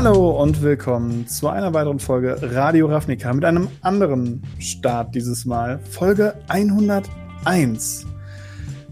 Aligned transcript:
Hallo 0.00 0.30
und 0.40 0.62
willkommen 0.62 1.26
zu 1.26 1.48
einer 1.48 1.74
weiteren 1.74 1.98
Folge 1.98 2.38
Radio 2.40 2.86
Ravnica 2.86 3.32
mit 3.32 3.44
einem 3.44 3.66
anderen 3.80 4.44
Start 4.60 5.12
dieses 5.12 5.44
Mal. 5.44 5.80
Folge 5.90 6.34
101. 6.46 8.06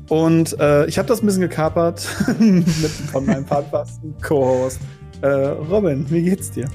Und 0.09 0.59
äh, 0.59 0.85
ich 0.87 0.99
habe 0.99 1.07
das 1.07 1.23
ein 1.23 1.27
bisschen 1.27 1.43
gekapert 1.43 2.09
mit 2.41 2.67
von 3.13 3.25
meinem 3.25 3.45
Partnerfasten 3.45 4.17
Co-Host. 4.21 4.81
Äh, 5.21 5.29
Robin, 5.29 6.11
wie 6.11 6.23
geht's 6.23 6.51
dir? 6.51 6.69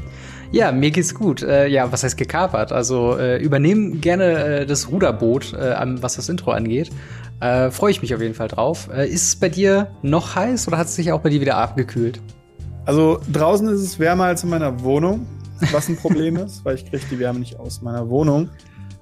Ja, 0.53 0.71
mir 0.71 0.91
geht's 0.91 1.13
gut. 1.13 1.43
Äh, 1.43 1.67
ja, 1.67 1.91
was 1.91 2.05
heißt 2.05 2.15
gekapert? 2.15 2.71
Also 2.71 3.17
äh, 3.17 3.35
übernehmen 3.43 3.99
gerne 3.99 4.61
äh, 4.61 4.65
das 4.65 4.89
Ruderboot, 4.89 5.51
äh, 5.51 5.75
was 6.01 6.15
das 6.15 6.29
Intro 6.29 6.51
angeht. 6.51 6.89
Äh, 7.41 7.69
Freue 7.69 7.91
ich 7.91 8.01
mich 8.01 8.15
auf 8.15 8.21
jeden 8.21 8.35
Fall 8.35 8.47
drauf. 8.47 8.87
Ist 8.87 9.23
es 9.23 9.35
bei 9.35 9.49
dir 9.49 9.87
noch 10.03 10.35
heiß 10.35 10.69
oder 10.69 10.77
hat 10.77 10.87
es 10.87 10.95
sich 10.95 11.11
auch 11.11 11.19
bei 11.19 11.27
dir 11.27 11.41
wieder 11.41 11.57
abgekühlt? 11.57 12.21
Also 12.85 13.19
draußen 13.31 13.67
ist 13.69 13.81
es 13.81 13.99
wärmer 13.99 14.25
als 14.25 14.43
in 14.43 14.49
meiner 14.49 14.81
Wohnung, 14.81 15.27
was 15.71 15.87
ein 15.89 15.97
Problem 15.97 16.37
ist, 16.37 16.65
weil 16.65 16.75
ich 16.75 16.85
kriege 16.85 17.03
die 17.11 17.19
Wärme 17.19 17.39
nicht 17.39 17.59
aus 17.59 17.81
meiner 17.81 18.09
Wohnung. 18.09 18.49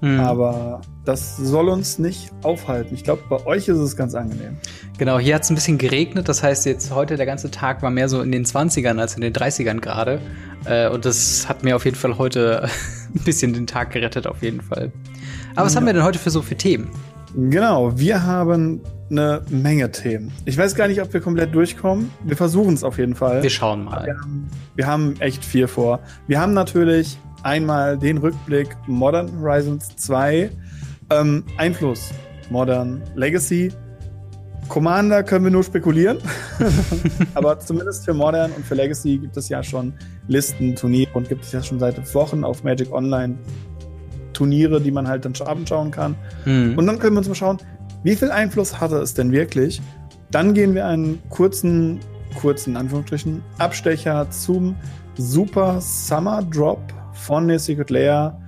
Hm. 0.00 0.18
Aber 0.20 0.80
das 1.04 1.36
soll 1.36 1.68
uns 1.68 1.98
nicht 1.98 2.30
aufhalten. 2.42 2.94
Ich 2.94 3.04
glaube, 3.04 3.22
bei 3.28 3.44
euch 3.44 3.68
ist 3.68 3.78
es 3.78 3.96
ganz 3.96 4.14
angenehm. 4.14 4.56
Genau, 4.96 5.18
hier 5.18 5.34
hat 5.34 5.42
es 5.42 5.50
ein 5.50 5.54
bisschen 5.54 5.76
geregnet. 5.76 6.28
Das 6.28 6.42
heißt, 6.42 6.64
jetzt 6.64 6.94
heute 6.94 7.16
der 7.16 7.26
ganze 7.26 7.50
Tag 7.50 7.82
war 7.82 7.90
mehr 7.90 8.08
so 8.08 8.22
in 8.22 8.32
den 8.32 8.46
20ern 8.46 8.98
als 8.98 9.14
in 9.14 9.20
den 9.20 9.34
30ern 9.34 9.80
gerade. 9.80 10.20
Äh, 10.64 10.88
und 10.88 11.04
das 11.04 11.48
hat 11.48 11.64
mir 11.64 11.76
auf 11.76 11.84
jeden 11.84 11.96
Fall 11.96 12.16
heute 12.16 12.68
ein 13.14 13.24
bisschen 13.24 13.52
den 13.52 13.66
Tag 13.66 13.90
gerettet, 13.90 14.26
auf 14.26 14.42
jeden 14.42 14.62
Fall. 14.62 14.90
Aber 15.54 15.66
was 15.66 15.74
ja. 15.74 15.80
haben 15.80 15.86
wir 15.86 15.92
denn 15.92 16.04
heute 16.04 16.18
für 16.18 16.30
so 16.30 16.40
für 16.40 16.56
Themen? 16.56 16.90
Genau, 17.34 17.96
wir 17.98 18.24
haben 18.24 18.80
eine 19.10 19.42
Menge 19.48 19.90
Themen. 19.90 20.32
Ich 20.44 20.56
weiß 20.56 20.74
gar 20.74 20.88
nicht, 20.88 21.00
ob 21.00 21.12
wir 21.12 21.20
komplett 21.20 21.54
durchkommen. 21.54 22.10
Wir 22.24 22.36
versuchen 22.36 22.74
es 22.74 22.84
auf 22.84 22.98
jeden 22.98 23.14
Fall. 23.14 23.42
Wir 23.42 23.50
schauen 23.50 23.84
mal. 23.84 24.06
Wir 24.06 24.16
haben, 24.18 24.50
wir 24.76 24.86
haben, 24.86 25.20
echt 25.20 25.44
viel 25.44 25.66
vor. 25.66 26.00
Wir 26.26 26.40
haben 26.40 26.54
natürlich 26.54 27.18
einmal 27.42 27.98
den 27.98 28.18
Rückblick 28.18 28.76
Modern 28.86 29.30
Horizons 29.40 29.96
2, 29.96 30.50
ähm, 31.10 31.44
Einfluss 31.56 32.12
Modern 32.50 33.02
Legacy. 33.14 33.72
Commander 34.68 35.24
können 35.24 35.44
wir 35.44 35.50
nur 35.50 35.64
spekulieren. 35.64 36.18
Aber 37.34 37.58
zumindest 37.58 38.04
für 38.04 38.14
Modern 38.14 38.52
und 38.52 38.64
für 38.64 38.74
Legacy 38.76 39.18
gibt 39.18 39.36
es 39.36 39.48
ja 39.48 39.62
schon 39.62 39.92
Listen, 40.28 40.76
Turniere 40.76 41.10
und 41.14 41.28
gibt 41.28 41.44
es 41.44 41.50
ja 41.50 41.62
schon 41.62 41.80
seit 41.80 42.14
Wochen 42.14 42.44
auf 42.44 42.62
Magic 42.62 42.92
Online 42.92 43.36
Turniere, 44.40 44.80
die 44.80 44.90
man 44.90 45.06
halt 45.06 45.26
dann 45.26 45.34
abends 45.44 45.68
schauen 45.68 45.90
kann. 45.90 46.16
Mhm. 46.46 46.78
Und 46.78 46.86
dann 46.86 46.98
können 46.98 47.14
wir 47.14 47.18
uns 47.18 47.28
mal 47.28 47.34
schauen, 47.34 47.58
wie 48.04 48.16
viel 48.16 48.30
Einfluss 48.30 48.80
hatte 48.80 48.96
es 48.96 49.12
denn 49.12 49.32
wirklich? 49.32 49.82
Dann 50.30 50.54
gehen 50.54 50.74
wir 50.74 50.86
einen 50.86 51.20
kurzen, 51.28 52.00
kurzen 52.40 52.74
Anführungsstrichen, 52.74 53.42
Abstecher 53.58 54.30
zum 54.30 54.76
Super 55.18 55.78
Summer 55.82 56.42
Drop 56.42 56.80
von 57.12 57.48
der 57.48 57.58
Secret 57.58 57.90
Layer. 57.90 58.40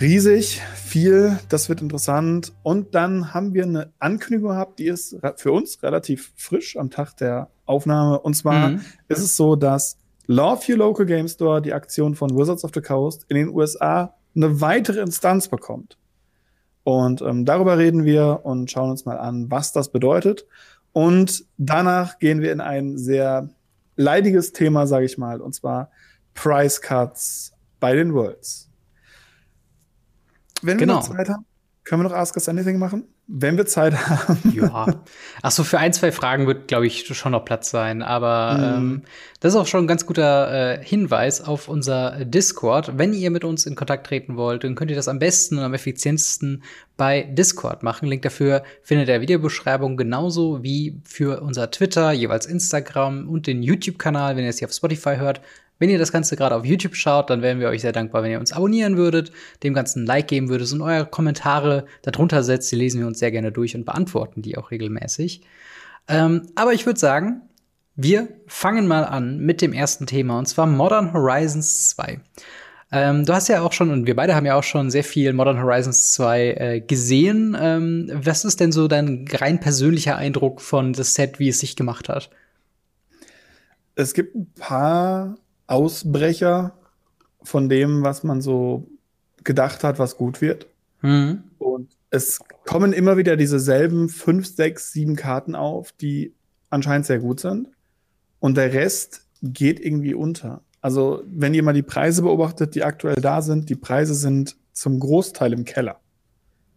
Riesig, 0.00 0.60
viel, 0.74 1.38
das 1.48 1.68
wird 1.68 1.80
interessant. 1.80 2.52
Und 2.64 2.96
dann 2.96 3.32
haben 3.32 3.54
wir 3.54 3.62
eine 3.62 3.92
Ankündigung 4.00 4.50
gehabt, 4.50 4.80
die 4.80 4.86
ist 4.86 5.16
für 5.36 5.52
uns 5.52 5.80
relativ 5.84 6.32
frisch 6.34 6.76
am 6.76 6.90
Tag 6.90 7.16
der 7.18 7.48
Aufnahme. 7.64 8.18
Und 8.18 8.34
zwar 8.34 8.70
mhm. 8.70 8.80
ist 9.06 9.20
es 9.20 9.36
so, 9.36 9.54
dass 9.54 9.98
Love 10.26 10.62
Your 10.68 10.78
Local 10.78 11.06
Game 11.06 11.28
Store, 11.28 11.62
die 11.62 11.72
Aktion 11.72 12.16
von 12.16 12.36
Wizards 12.36 12.64
of 12.64 12.72
the 12.74 12.80
Coast, 12.80 13.24
in 13.28 13.36
den 13.36 13.50
USA 13.50 14.16
eine 14.34 14.60
weitere 14.60 15.00
Instanz 15.00 15.48
bekommt. 15.48 15.96
Und 16.82 17.22
ähm, 17.22 17.44
darüber 17.44 17.78
reden 17.78 18.04
wir 18.04 18.40
und 18.44 18.70
schauen 18.70 18.90
uns 18.90 19.04
mal 19.04 19.18
an, 19.18 19.50
was 19.50 19.72
das 19.72 19.90
bedeutet. 19.90 20.46
Und 20.92 21.44
danach 21.56 22.18
gehen 22.18 22.40
wir 22.40 22.52
in 22.52 22.60
ein 22.60 22.98
sehr 22.98 23.48
leidiges 23.96 24.52
Thema, 24.52 24.86
sage 24.86 25.06
ich 25.06 25.18
mal, 25.18 25.40
und 25.40 25.54
zwar 25.54 25.90
Price 26.34 26.80
Cuts 26.80 27.52
bei 27.80 27.94
den 27.94 28.12
Worlds. 28.12 28.68
Wenn 30.62 30.78
genau. 30.78 30.94
wir 30.94 30.96
noch 30.96 31.16
Zeit 31.16 31.28
haben, 31.28 31.46
können 31.84 32.02
wir 32.02 32.08
noch 32.08 32.16
Ask 32.16 32.36
Us 32.36 32.48
Anything 32.48 32.78
machen? 32.78 33.04
Wenn 33.26 33.56
wir 33.56 33.64
Zeit 33.64 33.94
haben. 33.94 34.52
ja. 34.54 35.00
Ach 35.40 35.50
so, 35.50 35.64
für 35.64 35.78
ein, 35.78 35.94
zwei 35.94 36.12
Fragen 36.12 36.46
wird, 36.46 36.68
glaube 36.68 36.86
ich, 36.86 37.06
schon 37.06 37.32
noch 37.32 37.44
Platz 37.44 37.70
sein. 37.70 38.02
Aber 38.02 38.58
mhm. 38.58 38.64
ähm, 38.64 39.02
das 39.40 39.54
ist 39.54 39.58
auch 39.58 39.66
schon 39.66 39.84
ein 39.84 39.86
ganz 39.86 40.04
guter 40.04 40.78
äh, 40.78 40.84
Hinweis 40.84 41.40
auf 41.40 41.68
unser 41.68 42.24
Discord. 42.26 42.98
Wenn 42.98 43.14
ihr 43.14 43.30
mit 43.30 43.44
uns 43.44 43.64
in 43.64 43.76
Kontakt 43.76 44.06
treten 44.06 44.36
wollt, 44.36 44.64
dann 44.64 44.74
könnt 44.74 44.90
ihr 44.90 44.96
das 44.96 45.08
am 45.08 45.18
besten 45.18 45.56
und 45.56 45.64
am 45.64 45.72
effizientesten 45.72 46.62
bei 46.98 47.22
Discord 47.22 47.82
machen. 47.82 48.08
Link 48.08 48.22
dafür 48.22 48.62
findet 48.82 49.08
ihr 49.08 49.14
in 49.14 49.18
der 49.18 49.20
Videobeschreibung 49.22 49.96
genauso 49.96 50.62
wie 50.62 51.00
für 51.04 51.40
unser 51.40 51.70
Twitter, 51.70 52.12
jeweils 52.12 52.44
Instagram 52.44 53.28
und 53.28 53.46
den 53.46 53.62
YouTube-Kanal, 53.62 54.36
wenn 54.36 54.44
ihr 54.44 54.50
es 54.50 54.58
hier 54.58 54.68
auf 54.68 54.74
Spotify 54.74 55.16
hört. 55.16 55.40
Wenn 55.78 55.90
ihr 55.90 55.98
das 55.98 56.12
Ganze 56.12 56.36
gerade 56.36 56.54
auf 56.54 56.64
YouTube 56.64 56.94
schaut, 56.94 57.30
dann 57.30 57.42
wären 57.42 57.60
wir 57.60 57.68
euch 57.68 57.80
sehr 57.80 57.92
dankbar, 57.92 58.22
wenn 58.22 58.30
ihr 58.30 58.40
uns 58.40 58.52
abonnieren 58.52 58.96
würdet, 58.96 59.32
dem 59.62 59.74
Ganzen 59.74 60.04
ein 60.04 60.06
Like 60.06 60.28
geben 60.28 60.48
würdet 60.48 60.72
und 60.72 60.82
eure 60.82 61.06
Kommentare 61.06 61.86
darunter 62.02 62.42
setzt. 62.44 62.70
Die 62.70 62.76
lesen 62.76 63.00
wir 63.00 63.06
uns 63.06 63.18
sehr 63.18 63.32
gerne 63.32 63.50
durch 63.50 63.74
und 63.74 63.84
beantworten 63.84 64.42
die 64.42 64.56
auch 64.56 64.70
regelmäßig. 64.70 65.42
Ähm, 66.08 66.48
aber 66.54 66.72
ich 66.72 66.86
würde 66.86 67.00
sagen, 67.00 67.42
wir 67.96 68.28
fangen 68.46 68.86
mal 68.86 69.04
an 69.04 69.38
mit 69.38 69.62
dem 69.62 69.72
ersten 69.72 70.06
Thema 70.06 70.38
und 70.38 70.46
zwar 70.46 70.66
Modern 70.66 71.12
Horizons 71.12 71.90
2. 71.90 72.20
Ähm, 72.92 73.24
du 73.24 73.32
hast 73.32 73.48
ja 73.48 73.62
auch 73.62 73.72
schon, 73.72 73.90
und 73.90 74.06
wir 74.06 74.14
beide 74.14 74.34
haben 74.34 74.46
ja 74.46 74.56
auch 74.56 74.62
schon 74.62 74.90
sehr 74.90 75.02
viel 75.04 75.32
Modern 75.32 75.60
Horizons 75.60 76.12
2 76.14 76.50
äh, 76.50 76.80
gesehen. 76.80 77.56
Ähm, 77.58 78.10
was 78.12 78.44
ist 78.44 78.60
denn 78.60 78.70
so 78.72 78.86
dein 78.86 79.26
rein 79.32 79.58
persönlicher 79.58 80.16
Eindruck 80.16 80.60
von 80.60 80.92
das 80.92 81.14
Set, 81.14 81.38
wie 81.38 81.48
es 81.48 81.58
sich 81.58 81.74
gemacht 81.74 82.08
hat? 82.08 82.30
Es 83.96 84.14
gibt 84.14 84.34
ein 84.34 84.52
paar 84.54 85.36
Ausbrecher 85.66 86.72
von 87.42 87.68
dem, 87.68 88.02
was 88.02 88.24
man 88.24 88.40
so 88.40 88.88
gedacht 89.42 89.84
hat, 89.84 89.98
was 89.98 90.16
gut 90.16 90.40
wird. 90.40 90.66
Mhm. 91.02 91.44
Und 91.58 91.90
es 92.10 92.40
kommen 92.64 92.92
immer 92.92 93.16
wieder 93.16 93.36
dieselben 93.36 94.08
fünf, 94.08 94.46
sechs, 94.46 94.92
sieben 94.92 95.16
Karten 95.16 95.54
auf, 95.54 95.92
die 95.92 96.32
anscheinend 96.70 97.06
sehr 97.06 97.18
gut 97.18 97.40
sind. 97.40 97.68
Und 98.40 98.56
der 98.56 98.72
Rest 98.72 99.26
geht 99.42 99.80
irgendwie 99.80 100.14
unter. 100.14 100.62
Also, 100.80 101.22
wenn 101.26 101.54
ihr 101.54 101.62
mal 101.62 101.72
die 101.72 101.82
Preise 101.82 102.22
beobachtet, 102.22 102.74
die 102.74 102.84
aktuell 102.84 103.16
da 103.16 103.42
sind, 103.42 103.70
die 103.70 103.74
Preise 103.74 104.14
sind 104.14 104.56
zum 104.72 105.00
Großteil 105.00 105.52
im 105.52 105.64
Keller. 105.64 106.00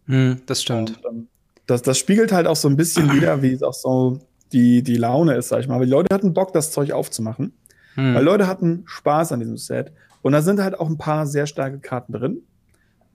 Mhm, 0.06 0.40
das 0.46 0.62
stimmt. 0.62 1.04
Und, 1.04 1.12
ähm, 1.12 1.28
das, 1.66 1.82
das 1.82 1.98
spiegelt 1.98 2.32
halt 2.32 2.46
auch 2.46 2.56
so 2.56 2.68
ein 2.68 2.76
bisschen 2.76 3.12
wieder, 3.12 3.42
wie 3.42 3.52
es 3.52 3.62
auch 3.62 3.74
so 3.74 4.20
die, 4.52 4.82
die 4.82 4.96
Laune 4.96 5.34
ist, 5.34 5.48
sag 5.48 5.60
ich 5.60 5.68
mal. 5.68 5.74
Aber 5.74 5.84
die 5.84 5.90
Leute 5.90 6.14
hatten 6.14 6.32
Bock, 6.32 6.52
das 6.54 6.72
Zeug 6.72 6.92
aufzumachen. 6.92 7.52
Hm. 7.98 8.14
Weil 8.14 8.22
Leute 8.22 8.46
hatten 8.46 8.84
Spaß 8.86 9.32
an 9.32 9.40
diesem 9.40 9.56
Set. 9.56 9.92
Und 10.22 10.32
da 10.32 10.40
sind 10.40 10.62
halt 10.62 10.78
auch 10.78 10.88
ein 10.88 10.98
paar 10.98 11.26
sehr 11.26 11.46
starke 11.46 11.80
Karten 11.80 12.12
drin. 12.12 12.42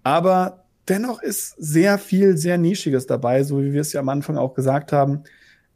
Aber 0.04 0.66
dennoch 0.90 1.22
ist 1.22 1.56
sehr 1.58 1.98
viel, 1.98 2.36
sehr 2.36 2.58
Nischiges 2.58 3.08
dabei, 3.08 3.44
so 3.44 3.62
wie 3.62 3.72
wir 3.72 3.80
es 3.80 3.94
ja 3.94 4.02
am 4.02 4.10
Anfang 4.10 4.38
auch 4.38 4.54
gesagt 4.54 4.92
haben. 4.92 5.24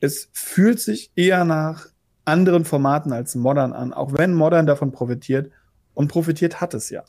Es 0.02 0.28
fühlt 0.34 0.82
sich 0.82 1.12
eher 1.16 1.46
nach 1.46 1.88
anderen 2.26 2.66
Formaten 2.66 3.14
als 3.14 3.34
Modern 3.36 3.72
an, 3.72 3.94
auch 3.94 4.12
wenn 4.12 4.34
Modern 4.34 4.68
davon 4.68 4.92
profitiert. 4.92 5.52
Und 5.94 6.10
profitiert 6.10 6.60
hat 6.60 6.74
es 6.74 6.90
ja. 6.90 7.06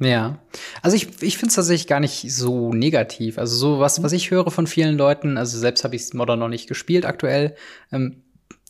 Ja, 0.00 0.40
also 0.82 0.96
ich, 0.96 1.22
ich 1.22 1.38
finde 1.38 1.50
es 1.50 1.54
tatsächlich 1.54 1.86
gar 1.86 2.00
nicht 2.00 2.30
so 2.34 2.72
negativ. 2.72 3.38
Also 3.38 3.56
so 3.56 3.78
was, 3.78 4.02
was 4.02 4.12
ich 4.12 4.32
höre 4.32 4.50
von 4.50 4.66
vielen 4.66 4.98
Leuten, 4.98 5.38
also 5.38 5.56
selbst 5.56 5.84
habe 5.84 5.94
ich 5.94 6.12
Modern 6.12 6.40
noch 6.40 6.48
nicht 6.48 6.68
gespielt 6.68 7.06
aktuell, 7.06 7.54
ähm, 7.92 8.24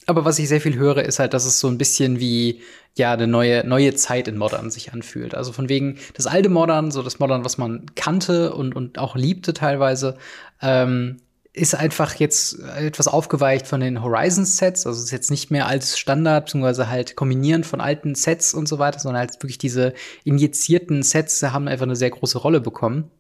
aber 0.06 0.24
was 0.24 0.38
ich 0.38 0.48
sehr 0.48 0.60
viel 0.60 0.76
höre, 0.76 1.04
ist 1.04 1.18
halt, 1.18 1.34
dass 1.34 1.44
es 1.44 1.60
so 1.60 1.68
ein 1.68 1.78
bisschen 1.78 2.20
wie 2.20 2.62
ja 2.96 3.12
eine 3.12 3.26
neue 3.26 3.66
neue 3.66 3.94
Zeit 3.94 4.28
in 4.28 4.38
Modern 4.38 4.70
sich 4.70 4.92
anfühlt. 4.92 5.34
Also 5.34 5.52
von 5.52 5.68
wegen 5.68 5.98
das 6.14 6.26
alte 6.26 6.48
Modern, 6.48 6.90
so 6.90 7.02
das 7.02 7.18
Modern, 7.18 7.44
was 7.44 7.58
man 7.58 7.86
kannte 7.94 8.54
und 8.54 8.74
und 8.74 8.98
auch 8.98 9.16
liebte 9.16 9.52
teilweise, 9.52 10.16
ähm, 10.62 11.18
ist 11.56 11.74
einfach 11.74 12.14
jetzt 12.16 12.58
etwas 12.78 13.08
aufgeweicht 13.08 13.66
von 13.66 13.80
den 13.80 14.02
Horizon-Sets. 14.02 14.86
Also 14.86 14.98
es 14.98 15.06
ist 15.06 15.10
jetzt 15.10 15.30
nicht 15.30 15.50
mehr 15.50 15.66
als 15.66 15.98
Standard, 15.98 16.46
beziehungsweise 16.46 16.88
halt 16.88 17.16
kombinieren 17.16 17.64
von 17.64 17.80
alten 17.80 18.14
Sets 18.14 18.52
und 18.52 18.68
so 18.68 18.78
weiter, 18.78 18.98
sondern 18.98 19.20
halt 19.20 19.42
wirklich 19.42 19.58
diese 19.58 19.94
injizierten 20.24 21.02
Sets 21.02 21.42
haben 21.42 21.66
einfach 21.66 21.86
eine 21.86 21.96
sehr 21.96 22.10
große 22.10 22.38
Rolle 22.38 22.60
bekommen. 22.60 23.10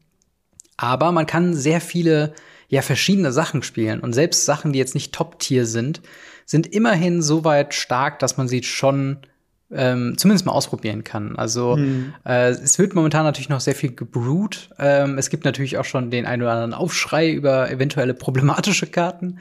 Aber 0.76 1.12
man 1.12 1.26
kann 1.26 1.54
sehr 1.54 1.80
viele, 1.80 2.34
ja, 2.68 2.82
verschiedene 2.82 3.32
Sachen 3.32 3.62
spielen. 3.62 4.00
Und 4.00 4.12
selbst 4.12 4.44
Sachen, 4.44 4.74
die 4.74 4.78
jetzt 4.78 4.94
nicht 4.94 5.14
Top-Tier 5.14 5.64
sind, 5.64 6.02
sind 6.46 6.66
immerhin 6.66 7.20
so 7.20 7.44
weit 7.44 7.74
stark, 7.74 8.20
dass 8.20 8.38
man 8.38 8.48
sie 8.48 8.62
schon 8.62 9.18
ähm, 9.70 10.16
zumindest 10.16 10.46
mal 10.46 10.52
ausprobieren 10.52 11.02
kann. 11.02 11.36
Also 11.36 11.76
hm. 11.76 12.14
äh, 12.24 12.50
es 12.50 12.78
wird 12.78 12.94
momentan 12.94 13.24
natürlich 13.24 13.48
noch 13.48 13.60
sehr 13.60 13.74
viel 13.74 13.94
gebrut. 13.94 14.70
Ähm, 14.78 15.18
es 15.18 15.28
gibt 15.28 15.44
natürlich 15.44 15.76
auch 15.76 15.84
schon 15.84 16.10
den 16.10 16.24
einen 16.24 16.42
oder 16.42 16.52
anderen 16.52 16.74
Aufschrei 16.74 17.30
über 17.32 17.70
eventuelle 17.70 18.14
problematische 18.14 18.86
Karten. 18.86 19.40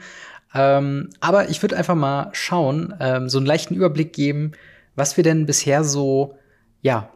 Ähm, 0.52 1.10
aber 1.20 1.48
ich 1.48 1.62
würde 1.62 1.76
einfach 1.76 1.94
mal 1.94 2.30
schauen, 2.32 2.94
ähm, 2.98 3.28
so 3.28 3.38
einen 3.38 3.46
leichten 3.46 3.74
Überblick 3.74 4.12
geben, 4.12 4.52
was 4.96 5.16
wir 5.16 5.22
denn 5.22 5.46
bisher 5.46 5.84
so, 5.84 6.36
ja, 6.82 7.10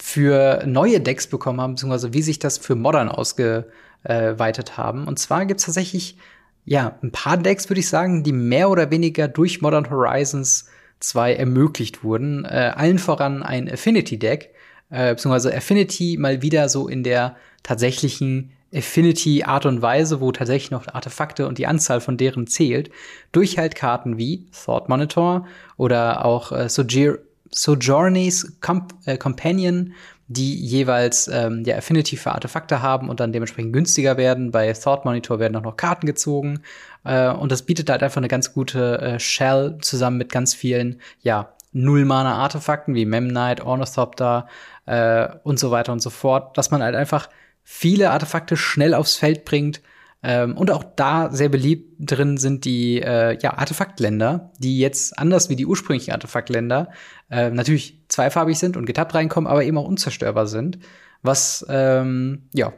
für 0.00 0.64
neue 0.66 1.00
Decks 1.00 1.26
bekommen 1.26 1.60
haben, 1.60 1.74
beziehungsweise 1.74 2.12
wie 2.12 2.22
sich 2.22 2.38
das 2.38 2.58
für 2.58 2.74
Modern 2.74 3.08
ausgeweitet 3.08 4.76
haben. 4.76 5.06
Und 5.06 5.18
zwar 5.18 5.46
gibt 5.46 5.60
es 5.60 5.66
tatsächlich 5.66 6.16
ja, 6.64 6.98
ein 7.02 7.12
paar 7.12 7.36
Decks 7.36 7.68
würde 7.68 7.80
ich 7.80 7.88
sagen, 7.88 8.22
die 8.22 8.32
mehr 8.32 8.70
oder 8.70 8.90
weniger 8.90 9.28
durch 9.28 9.60
Modern 9.60 9.90
Horizons 9.90 10.66
2 11.00 11.34
ermöglicht 11.34 12.02
wurden. 12.04 12.44
Äh, 12.44 12.72
allen 12.74 12.98
voran 12.98 13.42
ein 13.42 13.70
Affinity 13.70 14.18
Deck, 14.18 14.54
äh, 14.90 15.14
beziehungsweise 15.14 15.54
Affinity 15.54 16.16
mal 16.18 16.42
wieder 16.42 16.68
so 16.68 16.88
in 16.88 17.02
der 17.02 17.36
tatsächlichen 17.62 18.52
Affinity-Art 18.74 19.66
und 19.66 19.82
Weise, 19.82 20.20
wo 20.20 20.32
tatsächlich 20.32 20.70
noch 20.70 20.88
Artefakte 20.88 21.46
und 21.46 21.58
die 21.58 21.66
Anzahl 21.66 22.00
von 22.00 22.16
deren 22.16 22.46
zählt, 22.46 22.90
durch 23.30 23.56
halt 23.56 23.76
Karten 23.76 24.18
wie 24.18 24.46
Thought 24.64 24.88
Monitor 24.88 25.46
oder 25.76 26.24
auch 26.24 26.50
äh, 26.52 26.68
Sojour 26.68 27.18
Sojourneys 27.50 28.58
Comp 28.60 28.94
äh, 29.04 29.16
Companion, 29.16 29.92
die 30.26 30.54
jeweils 30.54 31.28
ähm, 31.28 31.64
ja, 31.66 31.76
Affinity 31.76 32.16
für 32.16 32.32
Artefakte 32.32 32.80
haben 32.80 33.08
und 33.08 33.20
dann 33.20 33.32
dementsprechend 33.32 33.72
günstiger 33.72 34.16
werden. 34.16 34.50
Bei 34.50 34.72
Thought 34.72 35.04
Monitor 35.04 35.38
werden 35.38 35.56
auch 35.56 35.62
noch 35.62 35.76
Karten 35.76 36.06
gezogen. 36.06 36.60
Äh, 37.04 37.30
und 37.30 37.52
das 37.52 37.62
bietet 37.62 37.90
halt 37.90 38.02
einfach 38.02 38.18
eine 38.18 38.28
ganz 38.28 38.52
gute 38.52 38.98
äh, 39.00 39.20
Shell 39.20 39.78
zusammen 39.80 40.16
mit 40.16 40.30
ganz 40.32 40.54
vielen, 40.54 41.00
ja, 41.20 41.54
Null-Mana-Artefakten 41.72 42.94
wie 42.94 43.04
Memnite, 43.04 43.66
Ornithopter 43.66 44.46
äh, 44.86 45.28
und 45.42 45.58
so 45.58 45.70
weiter 45.70 45.92
und 45.92 46.00
so 46.00 46.10
fort, 46.10 46.56
dass 46.56 46.70
man 46.70 46.82
halt 46.82 46.94
einfach 46.94 47.28
viele 47.64 48.10
Artefakte 48.10 48.56
schnell 48.56 48.94
aufs 48.94 49.16
Feld 49.16 49.44
bringt. 49.44 49.82
Ähm, 50.24 50.56
und 50.56 50.70
auch 50.70 50.84
da 50.96 51.30
sehr 51.30 51.50
beliebt 51.50 51.96
drin 51.98 52.38
sind 52.38 52.64
die 52.64 53.00
äh, 53.02 53.38
ja, 53.40 53.58
Artefaktländer, 53.58 54.52
die 54.58 54.78
jetzt 54.78 55.18
anders 55.18 55.50
wie 55.50 55.56
die 55.56 55.66
ursprünglichen 55.66 56.12
Artefaktländer 56.12 56.88
äh, 57.30 57.50
natürlich 57.50 58.00
zweifarbig 58.08 58.58
sind 58.58 58.78
und 58.78 58.86
getappt 58.86 59.14
reinkommen, 59.14 59.46
aber 59.46 59.64
eben 59.64 59.76
auch 59.76 59.86
unzerstörbar 59.86 60.46
sind. 60.46 60.78
Was 61.22 61.64
ähm, 61.68 62.48
ja 62.54 62.72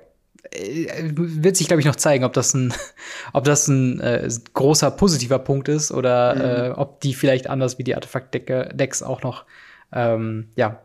äh, 0.51 1.13
wird 1.15 1.57
sich, 1.57 1.69
glaube 1.69 1.81
ich, 1.81 1.87
noch 1.87 1.97
zeigen, 1.97 2.25
ob 2.25 2.33
das 2.33 2.53
ein, 2.53 2.75
ob 3.33 3.45
das 3.45 3.69
ein 3.69 4.01
äh, 4.01 4.29
großer 4.55 4.91
positiver 4.91 5.39
Punkt 5.39 5.69
ist 5.69 5.93
oder 5.93 6.35
mhm. 6.35 6.41
äh, 6.41 6.75
ob 6.75 7.01
die 7.01 7.15
vielleicht 7.15 7.49
anders 7.49 7.79
wie 7.79 7.85
die 7.85 7.95
Artefakt-Decks 7.95 9.05
auch 9.05 9.23
noch 9.23 9.45
ähm, 9.93 10.49
ja, 10.57 10.81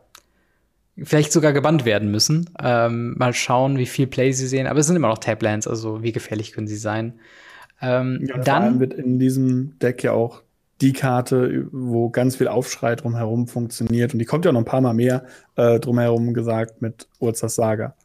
vielleicht 1.03 1.31
sogar 1.31 1.53
gebannt 1.53 1.85
werden 1.85 2.11
müssen. 2.11 2.49
Ähm, 2.61 3.15
mal 3.17 3.33
schauen, 3.33 3.77
wie 3.77 3.85
viel 3.85 4.07
Play 4.07 4.31
sie 4.31 4.47
sehen. 4.47 4.67
Aber 4.67 4.79
es 4.79 4.87
sind 4.87 4.95
immer 4.95 5.07
noch 5.07 5.17
Tablands, 5.17 5.67
also 5.67 6.03
wie 6.03 6.11
gefährlich 6.11 6.51
können 6.51 6.67
sie 6.67 6.77
sein. 6.77 7.19
Ähm, 7.81 8.25
ja, 8.27 8.37
dann 8.37 8.79
wird 8.79 8.93
in 8.93 9.19
diesem 9.19 9.77
Deck 9.79 10.03
ja 10.03 10.13
auch 10.13 10.43
die 10.81 10.93
Karte, 10.93 11.67
wo 11.71 12.09
ganz 12.09 12.35
viel 12.35 12.47
Aufschrei 12.47 12.95
drumherum 12.95 13.47
funktioniert. 13.47 14.13
Und 14.13 14.19
die 14.19 14.25
kommt 14.25 14.45
ja 14.45 14.51
noch 14.51 14.61
ein 14.61 14.65
paar 14.65 14.81
Mal 14.81 14.93
mehr 14.93 15.25
äh, 15.55 15.79
drumherum 15.79 16.33
gesagt 16.33 16.81
mit 16.81 17.07
Urzas 17.19 17.55
Saga. 17.55 17.95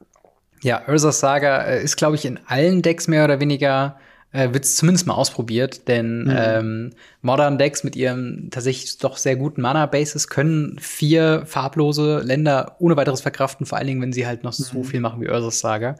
Ja, 0.62 0.82
Ursas 0.88 1.20
Saga 1.20 1.62
äh, 1.62 1.82
ist, 1.82 1.96
glaube 1.96 2.16
ich, 2.16 2.24
in 2.24 2.38
allen 2.46 2.82
Decks 2.82 3.08
mehr 3.08 3.24
oder 3.24 3.40
weniger 3.40 3.96
äh, 4.36 4.52
wird 4.52 4.64
es 4.64 4.76
zumindest 4.76 5.06
mal 5.06 5.14
ausprobiert, 5.14 5.88
denn 5.88 6.24
mhm. 6.24 6.34
ähm, 6.36 6.90
Modern 7.22 7.56
Decks 7.56 7.84
mit 7.84 7.96
ihrem 7.96 8.50
tatsächlich 8.50 8.98
doch 8.98 9.16
sehr 9.16 9.36
guten 9.36 9.62
Mana-Bases 9.62 10.28
können 10.28 10.78
vier 10.78 11.44
farblose 11.46 12.20
Länder 12.20 12.76
ohne 12.78 12.96
weiteres 12.96 13.22
verkraften, 13.22 13.64
vor 13.64 13.78
allen 13.78 13.86
Dingen, 13.86 14.02
wenn 14.02 14.12
sie 14.12 14.26
halt 14.26 14.44
noch 14.44 14.56
mhm. 14.58 14.62
so 14.62 14.82
viel 14.82 15.00
machen 15.00 15.22
wie 15.22 15.28
Ursas 15.28 15.60
Saga. 15.60 15.96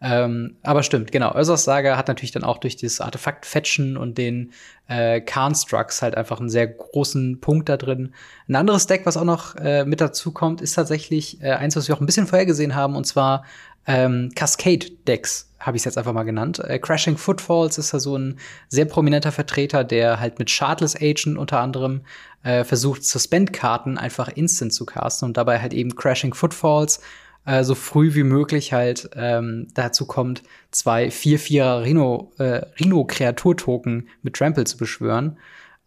Ähm, 0.00 0.56
aber 0.62 0.82
stimmt, 0.82 1.12
genau. 1.12 1.34
Ursas 1.34 1.64
Saga 1.64 1.96
hat 1.96 2.08
natürlich 2.08 2.32
dann 2.32 2.44
auch 2.44 2.58
durch 2.58 2.76
das 2.76 3.00
Artefakt-Fetchen 3.00 3.96
und 3.96 4.18
den 4.18 4.52
äh, 4.86 5.20
Constructs 5.20 6.02
halt 6.02 6.16
einfach 6.16 6.38
einen 6.40 6.50
sehr 6.50 6.66
großen 6.68 7.40
Punkt 7.40 7.68
da 7.68 7.76
drin. 7.76 8.12
Ein 8.48 8.56
anderes 8.56 8.86
Deck, 8.86 9.02
was 9.04 9.16
auch 9.16 9.24
noch 9.24 9.56
äh, 9.56 9.84
mit 9.84 10.00
dazu 10.00 10.30
kommt, 10.32 10.60
ist 10.60 10.74
tatsächlich 10.74 11.40
äh, 11.42 11.52
eins, 11.52 11.74
was 11.74 11.88
wir 11.88 11.96
auch 11.96 12.00
ein 12.00 12.06
bisschen 12.06 12.26
vorhergesehen 12.26 12.74
haben, 12.74 12.94
und 12.94 13.04
zwar 13.04 13.44
ähm, 13.86 14.30
Cascade-Decks, 14.34 15.53
habe 15.64 15.76
ich 15.76 15.80
es 15.80 15.84
jetzt 15.84 15.98
einfach 15.98 16.12
mal 16.12 16.24
genannt. 16.24 16.58
Äh, 16.58 16.78
Crashing 16.78 17.16
Footfalls 17.16 17.78
ist 17.78 17.94
da 17.94 18.00
so 18.00 18.16
ein 18.16 18.38
sehr 18.68 18.84
prominenter 18.84 19.32
Vertreter, 19.32 19.82
der 19.82 20.20
halt 20.20 20.38
mit 20.38 20.50
Shardless 20.50 20.94
Agent 20.96 21.38
unter 21.38 21.60
anderem 21.60 22.02
äh, 22.42 22.64
versucht, 22.64 23.04
Suspend-Karten 23.04 23.96
einfach 23.98 24.28
instant 24.28 24.72
zu 24.72 24.84
casten 24.84 25.26
und 25.26 25.36
dabei 25.36 25.60
halt 25.60 25.72
eben 25.72 25.96
Crashing 25.96 26.34
Footfalls 26.34 27.00
äh, 27.46 27.64
so 27.64 27.74
früh 27.74 28.14
wie 28.14 28.22
möglich 28.22 28.72
halt 28.72 29.10
ähm, 29.16 29.68
dazu 29.74 30.06
kommt, 30.06 30.42
zwei 30.70 31.08
4-4er 31.08 31.82
Rhino, 31.82 32.32
äh, 32.38 32.62
Rhino-Kreatur-Token 32.78 34.08
mit 34.22 34.34
Trample 34.36 34.64
zu 34.64 34.76
beschwören. 34.76 35.38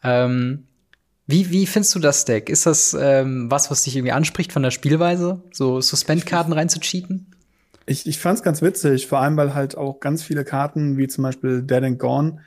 Ähm, 0.03 0.65
wie, 1.27 1.51
wie 1.51 1.67
findest 1.67 1.93
du 1.93 1.99
das 1.99 2.25
Deck? 2.25 2.49
Ist 2.49 2.65
das 2.65 2.95
ähm, 2.99 3.51
was, 3.51 3.69
was 3.69 3.83
dich 3.83 3.95
irgendwie 3.95 4.13
anspricht 4.13 4.51
von 4.53 4.63
der 4.63 4.71
Spielweise, 4.71 5.43
so 5.51 5.81
Suspend-Karten 5.81 6.53
reinzucheaten? 6.53 7.26
Ich, 7.87 8.05
ich 8.05 8.19
fand 8.19 8.37
es 8.37 8.43
ganz 8.43 8.61
witzig, 8.61 9.07
vor 9.07 9.19
allem 9.19 9.37
weil 9.37 9.55
halt 9.55 9.77
auch 9.77 9.99
ganz 9.99 10.21
viele 10.21 10.43
Karten, 10.43 10.97
wie 10.97 11.07
zum 11.07 11.23
Beispiel 11.23 11.63
Dead 11.63 11.83
and 11.83 11.99
Gone, 11.99 12.39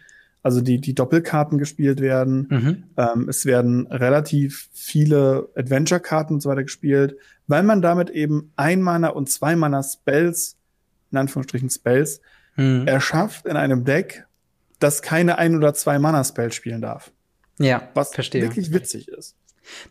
also 0.42 0.60
die, 0.60 0.80
die 0.80 0.94
Doppelkarten 0.94 1.58
gespielt 1.58 2.00
werden. 2.00 2.46
Mhm. 2.48 2.84
Ähm, 2.96 3.28
es 3.28 3.44
werden 3.46 3.86
relativ 3.88 4.68
viele 4.72 5.48
Adventure-Karten 5.56 6.34
und 6.34 6.40
so 6.40 6.48
weiter 6.48 6.62
gespielt, 6.62 7.16
weil 7.46 7.62
man 7.62 7.82
damit 7.82 8.10
eben 8.10 8.52
ein 8.56 8.80
Mana 8.82 9.08
und 9.08 9.28
zwei 9.28 9.56
Mana 9.56 9.82
Spells, 9.82 10.56
in 11.10 11.18
Anführungsstrichen 11.18 11.70
Spells, 11.70 12.20
mhm. 12.56 12.86
erschafft 12.86 13.46
in 13.46 13.56
einem 13.56 13.84
Deck, 13.84 14.26
das 14.78 15.02
keine 15.02 15.38
ein 15.38 15.56
oder 15.56 15.74
zwei 15.74 15.98
Mana 15.98 16.22
Spells 16.24 16.54
spielen 16.54 16.80
darf. 16.80 17.12
Ja, 17.58 17.88
was 17.94 18.14
verstehe. 18.14 18.42
wirklich 18.42 18.72
witzig 18.72 19.08
ist. 19.08 19.36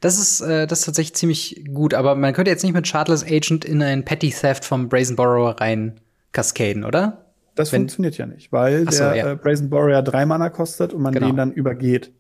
Das 0.01 0.19
ist, 0.19 0.41
äh, 0.41 0.67
das 0.67 0.79
ist 0.79 0.85
tatsächlich 0.85 1.15
ziemlich 1.15 1.63
gut, 1.73 1.93
aber 1.93 2.15
man 2.15 2.33
könnte 2.33 2.51
jetzt 2.51 2.63
nicht 2.63 2.73
mit 2.73 2.87
Shardless 2.87 3.23
Agent 3.23 3.65
in 3.65 3.81
ein 3.81 4.05
Petty 4.05 4.31
Theft 4.31 4.65
vom 4.65 4.89
Brazen 4.89 5.15
Borrower 5.15 5.59
rein 5.59 5.99
kaskaden, 6.31 6.83
oder? 6.83 7.25
Das 7.55 7.71
Wenn 7.71 7.81
funktioniert 7.81 8.17
ja 8.17 8.25
nicht, 8.25 8.51
weil 8.51 8.89
so, 8.91 9.03
der 9.03 9.15
ja. 9.15 9.31
äh, 9.31 9.35
Brazen 9.35 9.69
Borrower 9.69 10.01
drei 10.01 10.25
Mana 10.25 10.49
kostet 10.49 10.93
und 10.93 11.01
man 11.01 11.13
genau. 11.13 11.27
den 11.27 11.35
dann 11.35 11.51
übergeht. 11.51 12.11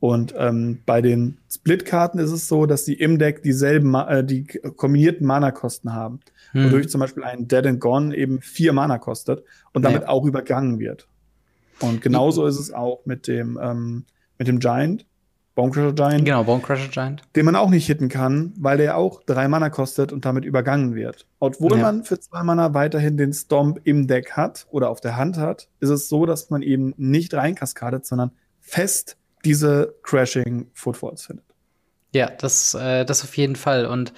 Und 0.00 0.32
ähm, 0.36 0.80
bei 0.86 1.02
den 1.02 1.38
Split-Karten 1.50 2.18
ist 2.18 2.30
es 2.30 2.46
so, 2.46 2.66
dass 2.66 2.84
sie 2.84 2.94
im 2.94 3.18
Deck 3.18 3.42
dieselben, 3.42 3.94
äh, 3.94 4.22
die 4.22 4.44
kombinierten 4.44 5.26
Mana-Kosten 5.26 5.92
haben. 5.92 6.20
Hm. 6.52 6.66
Wodurch 6.66 6.88
zum 6.88 7.00
Beispiel 7.00 7.24
ein 7.24 7.48
Dead 7.48 7.66
and 7.66 7.80
Gone 7.80 8.16
eben 8.16 8.40
vier 8.40 8.72
Mana 8.72 8.98
kostet 8.98 9.42
und 9.72 9.82
damit 9.84 10.02
ja. 10.02 10.08
auch 10.08 10.24
übergangen 10.24 10.78
wird. 10.78 11.08
Und 11.80 12.00
genauso 12.00 12.46
ist 12.46 12.58
es 12.58 12.72
auch 12.72 13.06
mit 13.06 13.26
dem, 13.26 13.58
ähm, 13.60 14.04
mit 14.38 14.48
dem 14.48 14.60
Giant. 14.60 15.04
Bonecrusher 15.58 15.92
Giant. 15.92 16.24
Genau, 16.24 16.44
Bonecrusher 16.44 16.86
Giant. 16.86 17.22
Den 17.34 17.44
man 17.44 17.56
auch 17.56 17.68
nicht 17.68 17.84
hitten 17.84 18.08
kann, 18.08 18.52
weil 18.58 18.78
der 18.78 18.96
auch 18.96 19.24
drei 19.24 19.48
Mana 19.48 19.70
kostet 19.70 20.12
und 20.12 20.24
damit 20.24 20.44
übergangen 20.44 20.94
wird. 20.94 21.26
Obwohl 21.40 21.72
ja. 21.72 21.82
man 21.82 22.04
für 22.04 22.20
zwei 22.20 22.44
Mana 22.44 22.74
weiterhin 22.74 23.16
den 23.16 23.32
Stomp 23.32 23.80
im 23.82 24.06
Deck 24.06 24.36
hat 24.36 24.68
oder 24.70 24.88
auf 24.88 25.00
der 25.00 25.16
Hand 25.16 25.36
hat, 25.36 25.66
ist 25.80 25.88
es 25.88 26.08
so, 26.08 26.26
dass 26.26 26.50
man 26.50 26.62
eben 26.62 26.94
nicht 26.96 27.34
reinkaskadet, 27.34 28.06
sondern 28.06 28.30
fest 28.60 29.16
diese 29.44 29.96
Crashing 30.04 30.70
Footfalls 30.74 31.26
findet. 31.26 31.44
Ja, 32.14 32.30
das, 32.30 32.74
äh, 32.74 33.04
das 33.04 33.24
auf 33.24 33.36
jeden 33.36 33.56
Fall. 33.56 33.86
Und 33.86 34.12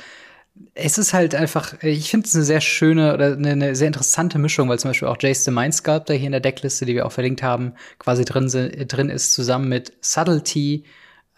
es 0.74 0.98
ist 0.98 1.14
halt 1.14 1.34
einfach, 1.34 1.82
ich 1.82 2.10
finde 2.10 2.26
es 2.26 2.34
eine 2.34 2.44
sehr 2.44 2.60
schöne 2.60 3.14
oder 3.14 3.32
eine, 3.32 3.52
eine, 3.52 3.74
sehr 3.74 3.86
interessante 3.86 4.38
Mischung, 4.38 4.68
weil 4.68 4.78
zum 4.78 4.90
Beispiel 4.90 5.08
auch 5.08 5.16
Jace 5.18 5.46
the 5.46 5.50
Mind 5.50 5.72
Sculptor 5.72 6.14
hier 6.14 6.26
in 6.26 6.32
der 6.32 6.42
Deckliste, 6.42 6.84
die 6.84 6.96
wir 6.96 7.06
auch 7.06 7.12
verlinkt 7.12 7.42
haben, 7.42 7.72
quasi 7.98 8.26
drin, 8.26 8.46
drin 8.86 9.08
ist, 9.08 9.32
zusammen 9.32 9.70
mit 9.70 9.94
Subtlety, 10.02 10.84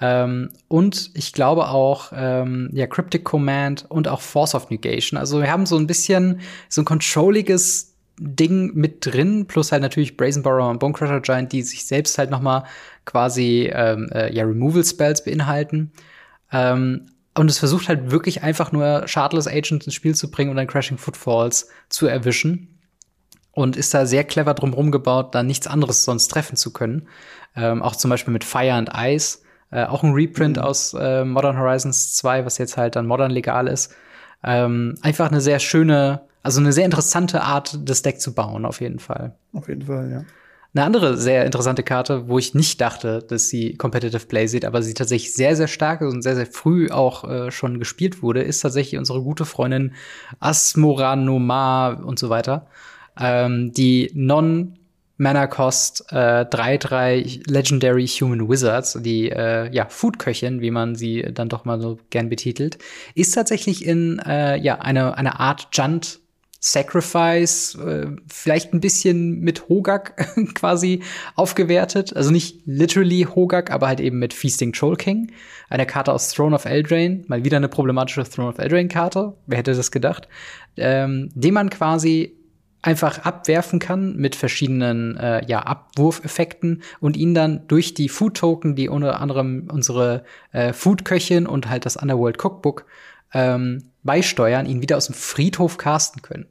ähm, 0.02 0.50
und 0.66 1.12
ich 1.14 1.32
glaube 1.32 1.68
auch, 1.68 2.12
ähm, 2.12 2.68
ja, 2.72 2.88
Cryptic 2.88 3.22
Command 3.22 3.86
und 3.88 4.08
auch 4.08 4.20
Force 4.20 4.56
of 4.56 4.68
Negation. 4.68 5.16
Also 5.16 5.40
wir 5.40 5.48
haben 5.48 5.64
so 5.64 5.76
ein 5.76 5.86
bisschen 5.86 6.40
so 6.68 6.82
ein 6.82 6.84
controlliges 6.84 7.94
Ding 8.18 8.74
mit 8.74 9.06
drin, 9.06 9.46
plus 9.46 9.70
halt 9.70 9.80
natürlich 9.80 10.16
Brazen 10.16 10.42
Borrower 10.42 10.70
und 10.70 10.80
Bonecrusher 10.80 11.20
Giant, 11.20 11.52
die 11.52 11.62
sich 11.62 11.86
selbst 11.86 12.18
halt 12.18 12.30
noch 12.30 12.40
mal 12.40 12.64
quasi 13.04 13.70
ähm, 13.72 14.08
äh, 14.12 14.34
ja, 14.34 14.42
Removal 14.42 14.84
Spells 14.84 15.22
beinhalten. 15.22 15.92
Ähm, 16.50 17.06
und 17.34 17.48
es 17.48 17.60
versucht 17.60 17.88
halt 17.88 18.10
wirklich 18.10 18.42
einfach 18.42 18.72
nur 18.72 19.06
Shardless 19.06 19.46
Agent 19.46 19.84
ins 19.84 19.94
Spiel 19.94 20.16
zu 20.16 20.32
bringen 20.32 20.50
und 20.50 20.56
dann 20.56 20.66
Crashing 20.66 20.98
Footfalls 20.98 21.68
zu 21.88 22.08
erwischen. 22.08 22.80
Und 23.52 23.76
ist 23.76 23.94
da 23.94 24.04
sehr 24.06 24.24
clever 24.24 24.54
drum 24.54 24.90
gebaut, 24.90 25.34
da 25.34 25.42
nichts 25.42 25.66
anderes 25.68 26.04
sonst 26.04 26.28
treffen 26.28 26.56
zu 26.56 26.72
können. 26.72 27.06
Ähm, 27.54 27.82
auch 27.82 27.94
zum 27.94 28.08
Beispiel 28.08 28.32
mit 28.32 28.44
Fire 28.44 28.72
and 28.72 28.90
Ice 28.96 29.41
äh, 29.72 29.84
auch 29.84 30.02
ein 30.02 30.12
Reprint 30.12 30.58
mhm. 30.58 30.62
aus 30.62 30.94
äh, 30.94 31.24
Modern 31.24 31.58
Horizons 31.58 32.14
2, 32.14 32.44
was 32.44 32.58
jetzt 32.58 32.76
halt 32.76 32.94
dann 32.94 33.06
modern 33.06 33.30
legal 33.30 33.66
ist. 33.66 33.94
Ähm, 34.44 34.96
einfach 35.02 35.30
eine 35.30 35.40
sehr 35.40 35.58
schöne, 35.58 36.20
also 36.42 36.60
eine 36.60 36.72
sehr 36.72 36.84
interessante 36.84 37.42
Art, 37.42 37.78
das 37.82 38.02
Deck 38.02 38.20
zu 38.20 38.34
bauen, 38.34 38.64
auf 38.64 38.80
jeden 38.80 38.98
Fall. 38.98 39.34
Auf 39.52 39.68
jeden 39.68 39.82
Fall, 39.82 40.10
ja. 40.10 40.24
Eine 40.74 40.84
andere 40.86 41.18
sehr 41.18 41.44
interessante 41.44 41.82
Karte, 41.82 42.28
wo 42.28 42.38
ich 42.38 42.54
nicht 42.54 42.80
dachte, 42.80 43.22
dass 43.22 43.48
sie 43.48 43.74
Competitive 43.74 44.24
Play 44.26 44.46
sieht, 44.46 44.64
aber 44.64 44.82
sie 44.82 44.94
tatsächlich 44.94 45.34
sehr, 45.34 45.54
sehr 45.54 45.68
stark 45.68 46.00
ist 46.00 46.14
und 46.14 46.22
sehr, 46.22 46.34
sehr 46.34 46.46
früh 46.46 46.88
auch 46.90 47.28
äh, 47.28 47.50
schon 47.50 47.78
gespielt 47.78 48.22
wurde, 48.22 48.42
ist 48.42 48.60
tatsächlich 48.60 48.98
unsere 48.98 49.22
gute 49.22 49.44
Freundin 49.44 49.92
Asmoranoma 50.40 51.92
und 51.92 52.18
so 52.18 52.30
weiter. 52.30 52.66
Ähm, 53.20 53.72
die 53.72 54.10
Non 54.14 54.78
Mana 55.16 55.46
Cost 55.46 56.04
äh, 56.10 56.44
3-3 56.44 57.50
Legendary 57.50 58.06
Human 58.06 58.48
Wizards, 58.48 58.98
die 59.00 59.30
äh, 59.30 59.72
ja, 59.72 59.86
Foodköchin, 59.88 60.60
wie 60.60 60.70
man 60.70 60.94
sie 60.94 61.22
dann 61.32 61.48
doch 61.48 61.64
mal 61.64 61.80
so 61.80 61.98
gern 62.10 62.28
betitelt, 62.28 62.78
ist 63.14 63.32
tatsächlich 63.32 63.84
in 63.84 64.18
äh, 64.20 64.56
ja, 64.58 64.80
eine, 64.80 65.16
eine 65.16 65.38
Art 65.38 65.68
Junt 65.72 66.22
Sacrifice, 66.64 67.74
äh, 67.74 68.06
vielleicht 68.28 68.72
ein 68.72 68.80
bisschen 68.80 69.40
mit 69.40 69.68
Hogak 69.68 70.14
quasi 70.54 71.02
aufgewertet. 71.34 72.14
Also 72.14 72.30
nicht 72.30 72.60
literally 72.66 73.26
Hogak, 73.34 73.72
aber 73.72 73.88
halt 73.88 73.98
eben 73.98 74.20
mit 74.20 74.32
Feasting 74.32 74.72
Troll 74.72 74.96
King. 74.96 75.32
Eine 75.68 75.86
Karte 75.86 76.12
aus 76.12 76.30
Throne 76.30 76.54
of 76.54 76.64
Eldraine. 76.64 77.24
Mal 77.26 77.44
wieder 77.44 77.56
eine 77.56 77.68
problematische 77.68 78.22
Throne 78.22 78.50
of 78.50 78.58
Eldraine-Karte. 78.58 79.34
Wer 79.46 79.58
hätte 79.58 79.74
das 79.74 79.90
gedacht? 79.90 80.28
Ähm, 80.76 81.30
den 81.34 81.52
man 81.52 81.68
quasi 81.68 82.36
einfach 82.82 83.20
abwerfen 83.20 83.78
kann 83.78 84.16
mit 84.16 84.34
verschiedenen 84.34 85.16
äh, 85.16 85.44
ja, 85.46 85.60
Abwurfeffekten 85.60 86.82
und 87.00 87.16
ihn 87.16 87.32
dann 87.32 87.66
durch 87.68 87.94
die 87.94 88.08
Food 88.08 88.36
Token, 88.36 88.74
die 88.74 88.88
unter 88.88 89.20
anderem 89.20 89.68
unsere 89.70 90.24
äh, 90.50 90.72
Food 90.72 91.04
Köchin 91.04 91.46
und 91.46 91.68
halt 91.68 91.86
das 91.86 91.96
Underworld 91.96 92.44
Cookbook 92.44 92.84
ähm, 93.32 93.90
beisteuern, 94.02 94.66
ihn 94.66 94.82
wieder 94.82 94.96
aus 94.96 95.06
dem 95.06 95.14
Friedhof 95.14 95.78
casten 95.78 96.22
können. 96.22 96.46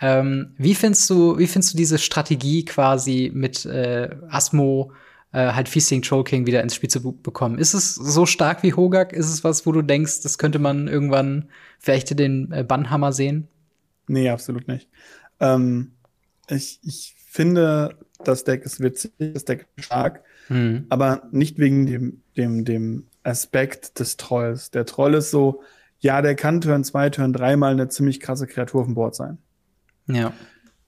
Ähm, 0.00 0.54
wie 0.58 0.74
findest 0.74 1.08
du, 1.08 1.38
wie 1.38 1.46
findest 1.46 1.74
du 1.74 1.76
diese 1.76 1.98
Strategie 1.98 2.64
quasi 2.64 3.30
mit 3.32 3.64
äh, 3.64 4.10
Asmo 4.28 4.90
äh, 5.32 5.52
halt 5.52 5.68
Feasting 5.68 6.02
Troll 6.02 6.24
King 6.24 6.44
wieder 6.44 6.60
ins 6.60 6.74
Spiel 6.74 6.90
zu 6.90 7.12
bekommen? 7.12 7.56
Ist 7.56 7.72
es 7.72 7.94
so 7.94 8.26
stark 8.26 8.64
wie 8.64 8.74
Hogak? 8.74 9.12
Ist 9.12 9.32
es 9.32 9.44
was, 9.44 9.64
wo 9.64 9.70
du 9.70 9.80
denkst, 9.80 10.22
das 10.22 10.38
könnte 10.38 10.58
man 10.58 10.88
irgendwann 10.88 11.50
vielleicht 11.78 12.18
den 12.18 12.50
äh, 12.50 12.64
Bannhammer 12.64 13.12
sehen? 13.12 13.46
Nee, 14.08 14.28
absolut 14.28 14.66
nicht. 14.66 14.88
Ähm, 15.40 15.92
ich, 16.48 16.80
ich 16.82 17.14
finde, 17.28 17.96
das 18.24 18.44
Deck 18.44 18.64
ist 18.64 18.80
witzig, 18.80 19.12
das 19.18 19.44
Deck 19.44 19.66
ist 19.76 19.86
stark, 19.86 20.22
mhm. 20.48 20.86
aber 20.88 21.28
nicht 21.32 21.58
wegen 21.58 21.86
dem, 21.86 22.22
dem, 22.36 22.64
dem 22.64 23.06
Aspekt 23.22 23.98
des 23.98 24.16
Trolls. 24.16 24.70
Der 24.70 24.86
Troll 24.86 25.14
ist 25.14 25.30
so, 25.30 25.62
ja, 26.00 26.20
der 26.22 26.34
kann 26.34 26.60
Turn 26.60 26.84
2, 26.84 27.10
Turn 27.10 27.32
3 27.32 27.56
mal 27.56 27.72
eine 27.72 27.88
ziemlich 27.88 28.20
krasse 28.20 28.46
Kreatur 28.46 28.82
auf 28.82 28.86
dem 28.86 28.94
Board 28.94 29.14
sein. 29.14 29.38
Ja. 30.06 30.32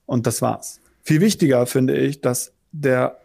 Und 0.05 0.27
das 0.27 0.41
war's. 0.41 0.81
Viel 1.01 1.21
wichtiger 1.21 1.65
finde 1.65 1.95
ich, 1.95 2.21
dass 2.21 2.53
der 2.71 3.19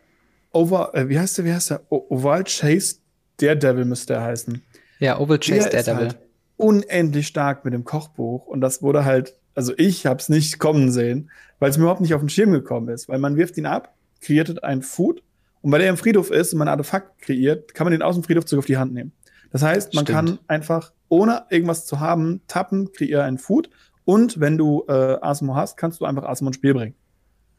Over, 0.52 0.94
äh, 0.94 1.08
wie 1.08 1.18
heißt 1.18 1.38
der, 1.38 1.44
wie 1.44 1.52
heißt 1.52 1.70
der? 1.70 1.82
O 1.90 2.06
Oval 2.08 2.44
Chase 2.44 2.96
Daredevil 3.38 3.84
müsste 3.84 4.14
er 4.14 4.22
heißen. 4.22 4.62
Ja, 4.98 5.18
Oval 5.18 5.38
Chase 5.38 5.70
der 5.70 5.82
Daredevil. 5.82 6.08
Halt 6.08 6.18
unendlich 6.56 7.26
stark 7.26 7.64
mit 7.64 7.72
dem 7.72 7.84
Kochbuch 7.84 8.46
und 8.46 8.60
das 8.60 8.82
wurde 8.82 9.04
halt 9.04 9.34
also 9.54 9.72
ich 9.76 10.06
habe 10.06 10.20
es 10.20 10.28
nicht 10.28 10.58
kommen 10.58 10.90
sehen, 10.90 11.30
weil 11.58 11.70
es 11.70 11.76
mir 11.76 11.82
überhaupt 11.82 12.00
nicht 12.00 12.14
auf 12.14 12.22
den 12.22 12.28
Schirm 12.28 12.52
gekommen 12.52 12.88
ist. 12.88 13.08
Weil 13.08 13.18
man 13.18 13.36
wirft 13.36 13.56
ihn 13.56 13.66
ab, 13.66 13.94
kreiert 14.20 14.62
ein 14.64 14.82
Food 14.82 15.22
und 15.62 15.72
weil 15.72 15.82
er 15.82 15.90
im 15.90 15.96
Friedhof 15.96 16.30
ist 16.30 16.52
und 16.52 16.58
man 16.58 16.68
ein 16.68 16.72
Artefakt 16.72 17.20
kreiert, 17.20 17.74
kann 17.74 17.84
man 17.84 17.92
den 17.92 18.02
aus 18.02 18.14
dem 18.14 18.24
Friedhof 18.24 18.46
zurück 18.46 18.60
auf 18.60 18.66
die 18.66 18.78
Hand 18.78 18.94
nehmen. 18.94 19.12
Das 19.52 19.62
heißt, 19.62 19.94
man 19.94 20.04
Stimmt. 20.04 20.16
kann 20.16 20.38
einfach, 20.46 20.92
ohne 21.08 21.44
irgendwas 21.50 21.86
zu 21.86 22.00
haben, 22.00 22.40
tappen, 22.46 22.92
kreiere 22.92 23.24
ein 23.24 23.38
Food 23.38 23.68
und 24.04 24.40
wenn 24.40 24.56
du 24.56 24.84
äh, 24.88 25.18
Asmo 25.20 25.54
hast, 25.54 25.76
kannst 25.76 26.00
du 26.00 26.04
einfach 26.04 26.24
Asmo 26.24 26.48
ins 26.48 26.56
Spiel 26.56 26.74
bringen. 26.74 26.94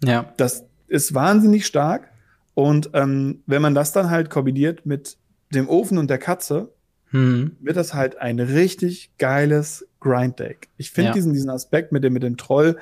Ja. 0.03 0.33
Das 0.37 0.65
ist 0.87 1.13
wahnsinnig 1.13 1.65
stark 1.65 2.09
und 2.53 2.91
ähm, 2.93 3.43
wenn 3.45 3.61
man 3.61 3.75
das 3.75 3.91
dann 3.91 4.09
halt 4.09 4.29
kombiniert 4.29 4.85
mit 4.85 5.17
dem 5.53 5.69
Ofen 5.69 5.97
und 5.97 6.09
der 6.09 6.17
Katze, 6.17 6.73
hm. 7.11 7.57
wird 7.59 7.75
das 7.75 7.93
halt 7.93 8.17
ein 8.17 8.39
richtig 8.39 9.11
geiles 9.17 9.87
Grind-Deck. 10.01 10.67
Ich 10.77 10.91
finde 10.91 11.09
ja. 11.09 11.13
diesen, 11.13 11.33
diesen 11.33 11.49
Aspekt 11.49 11.91
mit 11.91 12.03
dem, 12.03 12.13
mit 12.13 12.23
dem 12.23 12.35
Troll, 12.35 12.77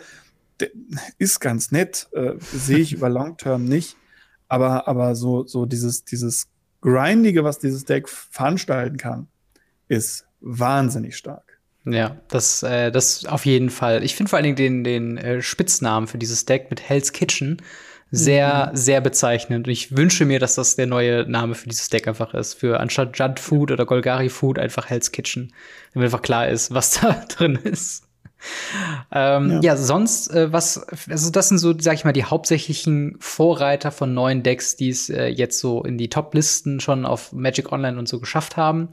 der 0.60 0.70
ist 1.20 1.40
ganz 1.40 1.72
nett, 1.72 2.08
äh, 2.14 2.34
sehe 2.40 2.80
ich 2.80 2.94
über 2.94 3.10
Long 3.10 3.38
Term 3.38 3.66
nicht. 3.66 3.96
Aber, 4.48 4.88
aber 4.88 5.16
so, 5.16 5.46
so 5.46 5.66
dieses, 5.68 6.04
dieses 6.04 6.48
Grindige, 6.82 7.44
was 7.44 7.60
dieses 7.60 7.86
Deck 7.86 8.10
veranstalten 8.10 8.98
kann, 8.98 9.28
ist 9.88 10.26
wahnsinnig 10.42 11.16
stark. 11.16 11.60
Ja, 11.86 12.18
das, 12.28 12.64
äh, 12.64 12.92
das 12.92 13.26
auf 13.26 13.46
jeden 13.46 13.70
Fall. 13.70 14.04
Ich 14.04 14.16
finde 14.16 14.30
vor 14.30 14.38
allen 14.38 14.56
Dingen 14.56 14.56
den, 14.56 14.84
den 14.84 15.18
äh, 15.18 15.42
Spitznamen 15.42 16.08
für 16.08 16.18
dieses 16.18 16.46
Deck 16.46 16.70
mit 16.70 16.82
Hell's 16.82 17.14
Kitchen 17.14 17.62
sehr, 18.12 18.70
mhm. 18.72 18.75
sehr 18.75 19.01
bezeichnend. 19.01 19.68
Und 19.68 19.72
ich 19.72 19.96
wünsche 19.96 20.25
mir, 20.25 20.39
dass 20.39 20.56
das 20.56 20.75
der 20.75 20.88
neue 20.88 21.30
Name 21.30 21.56
für 21.56 21.70
dieses 21.70 21.89
Deck 21.89 22.08
einfach 22.08 22.34
ist. 22.34 22.56
Für 22.56 22.80
anstatt 22.80 23.18
Judd 23.18 23.39
Food 23.39 23.72
oder 23.72 23.86
Golgari 23.86 24.30
Food 24.30 24.60
einfach 24.60 24.89
Hell's 24.89 25.12
Kitchen. 25.12 25.54
Damit 25.94 26.08
einfach 26.08 26.22
klar 26.22 26.48
ist, 26.48 26.74
was 26.74 26.92
da 27.01 27.24
drin 27.28 27.56
ist. 27.56 28.04
Ähm, 29.12 29.51
ja. 29.51 29.60
ja. 29.62 29.78
sonst, 29.78 30.34
äh, 30.34 30.51
was, 30.51 30.88
also 31.10 31.30
das 31.30 31.50
sind 31.50 31.58
so, 31.58 31.78
sag 31.78 31.96
ich 31.96 32.06
mal, 32.06 32.13
die 32.13 32.24
hauptsächlichen 32.24 33.18
Vorreiter 33.20 33.92
von 33.92 34.13
neuen 34.13 34.44
Decks, 34.44 34.75
die 34.78 34.89
es 34.89 35.10
äh, 35.10 35.28
jetzt 35.28 35.60
so 35.60 35.84
in 35.84 35.98
die 35.98 36.10
Top-Listen 36.10 36.80
schon 36.80 37.06
auf 37.06 37.34
Magic 37.34 37.72
Online 37.72 38.00
und 38.00 38.08
so 38.08 38.20
geschafft 38.20 38.56
haben. 38.56 38.89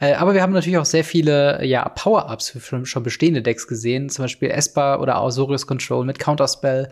Äh, 0.00 0.14
aber 0.14 0.34
wir 0.34 0.42
haben 0.42 0.52
natürlich 0.52 0.78
auch 0.78 0.84
sehr 0.84 1.04
viele 1.04 1.64
ja, 1.64 1.88
Power-Ups 1.88 2.50
für 2.50 2.84
schon 2.84 3.02
bestehende 3.02 3.42
Decks 3.42 3.66
gesehen, 3.66 4.10
zum 4.10 4.24
Beispiel 4.24 4.50
Esper 4.50 5.00
oder 5.00 5.18
Ausorius 5.18 5.66
Control 5.66 6.04
mit 6.04 6.18
Counterspell 6.18 6.90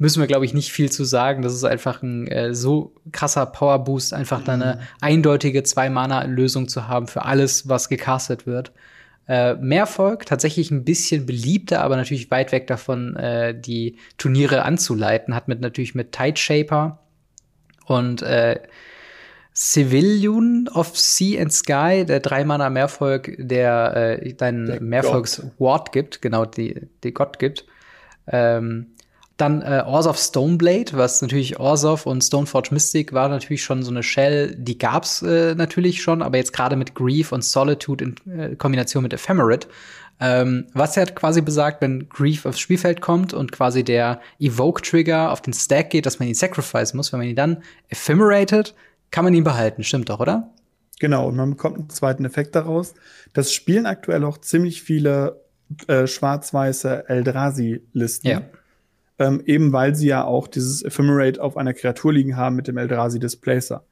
müssen 0.00 0.20
wir, 0.20 0.26
glaube 0.26 0.46
ich, 0.46 0.54
nicht 0.54 0.72
viel 0.72 0.90
zu 0.90 1.04
sagen. 1.04 1.42
Das 1.42 1.52
ist 1.52 1.62
einfach 1.62 2.02
ein 2.02 2.26
äh, 2.26 2.54
so 2.54 2.94
krasser 3.12 3.44
Powerboost, 3.44 4.14
einfach 4.14 4.40
mhm. 4.40 4.48
eine 4.48 4.80
eindeutige 5.02 5.62
Zwei-Mana-Lösung 5.62 6.68
zu 6.68 6.88
haben 6.88 7.06
für 7.06 7.26
alles, 7.26 7.68
was 7.68 7.90
gecastet 7.90 8.46
wird. 8.46 8.72
Äh, 9.28 9.56
Mehrfolg, 9.56 10.24
tatsächlich 10.24 10.70
ein 10.70 10.84
bisschen 10.84 11.26
beliebter, 11.26 11.82
aber 11.82 11.96
natürlich 11.96 12.30
weit 12.30 12.50
weg 12.50 12.66
davon, 12.66 13.14
äh, 13.16 13.54
die 13.54 13.98
Turniere 14.16 14.62
anzuleiten. 14.62 15.34
Hat 15.34 15.48
mit 15.48 15.60
natürlich 15.60 15.94
mit 15.94 16.12
Tide 16.12 16.38
Shaper 16.38 17.00
und 17.84 18.22
äh, 18.22 18.58
Civilian 19.54 20.66
of 20.72 20.98
Sea 20.98 21.42
and 21.42 21.52
Sky, 21.52 22.06
der 22.06 22.20
Drei-Mana 22.20 22.70
Mehrfolg, 22.70 23.36
der 23.38 24.18
äh, 24.22 24.32
deinen 24.32 24.82
Mehrfolgs-Ward 24.88 25.92
gibt, 25.92 26.22
genau, 26.22 26.46
die, 26.46 26.88
die 27.04 27.12
Gott 27.12 27.38
gibt. 27.38 27.66
Ähm, 28.26 28.94
dann 29.40 29.62
äh, 29.62 29.82
Orsov 29.86 30.18
Stoneblade, 30.18 30.92
was 30.92 31.22
natürlich 31.22 31.58
Orsov 31.58 32.06
und 32.06 32.22
Stoneforge 32.22 32.68
Mystic 32.72 33.12
war 33.12 33.28
natürlich 33.28 33.62
schon 33.62 33.82
so 33.82 33.90
eine 33.90 34.02
Shell, 34.02 34.54
die 34.56 34.78
gab's 34.78 35.22
äh, 35.22 35.54
natürlich 35.54 36.02
schon, 36.02 36.22
aber 36.22 36.36
jetzt 36.36 36.52
gerade 36.52 36.76
mit 36.76 36.94
Grief 36.94 37.32
und 37.32 37.44
Solitude 37.44 38.04
in 38.04 38.30
äh, 38.30 38.56
Kombination 38.56 39.02
mit 39.02 39.12
Ephemerate. 39.12 39.68
Ähm, 40.22 40.66
was 40.74 40.96
er 40.96 41.06
quasi 41.06 41.40
besagt, 41.40 41.80
wenn 41.80 42.08
Grief 42.10 42.44
aufs 42.44 42.60
Spielfeld 42.60 43.00
kommt 43.00 43.32
und 43.32 43.52
quasi 43.52 43.82
der 43.82 44.20
Evoke-Trigger 44.38 45.32
auf 45.32 45.40
den 45.40 45.54
Stack 45.54 45.90
geht, 45.90 46.04
dass 46.04 46.18
man 46.18 46.28
ihn 46.28 46.34
sacrifice 46.34 46.92
muss, 46.92 47.12
wenn 47.12 47.20
man 47.20 47.28
ihn 47.28 47.36
dann 47.36 47.62
ephemerated, 47.88 48.74
kann 49.10 49.24
man 49.24 49.32
ihn 49.32 49.44
behalten. 49.44 49.82
Stimmt 49.82 50.10
doch, 50.10 50.20
oder? 50.20 50.52
Genau, 50.98 51.28
und 51.28 51.36
man 51.36 51.50
bekommt 51.50 51.78
einen 51.78 51.88
zweiten 51.88 52.26
Effekt 52.26 52.54
daraus. 52.54 52.94
Das 53.32 53.54
spielen 53.54 53.86
aktuell 53.86 54.22
auch 54.24 54.36
ziemlich 54.36 54.82
viele 54.82 55.40
äh, 55.86 56.06
schwarz-weiße 56.06 57.08
Eldrazi-Listen. 57.08 58.28
Ja 58.28 58.42
ähm, 59.20 59.42
eben 59.44 59.72
weil 59.72 59.94
sie 59.94 60.08
ja 60.08 60.24
auch 60.24 60.48
dieses 60.48 60.82
Ephemerate 60.82 61.40
auf 61.40 61.56
einer 61.56 61.74
Kreatur 61.74 62.12
liegen 62.12 62.36
haben 62.36 62.56
mit 62.56 62.66
dem 62.66 62.78
Eldrazi 62.78 63.20
Displacer. 63.20 63.84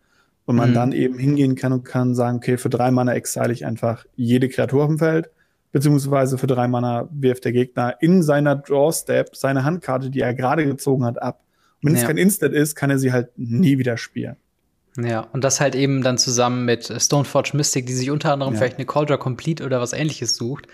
Und 0.46 0.56
man 0.56 0.70
mhm. 0.70 0.74
dann 0.74 0.92
eben 0.92 1.18
hingehen 1.18 1.54
kann 1.54 1.74
und 1.74 1.84
kann 1.84 2.14
sagen, 2.14 2.38
okay, 2.38 2.56
für 2.56 2.70
drei 2.70 2.90
Mana 2.90 3.12
exile 3.14 3.52
ich 3.52 3.66
einfach 3.66 4.06
jede 4.16 4.48
Kreatur 4.48 4.84
auf 4.84 4.88
dem 4.88 4.98
Feld, 4.98 5.28
beziehungsweise 5.72 6.38
für 6.38 6.46
drei 6.46 6.66
Mana 6.66 7.06
wirft 7.12 7.44
der 7.44 7.52
Gegner 7.52 7.96
in 8.00 8.22
seiner 8.22 8.56
Drawstep 8.56 9.36
seine 9.36 9.64
Handkarte, 9.64 10.08
die 10.08 10.20
er 10.20 10.32
gerade 10.32 10.64
gezogen 10.64 11.04
hat, 11.04 11.20
ab. 11.20 11.40
Und 11.82 11.90
wenn 11.90 11.96
ja. 11.96 12.00
es 12.00 12.06
kein 12.06 12.16
Instant 12.16 12.54
ist, 12.54 12.74
kann 12.74 12.88
er 12.88 12.98
sie 12.98 13.12
halt 13.12 13.28
nie 13.36 13.76
wieder 13.76 13.98
spielen. 13.98 14.36
Ja, 14.96 15.20
und 15.32 15.44
das 15.44 15.60
halt 15.60 15.74
eben 15.74 16.02
dann 16.02 16.16
zusammen 16.16 16.64
mit 16.64 16.90
Stoneforge 16.96 17.50
Mystic, 17.54 17.84
die 17.84 17.92
sich 17.92 18.10
unter 18.10 18.32
anderem 18.32 18.54
ja. 18.54 18.58
vielleicht 18.58 18.78
eine 18.78 18.86
Cauldron 18.86 19.18
Complete 19.18 19.64
oder 19.64 19.80
was 19.80 19.92
ähnliches 19.92 20.36
sucht, 20.36 20.66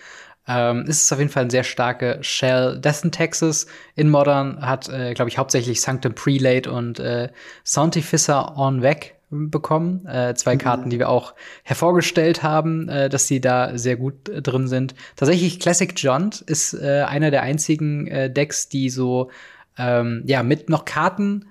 ähm, 0.46 0.84
ist 0.86 1.04
es 1.04 1.12
auf 1.12 1.18
jeden 1.18 1.30
Fall 1.30 1.44
ein 1.44 1.50
sehr 1.50 1.64
starke 1.64 2.18
Shell. 2.20 2.78
Death 2.80 3.04
in 3.04 3.12
Texas 3.12 3.66
in 3.96 4.10
Modern 4.10 4.60
hat, 4.60 4.88
äh, 4.88 5.14
glaube 5.14 5.30
ich, 5.30 5.38
hauptsächlich 5.38 5.80
Sanctum 5.80 6.14
Prelate 6.14 6.70
und 6.70 6.98
äh, 6.98 7.30
Sauntificer 7.62 8.56
on 8.56 8.82
Weg 8.82 9.14
bekommen. 9.30 10.06
Äh, 10.06 10.34
zwei 10.34 10.54
mhm. 10.54 10.58
Karten, 10.58 10.90
die 10.90 10.98
wir 10.98 11.08
auch 11.08 11.34
hervorgestellt 11.62 12.42
haben, 12.42 12.88
äh, 12.88 13.08
dass 13.08 13.26
sie 13.26 13.40
da 13.40 13.76
sehr 13.76 13.96
gut 13.96 14.28
äh, 14.28 14.42
drin 14.42 14.68
sind. 14.68 14.94
Tatsächlich 15.16 15.60
Classic 15.60 15.92
Jaunt 16.00 16.40
ist 16.42 16.74
äh, 16.74 17.04
einer 17.06 17.30
der 17.30 17.42
einzigen 17.42 18.06
äh, 18.06 18.30
Decks, 18.30 18.68
die 18.68 18.90
so 18.90 19.30
ähm, 19.78 20.22
ja 20.26 20.42
mit 20.42 20.68
noch 20.68 20.84
Karten 20.84 21.46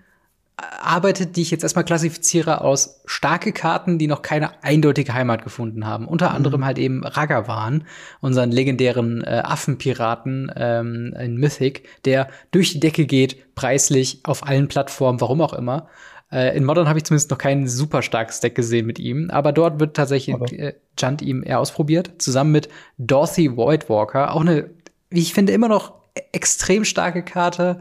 arbeitet, 0.57 1.35
die 1.35 1.41
ich 1.41 1.51
jetzt 1.51 1.63
erstmal 1.63 1.85
klassifiziere 1.85 2.61
aus 2.61 3.01
starke 3.05 3.51
Karten, 3.51 3.97
die 3.97 4.07
noch 4.07 4.21
keine 4.21 4.63
eindeutige 4.63 5.13
Heimat 5.13 5.43
gefunden 5.43 5.85
haben. 5.85 6.07
Unter 6.07 6.29
mhm. 6.29 6.35
anderem 6.35 6.65
halt 6.65 6.77
eben 6.77 7.03
Ragavan, 7.03 7.85
unseren 8.21 8.51
legendären 8.51 9.23
äh, 9.23 9.41
Affenpiraten 9.43 10.51
ähm, 10.55 11.15
in 11.19 11.37
Mythic, 11.37 11.87
der 12.05 12.29
durch 12.51 12.73
die 12.73 12.79
Decke 12.79 13.05
geht, 13.05 13.55
preislich 13.55 14.19
auf 14.23 14.45
allen 14.45 14.67
Plattformen, 14.67 15.21
warum 15.21 15.41
auch 15.41 15.53
immer. 15.53 15.87
Äh, 16.31 16.55
in 16.55 16.65
Modern 16.65 16.87
habe 16.87 16.99
ich 16.99 17.05
zumindest 17.05 17.31
noch 17.31 17.37
kein 17.37 17.67
super 17.67 18.01
starkes 18.01 18.39
Deck 18.39 18.53
gesehen 18.53 18.85
mit 18.85 18.99
ihm, 18.99 19.31
aber 19.31 19.53
dort 19.53 19.79
wird 19.79 19.95
tatsächlich 19.95 20.35
äh, 20.53 20.73
Junt 20.99 21.21
ihm 21.23 21.43
eher 21.43 21.59
ausprobiert, 21.59 22.11
zusammen 22.19 22.51
mit 22.51 22.69
Dorothy 22.99 23.57
Voidwalker, 23.57 24.33
auch 24.33 24.41
eine, 24.41 24.69
wie 25.09 25.21
ich 25.21 25.33
finde, 25.33 25.53
immer 25.53 25.67
noch 25.67 25.93
extrem 26.31 26.85
starke 26.85 27.23
Karte 27.23 27.79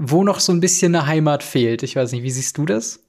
wo 0.00 0.24
noch 0.24 0.40
so 0.40 0.52
ein 0.52 0.60
bisschen 0.60 0.94
eine 0.94 1.06
Heimat 1.06 1.42
fehlt. 1.42 1.82
Ich 1.82 1.96
weiß 1.96 2.12
nicht, 2.12 2.22
wie 2.22 2.30
siehst 2.30 2.56
du 2.58 2.64
das? 2.64 3.00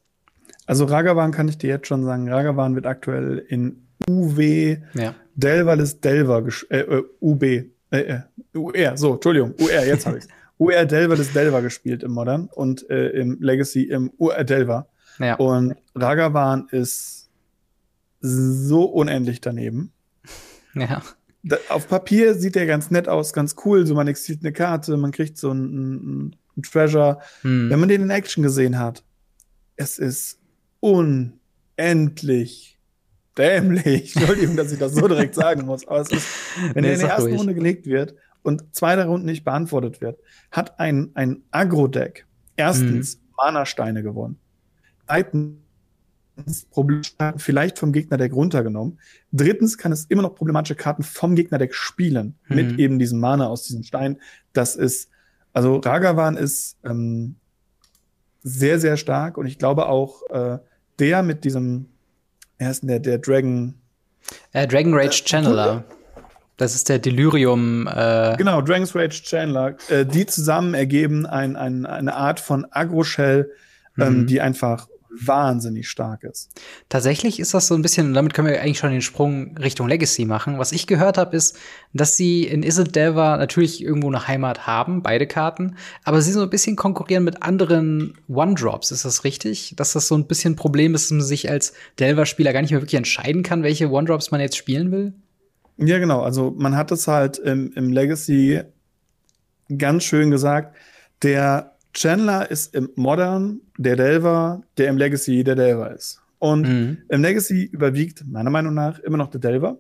Also 0.66 0.86
Ragavan 0.86 1.32
kann 1.32 1.48
ich 1.48 1.58
dir 1.58 1.70
jetzt 1.70 1.88
schon 1.88 2.04
sagen. 2.04 2.30
Ragavan 2.30 2.76
wird 2.76 2.86
aktuell 2.86 3.46
in 3.50 3.88
UW 4.10 4.78
ja. 4.94 5.16
Delver 5.36 5.78
ist 5.78 6.04
Delver, 6.04 6.44
äh, 6.70 6.80
äh, 6.80 7.04
UB 7.20 7.44
Äh, 7.44 7.68
äh, 7.92 8.20
UR, 8.54 8.98
so, 8.98 9.14
Entschuldigung, 9.16 9.54
UR, 9.60 9.86
jetzt 9.86 10.06
habe 10.06 10.18
ich's. 10.18 10.28
UR 10.58 10.86
Delver 10.86 11.16
des 11.16 11.34
Delver 11.34 11.62
gespielt 11.62 12.04
im 12.04 12.12
Modern 12.12 12.48
und 12.54 12.90
äh, 12.90 13.10
im 13.10 13.42
Legacy 13.42 13.84
im 13.84 14.12
UR 14.18 14.44
Delver. 14.44 14.88
Ja. 15.20 15.36
Und 15.36 15.76
Ragavan 15.96 16.68
ist 16.72 17.30
so 18.22 18.86
unendlich 18.86 19.42
daneben. 19.42 19.92
Ja. 20.76 21.02
Da, 21.44 21.58
auf 21.70 21.88
Papier 21.88 22.36
sieht 22.36 22.56
der 22.56 22.68
ganz 22.68 22.92
nett 22.92 23.10
aus, 23.10 23.34
ganz 23.34 23.56
cool. 23.66 23.86
So, 23.88 23.96
man 23.96 24.08
exzielt 24.08 24.42
eine 24.44 24.54
Karte, 24.54 24.96
man 24.98 25.12
kriegt 25.12 25.38
so 25.38 25.50
einen, 25.50 25.66
einen 25.66 26.36
Treasure. 26.64 27.20
Hm. 27.42 27.70
Wenn 27.70 27.80
man 27.80 27.90
den 27.90 28.02
in 28.04 28.10
Action 28.10 28.44
gesehen 28.44 28.78
hat, 28.80 29.04
es 29.76 29.98
ist 30.00 30.40
unendlich 30.80 32.78
dämlich. 33.38 34.16
Entschuldigung, 34.16 34.56
dass 34.58 34.72
ich 34.72 34.80
das 34.80 34.94
so 34.94 35.08
direkt 35.08 35.36
sagen 35.36 35.66
muss. 35.66 35.88
Aber 35.88 36.02
es 36.02 36.12
ist, 36.12 36.28
wenn 36.74 36.84
Nee, 36.84 36.90
der 36.90 36.94
in 36.94 37.00
der 37.00 37.10
ersten 37.10 37.28
ruhig. 37.30 37.40
Runde 37.40 37.54
gelegt 37.54 37.86
wird 37.86 38.16
und 38.44 38.64
zwei 38.76 38.96
der 38.96 39.06
Runden 39.06 39.26
nicht 39.26 39.44
beantwortet 39.44 40.02
wird, 40.02 40.20
hat 40.52 40.80
ein, 40.80 41.12
ein 41.14 41.44
Agro-Deck 41.52 42.26
erstens 42.58 43.18
Mhm. 43.18 43.22
Mana-Steine 43.38 44.04
gewonnen. 44.04 44.38
Zweitens 45.08 46.66
Problemkarten 46.72 47.40
vielleicht 47.40 47.78
vom 47.80 47.92
Gegnerdeck 47.92 48.34
runtergenommen. 48.34 49.00
Drittens 49.32 49.78
kann 49.78 49.92
es 49.92 50.06
immer 50.06 50.22
noch 50.22 50.36
problematische 50.36 50.76
Karten 50.76 51.04
vom 51.04 51.36
Gegnerdeck 51.36 51.74
spielen 51.74 52.36
Mhm. 52.50 52.56
mit 52.56 52.80
eben 52.80 53.00
diesem 53.00 53.20
Mana 53.20 53.48
aus 53.48 53.64
diesem 53.64 53.84
Stein. 53.84 54.18
Das 54.54 54.76
ist, 54.76 55.10
also 55.54 55.78
Ragavan 55.78 56.38
ist 56.38 56.78
ähm, 56.84 57.36
sehr, 58.44 58.80
sehr 58.80 58.98
stark 58.98 59.38
und 59.38 59.46
ich 59.46 59.58
glaube 59.60 59.88
auch 59.88 60.22
äh, 60.30 60.58
der 61.00 61.24
mit 61.24 61.44
diesem, 61.44 61.88
er 62.58 62.72
ist 62.72 62.84
der, 62.84 63.00
der 63.00 63.18
Dragon, 63.20 63.76
Äh, 64.54 64.68
Dragon 64.68 64.94
Rage 64.94 65.24
Channeler. 65.26 65.84
Das 66.58 66.76
ist 66.76 66.90
der 66.90 67.00
Delirium. 67.00 67.88
Äh, 67.88 68.36
genau, 68.38 68.62
Dragon's 68.62 68.96
Rage 68.96 69.24
Chandler, 69.24 69.76
äh, 69.90 70.06
die 70.06 70.28
zusammen 70.28 70.76
ergeben 70.76 71.26
ein, 71.26 71.56
ein, 71.56 71.88
eine 71.88 72.14
Art 72.16 72.40
von 72.40 72.68
Agro-Shell, 72.70 73.50
ähm, 74.00 74.20
Mhm. 74.22 74.28
die 74.28 74.42
einfach 74.42 74.88
wahnsinnig 75.20 75.90
stark 75.90 76.24
ist. 76.24 76.50
Tatsächlich 76.90 77.40
ist 77.40 77.54
das 77.54 77.68
so 77.68 77.76
ein 77.76 77.82
bisschen, 77.82 78.08
und 78.08 78.14
damit 78.14 78.34
können 78.34 78.48
wir 78.48 78.62
eigentlich 78.62 78.78
schon 78.80 78.92
den 78.92 79.02
Sprung 79.02 79.58
Richtung 79.58 79.88
Legacy 79.88 80.26
machen. 80.26 80.58
Was 80.58 80.72
ich 80.72 80.88
gehört 80.88 81.18
habe, 81.18 81.36
ist, 81.36 81.58
dass 81.94 82.16
sie 82.16 82.46
in 82.46 82.64
Isid 82.64 82.96
Delver 82.96 83.38
natürlich 83.38 83.84
irgendwo 83.84 84.08
eine 84.08 84.28
Heimat 84.28 84.68
haben, 84.68 85.04
beide 85.04 85.28
Karten, 85.28 85.76
aber 86.04 86.22
sie 86.22 86.32
so 86.32 86.42
ein 86.42 86.50
bisschen 86.50 86.76
konkurrieren 86.76 87.24
mit 87.24 87.44
anderen 87.44 88.18
One-Drops. 88.28 88.92
Ist 88.92 89.06
das 89.06 89.24
richtig? 89.24 89.74
Dass 89.76 89.94
das 89.94 90.08
so 90.08 90.16
ein 90.16 90.28
bisschen 90.28 90.54
ein 90.54 90.58
Problem 90.58 90.96
ist, 90.96 91.06
dass 91.06 91.12
man 91.12 91.22
sich 91.22 91.50
als 91.50 91.74
Delver-Spieler 92.00 92.54
gar 92.54 92.62
nicht 92.62 92.72
mehr 92.72 92.82
wirklich 92.82 92.98
entscheiden 92.98 93.44
kann, 93.44 93.64
welche 93.64 93.90
One-Drops 93.90 94.32
man 94.32 94.42
jetzt 94.42 94.58
spielen 94.58 94.92
will? 94.92 95.14
Ja, 95.78 96.00
genau. 96.00 96.22
Also 96.22 96.54
man 96.58 96.76
hat 96.76 96.92
es 96.92 97.08
halt 97.08 97.38
im, 97.40 97.72
im 97.74 97.92
Legacy 97.92 98.62
ganz 99.78 100.04
schön 100.04 100.32
gesagt. 100.32 100.76
Der 101.24 101.71
Chandler 101.94 102.50
ist 102.50 102.74
im 102.76 102.90
Modern 102.96 103.62
der 103.78 103.96
Delver, 103.96 104.62
der 104.78 104.88
im 104.90 104.98
Legacy 104.98 105.44
der 105.44 105.56
Delver 105.56 105.94
ist. 105.94 106.22
Und 106.40 106.68
Mhm. 106.68 106.98
im 107.10 107.22
Legacy 107.22 107.64
überwiegt 107.66 108.26
meiner 108.28 108.50
Meinung 108.50 108.74
nach 108.74 109.00
immer 109.00 109.18
noch 109.18 109.30
der 109.30 109.40
Delver. 109.42 109.78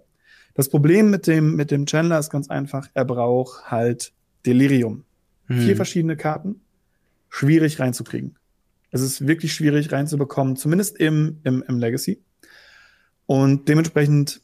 Das 0.53 0.70
Problem 0.70 1.10
mit 1.10 1.27
dem, 1.27 1.56
mit 1.56 1.72
dem 1.72 1.86
Chandler 1.86 2.20
ist 2.20 2.30
ganz 2.30 2.50
einfach, 2.50 2.89
er 2.94 3.06
braucht 3.06 3.72
halt 3.72 4.12
Delirium. 4.46 5.06
Vier 5.48 5.74
Mhm. 5.74 5.75
verschiedene 5.75 6.18
Karten, 6.18 6.62
schwierig 7.30 7.80
reinzukriegen. 7.80 8.36
Es 8.91 9.01
ist 9.01 9.25
wirklich 9.27 9.53
schwierig 9.53 9.91
reinzubekommen, 9.91 10.56
zumindest 10.58 10.98
im, 11.00 11.39
im, 11.44 11.63
im 11.68 11.77
Legacy. 11.80 12.22
Und 13.25 13.70
dementsprechend 13.70 14.41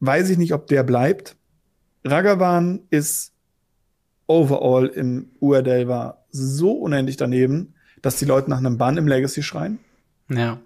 weiß 0.00 0.28
ich 0.30 0.36
nicht, 0.38 0.52
ob 0.52 0.66
der 0.66 0.82
bleibt. 0.82 1.36
Ragavan 2.04 2.80
ist 2.90 3.32
overall 4.26 4.86
im 4.86 5.30
URDelver 5.40 6.19
so 6.32 6.72
unendlich 6.72 7.16
daneben, 7.16 7.74
dass 8.02 8.16
die 8.16 8.24
Leute 8.24 8.50
nach 8.50 8.58
einem 8.58 8.78
Bann 8.78 8.96
im 8.96 9.06
Legacy 9.06 9.42
schreien 9.42 9.78
Ja. 10.28 10.58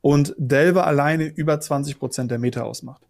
und 0.00 0.34
Delver 0.38 0.86
alleine 0.86 1.24
über 1.26 1.54
20% 1.54 2.26
der 2.28 2.38
Meta 2.38 2.62
ausmacht. 2.62 3.02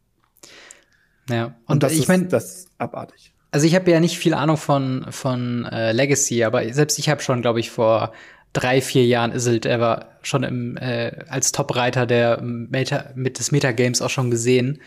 Ja. 1.29 1.47
Und, 1.47 1.55
Und, 1.67 1.83
das, 1.83 1.93
ich 1.93 2.01
ist, 2.01 2.09
meine, 2.09 2.27
das 2.27 2.55
ist 2.57 2.69
abartig. 2.79 3.33
Also 3.51 3.67
ich 3.67 3.75
habe 3.75 3.91
ja 3.91 4.01
nicht 4.01 4.19
viel 4.19 4.35
Ahnung 4.35 4.57
von, 4.57 5.07
von 5.11 5.65
äh, 5.67 5.93
Legacy, 5.93 6.45
aber 6.45 6.71
selbst 6.73 6.99
ich 6.99 7.09
habe 7.09 7.23
schon, 7.23 7.41
glaube 7.41 7.61
ich, 7.61 7.71
vor 7.71 8.13
drei, 8.53 8.81
vier 8.81 9.07
Jahren 9.07 9.33
Iselt 9.33 9.65
Ever 9.67 10.09
schon 10.23 10.43
im, 10.43 10.77
äh, 10.77 11.25
als 11.29 11.53
Top-Reiter 11.53 12.07
der 12.07 12.41
Meta, 12.43 13.11
mit 13.15 13.39
des 13.39 13.53
Metagames 13.53 14.03
auch 14.03 14.11
schon 14.11 14.31
gesehen. 14.31 14.81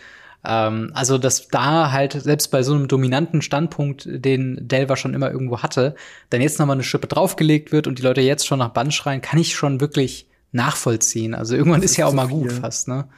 Ähm, 0.47 0.91
also, 0.93 1.17
dass 1.17 1.49
da 1.49 1.91
halt 1.91 2.13
selbst 2.13 2.49
bei 2.51 2.63
so 2.63 2.73
einem 2.73 2.87
dominanten 2.87 3.41
Standpunkt, 3.41 4.07
den 4.09 4.67
Delver 4.67 4.95
schon 4.95 5.13
immer 5.13 5.29
irgendwo 5.29 5.61
hatte, 5.61 5.95
dann 6.29 6.41
jetzt 6.41 6.57
nochmal 6.59 6.75
eine 6.77 6.83
Schippe 6.83 7.07
draufgelegt 7.07 7.71
wird 7.71 7.85
und 7.85 7.99
die 7.99 8.03
Leute 8.03 8.21
jetzt 8.21 8.47
schon 8.47 8.59
nach 8.59 8.69
Bann 8.69 8.91
schreien, 8.91 9.21
kann 9.21 9.39
ich 9.39 9.55
schon 9.55 9.81
wirklich 9.81 10.27
nachvollziehen. 10.53 11.35
Also 11.35 11.55
irgendwann 11.55 11.81
Das 11.81 11.91
ist 11.91 11.97
ja 11.97 12.05
ist 12.07 12.11
auch 12.11 12.15
mal 12.15 12.27
gut 12.27 12.51
viel. 12.51 12.61
fast, 12.61 12.87
ne? 12.87 13.09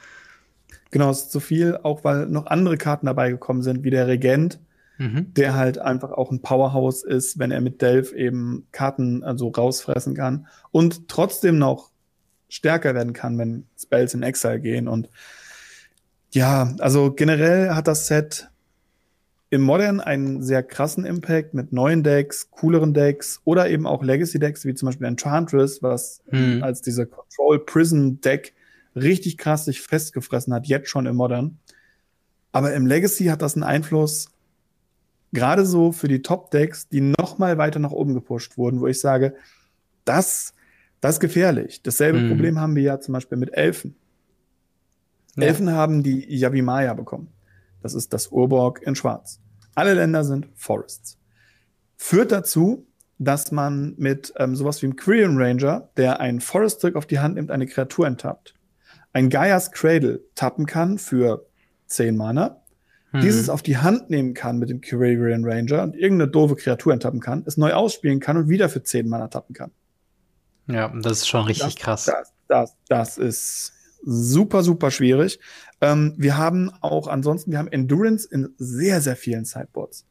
Genau, 0.90 1.10
es 1.10 1.20
ist 1.22 1.30
zu 1.32 1.38
viel, 1.40 1.78
auch 1.84 2.02
weil 2.02 2.26
noch 2.26 2.46
andere 2.46 2.76
Karten 2.76 3.06
dabei 3.06 3.30
gekommen 3.30 3.62
sind, 3.62 3.84
wie 3.84 3.90
der 3.90 4.08
Regent, 4.08 4.58
Mhm. 4.98 5.32
der 5.32 5.54
halt 5.54 5.78
einfach 5.78 6.10
auch 6.10 6.30
ein 6.30 6.42
Powerhouse 6.42 7.04
ist, 7.04 7.38
wenn 7.38 7.50
er 7.52 7.62
mit 7.62 7.80
Delph 7.80 8.12
eben 8.12 8.66
Karten 8.70 9.22
also 9.24 9.48
rausfressen 9.48 10.14
kann 10.14 10.46
und 10.72 11.08
trotzdem 11.08 11.58
noch 11.58 11.88
stärker 12.50 12.94
werden 12.94 13.14
kann, 13.14 13.38
wenn 13.38 13.66
Spells 13.78 14.12
in 14.12 14.22
Exile 14.22 14.60
gehen. 14.60 14.88
Und 14.88 15.08
ja, 16.32 16.74
also 16.78 17.12
generell 17.12 17.70
hat 17.70 17.88
das 17.88 18.06
Set 18.06 18.48
im 19.52 19.62
Modern 19.62 20.00
einen 20.00 20.42
sehr 20.42 20.62
krassen 20.62 21.04
Impact 21.04 21.54
mit 21.54 21.72
neuen 21.72 22.04
Decks, 22.04 22.50
cooleren 22.52 22.94
Decks 22.94 23.40
oder 23.44 23.68
eben 23.68 23.84
auch 23.86 24.02
Legacy-Decks, 24.04 24.64
wie 24.64 24.74
zum 24.74 24.86
Beispiel 24.86 25.08
Enchantress, 25.08 25.82
was 25.82 26.22
Mhm. 26.30 26.62
als 26.62 26.82
dieser 26.82 27.06
Control 27.06 27.58
Prison 27.58 28.20
Deck 28.20 28.54
richtig 28.94 29.38
krass 29.38 29.64
sich 29.64 29.80
festgefressen 29.82 30.54
hat, 30.54 30.66
jetzt 30.66 30.88
schon 30.88 31.06
im 31.06 31.16
Modern. 31.16 31.58
Aber 32.52 32.72
im 32.74 32.86
Legacy 32.86 33.24
hat 33.26 33.42
das 33.42 33.54
einen 33.54 33.64
Einfluss, 33.64 34.30
gerade 35.32 35.64
so 35.66 35.90
für 35.92 36.08
die 36.08 36.22
Top-Decks, 36.22 36.88
die 36.88 37.00
noch 37.00 37.38
mal 37.38 37.58
weiter 37.58 37.78
nach 37.80 37.92
oben 37.92 38.14
gepusht 38.14 38.56
wurden, 38.56 38.80
wo 38.80 38.86
ich 38.86 39.00
sage, 39.00 39.34
das, 40.04 40.54
das 41.00 41.16
ist 41.16 41.20
gefährlich. 41.20 41.82
Dasselbe 41.82 42.20
Mhm. 42.20 42.28
Problem 42.28 42.60
haben 42.60 42.76
wir 42.76 42.82
ja 42.84 43.00
zum 43.00 43.14
Beispiel 43.14 43.38
mit 43.38 43.52
Elfen. 43.56 43.96
Ja. 45.36 45.44
Elfen 45.44 45.72
haben 45.72 46.02
die 46.02 46.26
Yavimaya 46.28 46.94
bekommen. 46.94 47.28
Das 47.82 47.94
ist 47.94 48.12
das 48.12 48.28
Urborg 48.28 48.82
in 48.82 48.94
Schwarz. 48.94 49.40
Alle 49.74 49.94
Länder 49.94 50.24
sind 50.24 50.48
Forests. 50.54 51.18
Führt 51.96 52.32
dazu, 52.32 52.86
dass 53.18 53.52
man 53.52 53.94
mit 53.96 54.32
ähm, 54.36 54.56
sowas 54.56 54.80
wie 54.82 54.86
einem 54.86 54.96
Quirion 54.96 55.36
Ranger, 55.40 55.90
der 55.96 56.20
einen 56.20 56.40
Forest-Trick 56.40 56.96
auf 56.96 57.06
die 57.06 57.18
Hand 57.20 57.34
nimmt, 57.36 57.50
eine 57.50 57.66
Kreatur 57.66 58.06
enttappt, 58.06 58.54
ein 59.12 59.28
Gaia's 59.28 59.70
Cradle 59.72 60.20
tappen 60.34 60.66
kann 60.66 60.98
für 60.98 61.46
10 61.86 62.16
Mana, 62.16 62.60
Mhm. 63.12 63.20
dieses 63.22 63.48
auf 63.48 63.62
die 63.62 63.78
Hand 63.78 64.08
nehmen 64.10 64.34
kann 64.34 64.58
mit 64.58 64.70
dem 64.70 64.80
Quirion 64.80 65.44
Ranger 65.44 65.82
und 65.82 65.96
irgendeine 65.96 66.30
doofe 66.30 66.54
Kreatur 66.56 66.92
enttappen 66.92 67.20
kann, 67.20 67.42
es 67.46 67.56
neu 67.56 67.72
ausspielen 67.72 68.20
kann 68.20 68.36
und 68.36 68.48
wieder 68.48 68.68
für 68.68 68.82
10 68.82 69.08
Mana 69.08 69.28
tappen 69.28 69.54
kann. 69.54 69.72
Ja, 70.68 70.92
das 71.02 71.18
ist 71.18 71.28
schon 71.28 71.44
richtig 71.46 71.74
das, 71.74 71.82
krass. 71.82 72.04
Das, 72.04 72.32
das, 72.46 72.76
das 72.88 73.18
ist 73.18 73.72
super, 74.02 74.62
super 74.62 74.90
schwierig. 74.90 75.40
Ähm, 75.80 76.14
wir 76.16 76.36
haben 76.36 76.70
auch 76.80 77.08
ansonsten, 77.08 77.50
wir 77.50 77.58
haben 77.58 77.68
Endurance 77.68 78.26
in 78.30 78.54
sehr, 78.58 79.00
sehr 79.00 79.16
vielen 79.16 79.44
Sideboards. 79.44 80.06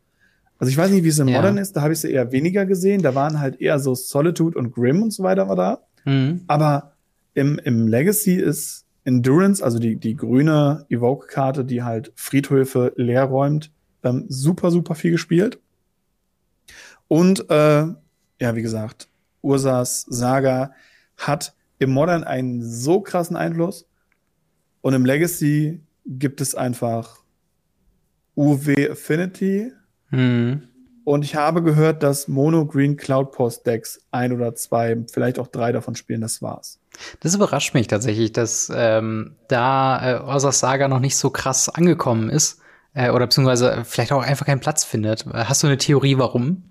Also 0.58 0.72
ich 0.72 0.78
weiß 0.78 0.92
nicht, 0.92 1.04
wie 1.04 1.10
es 1.10 1.20
im 1.20 1.28
Ja. 1.30 1.38
Modern 1.38 1.58
ist, 1.58 1.74
da 1.74 1.82
habe 1.82 1.94
ich 1.94 2.00
sie 2.00 2.12
eher 2.12 2.32
weniger 2.32 2.66
gesehen. 2.66 3.02
Da 3.02 3.16
waren 3.16 3.40
halt 3.40 3.62
eher 3.62 3.80
so 3.80 3.96
Solitude 3.96 4.58
und 4.58 4.72
Grim 4.72 5.02
und 5.04 5.12
so 5.12 5.24
weiter 5.24 5.48
war 5.48 5.56
da. 5.56 5.80
Mhm. 6.06 6.42
Aber 6.48 6.94
im, 7.34 7.60
im 7.60 7.88
Legacy 7.88 8.36
ist 8.36 8.86
Endurance, 9.06 9.64
also 9.64 9.80
die, 9.80 9.96
die 9.96 10.16
grüne 10.16 10.86
Evoke-Karte, 10.90 11.64
die 11.64 11.84
halt 11.84 12.12
Friedhöfe 12.16 12.94
leer 12.98 13.24
räumt, 13.24 13.72
ähm, 14.04 14.26
super, 14.28 14.72
super 14.72 14.96
viel 14.96 15.12
gespielt. 15.12 15.60
Und 17.08 17.50
äh, 17.50 17.86
ja, 18.42 18.56
wie 18.56 18.62
gesagt, 18.62 19.08
Ursas 19.42 20.06
Saga 20.10 20.72
hat 21.18 21.56
im 21.80 21.92
Modern 21.92 22.24
einen 22.24 22.62
so 22.64 23.02
krassen 23.02 23.36
Einfluss. 23.36 23.88
Und 24.82 24.94
im 24.94 25.06
Legacy 25.06 25.82
gibt 26.06 26.42
es 26.42 26.56
einfach 26.56 27.20
UW 28.36 28.92
Affinity. 28.92 29.72
Mhm. 30.12 30.64
Und 31.04 31.26
ich 31.26 31.36
habe 31.36 31.64
gehört, 31.64 32.04
dass 32.04 32.28
Mono 32.28 32.66
Green 32.66 32.96
Cloud 32.96 33.32
Post 33.32 33.66
Decks 33.66 34.02
ein 34.12 34.32
oder 34.32 34.54
zwei, 34.56 34.96
vielleicht 35.12 35.40
auch 35.40 35.48
drei 35.48 35.72
davon 35.72 35.96
spielen. 35.96 36.22
Das 36.22 36.42
war's. 36.42 36.80
Das 37.22 37.34
überrascht 37.34 37.74
mich 37.74 37.88
tatsächlich, 37.88 38.32
dass 38.32 38.72
ähm, 38.74 39.36
da 39.48 40.18
äh, 40.18 40.22
Orsas 40.22 40.60
Saga 40.60 40.88
noch 40.88 41.00
nicht 41.00 41.18
so 41.18 41.30
krass 41.32 41.68
angekommen 41.68 42.30
ist. 42.30 42.62
Äh, 42.94 43.10
oder 43.10 43.26
beziehungsweise 43.26 43.84
vielleicht 43.86 44.12
auch 44.12 44.22
einfach 44.22 44.46
keinen 44.46 44.60
Platz 44.60 44.84
findet. 44.84 45.26
Äh, 45.26 45.46
Hast 45.46 45.64
du 45.64 45.68
eine 45.68 45.78
Theorie, 45.78 46.18
warum? 46.18 46.64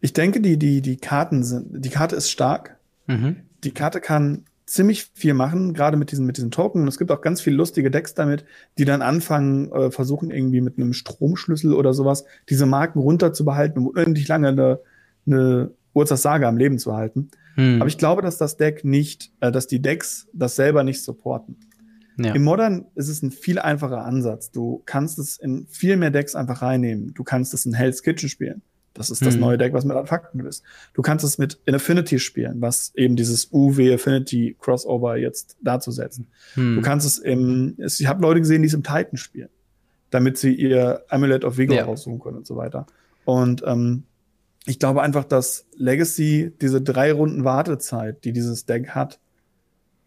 Ich 0.00 0.12
denke, 0.12 0.40
die, 0.40 0.58
die, 0.58 0.80
die 0.80 0.96
Karten 0.96 1.42
sind, 1.42 1.84
die 1.84 1.90
Karte 1.90 2.16
ist 2.16 2.30
stark. 2.30 2.76
Mhm. 3.06 3.36
Die 3.64 3.72
Karte 3.72 4.00
kann 4.00 4.44
ziemlich 4.68 5.10
viel 5.14 5.34
machen, 5.34 5.72
gerade 5.72 5.96
mit 5.96 6.12
diesen, 6.12 6.26
mit 6.26 6.36
diesen 6.36 6.50
Token. 6.50 6.82
Und 6.82 6.88
es 6.88 6.98
gibt 6.98 7.10
auch 7.10 7.20
ganz 7.20 7.40
viele 7.40 7.56
lustige 7.56 7.90
Decks 7.90 8.14
damit, 8.14 8.44
die 8.76 8.84
dann 8.84 9.02
anfangen, 9.02 9.72
äh, 9.72 9.90
versuchen 9.90 10.30
irgendwie 10.30 10.60
mit 10.60 10.76
einem 10.76 10.92
Stromschlüssel 10.92 11.72
oder 11.72 11.94
sowas 11.94 12.24
diese 12.48 12.66
Marken 12.66 13.00
runterzubehalten, 13.00 13.78
um 13.78 13.88
unendlich 13.88 14.28
lange 14.28 14.48
eine, 14.48 14.80
eine 15.26 15.70
Urzas 15.94 16.22
Saga 16.22 16.48
am 16.48 16.58
Leben 16.58 16.78
zu 16.78 16.94
halten. 16.94 17.30
Hm. 17.54 17.80
Aber 17.80 17.88
ich 17.88 17.98
glaube, 17.98 18.22
dass 18.22 18.36
das 18.36 18.56
Deck 18.56 18.84
nicht, 18.84 19.32
äh, 19.40 19.50
dass 19.50 19.66
die 19.66 19.80
Decks 19.80 20.28
das 20.32 20.54
selber 20.56 20.84
nicht 20.84 21.02
supporten. 21.02 21.56
Ja. 22.18 22.34
Im 22.34 22.42
Modern 22.42 22.86
ist 22.94 23.08
es 23.08 23.22
ein 23.22 23.30
viel 23.30 23.58
einfacher 23.58 24.04
Ansatz. 24.04 24.50
Du 24.50 24.82
kannst 24.84 25.18
es 25.18 25.38
in 25.38 25.66
viel 25.68 25.96
mehr 25.96 26.10
Decks 26.10 26.34
einfach 26.34 26.62
reinnehmen. 26.62 27.14
Du 27.14 27.22
kannst 27.22 27.54
es 27.54 27.64
in 27.64 27.74
Hell's 27.74 28.02
Kitchen 28.02 28.28
spielen. 28.28 28.62
Das 28.98 29.10
ist 29.10 29.24
das 29.24 29.34
hm. 29.34 29.40
neue 29.40 29.58
Deck, 29.58 29.72
was 29.72 29.84
mit 29.84 29.96
Artefakten 29.96 30.44
ist. 30.44 30.64
Du 30.92 31.02
kannst 31.02 31.24
es 31.24 31.38
mit 31.38 31.58
Infinity 31.64 32.18
spielen, 32.18 32.60
was 32.60 32.92
eben 32.94 33.16
dieses 33.16 33.50
UW 33.52 33.94
Affinity 33.94 34.56
Crossover 34.60 35.16
jetzt 35.16 35.56
dazu 35.62 35.90
setzen. 35.90 36.26
Hm. 36.54 36.76
Du 36.76 36.82
kannst 36.82 37.06
es 37.06 37.18
im, 37.18 37.76
ich 37.78 38.06
habe 38.06 38.20
Leute 38.20 38.40
gesehen, 38.40 38.62
die 38.62 38.68
es 38.68 38.74
im 38.74 38.82
Titan 38.82 39.16
spielen, 39.16 39.48
damit 40.10 40.36
sie 40.36 40.52
ihr 40.52 41.04
Amulet 41.08 41.44
of 41.44 41.56
Vigor 41.56 41.76
ja. 41.76 41.84
raussuchen 41.84 42.18
können 42.18 42.38
und 42.38 42.46
so 42.46 42.56
weiter. 42.56 42.86
Und 43.24 43.62
ähm, 43.64 44.02
ich 44.66 44.78
glaube 44.78 45.02
einfach, 45.02 45.24
dass 45.24 45.66
Legacy 45.76 46.52
diese 46.60 46.82
drei 46.82 47.12
Runden 47.12 47.44
Wartezeit, 47.44 48.24
die 48.24 48.32
dieses 48.32 48.66
Deck 48.66 48.90
hat, 48.90 49.20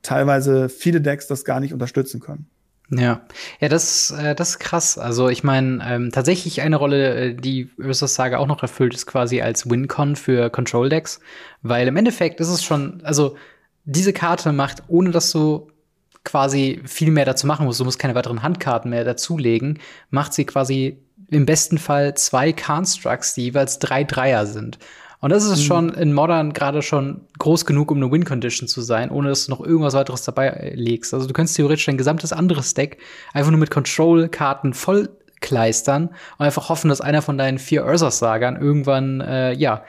teilweise 0.02 0.70
viele 0.70 1.02
Decks 1.02 1.28
das 1.28 1.46
gar 1.46 1.60
nicht 1.60 1.74
unterstützen 1.74 2.20
können. 2.20 2.48
Ja, 2.94 3.22
ja, 3.62 3.70
das, 3.70 4.12
äh, 4.12 4.36
das 4.36 4.52
ist 4.52 4.60
krass. 4.60 4.98
Also 4.98 5.30
ich 5.30 5.44
meine, 5.46 5.82
ähm, 5.88 6.12
tatsächlich 6.12 6.62
eine 6.62 6.76
Rolle, 6.76 7.16
äh, 7.16 7.34
die 7.34 7.70
Ursus 7.78 8.16
Saga 8.16 8.38
auch 8.38 8.48
noch 8.48 8.62
erfüllt, 8.62 8.94
ist 8.94 9.06
quasi 9.06 9.42
als 9.42 9.70
Wincon 9.70 10.18
für 10.18 10.50
Control 10.50 10.90
Decks, 10.90 11.22
weil 11.62 11.88
im 11.88 11.96
Endeffekt 11.96 12.42
ist 12.42 12.50
es 12.50 12.64
schon, 12.64 13.02
also 13.04 13.38
diese 13.86 14.12
Karte 14.12 14.52
macht, 14.52 14.84
ohne 14.90 15.12
dass 15.12 15.32
du 15.32 15.72
quasi 16.26 16.82
viel 16.86 17.12
mehr 17.12 17.26
dazu 17.26 17.48
machen 17.48 17.66
musst, 17.66 17.80
du 17.80 17.86
musst 17.86 17.98
keine 17.98 18.14
weiteren 18.14 18.44
Handkarten 18.44 18.92
mehr 18.92 19.06
dazulegen, 19.06 19.80
macht 20.10 20.34
sie 20.34 20.46
quasi 20.46 21.02
im 21.30 21.46
besten 21.46 21.78
Fall 21.78 22.14
zwei 22.16 22.52
Constructs, 22.52 23.34
die 23.36 23.44
jeweils 23.44 23.80
drei 23.80 24.04
Dreier 24.04 24.46
sind. 24.46 24.80
Und 25.22 25.30
das 25.30 25.46
ist 25.46 25.60
mhm. 25.60 25.64
schon 25.64 25.90
in 25.94 26.14
Modern 26.14 26.52
gerade 26.52 26.82
schon 26.82 27.22
groß 27.38 27.66
genug, 27.66 27.92
um 27.92 27.98
eine 27.98 28.12
Win-Condition 28.12 28.68
zu 28.68 28.82
sein, 28.82 29.12
ohne 29.12 29.30
dass 29.30 29.46
du 29.46 29.52
noch 29.52 29.62
irgendwas 29.62 29.94
weiteres 29.94 30.24
dabei 30.24 30.74
legst. 30.76 31.14
Also 31.14 31.28
du 31.28 31.34
könntest 31.34 31.56
theoretisch 31.56 31.86
dein 31.86 31.98
gesamtes 31.98 32.34
anderes 32.34 32.74
Deck 32.74 32.98
einfach 33.32 33.52
nur 33.52 33.60
mit 33.60 33.70
Control-Karten 33.70 34.74
voll 34.74 35.10
kleistern 35.40 36.10
und 36.38 36.46
einfach 36.46 36.70
hoffen, 36.70 36.90
dass 36.90 37.02
einer 37.02 37.22
von 37.22 37.38
deinen 37.38 37.60
vier 37.60 37.86
Ursas-Sagern 37.86 38.60
irgendwann, 38.60 39.22
äh, 39.22 39.54
ja, 39.54 39.84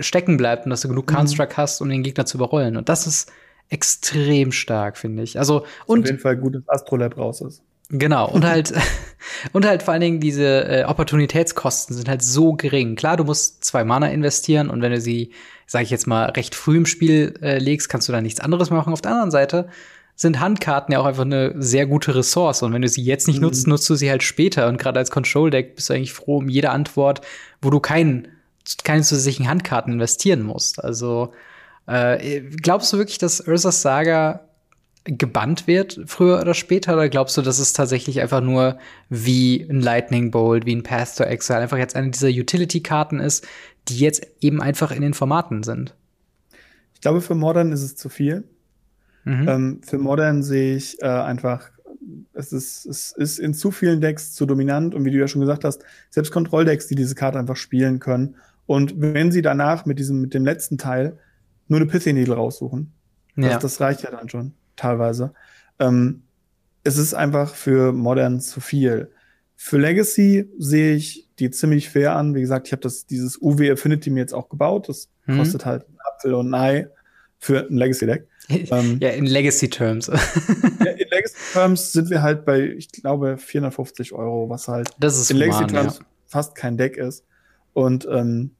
stecken 0.00 0.36
bleibt 0.36 0.66
und 0.66 0.70
dass 0.70 0.82
du 0.82 0.88
genug 0.88 1.10
mhm. 1.10 1.16
Construct 1.16 1.56
hast, 1.56 1.80
um 1.80 1.88
den 1.88 2.02
Gegner 2.02 2.26
zu 2.26 2.36
überrollen. 2.36 2.76
Und 2.76 2.88
das 2.88 3.06
ist 3.06 3.32
extrem 3.70 4.52
stark, 4.52 4.98
finde 4.98 5.22
ich. 5.22 5.38
Also, 5.38 5.64
und. 5.86 6.00
Auf 6.00 6.06
jeden 6.06 6.18
Fall 6.18 6.36
gut, 6.36 6.56
dass 6.56 6.68
Astrolab 6.68 7.16
raus 7.16 7.40
ist. 7.40 7.62
Genau, 7.90 8.28
und 8.30 8.44
halt, 8.44 8.72
und 9.52 9.66
halt 9.66 9.82
vor 9.82 9.92
allen 9.92 10.00
Dingen 10.00 10.20
diese 10.20 10.64
äh, 10.68 10.84
Opportunitätskosten 10.84 11.96
sind 11.96 12.08
halt 12.08 12.22
so 12.22 12.52
gering. 12.52 12.94
Klar, 12.94 13.16
du 13.16 13.24
musst 13.24 13.64
zwei 13.64 13.84
Mana 13.84 14.08
investieren 14.10 14.70
und 14.70 14.80
wenn 14.80 14.92
du 14.92 15.00
sie, 15.00 15.32
sage 15.66 15.84
ich 15.84 15.90
jetzt 15.90 16.06
mal, 16.06 16.30
recht 16.30 16.54
früh 16.54 16.76
im 16.76 16.86
Spiel 16.86 17.34
äh, 17.42 17.58
legst, 17.58 17.88
kannst 17.88 18.08
du 18.08 18.12
da 18.12 18.20
nichts 18.20 18.40
anderes 18.40 18.70
machen. 18.70 18.92
Auf 18.92 19.02
der 19.02 19.10
anderen 19.10 19.32
Seite 19.32 19.68
sind 20.14 20.38
Handkarten 20.38 20.92
ja 20.92 21.00
auch 21.00 21.06
einfach 21.06 21.24
eine 21.24 21.54
sehr 21.56 21.86
gute 21.86 22.14
Ressource 22.14 22.62
und 22.62 22.72
wenn 22.72 22.82
du 22.82 22.88
sie 22.88 23.02
jetzt 23.02 23.26
nicht 23.26 23.38
mhm. 23.38 23.46
nutzt, 23.46 23.66
nutzt 23.66 23.88
du 23.90 23.94
sie 23.94 24.10
halt 24.10 24.22
später 24.22 24.68
und 24.68 24.78
gerade 24.78 24.98
als 24.98 25.10
Control 25.10 25.50
Deck 25.50 25.74
bist 25.74 25.88
du 25.88 25.94
eigentlich 25.94 26.12
froh 26.12 26.38
um 26.38 26.48
jede 26.48 26.70
Antwort, 26.70 27.22
wo 27.60 27.70
du 27.70 27.80
keinen 27.80 28.28
keine 28.84 29.02
zusätzlichen 29.02 29.48
Handkarten 29.48 29.94
investieren 29.94 30.42
musst. 30.42 30.84
Also 30.84 31.32
äh, 31.86 32.40
glaubst 32.40 32.92
du 32.92 32.98
wirklich, 32.98 33.18
dass 33.18 33.46
Ursas 33.48 33.82
Saga 33.82 34.40
gebannt 35.18 35.66
wird, 35.66 36.00
früher 36.06 36.40
oder 36.40 36.54
später? 36.54 36.94
Oder 36.94 37.08
glaubst 37.08 37.36
du, 37.36 37.42
dass 37.42 37.58
es 37.58 37.72
tatsächlich 37.72 38.20
einfach 38.20 38.40
nur 38.40 38.78
wie 39.08 39.66
ein 39.68 39.80
Lightning 39.80 40.30
Bolt, 40.30 40.66
wie 40.66 40.74
ein 40.74 40.82
Path 40.82 41.16
to 41.16 41.24
Exile 41.24 41.58
einfach 41.58 41.78
jetzt 41.78 41.96
eine 41.96 42.10
dieser 42.10 42.28
Utility-Karten 42.28 43.18
ist, 43.18 43.46
die 43.88 43.98
jetzt 43.98 44.26
eben 44.40 44.62
einfach 44.62 44.92
in 44.92 45.02
den 45.02 45.14
Formaten 45.14 45.62
sind? 45.62 45.94
Ich 46.94 47.00
glaube, 47.00 47.20
für 47.20 47.34
Modern 47.34 47.72
ist 47.72 47.82
es 47.82 47.96
zu 47.96 48.08
viel. 48.08 48.44
Mhm. 49.24 49.48
Ähm, 49.48 49.80
für 49.82 49.98
Modern 49.98 50.42
sehe 50.42 50.76
ich 50.76 51.00
äh, 51.02 51.06
einfach, 51.06 51.70
es 52.32 52.52
ist, 52.52 52.86
es 52.86 53.12
ist 53.12 53.38
in 53.38 53.52
zu 53.52 53.70
vielen 53.70 54.00
Decks 54.00 54.32
zu 54.32 54.46
dominant 54.46 54.94
und 54.94 55.04
wie 55.04 55.10
du 55.10 55.18
ja 55.18 55.28
schon 55.28 55.40
gesagt 55.40 55.64
hast, 55.64 55.82
selbst 56.10 56.30
Kontrolldecks, 56.30 56.86
die 56.86 56.94
diese 56.94 57.14
Karte 57.14 57.38
einfach 57.38 57.56
spielen 57.56 57.98
können. 57.98 58.36
Und 58.66 58.94
wenn 58.96 59.32
sie 59.32 59.42
danach 59.42 59.86
mit 59.86 59.98
diesem, 59.98 60.20
mit 60.20 60.34
dem 60.34 60.44
letzten 60.44 60.78
Teil 60.78 61.18
nur 61.68 61.80
eine 61.80 61.88
Pithy 61.88 62.12
Needle 62.12 62.34
raussuchen, 62.34 62.92
ja. 63.36 63.50
das, 63.50 63.62
das 63.62 63.80
reicht 63.80 64.02
ja 64.02 64.10
dann 64.10 64.28
schon 64.28 64.52
teilweise. 64.80 65.32
Ähm, 65.78 66.22
es 66.84 66.96
ist 66.96 67.14
einfach 67.14 67.54
für 67.54 67.92
Modern 67.92 68.40
zu 68.40 68.60
viel. 68.60 69.10
Für 69.56 69.78
Legacy 69.78 70.50
sehe 70.58 70.94
ich 70.94 71.28
die 71.38 71.50
ziemlich 71.50 71.90
fair 71.90 72.16
an. 72.16 72.34
Wie 72.34 72.40
gesagt, 72.40 72.66
ich 72.66 72.72
habe 72.72 72.82
das 72.82 73.06
dieses 73.06 73.40
UW 73.40 73.70
Affinity 73.72 74.10
mir 74.10 74.20
jetzt 74.20 74.32
auch 74.32 74.48
gebaut. 74.48 74.88
Das 74.88 75.08
mhm. 75.26 75.38
kostet 75.38 75.66
halt 75.66 75.86
einen 75.86 75.98
Apfel 76.12 76.34
und 76.34 76.54
ein 76.54 76.54
Ei 76.54 76.88
für 77.38 77.68
ein 77.68 77.76
Legacy 77.76 78.06
Deck. 78.06 78.26
ähm, 78.48 78.98
ja, 79.00 79.10
in 79.10 79.26
Legacy 79.26 79.68
Terms. 79.68 80.06
ja, 80.84 80.90
in 80.92 81.08
Legacy 81.10 81.36
Terms 81.52 81.92
sind 81.92 82.10
wir 82.10 82.22
halt 82.22 82.44
bei, 82.44 82.62
ich 82.62 82.90
glaube, 82.90 83.36
450 83.36 84.12
Euro, 84.12 84.48
was 84.48 84.66
halt 84.66 84.90
das 84.98 85.18
ist 85.18 85.30
in 85.30 85.36
Legacy 85.36 85.58
human, 85.58 85.68
Terms 85.68 85.98
ja. 85.98 86.04
fast 86.26 86.54
kein 86.54 86.76
Deck 86.76 86.96
ist. 86.96 87.24
Und 87.74 88.08
ähm, 88.10 88.52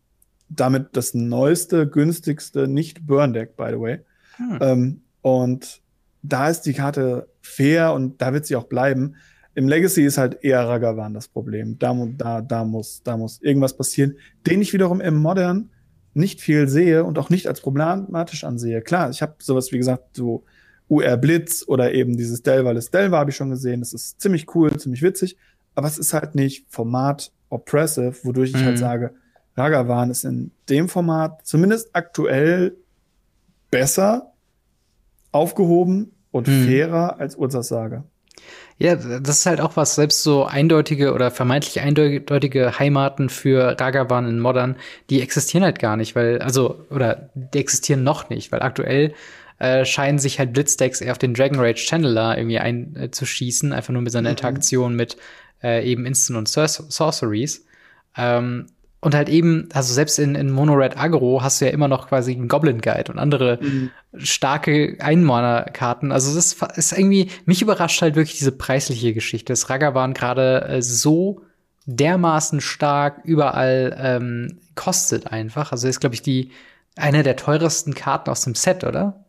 damit 0.51 0.89
das 0.93 1.15
neueste, 1.15 1.89
günstigste 1.89 2.69
Nicht-Burn-Deck, 2.69 3.57
by 3.57 3.69
the 3.71 3.81
way. 3.81 3.99
Hm. 4.37 4.59
Ähm, 4.61 5.03
und 5.23 5.81
da 6.23 6.49
ist 6.49 6.63
die 6.63 6.75
Karte 6.75 7.29
fair 7.41 7.93
und 7.93 8.21
da 8.21 8.33
wird 8.33 8.47
sie 8.47 8.57
auch 8.57 8.65
bleiben. 8.65 9.17
Im 9.55 9.69
Legacy 9.69 10.05
ist 10.05 10.19
halt 10.19 10.43
eher 10.43 10.67
Ragavan 10.69 11.15
das 11.15 11.29
Problem. 11.29 11.79
Da, 11.79 11.95
da, 12.17 12.41
da, 12.41 12.65
muss, 12.65 13.03
da 13.03 13.17
muss 13.17 13.41
irgendwas 13.43 13.77
passieren, 13.77 14.17
den 14.47 14.63
ich 14.63 14.73
wiederum 14.73 15.01
im 15.01 15.17
Modern 15.17 15.71
nicht 16.15 16.41
viel 16.41 16.69
sehe 16.69 17.05
und 17.05 17.19
auch 17.19 17.31
nicht 17.31 17.47
als 17.47 17.61
problematisch 17.61 18.45
ansehe. 18.45 18.83
Klar, 18.83 19.11
ich 19.11 19.23
habe 19.23 19.35
sowas 19.39 19.73
wie 19.73 19.79
gesagt, 19.79 20.17
so 20.17 20.45
UR 20.89 21.17
Blitz 21.17 21.65
oder 21.67 21.93
eben 21.95 22.17
dieses 22.17 22.43
Delva 22.43 22.75
des 22.75 22.91
Delva 22.91 23.19
habe 23.19 23.31
ich 23.31 23.37
schon 23.37 23.51
gesehen. 23.51 23.81
Das 23.81 23.93
ist 23.93 24.21
ziemlich 24.21 24.55
cool, 24.55 24.77
ziemlich 24.77 25.03
witzig, 25.03 25.37
aber 25.75 25.87
es 25.87 25.99
ist 25.99 26.13
halt 26.13 26.35
nicht 26.35 26.67
Format 26.69 27.33
oppressive, 27.49 28.15
wodurch 28.25 28.51
ich 28.51 28.57
halt 28.57 28.65
mhm. 28.65 28.69
halt 28.69 28.79
sage, 28.79 29.15
Ragavan 29.57 30.11
ist 30.11 30.25
in 30.25 30.51
dem 30.69 30.89
Format 30.89 31.47
zumindest 31.47 31.91
aktuell 31.93 32.77
besser 33.71 34.33
aufgehoben 35.33 36.13
und 36.31 36.47
hm. 36.47 36.67
fairer 36.67 37.19
als 37.19 37.37
Ursas 37.37 37.69
Sage. 37.69 38.05
Ja, 38.79 38.97
das 38.97 39.41
ist 39.41 39.47
halt 39.47 39.61
auch 39.61 39.77
was, 39.77 39.95
selbst 39.95 40.23
so 40.23 40.47
eindeutige 40.47 41.13
oder 41.13 41.31
vermeintlich 41.31 41.81
eindeutige 41.81 42.79
Heimaten 42.79 43.29
für 43.29 43.79
Ragavan 43.79 44.27
in 44.27 44.41
Modern, 44.41 44.77
die 45.11 45.21
existieren 45.21 45.65
halt 45.65 45.79
gar 45.79 45.99
nicht, 45.99 46.17
weil, 46.17 46.41
also, 46.41 46.87
oder 46.89 47.29
die 47.35 47.59
existieren 47.59 48.03
noch 48.05 48.31
nicht, 48.31 48.53
weil 48.53 48.63
aktuell 48.63 49.13
äh, 49.59 49.85
scheinen 49.85 50.19
sich 50.19 50.39
halt 50.39 50.55
Blitzdecks 50.55 51.03
eher 51.03 51.13
auf 51.13 51.19
den 51.19 51.35
Dragon 51.35 51.61
Rage 51.61 51.77
Channeler 51.77 52.39
irgendwie 52.39 52.59
einzuschießen, 52.59 53.73
äh, 53.73 53.75
einfach 53.75 53.93
nur 53.93 54.01
mit 54.01 54.13
seiner 54.13 54.31
mhm. 54.31 54.37
Interaktion 54.37 54.97
mit 54.97 55.19
äh, 55.63 55.87
eben 55.87 56.07
Instant 56.07 56.39
und 56.39 56.49
Sor 56.49 56.67
Sorceries. 56.67 57.67
Ähm, 58.17 58.67
und 59.01 59.15
halt 59.15 59.29
eben, 59.31 59.69
also 59.73 59.95
selbst 59.95 60.19
in, 60.19 60.35
in 60.35 60.51
Mono 60.51 60.75
Red 60.75 60.99
Agro 60.99 61.43
hast 61.43 61.61
du 61.61 61.65
ja 61.65 61.71
immer 61.71 61.89
noch 61.89 62.09
quasi 62.09 62.33
einen 62.33 62.49
Goblin 62.49 62.81
Guide 62.81 63.11
und 63.11 63.19
andere 63.19 63.59
mhm. 63.61 63.91
starke 64.19 64.99
Einmorner-Karten. 65.01 66.13
Also 66.13 66.35
das 66.35 66.57
ist 66.77 66.93
irgendwie, 66.93 67.31
mich 67.47 67.63
überrascht 67.63 68.03
halt 68.03 68.15
wirklich 68.15 68.39
diese 68.39 68.53
preisliche 68.53 69.15
Geschichte. 69.15 69.53
Das 69.53 69.71
Ragavan 69.71 70.13
gerade 70.13 70.67
äh, 70.69 70.83
so 70.83 71.43
dermaßen 71.87 72.61
stark 72.61 73.23
überall 73.25 73.97
ähm, 73.99 74.59
kostet 74.75 75.29
einfach. 75.29 75.73
Also 75.73 75.89
ist, 75.89 76.01
glaube 76.01 76.15
ich, 76.15 76.23
die 76.23 76.51
eine 76.97 77.23
der 77.23 77.37
teuersten 77.37 77.95
Karten 77.95 78.29
aus 78.29 78.43
dem 78.43 78.55
Set, 78.55 78.85
oder? 78.85 79.25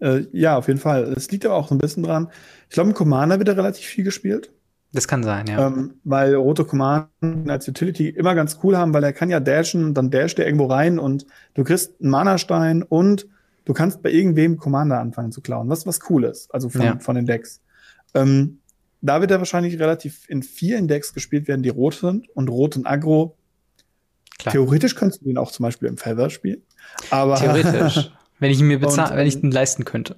Äh, 0.00 0.26
ja, 0.32 0.56
auf 0.56 0.66
jeden 0.66 0.80
Fall. 0.80 1.04
Es 1.16 1.30
liegt 1.30 1.46
aber 1.46 1.54
auch 1.54 1.68
so 1.68 1.76
ein 1.76 1.78
bisschen 1.78 2.02
dran. 2.02 2.28
Ich 2.68 2.74
glaube, 2.74 2.90
im 2.90 2.94
Commander 2.94 3.38
wird 3.38 3.48
er 3.48 3.56
relativ 3.56 3.86
viel 3.86 4.04
gespielt. 4.04 4.50
Das 4.92 5.06
kann 5.06 5.22
sein, 5.22 5.46
ja. 5.46 5.66
Ähm, 5.66 5.94
weil 6.04 6.34
rote 6.34 6.64
Command 6.64 7.10
als 7.48 7.68
Utility 7.68 8.08
immer 8.08 8.34
ganz 8.34 8.58
cool 8.62 8.76
haben, 8.76 8.94
weil 8.94 9.04
er 9.04 9.12
kann 9.12 9.28
ja 9.28 9.38
dashen, 9.38 9.92
dann 9.92 10.10
dasht 10.10 10.38
er 10.38 10.46
irgendwo 10.46 10.66
rein 10.66 10.98
und 10.98 11.26
du 11.54 11.62
kriegst 11.62 12.00
einen 12.00 12.10
Mana-Stein 12.10 12.82
und 12.82 13.26
du 13.66 13.74
kannst 13.74 14.02
bei 14.02 14.10
irgendwem 14.10 14.56
Commander 14.56 14.98
anfangen 14.98 15.30
zu 15.30 15.42
klauen, 15.42 15.68
was 15.68 15.86
was 15.86 16.00
cool 16.08 16.24
ist, 16.24 16.52
also 16.54 16.70
von, 16.70 16.82
ja. 16.82 16.98
von 16.98 17.16
den 17.16 17.26
Decks. 17.26 17.60
Ähm, 18.14 18.60
da 19.02 19.20
wird 19.20 19.30
er 19.30 19.38
wahrscheinlich 19.38 19.78
relativ 19.78 20.28
in 20.28 20.42
vielen 20.42 20.88
Decks 20.88 21.12
gespielt 21.12 21.48
werden, 21.48 21.62
die 21.62 21.68
rot 21.68 21.94
sind 21.94 22.28
und 22.30 22.48
rot 22.48 22.76
und 22.76 22.86
aggro. 22.86 23.36
Klar. 24.38 24.52
Theoretisch 24.52 24.94
könntest 24.94 25.22
du 25.22 25.28
ihn 25.28 25.36
auch 25.36 25.52
zum 25.52 25.64
Beispiel 25.64 25.88
im 25.88 25.98
Feather 25.98 26.30
spielen. 26.30 26.62
Aber 27.10 27.36
Theoretisch. 27.36 28.10
Wenn 28.40 28.50
ich 28.50 28.60
ihn 28.60 28.68
mir 28.68 28.78
bezahlen, 28.78 29.16
wenn 29.16 29.26
ich 29.26 29.36
ihn 29.36 29.46
ähm, 29.46 29.50
leisten 29.50 29.84
könnte. 29.84 30.16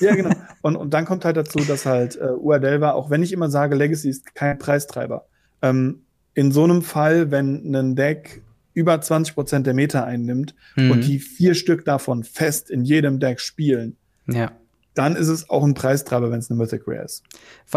Ja, 0.00 0.14
genau. 0.14 0.34
Und, 0.62 0.76
und 0.76 0.94
dann 0.94 1.06
kommt 1.06 1.24
halt 1.24 1.36
dazu, 1.36 1.58
dass 1.58 1.86
halt 1.86 2.14
äh, 2.16 2.28
Uadelva, 2.38 2.92
auch 2.92 3.10
wenn 3.10 3.20
ich 3.24 3.32
immer 3.32 3.50
sage, 3.50 3.74
Legacy 3.74 4.10
ist 4.10 4.32
kein 4.36 4.60
Preistreiber, 4.60 5.26
ähm, 5.60 6.02
in 6.34 6.52
so 6.52 6.62
einem 6.62 6.82
Fall, 6.82 7.32
wenn 7.32 7.74
ein 7.74 7.96
Deck 7.96 8.42
über 8.72 9.00
20 9.00 9.34
Prozent 9.34 9.66
der 9.66 9.74
Meta 9.74 10.04
einnimmt 10.04 10.54
mhm. 10.76 10.92
und 10.92 11.00
die 11.00 11.18
vier 11.18 11.54
Stück 11.54 11.84
davon 11.84 12.22
fest 12.22 12.70
in 12.70 12.84
jedem 12.84 13.18
Deck 13.18 13.40
spielen, 13.40 13.96
Ja. 14.26 14.52
Dann 14.94 15.16
ist 15.16 15.28
es 15.28 15.48
auch 15.48 15.64
ein 15.64 15.72
Preistreiber, 15.72 16.30
wenn 16.30 16.38
es 16.38 16.50
eine 16.50 16.58
Mythic 16.58 16.82
Rare 16.86 17.04
ist. 17.04 17.24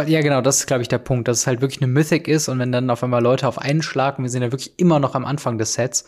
Ja, 0.05 0.19
genau, 0.19 0.41
das 0.41 0.59
ist, 0.59 0.67
glaube 0.67 0.81
ich, 0.81 0.89
der 0.89 0.97
Punkt, 0.97 1.29
dass 1.29 1.39
es 1.39 1.47
halt 1.47 1.61
wirklich 1.61 1.81
eine 1.81 1.89
Mythic 1.89 2.27
ist 2.27 2.49
und 2.49 2.59
wenn 2.59 2.73
dann 2.73 2.89
auf 2.89 3.03
einmal 3.03 3.23
Leute 3.23 3.47
auf 3.47 3.57
einen 3.57 3.81
Schlag, 3.81 4.17
und 4.17 4.25
wir 4.25 4.29
sind 4.29 4.43
ja 4.43 4.51
wirklich 4.51 4.77
immer 4.77 4.99
noch 4.99 5.15
am 5.15 5.23
Anfang 5.23 5.57
des 5.57 5.73
Sets, 5.75 6.05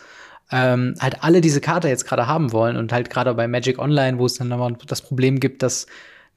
ähm, 0.51 0.95
halt 0.99 1.23
alle 1.23 1.41
diese 1.41 1.61
Karte 1.61 1.87
jetzt 1.87 2.05
gerade 2.05 2.27
haben 2.27 2.51
wollen 2.51 2.77
und 2.77 2.93
halt 2.93 3.09
gerade 3.09 3.33
bei 3.33 3.47
Magic 3.47 3.79
Online, 3.79 4.17
wo 4.17 4.25
es 4.25 4.35
dann 4.35 4.47
nochmal 4.47 4.75
das 4.87 5.01
Problem 5.01 5.39
gibt, 5.39 5.61
dass 5.63 5.87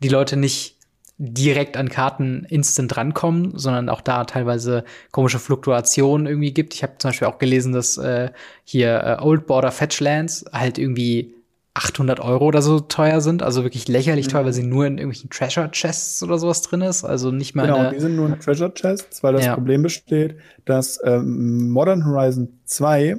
die 0.02 0.08
Leute 0.08 0.36
nicht 0.36 0.76
direkt 1.22 1.76
an 1.76 1.90
Karten 1.90 2.46
instant 2.48 2.96
rankommen, 2.96 3.52
sondern 3.54 3.90
auch 3.90 4.00
da 4.00 4.24
teilweise 4.24 4.84
komische 5.10 5.38
Fluktuationen 5.38 6.26
irgendwie 6.26 6.52
gibt. 6.52 6.72
Ich 6.74 6.82
habe 6.82 6.94
zum 6.96 7.10
Beispiel 7.10 7.28
auch 7.28 7.38
gelesen, 7.38 7.72
dass 7.72 7.98
äh, 7.98 8.30
hier 8.64 9.18
äh, 9.20 9.22
Old 9.22 9.46
Border 9.46 9.70
Fetchlands 9.70 10.46
halt 10.50 10.78
irgendwie 10.78 11.34
800 11.74 12.20
Euro 12.20 12.46
oder 12.46 12.62
so 12.62 12.80
teuer 12.80 13.20
sind, 13.20 13.42
also 13.42 13.62
wirklich 13.64 13.86
lächerlich 13.86 14.26
mhm. 14.26 14.30
teuer, 14.30 14.44
weil 14.46 14.52
sie 14.54 14.62
nur 14.62 14.86
in 14.86 14.96
irgendwelchen 14.96 15.28
Treasure 15.28 15.70
Chests 15.70 16.22
oder 16.22 16.38
sowas 16.38 16.62
drin 16.62 16.80
ist, 16.80 17.04
also 17.04 17.30
nicht 17.30 17.54
mal. 17.54 17.66
Genau, 17.66 17.90
die 17.90 18.00
sind 18.00 18.16
nur 18.16 18.26
in 18.26 18.40
Treasure 18.40 18.72
Chests, 18.72 19.22
weil 19.22 19.34
das 19.34 19.44
ja. 19.44 19.54
Problem 19.54 19.82
besteht, 19.82 20.36
dass 20.64 20.98
ähm, 21.04 21.68
Modern 21.68 22.06
Horizon 22.06 22.48
2 22.64 23.18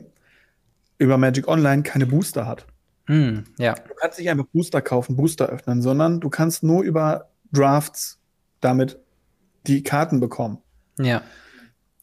über 1.01 1.17
Magic 1.17 1.47
Online 1.47 1.83
keine 1.83 2.05
Booster 2.05 2.45
hat. 2.45 2.67
Mm, 3.07 3.39
ja. 3.57 3.73
Du 3.73 3.93
kannst 3.95 4.19
nicht 4.19 4.29
einfach 4.29 4.45
Booster 4.53 4.81
kaufen, 4.81 5.15
Booster 5.15 5.47
öffnen, 5.47 5.81
sondern 5.81 6.19
du 6.19 6.29
kannst 6.29 6.63
nur 6.63 6.83
über 6.83 7.29
Drafts 7.51 8.19
damit 8.61 8.99
die 9.67 9.83
Karten 9.83 10.19
bekommen. 10.19 10.59
Ja. 10.99 11.23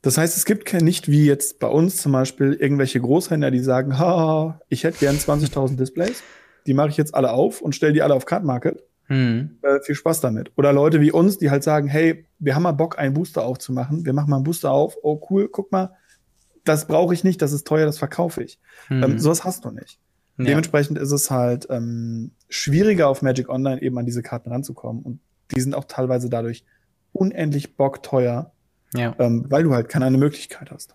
Das 0.02 0.18
heißt, 0.18 0.37
es 0.37 0.44
gibt 0.44 0.64
kein, 0.64 0.84
nicht 0.84 1.08
wie 1.08 1.26
jetzt 1.26 1.61
bei 1.61 1.68
uns 1.68 1.96
zum 1.96 2.12
Beispiel 2.12 2.52
irgendwelche 2.54 3.00
Großhändler, 3.00 3.50
die 3.50 3.61
sagen, 3.61 3.98
ha, 3.98 4.61
ich 4.68 4.84
hätte 4.84 4.98
gern 4.98 5.16
20.000 5.16 5.76
Displays. 5.76 6.22
Die 6.66 6.74
mache 6.74 6.88
ich 6.88 6.96
jetzt 6.96 7.14
alle 7.14 7.32
auf 7.32 7.62
und 7.62 7.74
stelle 7.74 7.92
die 7.92 8.02
alle 8.02 8.14
auf 8.14 8.26
Card 8.26 8.44
Market. 8.44 8.82
Hm. 9.06 9.58
Äh, 9.62 9.80
viel 9.80 9.94
Spaß 9.94 10.20
damit. 10.20 10.52
Oder 10.56 10.72
Leute 10.72 11.00
wie 11.00 11.11
uns, 11.11 11.38
die 11.38 11.50
halt 11.50 11.62
sagen, 11.62 11.88
hey, 11.88 12.26
wir 12.38 12.54
haben 12.54 12.64
mal 12.64 12.72
Bock, 12.72 12.98
einen 12.98 13.14
Booster 13.14 13.44
aufzumachen. 13.44 14.04
Wir 14.04 14.12
machen 14.12 14.30
mal 14.30 14.37
einen 14.37 14.44
Booster 14.44 14.70
auf. 14.70 14.96
Oh, 15.02 15.20
cool, 15.30 15.48
guck 15.48 15.72
mal. 15.72 15.92
Das 16.68 16.87
brauche 16.87 17.14
ich 17.14 17.24
nicht, 17.24 17.40
das 17.42 17.52
ist 17.52 17.66
teuer, 17.66 17.87
das 17.87 17.98
verkaufe 17.98 18.42
ich. 18.42 18.59
Hm. 18.88 19.02
Ähm, 19.02 19.18
sowas 19.18 19.44
hast 19.44 19.64
du 19.64 19.70
nicht. 19.70 19.98
Ja. 20.37 20.44
Dementsprechend 20.44 20.98
ist 20.98 21.11
es 21.11 21.31
halt 21.31 21.66
ähm, 21.70 22.33
schwieriger 22.48 23.09
auf 23.09 23.22
Magic 23.22 23.48
Online 23.48 23.83
eben 23.83 23.98
an 23.98 24.07
diese 24.07 24.22
Karten 24.22 24.50
ranzukommen. 24.50 25.02
Und 25.02 25.20
die 25.54 25.61
sind 25.61 25.74
auch 25.74 25.85
teilweise 25.85 26.28
dadurch 26.28 26.64
unendlich 27.12 27.76
bockteuer, 27.76 28.52
ja. 28.94 29.14
ähm, 29.18 29.46
weil 29.48 29.64
du 29.64 29.74
halt 29.74 29.88
keine 29.88 30.11
Möglichkeit 30.16 30.70
hast. 30.70 30.94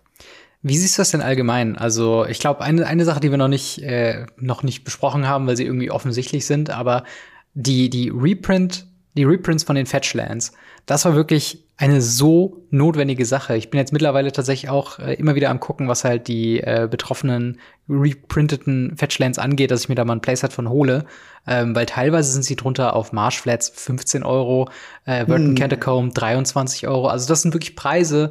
Wie 0.62 0.78
siehst 0.78 0.96
du 0.96 1.02
das 1.02 1.10
denn 1.10 1.20
allgemein? 1.20 1.76
Also 1.76 2.24
ich 2.24 2.38
glaube, 2.38 2.62
eine, 2.62 2.86
eine 2.86 3.04
Sache, 3.04 3.20
die 3.20 3.30
wir 3.30 3.36
noch 3.36 3.48
nicht, 3.48 3.82
äh, 3.82 4.24
noch 4.38 4.62
nicht 4.62 4.82
besprochen 4.82 5.28
haben, 5.28 5.46
weil 5.46 5.58
sie 5.58 5.66
irgendwie 5.66 5.90
offensichtlich 5.90 6.46
sind, 6.46 6.70
aber 6.70 7.04
die, 7.52 7.90
die 7.90 8.08
Reprint, 8.08 8.86
die 9.14 9.24
Reprints 9.24 9.64
von 9.64 9.76
den 9.76 9.86
Fetchlands, 9.86 10.52
das 10.86 11.04
war 11.04 11.14
wirklich 11.14 11.64
eine 11.76 12.00
so 12.00 12.64
notwendige 12.70 13.26
Sache. 13.26 13.56
Ich 13.56 13.70
bin 13.70 13.78
jetzt 13.78 13.92
mittlerweile 13.92 14.30
tatsächlich 14.30 14.70
auch 14.70 14.98
äh, 15.00 15.14
immer 15.14 15.34
wieder 15.34 15.50
am 15.50 15.58
gucken, 15.58 15.88
was 15.88 16.04
halt 16.04 16.28
die 16.28 16.60
äh, 16.60 16.86
betroffenen 16.88 17.58
reprinteten 17.88 18.96
Fetchlands 18.96 19.38
angeht, 19.38 19.70
dass 19.70 19.82
ich 19.82 19.88
mir 19.88 19.96
da 19.96 20.04
mal 20.04 20.14
ein 20.14 20.20
Playset 20.20 20.52
von 20.52 20.68
hole, 20.68 21.04
ähm, 21.46 21.74
weil 21.74 21.86
teilweise 21.86 22.30
sind 22.30 22.44
sie 22.44 22.54
drunter 22.54 22.94
auf 22.94 23.12
Marshflats 23.12 23.70
15 23.74 24.22
Euro, 24.22 24.68
äh, 25.04 25.24
Burton 25.24 25.48
hm. 25.48 25.54
Catacomb 25.56 26.14
23 26.14 26.86
Euro. 26.86 27.08
Also 27.08 27.26
das 27.26 27.42
sind 27.42 27.54
wirklich 27.54 27.74
Preise, 27.74 28.30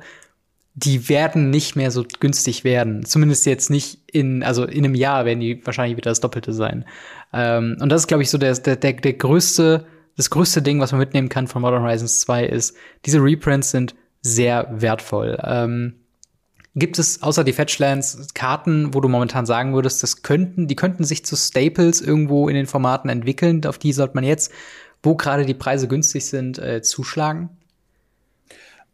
die 0.75 1.09
werden 1.09 1.49
nicht 1.49 1.75
mehr 1.75 1.91
so 1.91 2.05
günstig 2.19 2.63
werden. 2.63 3.05
Zumindest 3.05 3.45
jetzt 3.45 3.69
nicht 3.69 3.99
in, 4.11 4.41
also 4.41 4.63
in 4.63 4.85
einem 4.85 4.95
Jahr 4.95 5.25
werden 5.25 5.39
die 5.39 5.63
wahrscheinlich 5.65 5.97
wieder 5.97 6.11
das 6.11 6.21
Doppelte 6.21 6.53
sein. 6.53 6.85
Ähm, 7.33 7.77
und 7.79 7.89
das 7.89 8.03
ist, 8.03 8.07
glaube 8.07 8.23
ich, 8.23 8.29
so 8.29 8.37
der, 8.37 8.55
der, 8.55 8.77
der, 8.77 8.93
der 8.93 9.13
größte 9.13 9.85
das 10.17 10.29
größte 10.29 10.61
Ding, 10.61 10.79
was 10.79 10.91
man 10.91 10.99
mitnehmen 10.99 11.29
kann 11.29 11.47
von 11.47 11.61
Modern 11.61 11.83
Horizons 11.83 12.19
2 12.21 12.45
ist, 12.45 12.75
diese 13.05 13.19
Reprints 13.19 13.71
sind 13.71 13.95
sehr 14.21 14.67
wertvoll. 14.71 15.37
Ähm, 15.43 15.95
gibt 16.75 16.97
es 16.97 17.21
außer 17.21 17.43
die 17.43 17.53
Fetchlands 17.53 18.33
Karten, 18.33 18.93
wo 18.93 19.01
du 19.01 19.09
momentan 19.09 19.45
sagen 19.45 19.73
würdest, 19.73 20.01
das 20.01 20.21
könnten, 20.23 20.67
die 20.67 20.75
könnten 20.75 21.03
sich 21.03 21.25
zu 21.25 21.35
Staples 21.35 22.01
irgendwo 22.01 22.49
in 22.49 22.55
den 22.55 22.65
Formaten 22.65 23.09
entwickeln, 23.09 23.65
auf 23.65 23.77
die 23.77 23.93
sollte 23.93 24.15
man 24.15 24.23
jetzt, 24.23 24.51
wo 25.01 25.15
gerade 25.15 25.45
die 25.45 25.53
Preise 25.53 25.87
günstig 25.87 26.25
sind, 26.25 26.57
äh, 26.59 26.81
zuschlagen? 26.81 27.49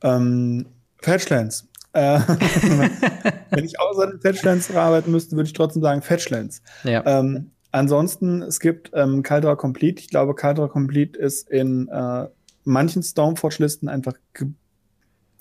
Ähm, 0.01 0.65
Fetchlands. 1.01 1.67
Äh, 1.93 2.19
wenn 3.49 3.65
ich 3.65 3.79
außer 3.79 4.07
den 4.07 4.21
Fetchlands 4.21 4.73
arbeiten 4.75 5.11
müsste, 5.11 5.35
würde 5.35 5.47
ich 5.47 5.53
trotzdem 5.53 5.81
sagen 5.81 6.01
Fetchlands. 6.01 6.61
Ja. 6.83 7.03
Ähm, 7.05 7.51
Ansonsten, 7.71 8.41
es 8.41 8.59
gibt 8.59 8.91
ähm, 8.93 9.21
Caldera 9.21 9.55
Complete. 9.55 10.01
Ich 10.01 10.09
glaube, 10.09 10.33
Caldera 10.33 10.67
Complete 10.67 11.19
ist 11.19 11.49
in 11.49 11.87
äh, 11.87 12.27
manchen 12.63 13.03
Stormforge-Listen 13.03 13.89
einfach 13.89 14.13
ge 14.33 14.47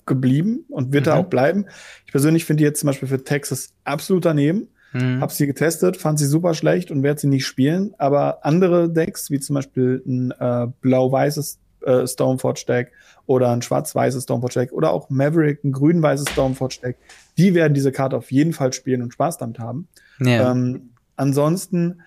geblieben 0.05 0.65
und 0.69 0.91
wird 0.91 1.05
mhm. 1.05 1.09
da 1.11 1.15
auch 1.17 1.27
bleiben. 1.27 1.67
Ich 2.07 2.11
persönlich 2.11 2.43
finde 2.43 2.61
die 2.61 2.63
jetzt 2.63 2.79
zum 2.79 2.87
Beispiel 2.87 3.07
für 3.07 3.23
Texas 3.23 3.75
absolut 3.83 4.25
daneben. 4.25 4.69
Mhm. 4.91 5.21
Hab 5.21 5.31
sie 5.31 5.45
getestet, 5.45 5.97
fand 5.97 6.17
sie 6.17 6.25
super 6.25 6.55
schlecht 6.55 6.89
und 6.89 7.03
werde 7.03 7.21
sie 7.21 7.27
nicht 7.27 7.45
spielen. 7.45 7.93
Aber 7.99 8.43
andere 8.43 8.89
Decks, 8.89 9.29
wie 9.29 9.39
zum 9.39 9.53
Beispiel 9.53 10.01
ein 10.07 10.31
äh, 10.31 10.65
blau-weißes 10.81 11.59
äh, 11.81 12.07
Stoneforge-Deck 12.07 12.91
oder 13.25 13.51
ein 13.51 13.61
schwarz-weißes 13.61 14.23
Stoneforge-Deck 14.23 14.71
oder 14.73 14.91
auch 14.91 15.09
Maverick, 15.09 15.63
ein 15.63 15.71
grün-weißes 15.71 16.29
Stoneforge-Deck, 16.31 16.97
die 17.37 17.53
werden 17.53 17.73
diese 17.73 17.91
Karte 17.91 18.17
auf 18.17 18.31
jeden 18.31 18.53
Fall 18.53 18.73
spielen 18.73 19.03
und 19.03 19.13
Spaß 19.13 19.37
damit 19.37 19.59
haben. 19.59 19.87
Ja. 20.19 20.51
Ähm, 20.51 20.89
ansonsten 21.15 22.01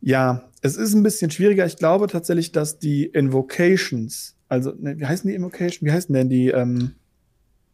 ja, 0.00 0.48
es 0.62 0.76
ist 0.76 0.94
ein 0.94 1.02
bisschen 1.02 1.30
schwieriger. 1.30 1.66
Ich 1.66 1.76
glaube 1.76 2.06
tatsächlich, 2.06 2.52
dass 2.52 2.78
die 2.78 3.06
Invocations, 3.06 4.36
also, 4.48 4.72
ne, 4.78 4.98
wie 4.98 5.06
heißen 5.06 5.28
die 5.28 5.34
Invocations? 5.34 5.82
Wie 5.82 5.92
heißen 5.92 6.14
denn 6.14 6.28
die? 6.28 6.48
Ähm 6.48 6.92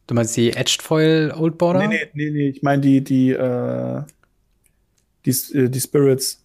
du 0.07 0.15
meinst 0.15 0.35
die 0.37 0.51
Edged 0.51 0.81
Foil 0.81 1.33
Old 1.35 1.57
Border? 1.57 1.87
Nee, 1.87 1.87
nee, 1.87 2.09
nee, 2.13 2.29
nee. 2.31 2.49
ich 2.49 2.63
meine 2.63 2.81
die, 2.81 3.03
die, 3.03 3.31
äh, 3.31 4.01
die, 5.25 5.31
äh, 5.53 5.69
die 5.69 5.79
Spirits. 5.79 6.43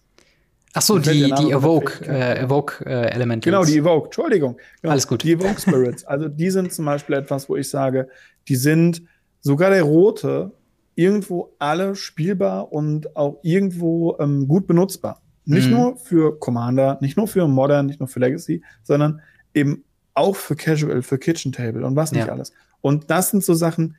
Ach 0.75 0.81
so, 0.81 0.97
die, 0.97 1.31
die 1.31 1.51
Evoke, 1.51 2.03
äh, 2.07 2.39
Evoke 2.39 2.83
äh, 2.85 3.11
Elementals. 3.11 3.45
Genau, 3.45 3.63
die 3.63 3.77
Evoke, 3.77 4.05
Entschuldigung. 4.05 4.57
Genau, 4.81 4.91
Alles 4.91 5.07
gut. 5.07 5.21
Die 5.21 5.33
Evoke 5.33 5.61
Spirits. 5.61 6.03
Also 6.05 6.27
die 6.27 6.49
sind 6.49 6.73
zum 6.73 6.85
Beispiel 6.85 7.15
etwas, 7.15 7.47
wo 7.47 7.55
ich 7.55 7.69
sage, 7.69 8.09
die 8.47 8.55
sind 8.55 9.03
sogar 9.39 9.69
der 9.69 9.83
rote 9.83 10.51
irgendwo 10.95 11.53
alle 11.59 11.95
spielbar 11.95 12.71
und 12.71 13.15
auch 13.15 13.39
irgendwo 13.43 14.17
ähm, 14.19 14.47
gut 14.47 14.65
benutzbar. 14.65 15.22
Nicht 15.45 15.67
mhm. 15.67 15.73
nur 15.73 15.97
für 15.97 16.39
Commander, 16.39 16.97
nicht 17.01 17.17
nur 17.17 17.27
für 17.27 17.47
Modern, 17.47 17.85
nicht 17.85 17.99
nur 17.99 18.07
für 18.07 18.19
Legacy, 18.19 18.63
sondern 18.83 19.21
eben 19.53 19.83
auch 20.13 20.35
für 20.35 20.55
Casual, 20.55 21.01
für 21.01 21.17
Kitchen 21.17 21.51
Table 21.51 21.85
und 21.85 21.95
was 21.95 22.11
nicht 22.11 22.27
ja. 22.27 22.31
alles. 22.31 22.53
Und 22.81 23.09
das 23.09 23.31
sind 23.31 23.43
so 23.43 23.53
Sachen, 23.53 23.95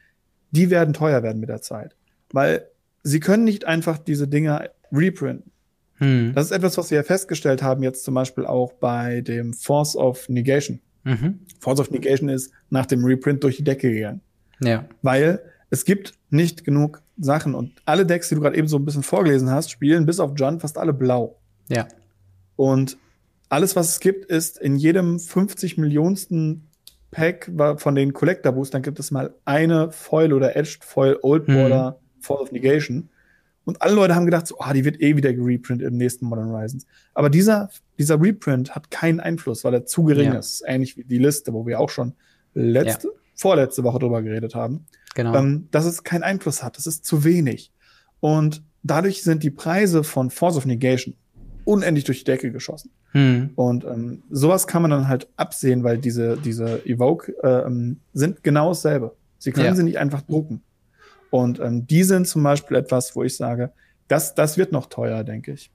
die 0.51 0.71
werden 0.71 0.95
teuer 0.95 1.23
werden 1.23 1.41
mit 1.41 1.49
der 1.49 1.61
Zeit. 1.61 1.97
Weil 2.33 2.67
sie 3.03 3.21
können 3.21 3.45
nicht 3.45 3.65
einfach 3.65 3.99
diese 3.99 4.29
Dinger 4.29 4.71
reprinten. 4.93 5.51
Mhm. 5.99 6.33
Das 6.35 6.47
ist 6.47 6.53
etwas, 6.53 6.79
was 6.79 6.91
wir 6.91 6.97
ja 6.99 7.03
festgestellt 7.03 7.63
haben, 7.63 7.83
jetzt 7.83 8.05
zum 8.05 8.15
Beispiel 8.15 8.47
auch 8.47 8.73
bei 8.75 9.21
dem 9.21 9.53
Force 9.53 9.97
of 9.97 10.29
Negation. 10.29 10.81
Mhm. 11.05 11.41
Force 11.61 11.81
of 11.81 11.91
Negation 11.91 12.29
ist 12.29 12.53
nach 12.71 12.87
dem 12.87 13.05
Reprint 13.05 13.43
durch 13.45 13.57
die 13.57 13.65
Decke 13.65 13.93
gegangen. 13.93 14.21
Ja. 14.61 14.87
Weil 15.03 15.41
es 15.71 15.85
gibt 15.85 16.15
nicht 16.31 16.65
genug 16.65 17.03
Sachen. 17.19 17.55
Und 17.55 17.73
alle 17.85 18.07
Decks, 18.07 18.29
die 18.29 18.35
du 18.35 18.41
gerade 18.41 18.57
eben 18.57 18.69
so 18.69 18.79
ein 18.79 18.85
bisschen 18.85 19.03
vorgelesen 19.03 19.51
hast, 19.51 19.71
spielen 19.71 20.07
bis 20.07 20.21
auf 20.21 20.33
John 20.37 20.61
fast 20.61 20.79
alle 20.79 20.93
blau. 20.93 21.37
Ja. 21.69 21.87
Und 22.57 22.97
alles, 23.49 23.77
was 23.77 23.91
es 23.91 24.01
gibt, 24.01 24.27
ist 24.27 24.59
in 24.59 24.77
jedem 24.77 25.19
50 25.19 25.79
Millionsten 25.79 26.69
Pack 27.11 27.51
von 27.77 27.95
den 27.95 28.13
Collector 28.13 28.53
Boostern 28.53 28.83
gibt 28.83 28.99
es 28.99 29.13
mal 29.13 29.33
eine 29.45 29.93
Foil 29.93 30.33
oder 30.33 30.57
Edged 30.57 30.83
Foil 30.83 31.17
Old 31.23 31.47
mhm. 31.47 31.55
Border 31.55 31.91
mhm. 31.93 32.23
Fall 32.23 32.39
of 32.39 32.51
Negation. 32.51 33.09
Und 33.65 33.81
alle 33.81 33.95
Leute 33.95 34.15
haben 34.15 34.27
gedacht, 34.27 34.47
so, 34.47 34.59
ah, 34.59 34.73
die 34.73 34.85
wird 34.85 35.01
eh 35.01 35.17
wieder 35.17 35.33
gereprintet 35.33 35.89
im 35.89 35.97
nächsten 35.97 36.27
Modern 36.27 36.51
Horizons. 36.51 36.87
Aber 37.15 37.31
dieser, 37.31 37.71
dieser 37.99 38.21
Reprint 38.21 38.75
hat 38.75 38.91
keinen 38.91 39.21
Einfluss, 39.21 39.65
weil 39.65 39.75
er 39.75 39.87
zu 39.87 40.05
gering 40.05 40.33
ja. 40.33 40.39
ist. 40.39 40.63
Ähnlich 40.67 40.97
wie 40.97 41.05
die 41.05 41.19
Liste, 41.19 41.53
wo 41.53 41.67
wir 41.67 41.81
auch 41.81 41.89
schon 41.89 42.13
letzte, 42.53 43.09
ja. 43.09 43.15
Vorletzte 43.35 43.85
Woche 43.85 43.99
drüber 43.99 44.23
geredet 44.23 44.55
haben. 44.55 44.87
Genau. 45.15 45.35
Ähm, 45.37 45.69
dass 45.71 45.85
es 45.85 46.03
keinen 46.03 46.23
Einfluss 46.23 46.63
hat. 46.63 46.77
Das 46.77 46.87
ist 46.87 47.05
zu 47.05 47.25
wenig. 47.25 47.73
Und 48.21 48.63
dadurch 48.83 49.23
sind 49.23 49.43
die 49.43 49.51
Preise 49.51 50.05
von 50.05 50.31
Force 50.31 50.57
of 50.57 50.67
Negation 50.67 51.15
unendlich 51.65 52.05
durch 52.05 52.19
die 52.19 52.25
Decke 52.25 52.53
geschossen. 52.53 52.91
Hm. 53.13 53.51
Und 53.55 53.85
ähm, 53.85 54.23
sowas 54.31 54.67
kann 54.67 54.83
man 54.83 54.91
dann 54.91 55.09
halt 55.09 55.29
absehen, 55.37 55.85
weil 55.85 55.99
diese, 55.99 56.37
diese 56.37 56.85
Evoke 56.85 57.35
äh, 57.43 57.67
ähm, 57.67 58.01
sind 58.13 58.43
genau 58.43 58.69
dasselbe. 58.69 59.15
Sie 59.39 59.53
können 59.53 59.67
ja. 59.67 59.75
sie 59.75 59.85
nicht 59.85 59.99
einfach 59.99 60.23
drucken. 60.23 60.63
Und 61.31 61.61
ähm, 61.61 61.87
die 61.87 62.03
sind 62.03 62.27
zum 62.27 62.43
Beispiel 62.43 62.77
etwas, 62.77 63.15
wo 63.17 63.23
ich 63.23 63.37
sage, 63.37 63.73
das, 64.09 64.35
das 64.35 64.59
wird 64.59 64.73
noch 64.73 64.87
teuer, 64.87 65.25
denke 65.25 65.53
ich. 65.53 65.71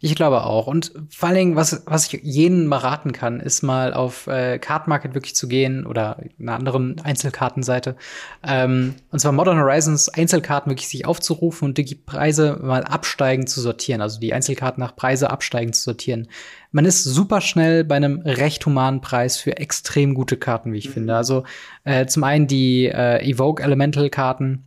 Ich 0.00 0.14
glaube 0.14 0.44
auch. 0.44 0.66
Und 0.66 0.92
vor 1.10 1.28
allen 1.28 1.36
Dingen, 1.36 1.56
was, 1.56 1.82
was 1.86 2.12
ich 2.12 2.22
jeden 2.22 2.66
mal 2.66 2.78
raten 2.78 3.12
kann, 3.12 3.40
ist 3.40 3.62
mal 3.62 3.92
auf 3.92 4.26
äh, 4.26 4.58
Card 4.58 4.88
Market 4.88 5.14
wirklich 5.14 5.34
zu 5.34 5.46
gehen 5.46 5.86
oder 5.86 6.18
einer 6.38 6.54
anderen 6.54 7.00
Einzelkartenseite. 7.00 7.96
Ähm, 8.42 8.94
und 9.10 9.18
zwar 9.18 9.32
Modern 9.32 9.58
Horizons 9.58 10.08
Einzelkarten 10.08 10.70
wirklich 10.70 10.88
sich 10.88 11.06
aufzurufen 11.06 11.68
und 11.68 11.78
die 11.78 11.94
Preise 11.94 12.58
mal 12.62 12.84
absteigend 12.84 13.48
zu 13.48 13.60
sortieren. 13.60 14.00
Also 14.00 14.20
die 14.20 14.32
Einzelkarten 14.32 14.80
nach 14.82 14.96
Preise 14.96 15.30
absteigend 15.30 15.76
zu 15.76 15.82
sortieren. 15.82 16.28
Man 16.72 16.84
ist 16.84 17.04
super 17.04 17.40
schnell 17.40 17.84
bei 17.84 17.96
einem 17.96 18.20
recht 18.20 18.64
humanen 18.64 19.00
Preis 19.00 19.36
für 19.36 19.56
extrem 19.56 20.14
gute 20.14 20.36
Karten, 20.36 20.72
wie 20.72 20.78
ich 20.78 20.88
mhm. 20.88 20.92
finde. 20.94 21.16
Also 21.16 21.44
äh, 21.84 22.06
zum 22.06 22.24
einen 22.24 22.46
die 22.46 22.86
äh, 22.86 23.28
Evoke 23.28 23.62
Elemental 23.62 24.08
Karten 24.08 24.64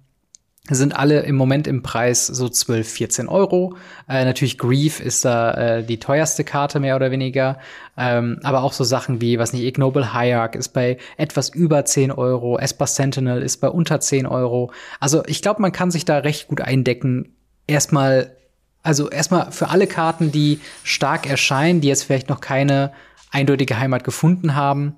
sind 0.70 0.96
alle 0.96 1.24
im 1.24 1.36
Moment 1.36 1.68
im 1.68 1.82
Preis 1.82 2.26
so 2.26 2.48
12, 2.48 2.88
14 2.88 3.28
Euro. 3.28 3.76
Äh, 4.08 4.24
natürlich 4.24 4.58
Grief 4.58 5.02
ist 5.02 5.26
da 5.26 5.52
äh, 5.52 5.84
die 5.84 6.00
teuerste 6.00 6.46
Karte 6.46 6.80
mehr 6.80 6.96
oder 6.96 7.12
weniger. 7.12 7.60
Ähm, 7.98 8.40
aber 8.44 8.64
auch 8.64 8.72
so 8.72 8.86
Sachen 8.86 9.20
wie, 9.20 9.40
was 9.40 9.52
nicht, 9.52 9.64
Ignoble 9.64 10.14
Hierarch 10.14 10.56
ist 10.56 10.70
bei 10.70 10.98
etwas 11.18 11.50
über 11.50 11.84
10 11.84 12.14
Euro. 12.14 12.58
Esper 12.58 12.88
Sentinel 12.88 13.42
ist 13.42 13.58
bei 13.58 13.68
unter 13.68 14.00
10 14.00 14.26
Euro. 14.26 14.72
Also 15.02 15.24
ich 15.26 15.42
glaube, 15.42 15.62
man 15.62 15.74
kann 15.74 15.92
sich 15.92 16.06
da 16.06 16.20
recht 16.20 16.48
gut 16.48 16.62
eindecken. 16.62 17.36
Erstmal, 17.68 18.38
also 18.84 19.10
erstmal 19.10 19.52
für 19.52 19.68
alle 19.68 19.86
Karten, 19.86 20.32
die 20.32 20.62
stark 20.84 21.30
erscheinen, 21.30 21.82
die 21.82 21.90
jetzt 21.90 22.04
vielleicht 22.04 22.30
noch 22.30 22.40
keine 22.40 22.94
eindeutige 23.32 23.80
Heimat 23.80 24.06
gefunden 24.06 24.56
haben. 24.56 24.96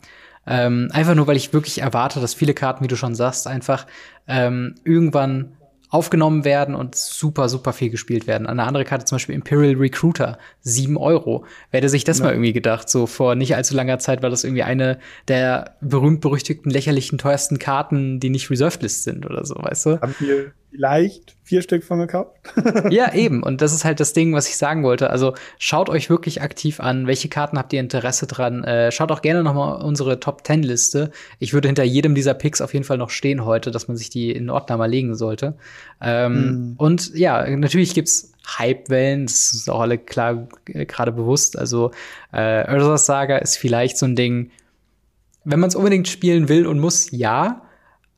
Ähm, 0.47 0.89
einfach 0.91 1.15
nur, 1.15 1.27
weil 1.27 1.37
ich 1.37 1.53
wirklich 1.53 1.81
erwarte, 1.81 2.19
dass 2.19 2.33
viele 2.33 2.53
Karten, 2.53 2.83
wie 2.83 2.87
du 2.87 2.95
schon 2.95 3.15
sagst, 3.15 3.47
einfach 3.47 3.87
ähm, 4.27 4.75
irgendwann 4.83 5.55
aufgenommen 5.89 6.43
werden 6.43 6.75
und 6.75 6.95
super, 6.95 7.47
super 7.47 7.71
viel 7.71 7.89
gespielt 7.89 8.27
werden. 8.27 8.47
Eine 8.47 8.63
andere 8.63 8.83
Karte 8.83 9.05
zum 9.05 9.15
Beispiel 9.15 9.35
Imperial 9.35 9.75
Recruiter, 9.75 10.37
sieben 10.61 10.97
Euro. 10.97 11.45
Wer 11.71 11.79
hätte 11.79 11.89
sich 11.89 12.03
das 12.03 12.19
ja. 12.19 12.25
mal 12.25 12.31
irgendwie 12.31 12.53
gedacht? 12.53 12.89
So 12.89 13.07
vor 13.07 13.35
nicht 13.35 13.55
allzu 13.55 13.75
langer 13.75 13.99
Zeit 13.99 14.21
war 14.21 14.29
das 14.29 14.43
irgendwie 14.43 14.63
eine 14.63 14.99
der 15.27 15.75
berühmt-berüchtigten, 15.81 16.71
lächerlichen, 16.71 17.17
teuersten 17.17 17.59
Karten, 17.59 18.19
die 18.19 18.29
nicht 18.29 18.49
Reserved 18.49 18.81
List 18.81 19.03
sind 19.03 19.25
oder 19.25 19.45
so, 19.45 19.55
weißt 19.55 19.85
du? 19.85 20.01
Haben 20.01 20.15
wir 20.19 20.51
vielleicht 20.75 21.35
vier 21.43 21.61
Stück 21.61 21.83
von 21.83 21.99
gekauft. 21.99 22.31
ja, 22.89 23.13
eben. 23.13 23.43
Und 23.43 23.61
das 23.61 23.73
ist 23.73 23.85
halt 23.85 23.99
das 23.99 24.13
Ding, 24.13 24.33
was 24.33 24.49
ich 24.49 24.57
sagen 24.57 24.83
wollte. 24.83 25.09
Also 25.09 25.33
schaut 25.57 25.89
euch 25.89 26.09
wirklich 26.09 26.41
aktiv 26.41 26.79
an. 26.79 27.07
Welche 27.07 27.29
Karten 27.29 27.57
habt 27.57 27.71
ihr 27.71 27.79
Interesse 27.79 28.27
dran? 28.27 28.63
Äh, 28.63 28.91
schaut 28.91 29.11
auch 29.11 29.21
gerne 29.21 29.43
noch 29.43 29.53
mal 29.53 29.81
unsere 29.83 30.19
Top 30.19 30.43
Ten 30.43 30.63
Liste. 30.63 31.11
Ich 31.39 31.53
würde 31.53 31.67
hinter 31.67 31.83
jedem 31.83 32.15
dieser 32.15 32.33
Picks 32.33 32.61
auf 32.61 32.73
jeden 32.73 32.85
Fall 32.85 32.97
noch 32.97 33.09
stehen 33.09 33.45
heute, 33.45 33.71
dass 33.71 33.87
man 33.87 33.95
sich 33.95 34.09
die 34.09 34.31
in 34.31 34.49
Ordner 34.49 34.77
mal 34.77 34.89
legen 34.89 35.15
sollte. 35.15 35.55
Ähm, 36.01 36.73
mm. 36.73 36.73
Und 36.77 37.15
ja, 37.15 37.47
natürlich 37.55 37.93
gibt's 37.93 38.33
Hype-Wellen. 38.45 39.25
Das 39.25 39.53
ist 39.53 39.69
auch 39.69 39.81
alle 39.81 39.97
klar 39.97 40.47
äh, 40.67 40.85
gerade 40.85 41.11
bewusst. 41.11 41.57
Also 41.57 41.91
äh, 42.33 42.71
Ursa's 42.73 43.05
Saga 43.05 43.37
ist 43.37 43.57
vielleicht 43.57 43.97
so 43.97 44.05
ein 44.05 44.15
Ding, 44.15 44.51
wenn 45.45 45.59
man 45.59 45.69
es 45.69 45.75
unbedingt 45.75 46.07
spielen 46.07 46.49
will 46.49 46.67
und 46.67 46.79
muss, 46.79 47.11
ja. 47.11 47.61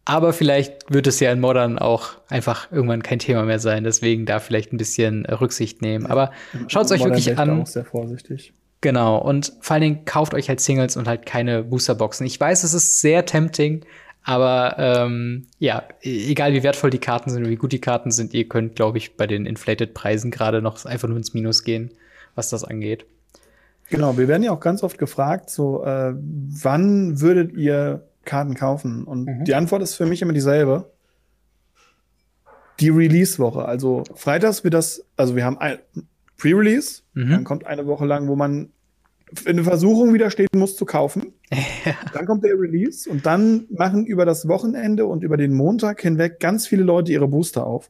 Aber 0.10 0.32
vielleicht 0.32 0.89
wird 0.89 1.06
es 1.06 1.20
ja 1.20 1.34
in 1.34 1.41
Modern 1.41 1.78
auch 1.78 2.12
einfach 2.30 2.72
irgendwann 2.72 3.04
kein 3.04 3.20
Thema 3.20 3.43
mehr 3.43 3.60
sein. 3.60 3.84
Deswegen 3.84 4.26
da 4.26 4.39
vielleicht 4.39 4.72
ein 4.72 4.78
bisschen 4.78 5.26
Rücksicht 5.26 5.82
nehmen. 5.82 6.06
Aber 6.06 6.32
schaut 6.70 6.86
es 6.86 6.91
euch 6.91 7.04
wirklich 7.04 7.38
an. 7.38 7.63
Auch 7.63 7.67
sehr 7.67 7.84
vorsichtig. 7.84 8.54
Genau. 8.80 9.17
Und 9.17 9.52
vor 9.60 9.74
allen 9.74 9.82
Dingen 9.82 10.06
kauft 10.06 10.34
euch 10.34 10.48
halt 10.48 10.62
Singles 10.62 10.96
und 10.96 11.10
halt 11.10 11.26
keine 11.26 11.62
Boosterboxen. 11.62 12.26
Ich 12.26 12.39
weiß, 12.39 12.63
es 12.63 12.74
ist 12.74 13.02
sehr 13.02 13.26
tempting. 13.26 13.84
Aber 14.24 14.76
ähm, 14.78 15.48
ja, 15.60 15.84
e-, 16.02 16.32
egal 16.32 16.54
wie 16.54 16.63
wertvoll 16.63 16.89
die 16.89 17.00
Karten 17.00 17.30
sind 17.30 17.43
und 17.43 17.50
wie 17.50 17.58
gut 17.58 17.74
die 17.74 17.82
Karten 17.82 18.12
sind, 18.12 18.34
ihr 18.34 18.48
könnt, 18.48 18.78
glaube 18.78 19.00
ich, 19.00 19.17
bei 19.17 19.28
den 19.28 19.46
inflated 19.46 19.93
Preisen 19.93 20.32
gerade 20.32 20.62
noch 20.62 20.86
einfach 20.86 21.10
nur 21.10 21.17
ins 21.17 21.34
Minus 21.34 21.65
gehen, 21.65 21.91
was 22.34 22.50
das 22.50 22.63
angeht. 22.63 23.06
Genau, 23.89 24.17
wir 24.17 24.30
werden 24.30 24.43
ja 24.43 24.52
auch 24.52 24.62
ganz 24.62 24.84
oft 24.84 24.98
gefragt, 24.98 25.50
so 25.50 25.84
äh, 25.84 26.13
wann 26.15 27.20
würdet 27.20 27.52
ihr 27.58 28.08
Karten 28.28 28.54
kaufen? 28.54 29.04
Und 29.04 29.26
mhm. 29.26 29.44
die 29.46 29.56
Antwort 29.56 29.82
ist 29.82 29.96
für 29.96 30.06
mich 30.06 30.22
immer 30.22 30.34
dieselbe. 30.34 30.92
Die 32.80 32.90
Release-Woche. 32.90 33.66
Also 33.66 34.04
freitags 34.13 34.63
wird 34.63 34.76
das, 34.76 35.04
also 35.16 35.36
wir 35.36 35.44
haben 35.44 35.58
ein 35.58 35.80
Pre-Release, 36.38 37.02
mhm. 37.16 37.32
dann 37.32 37.44
kommt 37.44 37.66
eine 37.66 37.88
Woche 37.88 38.06
lang, 38.06 38.28
wo 38.28 38.36
man 38.36 38.70
in 39.46 39.58
der 39.58 39.66
Versuchung 39.66 40.13
widerstehen 40.13 40.48
muss 40.56 40.76
zu 40.76 40.86
kaufen. 40.86 41.34
Ja. 41.86 41.94
Dann 42.12 42.26
kommt 42.26 42.44
der 42.44 42.60
Release 42.60 43.10
und 43.10 43.26
dann 43.26 43.66
machen 43.70 44.06
über 44.06 44.26
das 44.26 44.50
Wochenende 44.50 45.06
und 45.06 45.24
über 45.24 45.38
den 45.38 45.54
Montag 45.54 46.02
hinweg 46.02 46.42
ganz 46.42 46.68
viele 46.68 46.84
Leute 46.84 47.13
ihre 47.13 47.30
Booster 47.30 47.66
auf. 47.66 47.90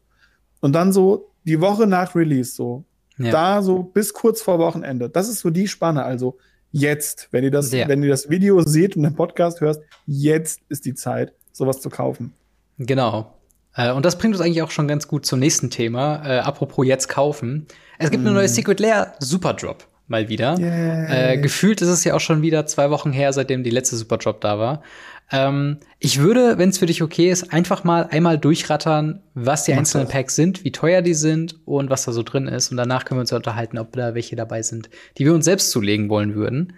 Und 0.59 0.73
dann 0.73 0.93
so 0.93 1.31
die 1.45 1.59
Woche 1.59 1.87
nach 1.87 2.13
Release, 2.13 2.53
so 2.53 2.85
ja. 3.17 3.31
da 3.31 3.61
so 3.63 3.81
bis 3.81 4.13
kurz 4.13 4.43
vor 4.43 4.59
Wochenende. 4.59 5.09
Das 5.09 5.27
ist 5.29 5.39
so 5.39 5.49
die 5.49 5.67
Spanne. 5.67 6.03
Also 6.03 6.37
jetzt, 6.79 7.29
wenn 7.31 7.43
ihr 7.43 7.51
das, 7.51 7.71
ja. 7.71 7.87
wenn 7.87 8.03
ihr 8.03 8.09
das 8.09 8.29
Video 8.29 8.61
seht 8.61 8.95
und 8.95 9.03
den 9.03 9.15
Podcast 9.15 9.61
hörst, 9.61 9.81
jetzt 10.05 10.61
ist 10.69 10.85
die 10.85 10.93
Zeit, 10.93 11.33
sowas 11.51 11.81
zu 11.81 11.89
kaufen. 11.89 12.33
Genau. 12.77 13.33
Äh, 13.75 13.91
und 13.91 14.05
das 14.05 14.17
bringt 14.17 14.35
uns 14.35 14.41
eigentlich 14.41 14.61
auch 14.61 14.71
schon 14.71 14.87
ganz 14.87 15.07
gut 15.07 15.25
zum 15.25 15.39
nächsten 15.39 15.69
Thema. 15.69 16.23
Äh, 16.25 16.39
apropos 16.39 16.85
jetzt 16.85 17.07
kaufen. 17.07 17.67
Es 17.99 18.11
gibt 18.11 18.23
mm. 18.23 18.27
eine 18.27 18.35
neue 18.35 18.49
Secret 18.49 18.79
Lair 18.79 19.13
Super 19.19 19.53
Drop 19.53 19.87
mal 20.07 20.29
wieder. 20.29 20.57
Äh, 20.57 21.37
gefühlt 21.37 21.81
ist 21.81 21.89
es 21.89 22.03
ja 22.03 22.13
auch 22.13 22.19
schon 22.19 22.41
wieder 22.41 22.65
zwei 22.65 22.89
Wochen 22.89 23.11
her, 23.11 23.33
seitdem 23.33 23.63
die 23.63 23.69
letzte 23.69 23.95
Super 23.97 24.17
Drop 24.17 24.41
da 24.41 24.57
war. 24.57 24.81
Ähm, 25.31 25.77
ich 25.99 26.19
würde, 26.19 26.57
wenn 26.57 26.69
es 26.69 26.77
für 26.77 26.85
dich 26.85 27.03
okay 27.03 27.29
ist, 27.29 27.51
einfach 27.51 27.83
mal 27.83 28.07
einmal 28.11 28.37
durchrattern, 28.37 29.21
was 29.33 29.65
die 29.65 29.71
Mach 29.71 29.79
einzelnen 29.79 30.05
das. 30.05 30.13
Packs 30.13 30.35
sind, 30.35 30.63
wie 30.63 30.71
teuer 30.71 31.01
die 31.01 31.13
sind 31.13 31.59
und 31.65 31.89
was 31.89 32.05
da 32.05 32.11
so 32.11 32.23
drin 32.23 32.47
ist. 32.47 32.71
Und 32.71 32.77
danach 32.77 33.05
können 33.05 33.17
wir 33.17 33.21
uns 33.21 33.33
unterhalten, 33.33 33.77
ob 33.77 33.91
da 33.93 34.15
welche 34.15 34.35
dabei 34.35 34.61
sind, 34.61 34.89
die 35.17 35.25
wir 35.25 35.33
uns 35.33 35.45
selbst 35.45 35.71
zulegen 35.71 36.09
wollen 36.09 36.35
würden. 36.35 36.73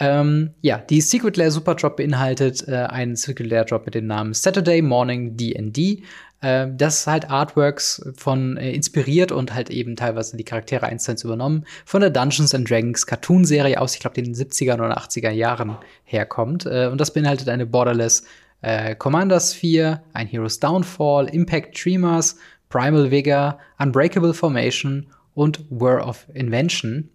Ähm, 0.00 0.50
ja, 0.60 0.78
die 0.78 1.00
Secret 1.00 1.36
Lair 1.36 1.50
Super 1.50 1.76
Drop 1.76 1.96
beinhaltet 1.96 2.66
äh, 2.66 2.74
einen 2.74 3.16
Secret 3.16 3.46
Lair 3.46 3.64
Drop 3.64 3.86
mit 3.86 3.94
dem 3.94 4.06
Namen 4.06 4.34
Saturday 4.34 4.82
Morning 4.82 5.36
D&D. 5.36 6.02
Äh, 6.40 6.66
das 6.76 7.00
ist 7.00 7.06
halt 7.06 7.30
Artworks 7.30 8.04
von 8.16 8.56
äh, 8.56 8.72
inspiriert 8.72 9.30
und 9.30 9.54
halt 9.54 9.70
eben 9.70 9.94
teilweise 9.94 10.36
die 10.36 10.44
Charaktere 10.44 10.86
einzeln 10.86 11.16
übernommen 11.22 11.64
von 11.84 12.00
der 12.00 12.10
Dungeons 12.10 12.54
and 12.54 12.68
Dragons 12.68 13.06
Cartoon 13.06 13.44
Serie 13.44 13.80
aus, 13.80 13.94
ich 13.94 14.00
glaube, 14.00 14.20
den 14.20 14.34
70er 14.34 14.74
oder 14.74 14.98
80er 14.98 15.30
Jahren 15.30 15.76
herkommt. 16.04 16.66
Äh, 16.66 16.88
und 16.90 17.00
das 17.00 17.12
beinhaltet 17.12 17.48
eine 17.48 17.64
Borderless 17.64 18.24
äh, 18.62 18.96
Commander 18.96 19.38
Sphere, 19.38 20.02
ein 20.12 20.26
Heroes 20.26 20.58
Downfall, 20.58 21.28
Impact 21.28 21.84
Dreamers, 21.84 22.36
Primal 22.68 23.10
Vigor, 23.10 23.58
Unbreakable 23.78 24.34
Formation 24.34 25.06
und 25.34 25.64
War 25.70 26.06
of 26.06 26.26
Invention. 26.34 27.10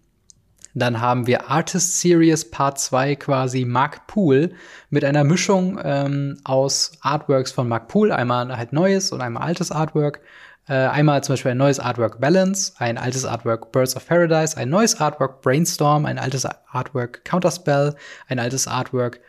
Dann 0.74 1.00
haben 1.00 1.26
wir 1.26 1.50
Artist 1.50 2.00
Series 2.00 2.50
Part 2.50 2.78
2 2.78 3.16
quasi 3.16 3.64
Mark 3.64 4.06
Pool 4.06 4.52
mit 4.88 5.04
einer 5.04 5.24
Mischung 5.24 5.80
ähm, 5.82 6.38
aus 6.44 6.92
Artworks 7.00 7.52
von 7.52 7.68
Mark 7.68 7.88
Pool, 7.88 8.12
einmal 8.12 8.56
halt 8.56 8.72
neues 8.72 9.10
und 9.12 9.20
einmal 9.20 9.42
altes 9.42 9.72
Artwork. 9.72 10.20
Äh, 10.68 10.74
einmal 10.74 11.24
zum 11.24 11.32
Beispiel 11.32 11.50
ein 11.52 11.58
neues 11.58 11.80
Artwork 11.80 12.20
Balance, 12.20 12.74
ein 12.78 12.98
altes 12.98 13.24
Artwork 13.24 13.72
Birds 13.72 13.96
of 13.96 14.06
Paradise, 14.06 14.56
ein 14.56 14.68
neues 14.68 15.00
Artwork 15.00 15.42
Brainstorm, 15.42 16.06
ein 16.06 16.18
altes 16.18 16.46
Artwork 16.70 17.24
Counterspell, 17.24 17.96
ein 18.28 18.38
altes 18.38 18.68
Artwork 18.68 19.20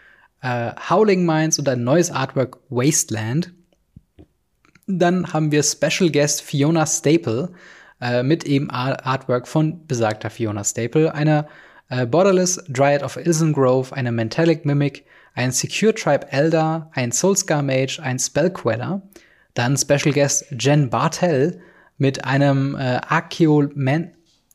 äh, 0.42 0.72
Howling 0.90 1.26
Minds 1.26 1.58
und 1.58 1.68
ein 1.68 1.84
neues 1.84 2.12
Artwork 2.12 2.60
Wasteland. 2.70 3.54
Dann 4.86 5.34
haben 5.34 5.52
wir 5.52 5.64
Special 5.64 6.12
Guest 6.12 6.42
Fiona 6.42 6.86
Staple 6.86 7.52
äh, 8.02 8.24
mit 8.24 8.44
eben 8.44 8.70
Artwork 8.70 9.48
von 9.48 9.86
besagter 9.88 10.30
Fiona 10.30 10.64
Staple, 10.64 11.14
einer 11.14 11.48
äh, 11.90 12.06
Borderless 12.06 12.64
Dryad 12.68 13.04
of 13.04 13.18
Ilsengrove, 13.18 13.94
eine 13.94 14.12
Mentalic 14.12 14.66
Mimic, 14.66 15.06
ein 15.34 15.52
Secure 15.52 15.94
Tribe 15.94 16.32
Elder, 16.32 16.90
ein 16.94 17.12
Soulscar 17.12 17.62
Mage, 17.62 18.00
ein 18.02 18.20
Spellqueller, 18.20 19.02
dann 19.54 19.78
Special 19.78 20.14
Guest 20.14 20.46
Jen 20.58 20.90
Bartel 20.90 21.62
mit 21.98 22.26
einem 22.26 22.76
äh, 22.76 23.00
Archeoman 23.08 24.12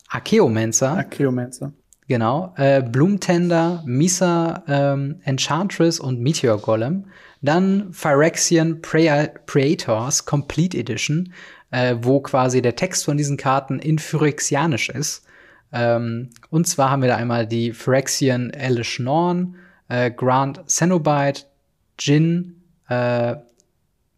Archeomancer. 0.09 0.91
Archeomancer. 0.91 1.73
Genau. 2.09 2.55
Äh, 2.57 2.83
Bloomtender, 2.83 3.83
Misa 3.85 4.63
ähm, 4.69 5.21
Enchantress 5.25 5.99
und 5.99 6.21
Meteor 6.21 6.59
Golem. 6.59 7.07
Dann 7.43 7.93
Phyrexian 7.93 8.81
Praetors 8.81 10.25
Complete 10.25 10.79
Edition 10.79 11.33
äh, 11.71 11.97
wo 12.01 12.21
quasi 12.21 12.63
der 12.63 12.77
Text 12.77 13.05
von 13.05 13.17
diesen 13.17 13.37
Karten 13.37 13.79
in 13.79 13.99
Phyrexianisch 13.99 14.91
ist. 14.91 15.25
Ähm, 15.73 16.31
und 16.51 16.67
zwar 16.67 16.91
haben 16.91 17.03
wir 17.03 17.09
da 17.09 17.17
einmal 17.17 17.47
die 17.47 17.73
Phyrexian 17.73 18.51
Elish 18.51 18.99
Norn, 18.99 19.57
äh, 19.89 20.11
Grant 20.11 20.63
Cenobite, 20.67 21.45
Jin, 21.99 22.63
äh, 22.89 23.37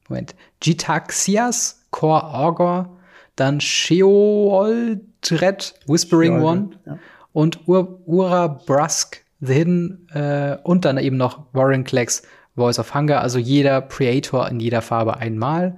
Moment, 0.09 0.35
Gitaxias, 0.61 1.87
Core 1.91 2.35
Augor, 2.35 2.99
dann 3.37 3.61
Sheoldred, 3.61 5.75
Whispering 5.87 6.41
Sheoldred, 6.41 6.45
One 6.45 6.71
ja. 6.87 6.99
und 7.33 7.69
Ur 7.69 8.01
Ura 8.07 8.49
Brusk, 8.49 9.25
The 9.41 9.55
Hidden 9.55 10.09
äh, 10.13 10.57
und 10.65 10.85
dann 10.85 10.99
eben 10.99 11.17
noch 11.17 11.45
Warren 11.53 11.85
Cleggs, 11.85 12.23
Voice 12.57 12.79
of 12.79 12.95
Hunger, 12.95 13.21
also 13.21 13.39
jeder 13.39 13.83
Creator 13.83 14.49
in 14.49 14.61
jeder 14.61 14.83
Farbe 14.83 15.19
einmal. 15.19 15.77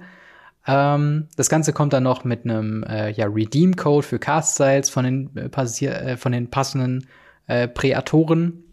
Ähm, 0.67 1.27
das 1.35 1.49
Ganze 1.49 1.73
kommt 1.73 1.93
dann 1.93 2.03
noch 2.03 2.23
mit 2.23 2.45
einem 2.45 2.83
äh, 2.83 3.11
ja, 3.11 3.25
Redeem-Code 3.27 4.05
für 4.05 4.19
Cast-Styles 4.19 4.89
von, 4.89 5.05
den, 5.05 5.35
äh, 5.35 5.85
äh, 5.85 6.17
von 6.17 6.31
den 6.31 6.49
passenden 6.49 7.07
äh, 7.47 7.67
Präatoren. 7.67 8.63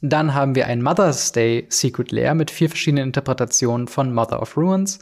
Dann 0.00 0.34
haben 0.34 0.54
wir 0.54 0.66
ein 0.66 0.82
Mother's 0.82 1.32
Day 1.32 1.66
Secret 1.70 2.12
Lair 2.12 2.34
mit 2.34 2.50
vier 2.50 2.68
verschiedenen 2.68 3.08
Interpretationen 3.08 3.88
von 3.88 4.12
Mother 4.12 4.40
of 4.40 4.56
Ruins. 4.56 4.98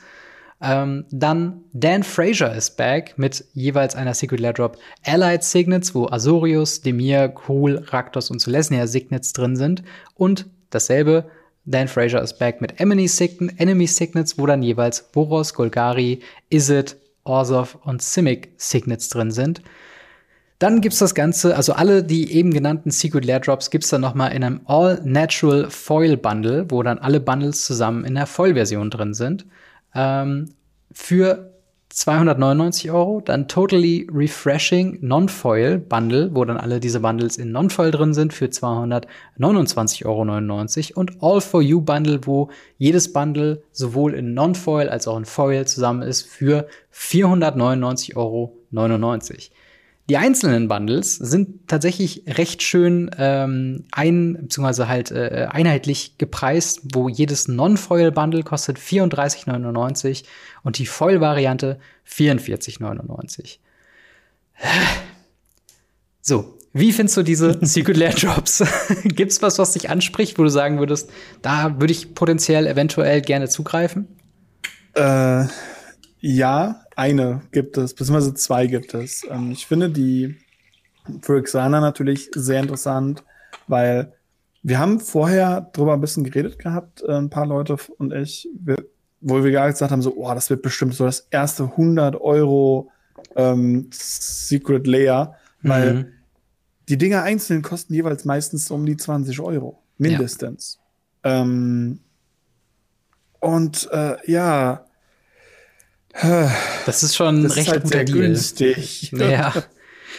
Ähm, 0.61 1.07
dann 1.11 1.65
Dan 1.73 2.05
Fraser 2.05 2.55
ist 2.55 2.77
back 2.77 3.15
mit 3.17 3.45
jeweils 3.53 3.97
einer 3.97 4.15
Secret 4.15 4.39
Lair 4.39 4.53
Drop 4.53 4.79
Allied 5.05 5.43
Signets, 5.43 5.93
wo 5.93 6.07
Azorius, 6.07 6.83
Demir, 6.83 7.29
Krul, 7.29 7.85
Raktos 7.89 8.31
und 8.31 8.39
Celestia 8.39 8.87
Signets 8.87 9.33
drin 9.33 9.57
sind. 9.57 9.83
Und 10.15 10.47
dasselbe, 10.71 11.29
Dan 11.65 11.89
Fraser 11.89 12.21
ist 12.23 12.39
back 12.39 12.61
mit 12.61 12.81
Enemy, 12.81 13.07
Sign 13.09 13.53
Enemy 13.57 13.87
Signets, 13.87 14.39
wo 14.39 14.47
dann 14.47 14.63
jeweils 14.63 15.03
Boros, 15.13 15.55
Golgari, 15.55 16.21
Izzet, 16.51 16.97
Orzov 17.25 17.79
und 17.85 18.03
Simic 18.03 18.51
Signets 18.57 19.09
drin 19.09 19.31
sind. 19.31 19.63
Dann 20.59 20.81
gibt's 20.81 20.99
das 20.99 21.15
Ganze, 21.15 21.57
also 21.57 21.73
alle 21.73 22.05
die 22.05 22.33
eben 22.33 22.53
genannten 22.53 22.91
Secret 22.91 23.25
Lair 23.25 23.41
Drops 23.41 23.71
gibt's 23.71 23.89
dann 23.89 24.01
noch 24.01 24.15
mal 24.15 24.29
in 24.29 24.45
einem 24.45 24.61
All 24.65 25.01
Natural 25.05 25.69
Foil 25.71 26.17
Bundle, 26.17 26.71
wo 26.71 26.83
dann 26.83 26.99
alle 26.99 27.21
Bundles 27.21 27.65
zusammen 27.65 28.05
in 28.05 28.15
der 28.15 28.27
Foil-Version 28.27 28.91
drin 28.91 29.15
sind 29.15 29.45
ähm, 29.95 30.55
für 30.93 31.52
299 31.93 32.91
Euro. 32.91 33.21
Dann 33.21 33.49
Totally 33.49 34.09
Refreshing 34.13 34.99
Non-Foil 35.01 35.79
Bundle, 35.79 36.35
wo 36.35 36.45
dann 36.45 36.57
alle 36.57 36.81
diese 36.81 37.01
Bundles 37.01 37.37
in 37.37 37.53
Non-Foil 37.53 37.91
drin 37.91 38.15
sind, 38.15 38.33
für 38.33 38.47
229,99 38.47 40.05
Euro. 40.07 41.01
Und 41.01 41.23
All 41.23 41.41
For 41.41 41.63
You 41.63 41.81
Bundle, 41.81 42.21
wo 42.25 42.49
jedes 42.79 43.13
Bundle 43.13 43.63
sowohl 43.73 44.15
in 44.15 44.35
Non-Foil 44.35 44.89
als 44.89 45.07
auch 45.07 45.19
in 45.19 45.25
Foil 45.25 45.67
zusammen 45.67 46.03
ist, 46.03 46.23
für 46.23 46.67
499,99 46.93 48.17
Euro. 48.17 48.57
Die 50.09 50.17
einzelnen 50.17 50.67
Bundles 50.67 51.15
sind 51.15 51.69
tatsächlich 51.69 52.25
recht 52.27 52.63
schön 52.63 53.11
ähm, 53.19 53.85
ein 53.93 54.35
bzw. 54.43 54.87
halt 54.87 55.13
äh, 55.13 55.47
einheitlich 55.49 56.19
gepreist, 56.19 56.81
wo 56.93 57.09
jedes 57.09 57.47
Non-Foil-Bundle 57.47 58.43
kostet 58.43 58.79
34,99 58.79 60.25
und 60.65 60.79
die 60.79 60.87
Foil-Variante 60.87 61.79
44,99. 62.09 63.59
So, 66.25 66.57
wie 66.73 66.93
findest 66.93 67.17
du 67.17 67.25
diese 67.25 67.59
Secret 67.67 67.97
Lair 67.97 68.13
Drops? 68.13 68.63
Gibt's 69.05 69.43
was, 69.43 69.59
was 69.59 69.73
dich 69.73 69.91
anspricht, 69.91 70.39
wo 70.39 70.45
du 70.45 70.49
sagen 70.49 70.79
würdest, 70.79 71.11
da 71.43 71.81
würde 71.81 71.93
ich 71.93 72.15
potenziell 72.15 72.69
eventuell 72.69 73.21
gerne 73.23 73.49
zugreifen? 73.49 74.07
Äh, 74.95 75.47
ja, 76.21 76.82
eine 76.97 77.43
gibt 77.53 77.77
es, 77.79 77.95
beziehungsweise 77.95 78.35
zwei 78.35 78.67
gibt 78.67 78.95
es. 78.95 79.27
Ähm, 79.31 79.53
ich 79.53 79.67
finde 79.67 79.91
die 79.91 80.37
für 81.23 81.43
Xana 81.43 81.81
natürlich 81.81 82.31
sehr 82.35 82.61
interessant, 82.61 83.25
weil 83.67 84.13
wir 84.63 84.79
haben 84.79 85.01
vorher 85.01 85.71
drüber 85.73 85.95
ein 85.95 86.01
bisschen 86.01 86.25
geredet 86.25 86.59
gehabt, 86.59 87.03
äh, 87.03 87.13
ein 87.13 87.31
paar 87.31 87.47
Leute 87.47 87.77
und 87.99 88.13
ich, 88.13 88.49
wir, 88.55 88.77
wo 89.21 89.43
wir 89.43 89.51
gesagt 89.51 89.91
haben, 89.91 90.03
so, 90.03 90.15
oh, 90.17 90.33
das 90.35 90.51
wird 90.51 90.63
bestimmt 90.63 90.95
so 90.95 91.05
das 91.05 91.27
erste 91.31 91.65
100 91.65 92.21
Euro 92.21 92.91
ähm, 93.37 93.89
Secret 93.93 94.87
Layer, 94.87 95.37
weil 95.63 95.95
mhm. 95.95 96.07
die 96.89 96.99
Dinger 96.99 97.23
einzeln 97.23 97.63
kosten 97.63 97.95
jeweils 97.95 98.25
meistens 98.25 98.71
um 98.71 98.87
die 98.87 98.97
20 98.97 99.41
Euro, 99.41 99.83
mindestens. 99.99 100.79
Ja. 101.25 101.43
Ähm, 101.43 102.01
und 103.41 103.89
äh, 103.91 104.17
ja, 104.31 104.85
das 106.87 107.03
ist 107.03 107.17
schon 107.17 107.43
das 107.43 107.57
recht 107.57 107.69
ist 107.69 107.73
halt 107.73 107.85
guter 107.85 108.05
Deal. 108.05 108.19
günstig. 108.19 109.13
Ja. 109.13 109.53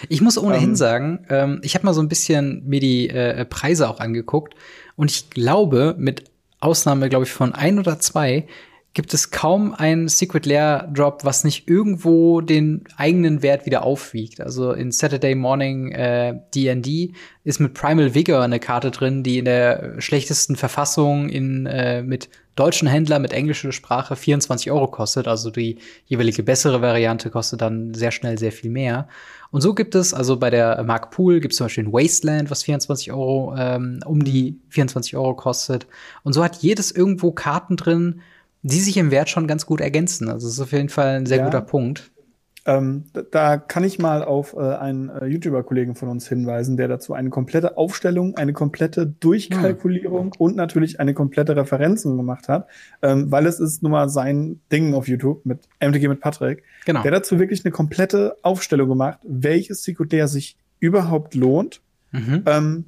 Ich 0.10 0.22
muss 0.22 0.38
ohnehin 0.38 0.64
um. 0.64 0.70
Ähm. 0.72 0.76
sagen, 0.76 1.26
ähm, 1.30 1.62
ich 1.64 1.76
habe 1.76 1.86
mal 1.86 1.94
so 1.94 2.02
ein 2.02 2.10
bisschen 2.10 2.64
mir 2.68 2.80
die 2.80 3.10
äh, 3.10 3.46
Preise 3.46 3.88
auch 3.88 4.00
angeguckt 4.00 4.56
und 4.96 5.12
ich 5.12 5.30
glaube, 5.30 5.96
mit 5.98 6.26
Ausnahme, 6.60 7.10
glaube 7.10 7.26
ich, 7.26 7.32
von 7.32 7.54
ein 7.54 7.78
oder 7.80 8.00
zwei, 8.00 8.48
gibt 8.94 9.14
es 9.14 9.32
kaum 9.32 9.74
einen 9.74 10.08
Secret 10.08 10.46
Lair 10.46 10.88
Drop, 10.94 11.26
was 11.26 11.44
nicht 11.44 11.68
irgendwo 11.68 12.41
den 12.41 12.84
eigenen 12.96 13.41
Wert 13.41 13.66
wieder 13.66 13.84
aufwiegt. 13.84 14.39
Also 14.39 14.72
in 14.72 14.91
Saturday 14.91 15.34
Morning 15.34 15.89
D&D 15.91 16.89
äh, 16.89 17.12
ist 17.44 17.60
mit 17.60 17.74
Primal 17.74 18.14
Vigor 18.14 18.41
eine 18.41 18.60
Karte 18.60 18.91
drin, 18.91 19.24
die 19.24 19.39
in 19.39 19.46
der 19.46 19.96
schlechtesten 20.00 20.56
Verfassung 20.56 21.30
in 21.30 21.66
äh, 21.66 22.04
mit 22.04 22.30
deutschen 22.56 22.88
Händler 22.88 23.20
mit 23.20 23.34
englischer 23.34 23.72
Sprache 23.72 24.16
24 24.16 24.72
Euro 24.72 24.88
kostet. 24.88 25.28
Also 25.28 25.49
die 25.49 25.80
jeweilige 26.06 26.43
bessere 26.43 26.82
Variante 26.82 27.30
kostet 27.30 27.62
dann 27.62 27.93
sehr 27.93 28.12
schnell 28.12 28.38
sehr 28.38 28.51
viel 28.51 28.70
mehr. 28.70 29.08
Und 29.51 29.62
so 29.62 29.74
gibt 29.74 29.95
es, 29.95 30.14
also 30.14 30.38
bei 30.38 30.49
der 30.49 30.84
Mark 30.84 31.12
Pool 31.12 31.39
gibt 31.39 31.54
es 31.54 31.58
zum 31.58 31.66
Beispiel 31.66 31.86
ein 31.86 31.93
Wasteland, 31.93 32.51
was 32.51 32.64
24 32.64 33.12
Euro, 33.12 33.56
ähm, 33.58 33.99
um 34.06 34.24
die 34.24 34.60
24 34.70 35.16
Euro 35.18 35.36
kostet. 35.36 35.88
Und 36.24 36.34
so 36.34 36.43
hat 36.43 36.58
jedes 36.58 36.91
irgendwo 36.91 37.32
Karten 37.32 37.76
drin, 37.76 38.22
die 38.62 38.80
sich 38.80 38.97
im 38.97 39.12
Wert 39.12 39.30
schon 39.30 39.47
ganz 39.47 39.66
gut 39.66 39.82
ergänzen. 39.82 40.30
Also 40.30 40.47
das 40.47 40.56
ist 40.56 40.62
auf 40.62 40.72
jeden 40.72 40.89
Fall 40.89 41.18
ein 41.18 41.26
sehr 41.26 41.39
ja. 41.39 41.45
guter 41.45 41.62
Punkt. 41.62 42.12
Ähm, 42.66 43.05
da 43.32 43.57
kann 43.57 43.84
ich 43.84 43.99
mal 43.99 44.24
auf 44.24 44.53
äh, 44.53 44.59
einen 44.59 45.09
äh, 45.09 45.26
YouTuber-Kollegen 45.26 45.95
von 45.95 46.07
uns 46.07 46.30
hinweisen, 46.30 46.78
der 46.78 46.88
dazu 46.88 47.14
eine 47.14 47.30
komplette 47.30 47.76
Aufstellung, 47.78 48.38
eine 48.38 48.53
komplette 48.53 49.05
Durchkalkulierung 49.05 50.28
hm. 50.28 50.32
und 50.38 50.55
natürlich 50.55 50.99
eine 51.01 51.14
komplette 51.14 51.57
Referenzen 51.57 52.16
gemacht 52.16 52.47
hat, 52.47 52.68
ähm, 53.01 53.30
weil 53.32 53.47
es 53.47 53.59
ist 53.59 53.84
nun 53.84 53.91
mal 53.91 54.07
sein 54.07 54.61
Ding 54.72 54.93
auf 54.93 55.09
YouTube 55.09 55.45
mit 55.45 55.68
MTG 55.82 56.07
mit 56.07 56.22
Patrick. 56.22 56.64
Genau. 56.86 57.01
Der 57.01 57.11
dazu 57.11 57.38
wirklich 57.38 57.66
eine 57.66 57.74
komplette 57.74 58.38
Aufstellung 58.43 58.88
gemacht, 58.88 59.20
welches 59.24 59.84
Sekundär 59.84 60.30
sich 60.30 60.55
überhaupt 60.80 61.36
lohnt 61.36 61.82
mhm. 62.11 62.43
ähm, 62.45 62.86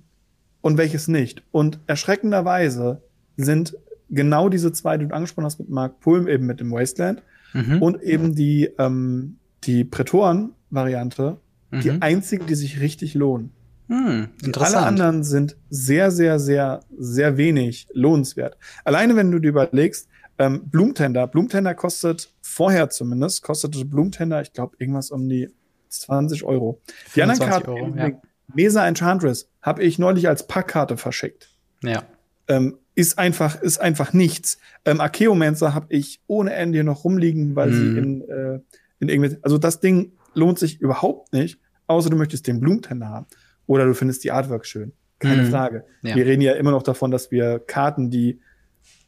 und 0.62 0.78
welches 0.78 1.10
nicht. 1.10 1.44
Und 1.52 1.80
erschreckenderweise 1.88 3.02
sind 3.36 3.78
genau 4.10 4.48
diese 4.48 4.72
zwei, 4.72 4.98
die 4.98 5.08
du 5.08 5.14
angesprochen 5.14 5.46
hast 5.46 5.60
mit 5.60 5.70
Mark 5.70 6.00
Pulm, 6.00 6.30
eben 6.30 6.46
mit 6.46 6.62
dem 6.62 6.72
Wasteland 6.72 7.24
mhm. 7.54 7.82
und 7.82 8.02
eben 8.02 8.36
die 8.36 8.70
ähm, 8.78 9.36
die 9.66 9.84
Prätoren-Variante 9.84 11.38
mhm. 11.72 11.82
die 11.82 11.92
einzigen, 12.02 12.46
die 12.48 12.56
sich 12.56 12.80
richtig 12.80 13.14
lohnen. 13.14 13.52
Hm, 13.88 14.30
alle 14.58 14.80
anderen 14.80 15.24
sind 15.24 15.58
sehr, 15.70 16.10
sehr, 16.10 16.40
sehr, 16.40 16.80
sehr 16.98 17.38
wenig 17.38 17.88
lohnenswert. 17.94 18.58
Alleine 18.84 19.16
wenn 19.16 19.30
du 19.30 19.38
dir 19.38 19.50
überlegst, 19.50 20.08
ähm, 20.40 20.68
Blumentender, 20.70 21.28
Blumentender 21.28 21.76
kostet 21.76 22.34
vorher 22.42 22.90
zumindest, 22.90 23.44
kostete 23.44 23.86
Blumentender, 23.86 24.42
ich 24.42 24.54
glaube, 24.54 24.76
irgendwas 24.80 25.12
um 25.12 25.30
die 25.30 25.50
20 25.90 26.44
Euro. 26.44 26.82
Die 27.16 27.22
anderen 27.22 27.50
Karten, 27.50 27.70
Euro, 27.70 27.96
ja. 27.96 28.12
Mesa 28.54 28.88
Enchantress, 28.88 29.50
habe 29.62 29.84
ich 29.84 30.00
neulich 30.00 30.28
als 30.28 30.48
Packkarte 30.48 30.98
verschickt. 30.98 31.50
Ja. 31.84 32.04
Ähm, 32.48 32.80
ist 32.96 33.20
einfach, 33.20 33.62
ist 33.62 33.80
einfach 33.80 34.14
nichts. 34.14 34.58
Ähm, 34.84 35.00
Archeomancer 35.00 35.74
habe 35.74 35.88
ich 35.90 36.22
ohne 36.28 36.54
Ende 36.54 36.84
noch 36.84 37.04
rumliegen, 37.04 37.56
weil 37.56 37.70
mhm. 37.70 37.74
sie 37.74 37.98
in 38.00 38.22
äh, 38.30 38.60
in 39.00 39.10
irgendwie, 39.10 39.38
also 39.42 39.58
das 39.58 39.80
Ding 39.80 40.14
lohnt 40.34 40.60
sich 40.60 40.80
überhaupt 40.80 41.34
nicht, 41.34 41.60
außer 41.88 42.10
du 42.10 42.18
möchtest 42.18 42.48
den 42.48 42.60
Blumentender 42.60 43.10
haben. 43.10 43.26
Oder 43.68 43.86
du 43.86 43.94
findest 43.94 44.24
die 44.24 44.32
Artwork 44.32 44.66
schön. 44.66 44.94
Keine 45.20 45.44
mhm. 45.44 45.50
Frage. 45.50 45.86
Ja. 46.04 46.16
Wir 46.16 46.26
reden 46.26 46.42
ja 46.42 46.54
immer 46.54 46.72
noch 46.72 46.84
davon, 46.84 47.10
dass 47.10 47.32
wir 47.32 47.60
Karten, 47.60 48.10
die 48.10 48.40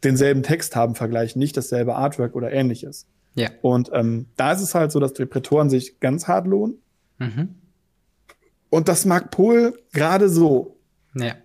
denselben 0.03 0.43
Text 0.43 0.75
haben, 0.75 0.95
vergleichen, 0.95 1.39
nicht 1.39 1.57
dasselbe 1.57 1.95
Artwork 1.95 2.35
oder 2.35 2.51
ähnliches. 2.51 3.07
Ja. 3.35 3.49
Und 3.61 3.91
ähm, 3.93 4.27
da 4.35 4.53
ist 4.53 4.61
es 4.61 4.73
halt 4.73 4.91
so, 4.91 4.99
dass 4.99 5.13
die 5.13 5.25
Prätoren 5.25 5.69
sich 5.69 5.99
ganz 5.99 6.27
hart 6.27 6.47
lohnen. 6.47 6.79
Mhm. 7.19 7.55
Und 8.69 8.87
das 8.87 9.05
mag 9.05 9.31
Pol 9.31 9.77
gerade 9.93 10.29
so. 10.29 10.79
Ja. 11.13 11.35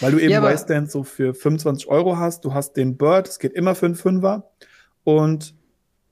Weil 0.00 0.12
du 0.12 0.18
eben 0.18 0.30
ja, 0.30 0.42
Wasteland 0.42 0.90
so 0.90 1.04
für 1.04 1.34
25 1.34 1.88
Euro 1.88 2.16
hast, 2.16 2.44
du 2.44 2.54
hast 2.54 2.74
den 2.74 2.96
Bird, 2.96 3.28
es 3.28 3.38
geht 3.38 3.52
immer 3.52 3.74
für 3.74 3.86
einen 3.86 3.94
Fünfer. 3.94 4.50
Und 5.04 5.54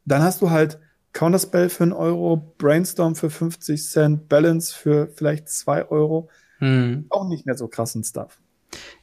dann 0.05 0.23
hast 0.23 0.43
du 0.43 0.51
halt 0.51 0.81
Counterspell 1.13 1.69
für 1.69 1.85
einen 1.85 1.93
Euro, 1.93 2.55
Brainstorm 2.59 3.15
für 3.15 3.31
50 3.31 3.83
Cent, 3.83 4.29
Balance 4.29 4.75
für 4.75 5.09
vielleicht 5.15 5.49
zwei 5.49 5.89
Euro. 5.89 6.29
Hm. 6.59 7.07
Auch 7.09 7.29
nicht 7.29 7.47
mehr 7.47 7.57
so 7.57 7.69
krassen 7.69 8.05
Stuff. 8.05 8.39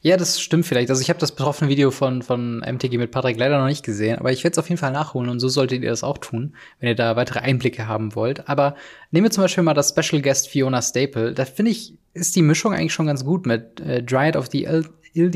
Ja, 0.00 0.16
das 0.16 0.40
stimmt 0.40 0.64
vielleicht. 0.64 0.90
Also 0.90 1.02
ich 1.02 1.10
habe 1.10 1.18
das 1.18 1.32
betroffene 1.32 1.68
Video 1.68 1.90
von, 1.90 2.22
von 2.22 2.60
MTG 2.60 2.96
mit 2.96 3.10
Patrick 3.10 3.36
leider 3.36 3.58
noch 3.58 3.66
nicht 3.66 3.84
gesehen, 3.84 4.18
aber 4.18 4.32
ich 4.32 4.42
werde 4.44 4.52
es 4.52 4.58
auf 4.58 4.68
jeden 4.68 4.78
Fall 4.78 4.92
nachholen 4.92 5.28
und 5.28 5.40
so 5.40 5.48
solltet 5.48 5.82
ihr 5.82 5.90
das 5.90 6.04
auch 6.04 6.18
tun, 6.18 6.54
wenn 6.80 6.88
ihr 6.88 6.94
da 6.94 7.16
weitere 7.16 7.40
Einblicke 7.40 7.86
haben 7.86 8.14
wollt. 8.14 8.48
Aber 8.48 8.76
nehmen 9.10 9.24
wir 9.24 9.30
zum 9.30 9.44
Beispiel 9.44 9.64
mal 9.64 9.74
das 9.74 9.90
Special 9.90 10.22
Guest 10.22 10.48
Fiona 10.48 10.80
Staple. 10.80 11.34
Da 11.34 11.44
finde 11.44 11.72
ich, 11.72 11.94
ist 12.14 12.36
die 12.36 12.42
Mischung 12.42 12.72
eigentlich 12.72 12.94
schon 12.94 13.06
ganz 13.06 13.24
gut 13.24 13.46
mit 13.46 13.80
äh, 13.80 14.02
Dryad 14.02 14.36
of 14.36 14.46
the 14.50 14.64
Il 14.64 14.88
Il 15.12 15.30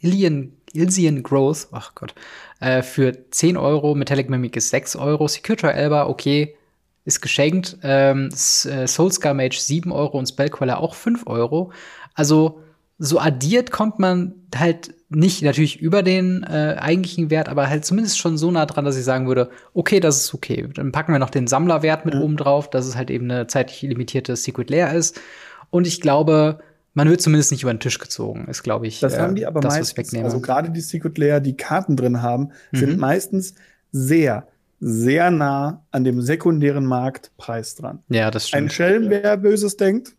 Ilian 0.00 0.52
Ilsian 0.74 1.22
Growth, 1.22 1.68
ach 1.72 1.94
Gott, 1.94 2.14
äh, 2.60 2.82
für 2.82 3.30
10 3.30 3.56
Euro, 3.56 3.94
Metallic 3.94 4.28
Mimic 4.28 4.56
ist 4.56 4.70
6 4.70 4.96
Euro, 4.96 5.28
Secure 5.28 5.72
Elba, 5.72 6.06
okay, 6.06 6.56
ist 7.04 7.20
geschenkt, 7.20 7.78
ähm, 7.82 8.28
äh, 8.28 8.86
Soulscar 8.86 9.34
Mage 9.34 9.58
7 9.58 9.90
Euro 9.92 10.18
und 10.18 10.26
Spellqueller 10.26 10.80
auch 10.80 10.94
5 10.94 11.26
Euro. 11.26 11.72
Also 12.14 12.60
so 12.98 13.18
addiert 13.18 13.70
kommt 13.70 13.98
man 13.98 14.34
halt 14.54 14.94
nicht 15.08 15.42
natürlich 15.42 15.80
über 15.80 16.02
den 16.02 16.42
äh, 16.42 16.76
eigentlichen 16.78 17.30
Wert, 17.30 17.48
aber 17.48 17.68
halt 17.68 17.84
zumindest 17.84 18.18
schon 18.18 18.36
so 18.36 18.50
nah 18.50 18.66
dran, 18.66 18.84
dass 18.84 18.98
ich 18.98 19.04
sagen 19.04 19.26
würde, 19.26 19.50
okay, 19.72 20.00
das 20.00 20.24
ist 20.24 20.34
okay. 20.34 20.68
Dann 20.74 20.92
packen 20.92 21.12
wir 21.12 21.18
noch 21.18 21.30
den 21.30 21.46
Sammlerwert 21.46 22.04
mit 22.04 22.14
ja. 22.14 22.20
oben 22.20 22.36
drauf, 22.36 22.68
dass 22.68 22.86
es 22.86 22.96
halt 22.96 23.10
eben 23.10 23.30
eine 23.30 23.46
zeitlich 23.46 23.82
limitierte 23.82 24.36
Secret 24.36 24.68
Lair 24.68 24.92
ist. 24.92 25.18
Und 25.70 25.86
ich 25.86 26.00
glaube, 26.00 26.58
man 26.94 27.08
wird 27.08 27.20
zumindest 27.20 27.52
nicht 27.52 27.62
über 27.62 27.72
den 27.72 27.80
Tisch 27.80 27.98
gezogen, 27.98 28.46
ist, 28.48 28.62
glaube 28.62 28.86
ich. 28.86 29.00
Das 29.00 29.14
äh, 29.14 29.18
haben 29.20 29.34
die 29.34 29.46
aber 29.46 29.60
das, 29.60 29.74
meistens, 29.74 30.14
also 30.14 30.40
gerade 30.40 30.70
die 30.70 30.80
Secret 30.80 31.16
Lair, 31.18 31.40
die 31.40 31.56
Karten 31.56 31.96
drin 31.96 32.22
haben, 32.22 32.50
mhm. 32.72 32.76
sind 32.78 32.98
meistens 32.98 33.54
sehr, 33.92 34.46
sehr 34.80 35.30
nah 35.30 35.84
an 35.90 36.04
dem 36.04 36.20
sekundären 36.20 36.86
Marktpreis 36.86 37.74
dran. 37.74 38.00
Ja, 38.08 38.30
das 38.30 38.48
stimmt. 38.48 38.64
Ein 38.64 38.70
Schelm, 38.70 39.10
wer 39.10 39.36
Böses 39.36 39.76
denkt, 39.76 40.16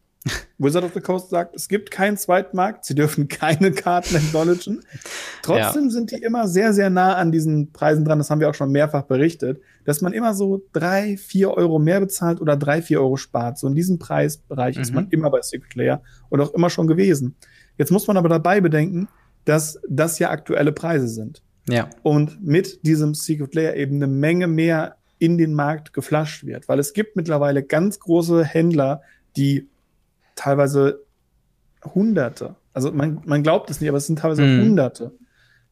Wizard 0.58 0.84
of 0.84 0.94
the 0.94 1.00
Coast 1.00 1.30
sagt, 1.30 1.56
es 1.56 1.70
gibt 1.70 1.92
keinen 1.92 2.18
Zweitmarkt, 2.18 2.84
sie 2.84 2.94
dürfen 2.94 3.30
keine 3.30 3.72
Karten 3.72 4.18
acknowledgen. 4.18 4.82
Trotzdem 5.42 5.86
ja. 5.86 5.90
sind 5.90 6.12
die 6.12 6.22
immer 6.22 6.48
sehr, 6.48 6.74
sehr 6.74 6.90
nah 6.90 7.16
an 7.16 7.32
diesen 7.32 7.72
Preisen 7.72 8.04
dran. 8.04 8.18
Das 8.18 8.30
haben 8.30 8.42
wir 8.42 8.50
auch 8.50 8.56
schon 8.56 8.72
mehrfach 8.72 9.04
berichtet, 9.04 9.62
dass 9.86 10.02
man 10.02 10.12
immer 10.12 10.34
so 10.34 10.62
drei, 10.74 11.16
vier 11.16 11.52
Euro 11.52 11.80
mehr 11.80 12.02
bezahlt 12.02 12.42
oder 12.42 12.58
drei, 12.58 12.82
vier 12.82 13.00
Euro 13.00 13.16
spart. 13.16 13.58
So 13.58 13.68
in 13.68 13.76
diesem 13.76 13.98
Preisbereich 14.00 14.76
mhm. 14.76 14.82
ist 14.82 14.94
man 14.94 15.08
immer 15.10 15.30
bei 15.30 15.42
Secret 15.42 15.76
Layer 15.76 16.02
und 16.28 16.42
auch 16.42 16.54
immer 16.54 16.70
schon 16.70 16.88
gewesen. 16.88 17.36
Jetzt 17.78 17.92
muss 17.92 18.08
man 18.08 18.18
aber 18.18 18.28
dabei 18.28 18.60
bedenken, 18.60 19.08
dass 19.46 19.80
das 19.88 20.20
ja 20.20 20.30
aktuelle 20.32 20.74
Preise 20.74 21.08
sind. 21.08 21.42
Ja. 21.70 21.90
Und 22.04 22.44
mit 22.44 22.86
diesem 22.86 23.14
Secret 23.14 23.56
Layer 23.56 23.76
eben 23.76 23.96
eine 23.96 24.08
Menge 24.08 24.48
mehr 24.48 24.98
in 25.18 25.38
den 25.38 25.54
Markt 25.54 25.94
geflasht 25.94 26.46
wird, 26.46 26.68
weil 26.68 26.80
es 26.80 26.94
gibt 26.94 27.16
mittlerweile 27.16 27.64
ganz 27.64 28.00
große 28.00 28.44
Händler, 28.44 29.02
die 29.38 29.68
teilweise 30.40 31.06
Hunderte. 31.94 32.56
Also 32.74 32.92
man, 32.92 33.22
man 33.26 33.44
glaubt 33.44 33.70
es 33.70 33.82
nicht, 33.82 33.90
aber 33.90 33.98
es 33.98 34.08
sind 34.08 34.20
teilweise 34.20 34.44
mm. 34.44 34.62
Hunderte. 34.62 35.12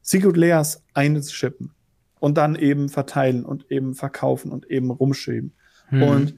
Secret 0.01 0.38
Layers 0.38 0.84
einschippen 0.93 1.72
und 2.20 2.38
dann 2.38 2.55
eben 2.55 2.89
verteilen 2.89 3.45
und 3.45 3.72
eben 3.72 3.93
verkaufen 3.93 4.51
und 4.51 4.70
eben 4.70 4.91
rumschieben. 4.91 5.53
Mm. 5.89 6.03
Und 6.03 6.36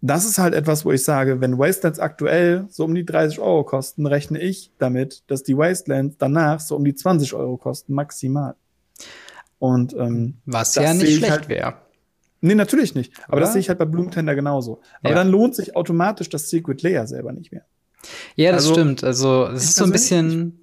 das 0.00 0.24
ist 0.24 0.38
halt 0.38 0.54
etwas, 0.54 0.84
wo 0.84 0.92
ich 0.92 1.04
sage, 1.04 1.40
wenn 1.40 1.58
Wastelands 1.58 1.98
aktuell 1.98 2.66
so 2.70 2.84
um 2.84 2.94
die 2.94 3.04
30 3.04 3.38
Euro 3.38 3.64
kosten, 3.64 4.06
rechne 4.06 4.40
ich 4.40 4.72
damit, 4.78 5.22
dass 5.28 5.42
die 5.42 5.56
Wastelands 5.56 6.16
danach 6.18 6.60
so 6.60 6.74
um 6.76 6.84
die 6.84 6.94
20 6.94 7.34
Euro 7.34 7.56
kosten, 7.56 7.94
maximal. 7.94 8.54
Und 9.58 9.92
ähm, 9.92 10.38
was 10.46 10.74
ja 10.74 10.94
nicht 10.94 11.18
schlecht 11.18 11.30
halt, 11.30 11.48
wäre. 11.48 11.74
Nee, 12.40 12.54
natürlich 12.54 12.94
nicht. 12.94 13.12
Aber 13.26 13.36
Oder? 13.36 13.42
das 13.42 13.52
sehe 13.52 13.60
ich 13.60 13.68
halt 13.68 13.78
bei 13.78 13.84
Blumentender 13.84 14.34
genauso. 14.34 14.80
Aber 15.00 15.10
ja. 15.10 15.14
dann 15.14 15.30
lohnt 15.30 15.54
sich 15.54 15.76
automatisch 15.76 16.28
das 16.28 16.48
Secret 16.48 16.82
Layer 16.82 17.06
selber 17.06 17.32
nicht 17.32 17.52
mehr. 17.52 17.64
Ja, 18.36 18.52
das 18.52 18.62
also, 18.62 18.74
stimmt. 18.74 19.04
Also 19.04 19.46
es 19.46 19.64
ist 19.64 19.76
so 19.76 19.84
ein 19.84 19.92
bisschen. 19.92 20.58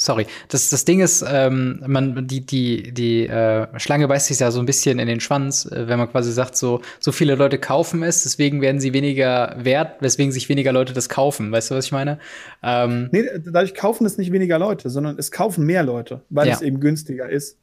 Sorry, 0.00 0.28
das, 0.46 0.70
das 0.70 0.84
Ding 0.84 1.00
ist, 1.00 1.24
ähm, 1.28 1.82
man, 1.84 2.28
die, 2.28 2.46
die, 2.46 2.94
die 2.94 3.26
äh, 3.26 3.66
Schlange 3.80 4.06
beißt 4.06 4.28
sich 4.28 4.38
ja 4.38 4.52
so 4.52 4.60
ein 4.60 4.66
bisschen 4.66 5.00
in 5.00 5.08
den 5.08 5.18
Schwanz, 5.18 5.66
äh, 5.66 5.88
wenn 5.88 5.98
man 5.98 6.08
quasi 6.08 6.30
sagt, 6.30 6.56
so, 6.56 6.82
so 7.00 7.10
viele 7.10 7.34
Leute 7.34 7.58
kaufen 7.58 8.04
es, 8.04 8.22
deswegen 8.22 8.60
werden 8.60 8.80
sie 8.80 8.92
weniger 8.92 9.56
wert, 9.58 10.00
weswegen 10.00 10.30
sich 10.30 10.48
weniger 10.48 10.70
Leute 10.70 10.92
das 10.92 11.08
kaufen. 11.08 11.50
Weißt 11.50 11.72
du, 11.72 11.74
was 11.74 11.86
ich 11.86 11.90
meine? 11.90 12.20
Ähm, 12.62 13.08
nee, 13.10 13.24
dadurch 13.44 13.74
kaufen 13.74 14.06
es 14.06 14.18
nicht 14.18 14.30
weniger 14.30 14.60
Leute, 14.60 14.88
sondern 14.88 15.18
es 15.18 15.32
kaufen 15.32 15.66
mehr 15.66 15.82
Leute, 15.82 16.22
weil 16.30 16.46
ja. 16.46 16.54
es 16.54 16.62
eben 16.62 16.78
günstiger 16.78 17.28
ist. 17.28 17.58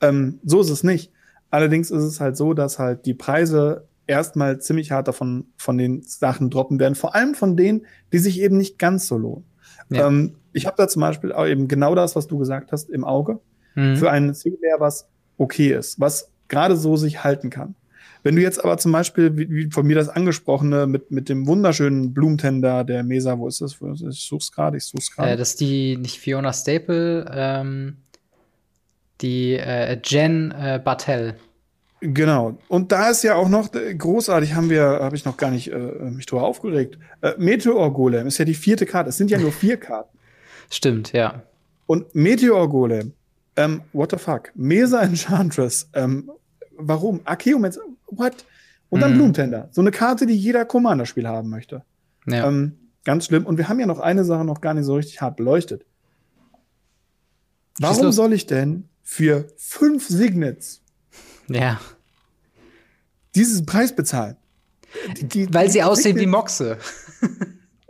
Ähm, 0.00 0.38
so 0.44 0.60
ist 0.60 0.70
es 0.70 0.84
nicht. 0.84 1.10
Allerdings 1.50 1.90
ist 1.90 2.02
es 2.02 2.20
halt 2.20 2.36
so, 2.36 2.54
dass 2.54 2.78
halt 2.78 3.06
die 3.06 3.14
Preise 3.14 3.88
erstmal 4.06 4.60
ziemlich 4.60 4.90
hart 4.90 5.08
davon 5.08 5.46
von 5.56 5.78
den 5.78 6.02
Sachen 6.02 6.50
droppen 6.50 6.80
werden, 6.80 6.94
vor 6.94 7.14
allem 7.14 7.34
von 7.34 7.56
denen, 7.56 7.86
die 8.12 8.18
sich 8.18 8.40
eben 8.40 8.56
nicht 8.56 8.78
ganz 8.78 9.06
so 9.06 9.16
lohnen. 9.16 9.44
Ja. 9.88 10.06
Ähm, 10.06 10.36
ich 10.52 10.66
habe 10.66 10.76
da 10.76 10.88
zum 10.88 11.00
Beispiel 11.00 11.32
auch 11.32 11.46
eben 11.46 11.68
genau 11.68 11.94
das, 11.94 12.16
was 12.16 12.26
du 12.26 12.38
gesagt 12.38 12.72
hast, 12.72 12.90
im 12.90 13.04
Auge. 13.04 13.40
Mhm. 13.74 13.96
Für 13.96 14.10
einen 14.10 14.34
Singulair, 14.34 14.76
was 14.78 15.08
okay 15.38 15.72
ist, 15.72 16.00
was 16.00 16.30
gerade 16.48 16.76
so 16.76 16.96
sich 16.96 17.22
halten 17.22 17.50
kann. 17.50 17.76
Wenn 18.22 18.36
du 18.36 18.42
jetzt 18.42 18.62
aber 18.62 18.76
zum 18.76 18.92
Beispiel, 18.92 19.36
wie, 19.38 19.48
wie 19.50 19.70
von 19.70 19.86
mir 19.86 19.96
das 19.96 20.08
angesprochene, 20.08 20.86
mit, 20.86 21.10
mit 21.10 21.28
dem 21.28 21.46
wunderschönen 21.46 22.12
Blumentender 22.12 22.84
der 22.84 23.02
Mesa, 23.02 23.38
wo 23.38 23.48
ist 23.48 23.60
das? 23.62 23.78
Ich 24.10 24.22
such's 24.22 24.52
gerade, 24.52 24.76
ich 24.76 24.84
such's 24.84 25.10
gerade. 25.10 25.30
Äh, 25.30 25.36
das 25.36 25.50
ist 25.50 25.60
die, 25.60 25.96
nicht 25.96 26.18
Fiona 26.18 26.52
Staple, 26.52 27.30
ähm, 27.32 27.96
die 29.20 29.54
äh, 29.54 29.98
Jen 30.04 30.52
äh, 30.52 30.80
Bartel. 30.82 31.36
Genau. 32.00 32.56
Und 32.68 32.92
da 32.92 33.10
ist 33.10 33.22
ja 33.22 33.34
auch 33.34 33.48
noch 33.48 33.72
äh, 33.74 33.94
großartig, 33.94 34.54
haben 34.54 34.70
wir, 34.70 34.82
habe 34.82 35.16
ich 35.16 35.24
noch 35.24 35.36
gar 35.36 35.50
nicht 35.50 35.70
äh, 35.70 35.78
mich 36.10 36.26
drüber 36.26 36.44
aufgeregt. 36.44 36.98
Äh, 37.20 37.32
Meteor 37.36 37.92
Golem 37.92 38.26
ist 38.26 38.38
ja 38.38 38.44
die 38.44 38.54
vierte 38.54 38.86
Karte. 38.86 39.10
Es 39.10 39.18
sind 39.18 39.30
ja 39.30 39.38
nur 39.38 39.52
vier 39.52 39.76
Karten. 39.76 40.16
Stimmt, 40.70 41.12
ja. 41.12 41.42
Und 41.86 42.14
Meteor 42.14 42.68
Golem, 42.68 43.12
ähm, 43.56 43.82
what 43.92 44.12
the 44.12 44.16
fuck? 44.16 44.50
Mesa 44.54 45.02
Enchantress, 45.02 45.90
ähm, 45.92 46.30
warum? 46.76 47.20
Archaeomancer, 47.24 47.82
what? 48.06 48.44
Und 48.88 49.00
dann 49.00 49.12
mhm. 49.12 49.16
Blumentender. 49.16 49.68
So 49.72 49.82
eine 49.82 49.90
Karte, 49.90 50.26
die 50.26 50.34
jeder 50.34 50.64
Commander-Spiel 50.64 51.28
haben 51.28 51.50
möchte. 51.50 51.82
Ja. 52.26 52.48
Ähm, 52.48 52.76
ganz 53.04 53.26
schlimm. 53.26 53.44
Und 53.44 53.58
wir 53.58 53.68
haben 53.68 53.78
ja 53.78 53.86
noch 53.86 54.00
eine 54.00 54.24
Sache 54.24 54.44
noch 54.44 54.60
gar 54.60 54.74
nicht 54.74 54.84
so 54.84 54.94
richtig 54.94 55.20
hart 55.20 55.36
beleuchtet. 55.36 55.84
Warum 57.78 58.12
soll 58.12 58.32
ich 58.32 58.46
denn 58.46 58.89
für 59.10 59.48
fünf 59.56 60.06
Signets 60.06 60.82
ja. 61.48 61.80
diesen 63.34 63.66
Preis 63.66 63.94
bezahlen? 63.94 64.36
Die, 65.16 65.24
die, 65.24 65.52
Weil 65.52 65.68
sie 65.68 65.82
aussehen 65.82 66.16
wie 66.16 66.26
Moxe. 66.26 66.78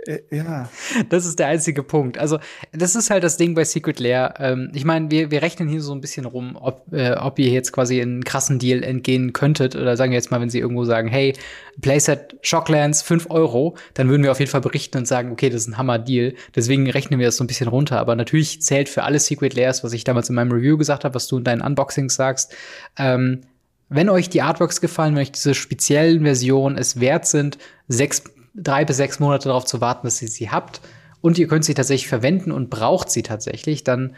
Äh, 0.06 0.20
ja. 0.30 0.68
Das 1.08 1.26
ist 1.26 1.38
der 1.38 1.48
einzige 1.48 1.82
Punkt. 1.82 2.18
Also, 2.18 2.38
das 2.72 2.96
ist 2.96 3.10
halt 3.10 3.24
das 3.24 3.36
Ding 3.36 3.54
bei 3.54 3.64
Secret 3.64 4.00
Lair. 4.00 4.34
Ähm, 4.38 4.70
ich 4.74 4.84
meine, 4.84 5.10
wir, 5.10 5.30
wir 5.30 5.42
rechnen 5.42 5.68
hier 5.68 5.80
so 5.82 5.92
ein 5.92 6.00
bisschen 6.00 6.24
rum, 6.24 6.56
ob, 6.60 6.92
äh, 6.92 7.12
ob 7.12 7.38
ihr 7.38 7.50
jetzt 7.50 7.72
quasi 7.72 8.00
einen 8.00 8.24
krassen 8.24 8.58
Deal 8.58 8.82
entgehen 8.82 9.32
könntet. 9.32 9.76
Oder 9.76 9.96
sagen 9.96 10.12
wir 10.12 10.16
jetzt 10.16 10.30
mal, 10.30 10.40
wenn 10.40 10.50
sie 10.50 10.58
irgendwo 10.58 10.84
sagen, 10.84 11.08
hey, 11.08 11.34
Playset 11.80 12.36
Shocklands 12.42 13.02
5 13.02 13.30
Euro, 13.30 13.76
dann 13.94 14.08
würden 14.08 14.22
wir 14.22 14.32
auf 14.32 14.38
jeden 14.38 14.50
Fall 14.50 14.60
berichten 14.60 14.98
und 14.98 15.06
sagen, 15.06 15.32
okay, 15.32 15.50
das 15.50 15.62
ist 15.62 15.68
ein 15.68 15.78
Hammer-Deal. 15.78 16.34
Deswegen 16.54 16.88
rechnen 16.88 17.18
wir 17.18 17.26
das 17.26 17.36
so 17.36 17.44
ein 17.44 17.48
bisschen 17.48 17.68
runter. 17.68 17.98
Aber 17.98 18.16
natürlich 18.16 18.62
zählt 18.62 18.88
für 18.88 19.04
alle 19.04 19.18
Secret 19.18 19.54
Lairs, 19.54 19.84
was 19.84 19.92
ich 19.92 20.04
damals 20.04 20.28
in 20.28 20.34
meinem 20.34 20.52
Review 20.52 20.76
gesagt 20.76 21.04
habe, 21.04 21.14
was 21.14 21.26
du 21.28 21.38
in 21.38 21.44
deinen 21.44 21.62
Unboxings 21.62 22.14
sagst, 22.14 22.54
ähm, 22.98 23.42
wenn 23.90 24.08
euch 24.08 24.30
die 24.30 24.40
Artworks 24.40 24.80
gefallen, 24.80 25.14
wenn 25.14 25.22
euch 25.22 25.32
diese 25.32 25.52
speziellen 25.52 26.22
Versionen 26.22 26.78
es 26.78 27.00
wert 27.00 27.26
sind, 27.26 27.58
sechs 27.88 28.22
drei 28.54 28.84
bis 28.84 28.96
sechs 28.96 29.20
Monate 29.20 29.48
darauf 29.48 29.64
zu 29.64 29.80
warten, 29.80 30.02
bis 30.02 30.20
ihr 30.22 30.28
sie 30.28 30.50
habt 30.50 30.80
und 31.20 31.38
ihr 31.38 31.48
könnt 31.48 31.64
sie 31.64 31.74
tatsächlich 31.74 32.08
verwenden 32.08 32.52
und 32.52 32.70
braucht 32.70 33.10
sie 33.10 33.22
tatsächlich, 33.22 33.84
dann 33.84 34.14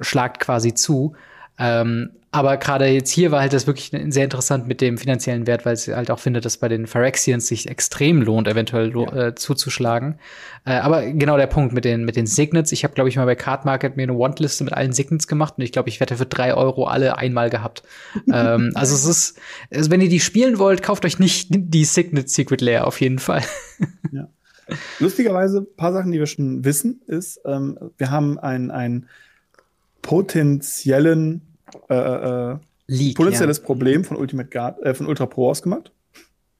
schlagt 0.00 0.40
quasi 0.40 0.74
zu. 0.74 1.14
Ähm, 1.58 2.10
aber 2.32 2.58
gerade 2.58 2.86
jetzt 2.86 3.10
hier 3.10 3.32
war 3.32 3.40
halt 3.40 3.52
das 3.52 3.66
wirklich 3.66 3.90
sehr 4.12 4.22
interessant 4.22 4.68
mit 4.68 4.80
dem 4.80 4.98
finanziellen 4.98 5.48
Wert, 5.48 5.66
weil 5.66 5.76
sie 5.76 5.96
halt 5.96 6.12
auch 6.12 6.20
findet, 6.20 6.44
dass 6.44 6.58
bei 6.58 6.68
den 6.68 6.86
Phyrexians 6.86 7.48
sich 7.48 7.68
extrem 7.68 8.22
lohnt, 8.22 8.46
eventuell 8.46 8.92
ja. 8.94 9.26
äh, 9.26 9.34
zuzuschlagen. 9.34 10.20
Äh, 10.64 10.74
aber 10.74 11.06
genau 11.06 11.36
der 11.36 11.48
Punkt 11.48 11.72
mit 11.72 11.84
den, 11.84 12.04
mit 12.04 12.14
den 12.14 12.26
Signets. 12.26 12.70
Ich 12.70 12.84
habe, 12.84 12.94
glaube 12.94 13.08
ich, 13.08 13.16
mal 13.16 13.24
bei 13.24 13.34
Card 13.34 13.64
Market 13.64 13.96
mir 13.96 14.04
eine 14.04 14.16
Wantliste 14.16 14.62
mit 14.62 14.72
allen 14.72 14.92
Signets 14.92 15.26
gemacht 15.26 15.54
und 15.56 15.64
ich 15.64 15.72
glaube, 15.72 15.88
ich 15.88 15.98
wette 15.98 16.16
für 16.16 16.26
drei 16.26 16.54
Euro 16.54 16.84
alle 16.84 17.18
einmal 17.18 17.50
gehabt. 17.50 17.82
ähm, 18.32 18.70
also 18.74 18.94
es 18.94 19.04
ist, 19.04 19.40
also 19.74 19.90
wenn 19.90 20.00
ihr 20.00 20.08
die 20.08 20.20
spielen 20.20 20.60
wollt, 20.60 20.84
kauft 20.84 21.04
euch 21.04 21.18
nicht 21.18 21.48
die 21.50 21.84
Signet 21.84 22.30
Secret 22.30 22.60
Layer 22.60 22.86
auf 22.86 23.00
jeden 23.00 23.18
Fall. 23.18 23.42
ja. 24.12 24.28
Lustigerweise, 25.00 25.62
paar 25.62 25.92
Sachen, 25.92 26.12
die 26.12 26.20
wir 26.20 26.26
schon 26.26 26.64
wissen, 26.64 27.02
ist, 27.08 27.40
ähm, 27.44 27.76
wir 27.98 28.12
haben 28.12 28.38
einen 28.38 29.08
potenziellen 30.00 31.49
äh, 31.88 31.94
äh, 31.94 32.56
Leak, 32.86 33.16
potenzielles 33.16 33.58
ja. 33.58 33.64
Problem 33.64 34.04
von 34.04 34.16
Ultimate 34.16 34.48
Guard, 34.48 34.82
äh, 34.82 34.94
von 34.94 35.06
Ultra 35.06 35.26
Pro 35.26 35.50
ausgemacht. 35.50 35.92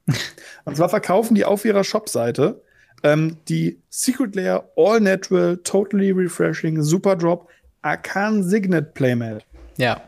Und 0.65 0.77
zwar 0.77 0.89
verkaufen 0.89 1.35
die 1.35 1.45
auf 1.45 1.65
ihrer 1.65 1.83
Shopseite 1.83 2.61
ähm, 3.03 3.37
die 3.47 3.79
Secret 3.89 4.35
Layer 4.35 4.69
All 4.75 4.99
Natural 4.99 5.57
Totally 5.57 6.11
Refreshing 6.11 6.81
Super 6.81 7.15
Drop 7.15 7.49
Arcan 7.81 8.43
Signet 8.43 8.93
Playmat. 8.93 9.45
Ja. 9.77 10.01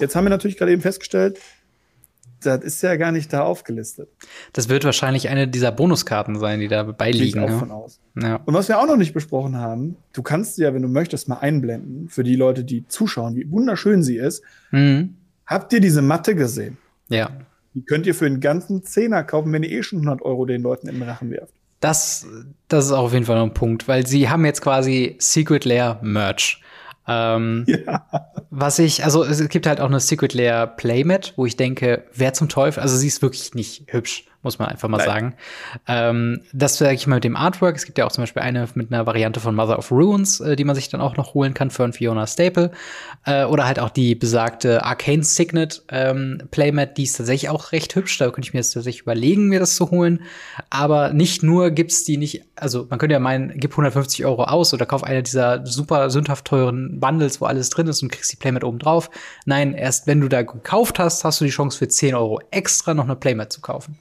Jetzt 0.00 0.14
haben 0.14 0.24
wir 0.24 0.30
natürlich 0.30 0.56
gerade 0.56 0.72
eben 0.72 0.82
festgestellt, 0.82 1.40
das 2.40 2.62
ist 2.62 2.82
ja 2.82 2.96
gar 2.96 3.12
nicht 3.12 3.32
da 3.32 3.42
aufgelistet. 3.42 4.08
Das 4.52 4.68
wird 4.68 4.84
wahrscheinlich 4.84 5.28
eine 5.28 5.48
dieser 5.48 5.72
Bonuskarten 5.72 6.38
sein, 6.38 6.60
die 6.60 6.68
da 6.68 6.82
beiliegen. 6.82 7.44
Ich 7.44 7.50
auch 7.50 7.58
von 7.58 7.70
aus. 7.70 8.00
Ja. 8.20 8.36
Und 8.44 8.54
was 8.54 8.68
wir 8.68 8.78
auch 8.78 8.86
noch 8.86 8.96
nicht 8.96 9.14
besprochen 9.14 9.56
haben, 9.56 9.96
du 10.12 10.22
kannst 10.22 10.58
ja, 10.58 10.74
wenn 10.74 10.82
du 10.82 10.88
möchtest, 10.88 11.28
mal 11.28 11.38
einblenden 11.38 12.08
für 12.08 12.24
die 12.24 12.36
Leute, 12.36 12.64
die 12.64 12.86
zuschauen, 12.86 13.36
wie 13.36 13.50
wunderschön 13.50 14.02
sie 14.02 14.16
ist. 14.16 14.42
Mhm. 14.70 15.16
Habt 15.46 15.72
ihr 15.72 15.80
diese 15.80 16.02
Matte 16.02 16.34
gesehen? 16.34 16.76
Ja. 17.08 17.30
Die 17.74 17.82
könnt 17.82 18.06
ihr 18.06 18.14
für 18.14 18.26
einen 18.26 18.40
ganzen 18.40 18.82
Zehner 18.82 19.22
kaufen, 19.22 19.52
wenn 19.52 19.62
ihr 19.62 19.70
eh 19.70 19.82
schon 19.82 20.00
100 20.00 20.22
Euro 20.22 20.46
den 20.46 20.62
Leuten 20.62 20.88
in 20.88 20.96
den 20.96 21.08
Rachen 21.08 21.30
werft. 21.30 21.52
Das, 21.80 22.26
das 22.66 22.86
ist 22.86 22.92
auch 22.92 23.04
auf 23.04 23.12
jeden 23.12 23.24
Fall 23.24 23.36
noch 23.36 23.44
ein 23.44 23.54
Punkt, 23.54 23.86
weil 23.86 24.06
sie 24.06 24.28
haben 24.28 24.44
jetzt 24.44 24.62
quasi 24.62 25.16
Secret 25.18 25.64
Lair 25.64 26.00
Merch. 26.02 26.60
Ähm, 27.08 27.64
ja. 27.66 28.06
Was 28.50 28.78
ich, 28.78 29.04
also 29.04 29.24
es 29.24 29.48
gibt 29.48 29.66
halt 29.66 29.80
auch 29.80 29.86
eine 29.86 30.00
Secret 30.00 30.34
Layer 30.34 30.66
Playmat, 30.66 31.32
wo 31.36 31.46
ich 31.46 31.56
denke, 31.56 32.04
wer 32.14 32.34
zum 32.34 32.48
Teufel, 32.48 32.80
also 32.80 32.96
sie 32.96 33.06
ist 33.06 33.22
wirklich 33.22 33.54
nicht 33.54 33.84
hübsch, 33.88 34.26
muss 34.48 34.58
man 34.58 34.68
einfach 34.68 34.88
mal 34.88 34.96
Leider. 34.96 35.12
sagen. 35.12 35.34
Ähm, 35.86 36.40
das 36.54 36.78
sage 36.78 36.94
ich 36.94 37.06
mal 37.06 37.16
mit 37.16 37.24
dem 37.24 37.36
Artwork. 37.36 37.76
Es 37.76 37.84
gibt 37.84 37.98
ja 37.98 38.06
auch 38.06 38.12
zum 38.12 38.22
Beispiel 38.22 38.40
eine 38.40 38.66
mit 38.72 38.90
einer 38.90 39.04
Variante 39.04 39.40
von 39.40 39.54
Mother 39.54 39.78
of 39.78 39.90
Ruins, 39.90 40.40
äh, 40.40 40.56
die 40.56 40.64
man 40.64 40.74
sich 40.74 40.88
dann 40.88 41.02
auch 41.02 41.18
noch 41.18 41.34
holen 41.34 41.52
kann 41.52 41.70
für 41.70 41.84
ein 41.84 41.92
Fiona 41.92 42.26
Staple. 42.26 42.70
Äh, 43.26 43.44
oder 43.44 43.66
halt 43.66 43.78
auch 43.78 43.90
die 43.90 44.14
besagte 44.14 44.82
Arcane 44.84 45.22
Signet 45.22 45.82
ähm, 45.90 46.44
Playmat, 46.50 46.96
die 46.96 47.02
ist 47.02 47.18
tatsächlich 47.18 47.50
auch 47.50 47.72
recht 47.72 47.94
hübsch. 47.94 48.16
Da 48.16 48.30
könnte 48.30 48.48
ich 48.48 48.54
mir 48.54 48.60
jetzt 48.60 48.72
tatsächlich 48.72 49.02
überlegen, 49.02 49.48
mir 49.48 49.60
das 49.60 49.76
zu 49.76 49.90
holen. 49.90 50.22
Aber 50.70 51.12
nicht 51.12 51.42
nur 51.42 51.70
gibt's 51.70 52.04
die 52.04 52.16
nicht, 52.16 52.44
also 52.56 52.86
man 52.88 52.98
könnte 52.98 53.12
ja 53.12 53.20
meinen, 53.20 53.52
gib 53.60 53.72
150 53.72 54.24
Euro 54.24 54.44
aus 54.44 54.72
oder 54.72 54.86
kauf 54.86 55.04
eine 55.04 55.22
dieser 55.22 55.66
super 55.66 56.08
sündhaft 56.08 56.46
teuren 56.46 57.00
Bundles, 57.00 57.42
wo 57.42 57.44
alles 57.44 57.68
drin 57.68 57.86
ist 57.86 58.02
und 58.02 58.10
kriegst 58.10 58.32
die 58.32 58.36
Playmat 58.36 58.64
oben 58.64 58.78
drauf. 58.78 59.10
Nein, 59.44 59.74
erst 59.74 60.06
wenn 60.06 60.22
du 60.22 60.28
da 60.28 60.40
gekauft 60.40 60.98
hast, 60.98 61.22
hast 61.24 61.42
du 61.42 61.44
die 61.44 61.50
Chance 61.50 61.76
für 61.76 61.88
10 61.88 62.14
Euro 62.14 62.40
extra 62.50 62.94
noch 62.94 63.04
eine 63.04 63.16
Playmat 63.16 63.52
zu 63.52 63.60
kaufen 63.60 63.98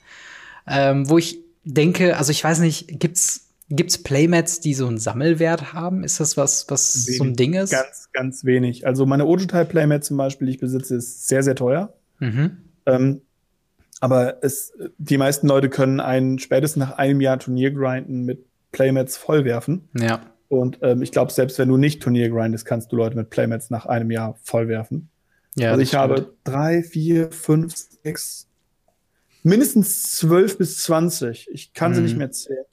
ähm, 0.67 1.09
wo 1.09 1.17
ich 1.17 1.39
denke, 1.63 2.17
also 2.17 2.31
ich 2.31 2.43
weiß 2.43 2.59
nicht, 2.59 2.99
gibt's 2.99 3.47
Gibt's 3.69 4.01
Playmats, 4.01 4.61
die 4.61 4.73
so 4.73 4.87
einen 4.87 4.97
Sammelwert 4.97 5.73
haben? 5.73 6.05
Ist 6.05 6.21
das 6.21 6.37
was, 6.37 6.69
was 6.69 7.05
wenig, 7.05 7.17
so 7.17 7.23
ein 7.25 7.35
Ding 7.35 7.53
ist? 7.53 7.71
Ganz, 7.71 8.09
ganz 8.13 8.45
wenig. 8.45 8.87
Also 8.87 9.05
meine 9.05 9.25
Ojotai 9.25 9.65
Playmat 9.65 10.05
zum 10.05 10.15
Beispiel, 10.15 10.47
die 10.47 10.53
ich 10.53 10.59
besitze, 10.59 10.95
ist 10.95 11.27
sehr, 11.27 11.43
sehr 11.43 11.55
teuer. 11.55 11.93
Mhm. 12.19 12.59
Ähm, 12.85 13.21
aber 13.99 14.41
es, 14.41 14.71
die 14.97 15.17
meisten 15.17 15.47
Leute 15.47 15.69
können 15.69 15.99
einen 15.99 16.39
spätestens 16.39 16.79
nach 16.79 16.97
einem 16.97 17.19
Jahr 17.19 17.39
Turnier 17.39 17.71
grinden 17.71 18.23
mit 18.23 18.45
Playmats 18.71 19.17
vollwerfen. 19.17 19.89
Ja. 19.99 20.21
Und 20.47 20.79
ähm, 20.81 21.01
ich 21.01 21.11
glaube, 21.11 21.33
selbst 21.33 21.59
wenn 21.59 21.67
du 21.67 21.75
nicht 21.75 22.01
Turnier 22.01 22.29
grindest, 22.29 22.65
kannst 22.65 22.93
du 22.93 22.95
Leute 22.95 23.17
mit 23.17 23.29
Playmats 23.29 23.69
nach 23.69 23.85
einem 23.85 24.11
Jahr 24.11 24.37
vollwerfen. 24.43 25.09
Ja, 25.55 25.71
also 25.71 25.81
ich 25.81 25.89
stimmt. 25.89 26.03
habe 26.03 26.33
drei, 26.45 26.83
vier, 26.83 27.31
fünf, 27.31 27.75
sechs, 27.75 28.47
mindestens 29.47 30.17
12 30.17 30.57
bis 30.57 30.77
20. 30.83 31.49
Ich 31.51 31.73
kann 31.73 31.91
mhm. 31.91 31.95
sie 31.95 32.01
nicht 32.01 32.13
mhm. 32.13 32.17
mehr 32.19 32.31
zählen. 32.31 32.65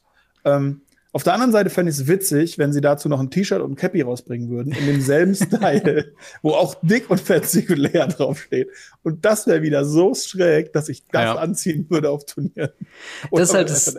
Ähm, 0.44 0.80
auf 1.12 1.22
der 1.22 1.34
anderen 1.34 1.52
Seite 1.52 1.70
fände 1.70 1.92
ich 1.92 1.98
es 1.98 2.08
witzig, 2.08 2.58
wenn 2.58 2.72
sie 2.72 2.80
dazu 2.80 3.08
noch 3.08 3.20
ein 3.20 3.30
T-Shirt 3.30 3.60
und 3.60 3.72
ein 3.72 3.76
Cappy 3.76 4.02
rausbringen 4.02 4.50
würden, 4.50 4.72
in 4.72 4.86
demselben 4.86 5.34
Style, 5.36 6.12
wo 6.42 6.50
auch 6.50 6.74
dick 6.82 7.08
und 7.08 7.20
fett 7.20 7.46
Singulär 7.46 8.08
draufsteht. 8.08 8.68
Und 9.04 9.24
das 9.24 9.46
wäre 9.46 9.62
wieder 9.62 9.84
so 9.84 10.12
schräg, 10.14 10.72
dass 10.72 10.88
ich 10.88 11.06
das 11.06 11.22
ja. 11.22 11.34
anziehen 11.36 11.86
würde 11.88 12.10
auf 12.10 12.24
Turnieren. 12.24 12.72
Das 13.30 13.50
ist 13.50 13.54
halt 13.54 13.70
das, 13.70 13.96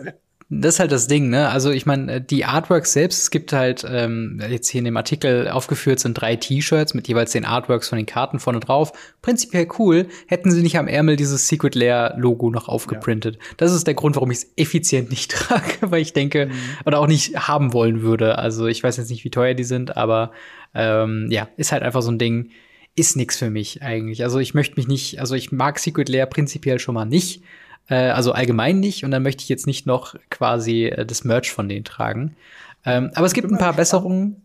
das 0.48 0.74
ist 0.74 0.80
halt 0.80 0.92
das 0.92 1.08
Ding, 1.08 1.28
ne? 1.28 1.48
Also 1.48 1.72
ich 1.72 1.86
meine, 1.86 2.14
äh, 2.14 2.20
die 2.20 2.44
Artworks 2.44 2.92
selbst, 2.92 3.20
es 3.22 3.30
gibt 3.32 3.52
halt, 3.52 3.84
ähm, 3.88 4.40
jetzt 4.48 4.68
hier 4.68 4.78
in 4.78 4.84
dem 4.84 4.96
Artikel 4.96 5.48
aufgeführt 5.48 5.98
sind 5.98 6.14
drei 6.14 6.36
T-Shirts 6.36 6.94
mit 6.94 7.08
jeweils 7.08 7.32
den 7.32 7.44
Artworks 7.44 7.88
von 7.88 7.96
den 7.96 8.06
Karten 8.06 8.38
vorne 8.38 8.60
drauf. 8.60 8.92
Prinzipiell 9.22 9.66
cool, 9.78 10.06
hätten 10.28 10.52
sie 10.52 10.62
nicht 10.62 10.78
am 10.78 10.86
Ärmel 10.86 11.16
dieses 11.16 11.48
Secret 11.48 11.74
Lair 11.74 12.14
Logo 12.16 12.50
noch 12.50 12.68
aufgeprintet. 12.68 13.36
Ja. 13.36 13.42
Das 13.56 13.72
ist 13.72 13.88
der 13.88 13.94
Grund, 13.94 14.14
warum 14.14 14.30
ich 14.30 14.38
es 14.38 14.52
effizient 14.56 15.10
nicht 15.10 15.30
trage, 15.32 15.90
weil 15.90 16.00
ich 16.00 16.12
denke, 16.12 16.46
mhm. 16.46 16.52
oder 16.84 17.00
auch 17.00 17.08
nicht 17.08 17.36
haben 17.48 17.72
wollen 17.72 18.02
würde. 18.02 18.38
Also 18.38 18.66
ich 18.66 18.84
weiß 18.84 18.98
jetzt 18.98 19.10
nicht, 19.10 19.24
wie 19.24 19.30
teuer 19.30 19.54
die 19.54 19.64
sind, 19.64 19.96
aber 19.96 20.30
ähm, 20.74 21.26
ja, 21.28 21.48
ist 21.56 21.72
halt 21.72 21.82
einfach 21.82 22.02
so 22.02 22.12
ein 22.12 22.18
Ding, 22.18 22.50
ist 22.94 23.16
nix 23.16 23.36
für 23.36 23.50
mich 23.50 23.82
eigentlich. 23.82 24.22
Also 24.22 24.38
ich 24.38 24.54
möchte 24.54 24.76
mich 24.76 24.86
nicht, 24.86 25.18
also 25.18 25.34
ich 25.34 25.50
mag 25.50 25.80
Secret 25.80 26.08
Lair 26.08 26.26
prinzipiell 26.26 26.78
schon 26.78 26.94
mal 26.94 27.04
nicht. 27.04 27.42
Äh, 27.88 28.10
also 28.10 28.32
allgemein 28.32 28.80
nicht. 28.80 29.04
Und 29.04 29.10
dann 29.10 29.22
möchte 29.22 29.42
ich 29.42 29.48
jetzt 29.48 29.66
nicht 29.66 29.86
noch 29.86 30.14
quasi 30.30 30.86
äh, 30.86 31.06
das 31.06 31.24
Merch 31.24 31.52
von 31.52 31.68
denen 31.68 31.84
tragen. 31.84 32.36
Ähm, 32.84 33.10
aber 33.14 33.26
es 33.26 33.32
gibt 33.32 33.50
ein 33.50 33.58
paar 33.58 33.74
Besserungen. 33.74 34.42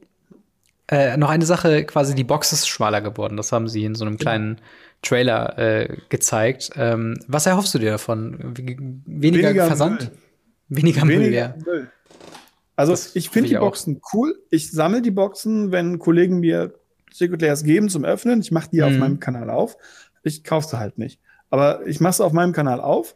Äh, 0.87 1.15
noch 1.17 1.29
eine 1.29 1.45
Sache, 1.45 1.85
quasi 1.85 2.15
die 2.15 2.23
Box 2.23 2.51
ist 2.51 2.67
schmaler 2.67 3.01
geworden. 3.01 3.37
Das 3.37 3.51
haben 3.51 3.69
sie 3.69 3.85
in 3.85 3.95
so 3.95 4.03
einem 4.03 4.17
kleinen 4.17 4.57
Trailer 5.01 5.57
äh, 5.57 5.97
gezeigt. 6.09 6.71
Ähm, 6.75 7.17
was 7.27 7.45
erhoffst 7.45 7.73
du 7.73 7.79
dir 7.79 7.91
davon? 7.91 8.55
Weniger, 8.57 8.83
weniger 9.05 9.67
Versand? 9.67 10.01
Müll. 10.01 10.11
Weniger, 10.69 11.01
weniger 11.03 11.19
Müll, 11.19 11.33
ja. 11.33 11.55
Müll. 11.65 11.91
Also 12.75 12.93
das 12.93 13.15
ich 13.15 13.29
finde 13.29 13.49
die 13.49 13.55
Boxen 13.55 14.01
cool. 14.13 14.37
Ich 14.49 14.71
sammle 14.71 15.01
die 15.01 15.11
Boxen, 15.11 15.71
wenn 15.71 15.99
Kollegen 15.99 16.39
mir 16.39 16.73
Secret 17.11 17.41
Layers 17.41 17.63
geben 17.63 17.89
zum 17.89 18.03
Öffnen. 18.03 18.41
Ich 18.41 18.51
mache 18.51 18.69
die 18.71 18.77
mhm. 18.77 18.83
auf 18.83 18.93
meinem 18.93 19.19
Kanal 19.19 19.49
auf. 19.49 19.77
Ich 20.23 20.43
kaufe 20.43 20.67
sie 20.67 20.79
halt 20.79 20.97
nicht. 20.97 21.19
Aber 21.49 21.85
ich 21.85 21.99
mache 21.99 22.13
sie 22.13 22.25
auf 22.25 22.33
meinem 22.33 22.53
Kanal 22.53 22.79
auf 22.79 23.15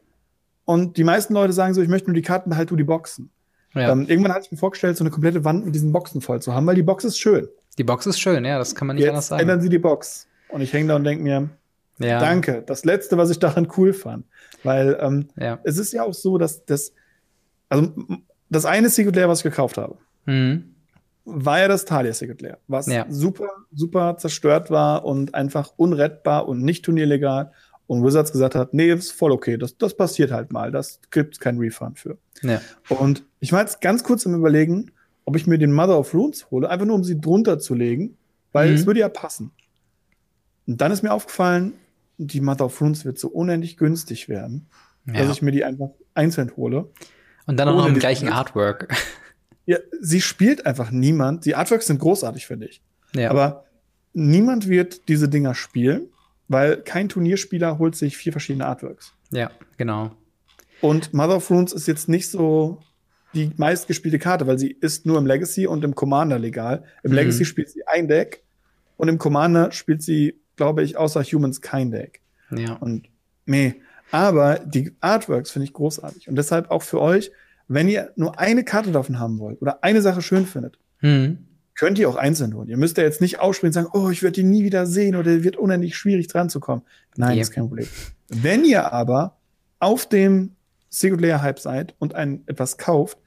und 0.65 0.97
die 0.97 1.03
meisten 1.03 1.33
Leute 1.33 1.53
sagen 1.53 1.73
so, 1.73 1.81
ich 1.81 1.87
möchte 1.87 2.09
nur 2.09 2.15
die 2.15 2.21
Karten, 2.21 2.49
behalt 2.49 2.71
du 2.71 2.75
die 2.75 2.83
Boxen. 2.83 3.29
Ja. 3.73 3.91
Ähm, 3.91 4.07
irgendwann 4.07 4.33
hatte 4.33 4.45
ich 4.45 4.51
mir 4.51 4.57
vorgestellt, 4.57 4.97
so 4.97 5.03
eine 5.03 5.11
komplette 5.11 5.43
Wand 5.43 5.65
mit 5.65 5.75
diesen 5.75 5.91
Boxen 5.91 6.21
voll 6.21 6.41
zu 6.41 6.53
haben, 6.53 6.65
weil 6.65 6.75
die 6.75 6.83
Box 6.83 7.03
ist 7.03 7.19
schön. 7.19 7.47
Die 7.77 7.83
Box 7.83 8.05
ist 8.05 8.19
schön, 8.19 8.45
ja, 8.45 8.57
das 8.57 8.73
kann 8.73 8.87
man 8.87 8.95
nicht 8.95 9.03
Jetzt 9.03 9.09
anders 9.09 9.27
sagen. 9.27 9.41
ändern 9.41 9.61
sie 9.61 9.69
die 9.69 9.79
Box. 9.79 10.27
Und 10.49 10.61
ich 10.61 10.71
hänge 10.71 10.87
da 10.87 10.95
und 10.95 11.03
denke 11.03 11.23
mir, 11.23 11.49
ja. 11.99 12.19
danke. 12.19 12.63
Das 12.65 12.85
Letzte, 12.85 13.17
was 13.17 13.29
ich 13.29 13.39
daran 13.39 13.67
cool 13.77 13.93
fand. 13.93 14.25
Weil 14.63 14.97
ähm, 15.01 15.27
ja. 15.35 15.59
es 15.63 15.77
ist 15.77 15.93
ja 15.93 16.03
auch 16.03 16.13
so, 16.13 16.37
dass 16.37 16.65
das, 16.65 16.93
also 17.69 17.93
das 18.49 18.65
eine 18.65 18.89
Secret 18.89 19.15
Lair, 19.15 19.29
was 19.29 19.39
ich 19.39 19.43
gekauft 19.43 19.77
habe, 19.77 19.97
mhm. 20.25 20.75
war 21.25 21.59
ja 21.59 21.67
das 21.67 21.85
Talia 21.85 22.13
Secret 22.13 22.41
Lair, 22.41 22.57
was 22.67 22.87
ja. 22.87 23.05
super, 23.09 23.49
super 23.73 24.17
zerstört 24.17 24.71
war 24.71 25.05
und 25.05 25.35
einfach 25.35 25.73
unrettbar 25.75 26.47
und 26.47 26.63
nicht 26.63 26.85
turnierlegal. 26.85 27.51
Und 27.87 28.03
Wizards 28.03 28.31
gesagt 28.31 28.55
hat, 28.55 28.73
nee, 28.73 28.91
ist 28.91 29.11
voll 29.11 29.31
okay, 29.31 29.57
das, 29.57 29.77
das 29.77 29.95
passiert 29.95 30.31
halt 30.31 30.51
mal, 30.51 30.71
das 30.71 30.99
gibt 31.11 31.39
kein 31.39 31.59
Refund 31.59 31.99
für. 31.99 32.17
Ja. 32.41 32.61
Und 32.89 33.23
ich 33.39 33.51
war 33.51 33.61
jetzt 33.61 33.79
ganz 33.79 34.03
kurz 34.03 34.25
im 34.25 34.33
Überlegen, 34.33 34.91
ob 35.25 35.35
ich 35.35 35.45
mir 35.45 35.57
den 35.57 35.71
Mother 35.71 35.99
of 35.99 36.13
Runes 36.13 36.49
hole, 36.49 36.69
einfach 36.69 36.85
nur 36.85 36.95
um 36.95 37.03
sie 37.03 37.19
drunter 37.19 37.59
zu 37.59 37.75
legen, 37.75 38.17
weil 38.51 38.69
mhm. 38.69 38.75
es 38.75 38.85
würde 38.85 39.01
ja 39.01 39.09
passen. 39.09 39.51
Und 40.67 40.81
dann 40.81 40.91
ist 40.91 41.03
mir 41.03 41.13
aufgefallen, 41.13 41.73
die 42.17 42.41
Mother 42.41 42.65
of 42.65 42.81
Runes 42.81 43.05
wird 43.05 43.19
so 43.19 43.27
unendlich 43.27 43.77
günstig 43.77 44.29
werden, 44.29 44.67
ja. 45.05 45.13
dass 45.13 45.31
ich 45.31 45.41
mir 45.41 45.51
die 45.51 45.63
einfach 45.63 45.89
einzeln 46.13 46.55
hole. 46.55 46.89
Und 47.45 47.57
dann 47.57 47.67
auch 47.67 47.75
noch 47.75 47.87
im 47.87 47.99
gleichen 47.99 48.29
Artwork. 48.29 48.93
Ja, 49.67 49.79
sie 49.99 50.21
spielt 50.21 50.67
einfach 50.67 50.91
niemand. 50.91 51.45
Die 51.45 51.55
Artworks 51.55 51.87
sind 51.87 51.97
großartig, 51.99 52.45
finde 52.45 52.67
ich. 52.67 52.83
Ja. 53.15 53.31
Aber 53.31 53.65
niemand 54.13 54.69
wird 54.69 55.07
diese 55.07 55.27
Dinger 55.27 55.55
spielen. 55.55 56.09
Weil 56.47 56.77
kein 56.77 57.09
Turnierspieler 57.09 57.79
holt 57.79 57.95
sich 57.95 58.17
vier 58.17 58.31
verschiedene 58.31 58.65
Artworks. 58.65 59.13
Ja, 59.31 59.51
genau. 59.77 60.11
Und 60.81 61.13
Mother 61.13 61.37
of 61.37 61.49
Runes 61.49 61.73
ist 61.73 61.87
jetzt 61.87 62.07
nicht 62.07 62.29
so 62.29 62.81
die 63.33 63.51
meistgespielte 63.57 64.19
Karte, 64.19 64.47
weil 64.47 64.59
sie 64.59 64.71
ist 64.71 65.05
nur 65.05 65.17
im 65.17 65.25
Legacy 65.25 65.67
und 65.67 65.83
im 65.83 65.95
Commander 65.95 66.39
legal. 66.39 66.83
Im 67.03 67.11
mhm. 67.11 67.17
Legacy 67.17 67.45
spielt 67.45 67.69
sie 67.69 67.85
ein 67.87 68.07
Deck 68.07 68.43
und 68.97 69.07
im 69.07 69.17
Commander 69.17 69.71
spielt 69.71 70.03
sie, 70.03 70.39
glaube 70.55 70.83
ich, 70.83 70.97
außer 70.97 71.23
Humans 71.23 71.61
kein 71.61 71.91
Deck. 71.91 72.21
Ja. 72.51 72.73
Und 72.73 73.09
nee. 73.45 73.75
Aber 74.11 74.59
die 74.59 74.95
Artworks 75.01 75.51
finde 75.51 75.65
ich 75.65 75.73
großartig. 75.73 76.29
Und 76.29 76.35
deshalb 76.35 76.69
auch 76.69 76.83
für 76.83 77.01
euch, 77.01 77.31
wenn 77.67 77.89
ihr 77.89 78.11
nur 78.15 78.39
eine 78.39 78.63
Karte 78.63 78.91
davon 78.91 79.19
haben 79.19 79.39
wollt 79.39 79.61
oder 79.61 79.83
eine 79.83 80.01
Sache 80.01 80.21
schön 80.21 80.45
findet, 80.45 80.77
mhm 81.01 81.39
könnt 81.75 81.99
ihr 81.99 82.09
auch 82.09 82.15
einzeln 82.15 82.55
holen. 82.55 82.69
Ihr 82.69 82.77
müsst 82.77 82.97
ja 82.97 83.03
jetzt 83.03 83.21
nicht 83.21 83.39
ausspringen 83.39 83.69
und 83.69 83.73
sagen, 83.73 83.89
oh, 83.93 84.09
ich 84.09 84.23
werde 84.23 84.35
die 84.35 84.43
nie 84.43 84.63
wieder 84.63 84.85
sehen 84.85 85.15
oder 85.15 85.43
wird 85.43 85.57
unendlich 85.57 85.95
schwierig 85.95 86.27
dran 86.27 86.49
zu 86.49 86.59
kommen. 86.59 86.83
Nein, 87.17 87.37
das 87.37 87.49
ist 87.49 87.53
kein 87.53 87.67
Problem. 87.67 87.87
Wenn 88.29 88.63
ihr 88.63 88.91
aber 88.91 89.37
auf 89.79 90.07
dem 90.07 90.55
Secret 90.89 91.21
Layer 91.21 91.41
Hype 91.41 91.59
seid 91.59 91.93
und 91.99 92.15
ein 92.15 92.43
etwas 92.47 92.77
kauft, 92.77 93.17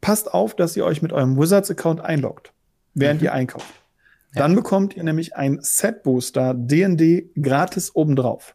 passt 0.00 0.32
auf, 0.32 0.54
dass 0.54 0.76
ihr 0.76 0.84
euch 0.84 1.02
mit 1.02 1.12
eurem 1.12 1.38
Wizards 1.38 1.70
Account 1.70 2.00
einloggt, 2.00 2.52
während 2.94 3.20
mhm. 3.20 3.26
ihr 3.26 3.32
einkauft. 3.32 3.74
Ja. 4.34 4.42
Dann 4.42 4.54
bekommt 4.54 4.96
ihr 4.96 5.02
nämlich 5.02 5.34
ein 5.34 5.58
Set 5.62 6.02
Booster 6.02 6.54
D&D 6.54 7.30
gratis 7.40 7.94
obendrauf. 7.94 8.54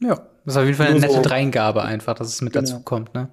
Ja. 0.00 0.28
Das 0.46 0.54
ist 0.54 0.58
auf 0.58 0.64
jeden 0.64 0.76
Fall 0.76 0.86
eine 0.86 1.00
nette 1.00 1.12
so. 1.12 1.22
Dreingabe 1.22 1.82
einfach, 1.82 2.14
dass 2.14 2.28
es 2.28 2.40
mit 2.40 2.52
genau. 2.52 2.64
dazu 2.64 2.80
kommt. 2.84 3.12
Ne? 3.14 3.28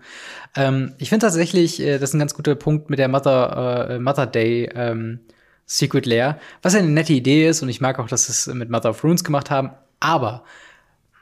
Ähm, 0.55 0.95
ich 0.97 1.09
finde 1.09 1.28
tatsächlich, 1.28 1.80
äh, 1.80 1.99
das 1.99 2.09
ist 2.09 2.16
ein 2.16 2.20
ganz 2.20 2.34
guter 2.34 2.55
Punkt 2.55 2.89
mit 2.89 2.97
der 2.97 3.07
Mother, 3.07 3.91
äh, 3.91 3.99
Mother 3.99 4.26
Day 4.26 4.68
ähm, 4.74 5.20
Secret 5.68 6.07
Lair, 6.07 6.39
was 6.64 6.74
ja 6.74 6.80
eine 6.80 6.89
nette 6.89 7.14
Idee 7.14 7.47
ist 7.47 7.61
und 7.61 7.70
ich 7.70 7.80
mag 7.80 7.99
auch, 7.99 8.07
dass 8.07 8.26
sie 8.26 8.32
es 8.32 8.47
mit 8.47 8.72
Mother 8.72 8.89
of 8.89 9.03
Runes 9.03 9.24
gemacht 9.24 9.51
haben. 9.51 9.70
Aber 9.99 10.43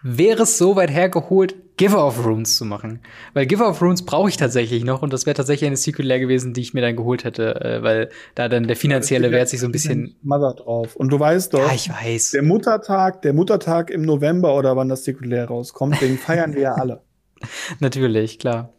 wäre 0.04 0.44
es 0.44 0.58
so 0.58 0.76
weit 0.76 0.90
hergeholt, 0.90 1.56
Giver 1.78 2.06
of 2.06 2.26
Runes 2.26 2.58
zu 2.58 2.66
machen. 2.66 3.00
Weil 3.34 3.46
Giver 3.46 3.68
of 3.68 3.82
Runes 3.82 4.06
brauche 4.06 4.30
ich 4.30 4.38
tatsächlich 4.38 4.84
noch 4.84 5.02
und 5.02 5.12
das 5.14 5.26
wäre 5.26 5.36
tatsächlich 5.36 5.68
eine 5.68 5.78
Secret 5.78 6.06
Lair 6.06 6.20
gewesen, 6.20 6.54
die 6.54 6.62
ich 6.62 6.74
mir 6.74 6.82
dann 6.82 6.96
geholt 6.96 7.24
hätte, 7.24 7.60
äh, 7.60 7.82
weil 7.84 8.10
da 8.36 8.50
dann 8.50 8.68
der 8.68 8.76
finanzielle 8.76 9.28
ja, 9.28 9.34
Wert 9.34 9.50
sich 9.50 9.60
so 9.60 9.66
ein 9.66 9.72
bisschen 9.72 10.16
Mother 10.22 10.54
drauf. 10.54 10.96
Und 10.96 11.10
du 11.12 11.20
weißt 11.20 11.54
doch, 11.54 11.68
ja, 11.68 11.74
ich 11.74 11.90
weiß. 11.90 12.32
der 12.32 12.44
Muttertag, 12.44 13.22
der 13.24 13.34
Muttertag 13.34 13.90
im 13.90 14.04
November 14.04 14.56
oder 14.56 14.76
wann 14.76 14.90
das 14.90 15.04
Secret 15.06 15.28
Lair 15.28 15.46
rauskommt, 15.46 16.02
den 16.02 16.18
feiern 16.18 16.54
wir 16.54 16.62
ja 16.62 16.74
alle. 16.74 17.02
Natürlich, 17.80 18.38
klar. 18.38 18.74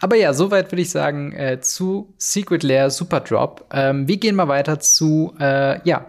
Aber 0.00 0.16
ja, 0.16 0.32
soweit 0.32 0.70
würde 0.70 0.82
ich 0.82 0.90
sagen 0.90 1.32
äh, 1.32 1.60
zu 1.60 2.14
Secret 2.18 2.62
Lair 2.62 2.90
Super 2.90 3.20
Drop. 3.20 3.66
Ähm, 3.72 4.06
wir 4.06 4.18
gehen 4.18 4.36
mal 4.36 4.48
weiter 4.48 4.78
zu 4.78 5.34
äh, 5.40 5.80
ja 5.88 6.06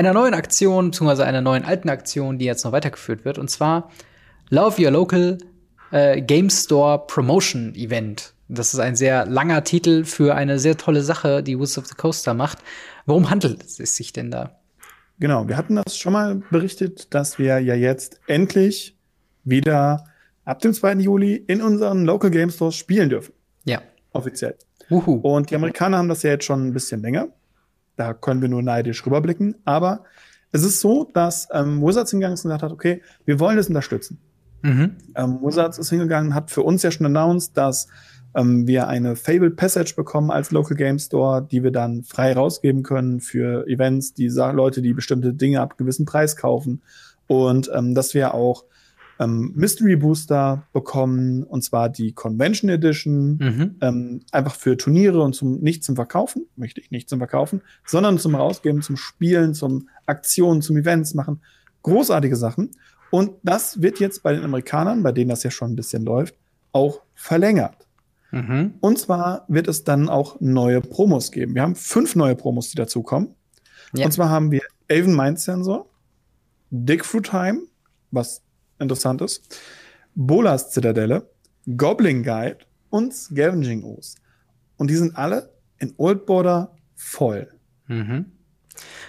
einer 0.00 0.14
neuen 0.14 0.32
Aktion, 0.32 0.90
beziehungsweise 0.90 1.26
einer 1.26 1.42
neuen 1.42 1.62
alten 1.62 1.90
Aktion, 1.90 2.38
die 2.38 2.46
jetzt 2.46 2.64
noch 2.64 2.72
weitergeführt 2.72 3.26
wird. 3.26 3.36
Und 3.36 3.50
zwar 3.50 3.90
Love 4.48 4.82
Your 4.82 4.90
Local 4.90 5.36
äh, 5.92 6.22
Game 6.22 6.48
Store 6.48 7.04
Promotion 7.06 7.74
Event. 7.74 8.32
Das 8.48 8.72
ist 8.72 8.80
ein 8.80 8.96
sehr 8.96 9.26
langer 9.26 9.62
Titel 9.62 10.04
für 10.04 10.34
eine 10.34 10.58
sehr 10.58 10.78
tolle 10.78 11.02
Sache, 11.02 11.42
die 11.42 11.58
Woods 11.58 11.76
of 11.76 11.86
the 11.86 11.94
Coaster 11.94 12.32
macht. 12.32 12.58
Worum 13.04 13.28
handelt 13.28 13.62
es 13.62 13.94
sich 13.94 14.14
denn 14.14 14.30
da? 14.30 14.58
Genau, 15.18 15.46
wir 15.48 15.58
hatten 15.58 15.76
das 15.76 15.98
schon 15.98 16.14
mal 16.14 16.36
berichtet, 16.50 17.12
dass 17.12 17.38
wir 17.38 17.58
ja 17.60 17.74
jetzt 17.74 18.20
endlich 18.26 18.96
wieder 19.44 20.06
ab 20.46 20.60
dem 20.60 20.72
2. 20.72 20.94
Juli 20.94 21.34
in 21.36 21.60
unseren 21.60 22.06
Local 22.06 22.30
Game 22.30 22.50
Stores 22.50 22.74
spielen 22.74 23.10
dürfen. 23.10 23.34
Ja. 23.64 23.82
Offiziell. 24.12 24.56
Uhu. 24.90 25.16
Und 25.16 25.50
die 25.50 25.56
Amerikaner 25.56 25.98
haben 25.98 26.08
das 26.08 26.22
ja 26.22 26.30
jetzt 26.30 26.46
schon 26.46 26.66
ein 26.66 26.72
bisschen 26.72 27.02
länger. 27.02 27.28
Da 28.00 28.14
können 28.14 28.40
wir 28.40 28.48
nur 28.48 28.62
neidisch 28.62 29.04
rüberblicken. 29.04 29.56
Aber 29.66 30.04
es 30.52 30.64
ist 30.64 30.80
so, 30.80 31.10
dass 31.12 31.48
ähm, 31.52 31.82
Wizards 31.82 32.10
hingegangen 32.10 32.32
ist 32.32 32.46
und 32.46 32.48
gesagt 32.48 32.62
hat, 32.62 32.72
okay, 32.72 33.02
wir 33.26 33.38
wollen 33.38 33.58
das 33.58 33.68
unterstützen. 33.68 34.18
Mhm. 34.62 34.96
Ähm, 35.14 35.38
Wizards 35.42 35.78
ist 35.78 35.90
hingegangen, 35.90 36.34
hat 36.34 36.50
für 36.50 36.62
uns 36.62 36.82
ja 36.82 36.90
schon 36.90 37.04
announced, 37.04 37.58
dass 37.58 37.88
ähm, 38.34 38.66
wir 38.66 38.88
eine 38.88 39.16
Fable 39.16 39.50
Passage 39.50 39.94
bekommen 39.94 40.30
als 40.30 40.50
Local 40.50 40.78
Game 40.78 40.98
Store, 40.98 41.46
die 41.46 41.62
wir 41.62 41.72
dann 41.72 42.02
frei 42.04 42.32
rausgeben 42.32 42.82
können 42.82 43.20
für 43.20 43.66
Events, 43.66 44.14
die 44.14 44.28
Leute, 44.28 44.80
die 44.80 44.94
bestimmte 44.94 45.34
Dinge 45.34 45.60
ab 45.60 45.76
gewissen 45.76 46.06
Preis 46.06 46.36
kaufen. 46.36 46.80
Und 47.26 47.70
ähm, 47.74 47.94
dass 47.94 48.14
wir 48.14 48.32
auch 48.32 48.64
ähm, 49.20 49.52
Mystery 49.54 49.96
Booster 49.96 50.66
bekommen, 50.72 51.44
und 51.44 51.62
zwar 51.62 51.90
die 51.90 52.12
Convention 52.12 52.70
Edition, 52.70 53.36
Mhm. 53.36 53.76
ähm, 53.82 54.20
einfach 54.32 54.54
für 54.54 54.76
Turniere 54.76 55.22
und 55.22 55.34
zum 55.34 55.60
nicht 55.60 55.84
zum 55.84 55.94
Verkaufen, 55.94 56.46
möchte 56.56 56.80
ich 56.80 56.90
nicht 56.90 57.08
zum 57.08 57.18
Verkaufen, 57.18 57.60
sondern 57.84 58.18
zum 58.18 58.34
Rausgeben, 58.34 58.82
zum 58.82 58.96
Spielen, 58.96 59.54
zum 59.54 59.88
Aktionen, 60.06 60.62
zum 60.62 60.76
Events 60.78 61.14
machen. 61.14 61.40
Großartige 61.82 62.34
Sachen. 62.34 62.70
Und 63.10 63.32
das 63.42 63.82
wird 63.82 64.00
jetzt 64.00 64.22
bei 64.22 64.32
den 64.32 64.42
Amerikanern, 64.42 65.02
bei 65.02 65.12
denen 65.12 65.28
das 65.30 65.42
ja 65.42 65.50
schon 65.50 65.72
ein 65.72 65.76
bisschen 65.76 66.04
läuft, 66.04 66.34
auch 66.72 67.02
verlängert. 67.14 67.86
Mhm. 68.30 68.74
Und 68.80 68.98
zwar 68.98 69.44
wird 69.48 69.68
es 69.68 69.84
dann 69.84 70.08
auch 70.08 70.40
neue 70.40 70.80
Promos 70.80 71.30
geben. 71.30 71.54
Wir 71.54 71.62
haben 71.62 71.74
fünf 71.74 72.16
neue 72.16 72.36
Promos, 72.36 72.70
die 72.70 72.76
dazukommen. 72.76 73.34
Ja. 73.94 74.06
Und 74.06 74.12
zwar 74.12 74.30
haben 74.30 74.50
wir 74.50 74.62
Elven 74.88 75.16
Mind 75.16 75.40
Sensor, 75.40 75.86
Dickfruit 76.70 77.26
Time, 77.26 77.62
was 78.12 78.42
interessant 78.80 79.22
ist, 79.22 79.60
Bolas 80.14 80.70
Zitadelle, 80.70 81.28
Goblin 81.76 82.22
Guide 82.22 82.58
und 82.90 83.14
Scavenging 83.14 83.84
Ooze. 83.84 84.16
Und 84.76 84.90
die 84.90 84.96
sind 84.96 85.16
alle 85.16 85.50
in 85.78 85.94
Old 85.96 86.26
Border 86.26 86.76
voll. 86.94 87.48
Mhm. 87.86 88.32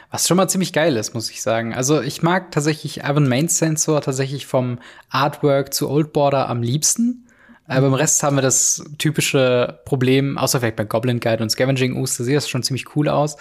Was 0.10 0.28
schon 0.28 0.38
mal 0.38 0.50
ziemlich 0.50 0.74
geil 0.74 0.98
ist, 0.98 1.14
muss 1.14 1.30
ich 1.30 1.42
sagen. 1.42 1.74
Also 1.74 2.02
ich 2.02 2.22
mag 2.22 2.52
tatsächlich 2.52 3.00
Ivan 3.00 3.28
Main 3.28 3.48
Sensor 3.48 4.02
tatsächlich 4.02 4.46
vom 4.46 4.80
Artwork 5.10 5.74
zu 5.74 5.90
Old 5.90 6.12
Border 6.14 6.50
am 6.50 6.62
liebsten. 6.62 7.28
Aber 7.66 7.88
im 7.88 7.94
Rest 7.94 8.22
haben 8.22 8.36
wir 8.36 8.42
das 8.42 8.84
typische 8.98 9.80
Problem, 9.86 10.38
außer 10.38 10.60
vielleicht 10.60 10.76
bei 10.76 10.84
Goblin 10.84 11.22
Guide 11.22 11.42
und 11.42 11.50
Scavenging 11.50 11.96
Ooze, 11.96 12.18
da 12.18 12.24
sieht 12.26 12.36
das 12.36 12.50
schon 12.50 12.64
ziemlich 12.64 12.96
cool 12.96 13.08
aus. 13.08 13.38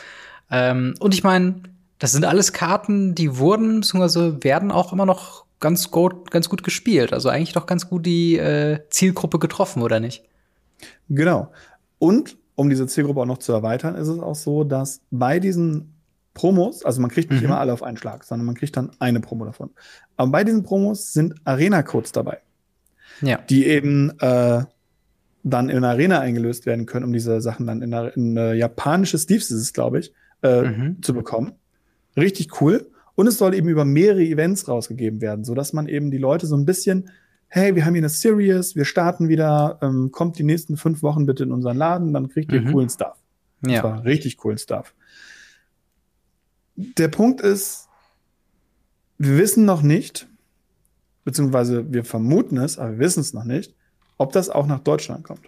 Ähm, 0.53 0.95
und 1.01 1.15
ich 1.15 1.25
meine, 1.25 1.63
das 1.99 2.13
sind 2.13 2.25
alles 2.25 2.53
Karten, 2.53 3.17
die 3.17 3.39
wurden, 3.39 3.81
beziehungsweise 3.81 4.43
werden 4.45 4.71
auch 4.71 4.93
immer 4.93 5.07
noch 5.07 5.45
ganz 5.61 5.91
gut, 5.91 6.31
ganz 6.31 6.49
gut 6.49 6.63
gespielt. 6.63 7.13
Also 7.13 7.29
eigentlich 7.29 7.53
doch 7.53 7.67
ganz 7.67 7.89
gut 7.89 8.07
die 8.07 8.37
äh, 8.37 8.81
Zielgruppe 8.91 9.39
getroffen, 9.39 9.83
oder 9.83 10.01
nicht? 10.01 10.25
Genau. 11.09 11.53
Und 11.99 12.37
um 12.55 12.69
diese 12.71 12.87
Zielgruppe 12.87 13.21
auch 13.21 13.27
noch 13.27 13.39
zu 13.39 13.53
erweitern, 13.53 13.95
ist 13.95 14.09
es 14.09 14.19
auch 14.19 14.35
so, 14.35 14.65
dass 14.65 15.01
bei 15.11 15.39
diesen 15.39 15.95
Promos, 16.35 16.85
also 16.85 17.01
man 17.01 17.11
kriegt 17.11 17.31
nicht 17.31 17.41
Mhm. 17.41 17.47
immer 17.47 17.61
alle 17.61 17.73
auf 17.73 17.83
einen 17.83 17.97
Schlag, 17.97 18.25
sondern 18.25 18.47
man 18.47 18.55
kriegt 18.55 18.77
dann 18.77 18.91
eine 18.99 19.21
Promo 19.21 19.45
davon. 19.45 19.71
Aber 20.17 20.31
bei 20.31 20.45
diesen 20.45 20.63
Promos 20.63 21.13
sind 21.13 21.35
Arena-Codes 21.45 22.13
dabei, 22.13 22.39
Ja. 23.21 23.39
die 23.51 23.67
eben 23.67 24.11
äh, 24.21 24.65
dann 25.43 25.69
in 25.71 25.79
eine 25.79 25.89
Arena 25.89 26.21
eingelöst 26.21 26.67
werden 26.67 26.87
können, 26.87 27.05
um 27.07 27.13
diese 27.13 27.41
Sachen 27.41 27.67
dann 27.67 27.83
in 27.83 27.93
in 27.93 28.39
eine 28.39 28.55
japanische 28.55 29.19
Steves 29.19 29.51
ist 29.51 29.61
es, 29.61 29.73
glaube 29.73 29.99
ich, 30.01 30.13
äh, 30.43 30.63
Mhm. 30.63 31.03
zu 31.03 31.15
bekommen. 31.15 31.53
Richtig 32.17 32.61
cool. 32.61 32.90
Und 33.21 33.27
es 33.27 33.37
soll 33.37 33.55
eben 33.55 33.69
über 33.69 33.85
mehrere 33.85 34.23
Events 34.23 34.67
rausgegeben 34.67 35.21
werden, 35.21 35.45
so 35.45 35.55
dass 35.55 35.75
man 35.75 35.89
eben 35.89 36.11
die 36.11 36.17
Leute 36.17 36.47
so 36.47 36.57
ein 36.57 36.65
bisschen, 36.65 37.11
hey, 37.49 37.75
wir 37.77 37.85
haben 37.85 37.93
hier 37.93 38.01
eine 38.01 38.09
Series, 38.09 38.77
wir 38.77 38.87
starten 38.87 39.29
wieder, 39.29 39.79
ähm, 39.83 40.11
kommt 40.11 40.39
die 40.39 40.43
nächsten 40.43 40.79
fünf 40.79 41.03
Wochen 41.03 41.27
bitte 41.27 41.43
in 41.43 41.53
unseren 41.53 41.77
Laden, 41.77 42.15
dann 42.15 42.31
kriegt 42.31 42.51
ihr 42.51 42.63
Mhm. 42.63 42.73
coolen 42.73 42.89
Stuff. 42.89 43.19
Ja. 43.67 43.83
zwar 43.83 44.05
richtig 44.07 44.39
coolen 44.39 44.57
Stuff. 44.57 44.95
Der 46.77 47.09
Punkt 47.09 47.43
ist, 47.43 47.89
wir 49.19 49.37
wissen 49.37 49.67
noch 49.67 49.83
nicht, 49.83 50.27
beziehungsweise 51.27 51.93
wir 51.93 52.07
vermuten 52.07 52.57
es, 52.57 52.79
aber 52.79 52.93
wir 52.93 53.01
wissen 53.01 53.21
es 53.21 53.35
noch 53.35 53.45
nicht, 53.45 53.75
ob 54.17 54.33
das 54.33 54.49
auch 54.49 54.67
nach 54.67 54.81
Deutschland 54.81 55.25
kommt. 55.25 55.43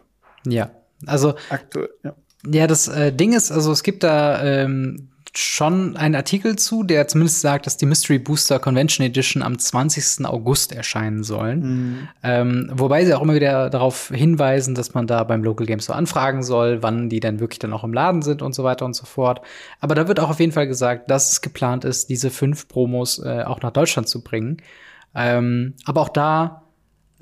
Ja. 0.46 0.72
Also 1.06 1.36
Aktuell, 1.48 1.88
ja. 2.04 2.14
Ja, 2.44 2.66
das 2.66 2.88
äh, 2.88 3.14
Ding 3.14 3.32
ist, 3.32 3.50
also 3.50 3.72
es 3.72 3.82
gibt 3.82 4.02
da 4.02 4.44
ähm, 4.44 5.08
schon 5.34 5.96
einen 5.96 6.14
Artikel 6.14 6.56
zu, 6.56 6.82
der 6.82 7.08
zumindest 7.08 7.40
sagt, 7.40 7.66
dass 7.66 7.78
die 7.78 7.86
Mystery 7.86 8.18
Booster 8.18 8.58
Convention 8.58 9.06
Edition 9.06 9.42
am 9.42 9.58
20. 9.58 10.26
August 10.26 10.72
erscheinen 10.72 11.24
sollen. 11.24 11.60
Mhm. 11.60 12.08
Ähm, 12.22 12.70
wobei 12.74 13.04
sie 13.04 13.14
auch 13.14 13.22
immer 13.22 13.34
wieder 13.34 13.70
darauf 13.70 14.08
hinweisen, 14.08 14.74
dass 14.74 14.92
man 14.92 15.06
da 15.06 15.24
beim 15.24 15.42
Local 15.42 15.66
Game 15.66 15.80
Store 15.80 15.96
anfragen 15.96 16.42
soll, 16.42 16.82
wann 16.82 17.08
die 17.08 17.20
denn 17.20 17.40
wirklich 17.40 17.58
dann 17.58 17.72
auch 17.72 17.84
im 17.84 17.94
Laden 17.94 18.20
sind 18.20 18.42
und 18.42 18.54
so 18.54 18.62
weiter 18.62 18.84
und 18.84 18.94
so 18.94 19.06
fort. 19.06 19.40
Aber 19.80 19.94
da 19.94 20.06
wird 20.06 20.20
auch 20.20 20.30
auf 20.30 20.40
jeden 20.40 20.52
Fall 20.52 20.66
gesagt, 20.66 21.10
dass 21.10 21.32
es 21.32 21.40
geplant 21.40 21.84
ist, 21.84 22.10
diese 22.10 22.30
fünf 22.30 22.68
Promos 22.68 23.18
äh, 23.18 23.44
auch 23.46 23.62
nach 23.62 23.72
Deutschland 23.72 24.08
zu 24.08 24.22
bringen. 24.22 24.58
Ähm, 25.14 25.74
aber 25.86 26.02
auch 26.02 26.08
da 26.10 26.62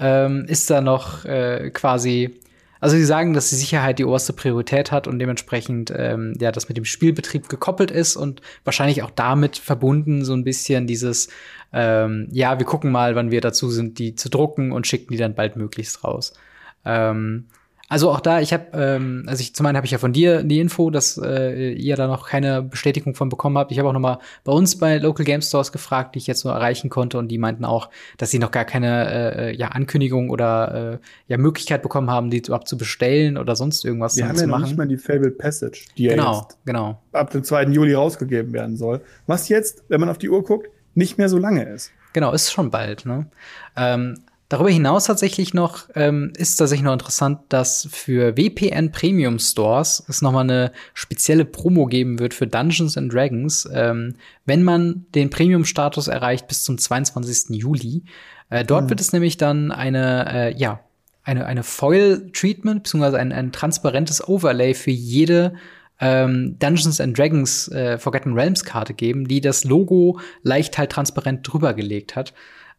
ähm, 0.00 0.46
ist 0.48 0.70
da 0.70 0.80
noch 0.80 1.24
äh, 1.24 1.70
quasi, 1.70 2.40
also 2.81 2.97
sie 2.97 3.05
sagen, 3.05 3.35
dass 3.35 3.51
die 3.51 3.57
Sicherheit 3.57 3.99
die 3.99 4.05
oberste 4.05 4.33
Priorität 4.33 4.91
hat 4.91 5.07
und 5.07 5.18
dementsprechend 5.18 5.93
ähm, 5.95 6.35
ja 6.41 6.51
das 6.51 6.68
mit 6.68 6.76
dem 6.76 6.85
Spielbetrieb 6.85 7.49
gekoppelt 7.49 7.91
ist 7.91 8.16
und 8.16 8.41
wahrscheinlich 8.64 9.03
auch 9.03 9.11
damit 9.11 9.59
verbunden 9.59 10.24
so 10.24 10.33
ein 10.33 10.45
bisschen 10.45 10.87
dieses 10.87 11.28
ähm, 11.72 12.28
ja 12.33 12.59
wir 12.59 12.66
gucken 12.66 12.91
mal, 12.91 13.14
wann 13.14 13.31
wir 13.31 13.41
dazu 13.41 13.70
sind, 13.70 13.99
die 13.99 14.14
zu 14.14 14.28
drucken 14.31 14.72
und 14.72 14.87
schicken 14.87 15.12
die 15.12 15.18
dann 15.18 15.35
bald 15.35 15.57
möglichst 15.57 16.03
raus. 16.05 16.33
Ähm, 16.85 17.47
also 17.91 18.09
auch 18.09 18.20
da, 18.20 18.41
ich 18.41 18.53
habe, 18.53 18.66
ähm, 18.72 19.24
also 19.26 19.41
ich 19.41 19.53
zum 19.53 19.66
einen 19.66 19.76
habe 19.76 19.84
ich 19.84 19.91
ja 19.91 19.99
von 19.99 20.12
dir 20.12 20.45
die 20.45 20.61
Info, 20.61 20.91
dass 20.91 21.18
äh, 21.18 21.72
ihr 21.72 21.97
da 21.97 22.07
noch 22.07 22.28
keine 22.28 22.62
Bestätigung 22.62 23.16
von 23.16 23.28
bekommen 23.28 23.59
habt. 23.59 23.72
Ich 23.72 23.80
habe 23.80 23.88
auch 23.88 23.93
noch 23.93 23.99
mal 23.99 24.20
bei 24.45 24.53
uns 24.53 24.78
bei 24.78 24.99
Local 24.99 25.26
Game 25.26 25.43
Stores 25.43 25.72
gefragt, 25.72 26.14
die 26.14 26.20
ich 26.20 26.28
jetzt 26.28 26.45
nur 26.45 26.55
erreichen 26.55 26.88
konnte, 26.88 27.18
und 27.18 27.26
die 27.26 27.36
meinten 27.36 27.64
auch, 27.64 27.91
dass 28.16 28.30
sie 28.30 28.38
noch 28.38 28.53
gar 28.53 28.64
keine 28.64 29.51
äh, 29.51 29.57
ja, 29.57 29.68
Ankündigung 29.68 30.30
oder 30.30 31.01
äh, 31.01 31.07
ja 31.26 31.36
Möglichkeit 31.36 31.82
bekommen 31.82 32.11
haben, 32.11 32.30
die 32.30 32.38
überhaupt 32.38 32.68
zu 32.68 32.78
bestellen 32.78 33.36
oder 33.36 33.57
sonst 33.57 33.84
irgendwas 33.84 34.16
Wir 34.16 34.28
haben 34.28 34.36
zu 34.36 34.43
ja 34.43 34.47
noch 34.47 34.59
machen. 34.59 34.68
nicht 34.68 34.78
mal 34.78 34.86
die 34.86 34.97
Fable 34.97 35.32
Passage, 35.32 35.86
die 35.99 36.05
ja 36.05 36.14
genau, 36.14 36.43
jetzt 36.43 36.59
genau. 36.64 37.03
ab 37.11 37.30
dem 37.30 37.43
2. 37.43 37.64
Juli 37.64 37.95
rausgegeben 37.95 38.53
werden 38.53 38.76
soll. 38.76 39.01
Was 39.26 39.49
jetzt, 39.49 39.82
wenn 39.88 39.99
man 39.99 40.09
auf 40.09 40.18
die 40.18 40.30
Uhr 40.30 40.45
guckt, 40.45 40.68
nicht 40.95 41.18
mehr 41.18 41.28
so 41.28 41.38
lange 41.38 41.64
ist. 41.64 41.91
Genau, 42.12 42.32
ist 42.32 42.53
schon 42.53 42.70
bald. 42.70 43.05
Ne? 43.05 43.26
Ähm, 43.76 44.14
darüber 44.51 44.68
hinaus 44.68 45.05
tatsächlich 45.05 45.55
noch 45.55 45.88
ähm, 45.94 46.32
ist 46.36 46.57
tatsächlich 46.57 46.84
noch 46.84 46.92
interessant, 46.92 47.38
dass 47.48 47.88
für 47.90 48.36
WPN 48.36 48.90
Premium 48.90 49.38
Stores 49.38 50.05
es 50.09 50.20
noch 50.20 50.32
mal 50.32 50.40
eine 50.40 50.72
spezielle 50.92 51.46
Promo 51.46 51.86
geben 51.86 52.18
wird 52.18 52.34
für 52.34 52.46
Dungeons 52.46 52.98
and 52.98 53.14
Dragons, 53.14 53.66
ähm, 53.72 54.16
wenn 54.44 54.62
man 54.62 55.07
den 55.14 55.30
Premium-Status 55.30 56.09
erreicht 56.09 56.48
bis 56.48 56.64
zum 56.64 56.76
22. 56.76 57.57
Juli. 57.57 58.03
Äh, 58.51 58.64
dort 58.64 58.90
wird 58.90 59.01
es 59.01 59.12
nämlich 59.12 59.36
dann 59.36 59.70
eine, 59.70 60.26
äh, 60.32 60.55
ja, 60.57 60.80
eine, 61.22 61.46
eine 61.46 61.62
Foil-Treatment, 61.62 62.82
beziehungsweise 62.82 63.18
ein, 63.18 63.32
ein 63.32 63.53
transparentes 63.53 64.26
Overlay 64.26 64.74
für 64.74 64.90
jede 64.90 65.55
ähm, 66.01 66.57
Dungeons 66.59 67.01
and 67.01 67.16
Dragons 67.16 67.68
äh, 67.68 67.98
Forgotten 67.98 68.32
Realms 68.32 68.64
Karte 68.64 68.94
geben, 68.94 69.28
die 69.28 69.40
das 69.40 69.62
Logo 69.62 70.18
leicht 70.42 70.76
halt 70.76 70.90
transparent 70.90 71.46
drüber 71.46 71.72
gelegt 71.72 72.16
hat. 72.16 72.32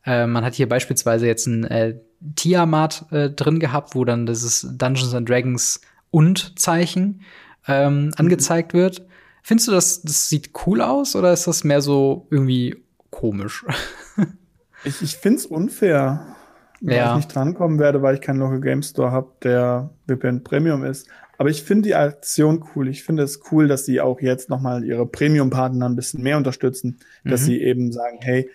Äh, 0.06 0.26
man 0.28 0.44
hat 0.44 0.54
hier 0.56 0.68
beispielsweise 0.70 1.28
jetzt 1.28 1.48
ein 1.48 1.64
äh, 1.66 1.96
Tiamat 2.36 3.06
äh, 3.12 3.30
drin 3.30 3.60
gehabt, 3.60 3.96
wo 3.96 4.06
dann 4.06 4.26
dieses 4.26 4.68
Dungeons 4.78 5.14
and 5.14 5.28
Dragons 5.30 5.82
und 6.12 6.60
Zeichen 6.60 7.22
ähm, 7.68 8.12
angezeigt 8.18 8.74
wird. 8.74 9.06
Findest 9.44 9.68
du, 9.68 9.72
das, 9.72 10.02
das 10.02 10.30
sieht 10.30 10.52
cool 10.66 10.82
aus 10.82 11.16
oder 11.16 11.34
ist 11.34 11.48
das 11.48 11.64
mehr 11.64 11.82
so 11.82 12.28
irgendwie 12.30 12.84
komisch? 13.10 13.66
Ich, 14.84 15.00
ich 15.04 15.16
finde 15.16 15.38
es 15.38 15.46
unfair, 15.46 16.36
weil 16.82 16.96
Ja. 16.96 17.10
ich 17.12 17.16
nicht 17.18 17.36
drankommen 17.36 17.78
werde, 17.78 18.02
weil 18.02 18.16
ich 18.16 18.22
keinen 18.22 18.40
Local 18.40 18.62
Game 18.62 18.82
Store 18.82 19.12
habe, 19.12 19.32
der 19.44 19.92
VPN 20.08 20.44
Premium 20.44 20.84
ist. 20.84 21.08
Aber 21.38 21.50
ich 21.52 21.62
finde 21.62 21.90
die 21.90 21.94
Aktion 21.96 22.64
cool. 22.76 22.88
Ich 22.88 23.04
finde 23.04 23.22
es 23.22 23.42
cool, 23.52 23.68
dass 23.68 23.86
sie 23.86 24.02
auch 24.02 24.20
jetzt 24.22 24.50
nochmal 24.50 24.84
ihre 24.84 25.06
Premium-Partner 25.06 25.88
ein 25.88 25.96
bisschen 25.96 26.24
mehr 26.24 26.38
unterstützen, 26.38 26.98
dass 27.24 27.42
Mhm. 27.42 27.46
sie 27.46 27.62
eben 27.62 27.92
sagen, 27.92 28.18
hey, 28.22 28.50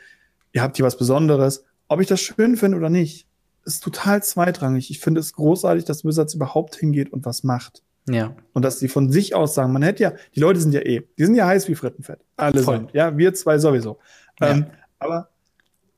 ihr 0.56 0.62
habt 0.62 0.76
hier 0.76 0.86
was 0.86 0.96
Besonderes. 0.96 1.64
Ob 1.86 2.00
ich 2.00 2.06
das 2.08 2.20
schön 2.20 2.56
finde 2.56 2.78
oder 2.78 2.88
nicht, 2.90 3.28
ist 3.64 3.82
total 3.84 4.22
zweitrangig. 4.22 4.90
Ich 4.90 5.00
finde 5.00 5.20
es 5.20 5.34
großartig, 5.34 5.84
dass 5.84 6.04
Wizards 6.04 6.34
überhaupt 6.34 6.74
hingeht 6.76 7.12
und 7.12 7.24
was 7.26 7.44
macht. 7.44 7.82
ja. 8.08 8.34
Und 8.54 8.64
dass 8.64 8.78
sie 8.78 8.88
von 8.88 9.10
sich 9.12 9.34
aus 9.34 9.54
sagen, 9.54 9.72
man 9.72 9.82
hätte 9.82 10.02
ja, 10.02 10.12
die 10.34 10.40
Leute 10.40 10.60
sind 10.60 10.72
ja 10.72 10.80
eh, 10.80 11.02
die 11.18 11.24
sind 11.26 11.34
ja 11.34 11.46
heiß 11.46 11.68
wie 11.68 11.74
Frittenfett. 11.74 12.20
Alle 12.36 12.62
Voll. 12.62 12.78
sind. 12.78 12.92
Ja, 12.94 13.16
wir 13.18 13.34
zwei 13.34 13.58
sowieso. 13.58 13.98
Ja. 14.40 14.50
Ähm, 14.50 14.66
aber 14.98 15.28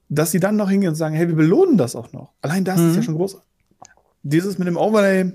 dass 0.09 0.30
sie 0.32 0.40
dann 0.40 0.56
noch 0.56 0.70
hingehen 0.70 0.88
und 0.90 0.94
sagen, 0.96 1.14
hey, 1.14 1.28
wir 1.28 1.36
belohnen 1.36 1.76
das 1.76 1.94
auch 1.94 2.12
noch. 2.12 2.32
Allein 2.40 2.64
das 2.64 2.80
ist 2.80 2.86
Mhm. 2.90 2.94
ja 2.96 3.02
schon 3.02 3.14
groß. 3.16 3.38
Dieses 4.22 4.59
mit 4.59 4.66
dem 4.66 4.76
Overlay, 4.76 5.32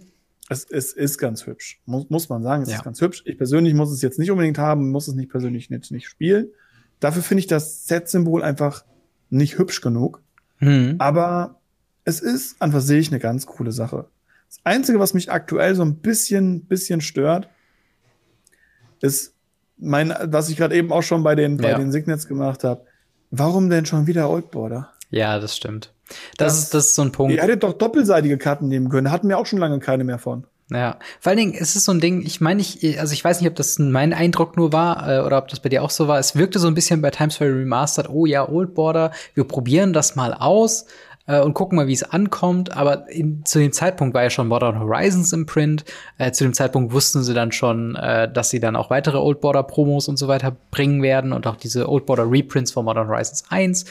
es, 0.49 0.65
es 0.69 0.91
ist 0.93 1.17
ganz 1.19 1.45
hübsch. 1.45 1.79
Muss, 1.85 2.09
muss 2.09 2.27
man 2.29 2.43
sagen, 2.43 2.63
es 2.63 2.69
Ja. 2.69 2.77
ist 2.77 2.83
ganz 2.83 2.99
hübsch. 2.99 3.23
Ich 3.25 3.37
persönlich 3.37 3.73
muss 3.75 3.91
es 3.91 4.01
jetzt 4.01 4.19
nicht 4.19 4.31
unbedingt 4.31 4.57
haben, 4.57 4.89
muss 4.91 5.07
es 5.07 5.13
nicht 5.13 5.29
persönlich 5.31 5.69
nicht, 5.69 5.91
nicht 5.91 6.07
spielen. 6.07 6.47
Dafür 6.99 7.21
finde 7.21 7.39
ich 7.39 7.47
das 7.47 7.85
Set-Symbol 7.85 8.41
einfach 8.43 8.83
nicht 9.33 9.57
hübsch 9.57 9.81
genug. 9.81 10.21
Mhm. 10.59 10.95
Aber 10.99 11.59
es 12.05 12.19
ist 12.19 12.61
an 12.61 12.71
für 12.71 12.81
sich 12.81 13.09
eine 13.09 13.19
ganz 13.19 13.45
coole 13.45 13.71
Sache. 13.71 14.05
Das 14.47 14.59
Einzige, 14.63 14.99
was 14.99 15.13
mich 15.13 15.31
aktuell 15.31 15.75
so 15.75 15.83
ein 15.83 15.95
bisschen, 15.95 16.65
bisschen 16.65 17.01
stört, 17.01 17.49
ist 19.01 19.33
mein, 19.77 20.13
was 20.25 20.49
ich 20.49 20.57
gerade 20.57 20.75
eben 20.75 20.91
auch 20.91 21.01
schon 21.01 21.23
bei 21.23 21.35
den, 21.35 21.57
ja. 21.57 21.63
bei 21.63 21.73
den 21.73 21.91
Signets 21.91 22.27
gemacht 22.27 22.63
habe. 22.63 22.85
Warum 23.31 23.69
denn 23.69 23.85
schon 23.85 24.07
wieder 24.07 24.29
Oldboarder? 24.29 24.93
Ja, 25.09 25.39
das 25.39 25.57
stimmt. 25.57 25.91
Das, 26.37 26.53
das, 26.53 26.59
ist, 26.59 26.73
das 26.73 26.85
ist 26.89 26.95
so 26.95 27.01
ein 27.01 27.11
Punkt. 27.11 27.33
Ihr 27.33 27.41
hättet 27.41 27.63
doch 27.63 27.73
doppelseitige 27.73 28.37
Karten 28.37 28.67
nehmen 28.67 28.89
können. 28.89 29.11
Hatten 29.11 29.27
wir 29.27 29.39
auch 29.39 29.45
schon 29.45 29.59
lange 29.59 29.79
keine 29.79 30.03
mehr 30.03 30.19
von. 30.19 30.45
Ja, 30.71 30.97
vor 31.19 31.31
allen 31.31 31.37
Dingen 31.37 31.53
ist 31.53 31.75
es 31.75 31.85
so 31.85 31.91
ein 31.91 31.99
Ding, 31.99 32.21
ich 32.25 32.41
meine, 32.41 32.61
ich, 32.61 32.99
also 32.99 33.13
ich 33.13 33.23
weiß 33.23 33.41
nicht, 33.41 33.49
ob 33.49 33.55
das 33.55 33.77
mein 33.79 34.13
Eindruck 34.13 34.55
nur 34.57 34.71
war 34.71 35.09
äh, 35.09 35.21
oder 35.21 35.37
ob 35.37 35.49
das 35.49 35.59
bei 35.59 35.69
dir 35.69 35.83
auch 35.83 35.89
so 35.89 36.07
war. 36.07 36.19
Es 36.19 36.35
wirkte 36.35 36.57
so 36.57 36.67
ein 36.67 36.73
bisschen 36.73 37.01
bei 37.01 37.11
Times 37.11 37.35
Square 37.35 37.51
Remastered, 37.51 38.09
oh 38.09 38.25
ja, 38.25 38.47
Old 38.47 38.73
Border, 38.73 39.11
wir 39.33 39.43
probieren 39.43 39.93
das 39.93 40.15
mal 40.15 40.33
aus 40.33 40.85
äh, 41.27 41.41
und 41.41 41.53
gucken 41.53 41.75
mal, 41.75 41.87
wie 41.87 41.93
es 41.93 42.03
ankommt. 42.03 42.75
Aber 42.75 43.09
in, 43.09 43.45
zu 43.45 43.59
dem 43.59 43.71
Zeitpunkt 43.71 44.13
war 44.13 44.23
ja 44.23 44.29
schon 44.29 44.47
Modern 44.47 44.79
Horizons 44.79 45.33
im 45.33 45.45
Print. 45.45 45.85
Äh, 46.17 46.31
zu 46.31 46.43
dem 46.43 46.53
Zeitpunkt 46.53 46.93
wussten 46.93 47.23
sie 47.23 47.33
dann 47.33 47.51
schon, 47.51 47.95
äh, 47.95 48.31
dass 48.31 48.49
sie 48.49 48.59
dann 48.59 48.75
auch 48.75 48.89
weitere 48.89 49.17
Old 49.17 49.41
Border 49.41 49.63
Promos 49.63 50.07
und 50.07 50.17
so 50.17 50.27
weiter 50.27 50.55
bringen 50.71 51.01
werden 51.01 51.33
und 51.33 51.47
auch 51.47 51.55
diese 51.55 51.89
Old 51.89 52.05
Border 52.05 52.29
Reprints 52.29 52.71
von 52.71 52.85
Modern 52.85 53.07
Horizons 53.07 53.45
1. 53.49 53.85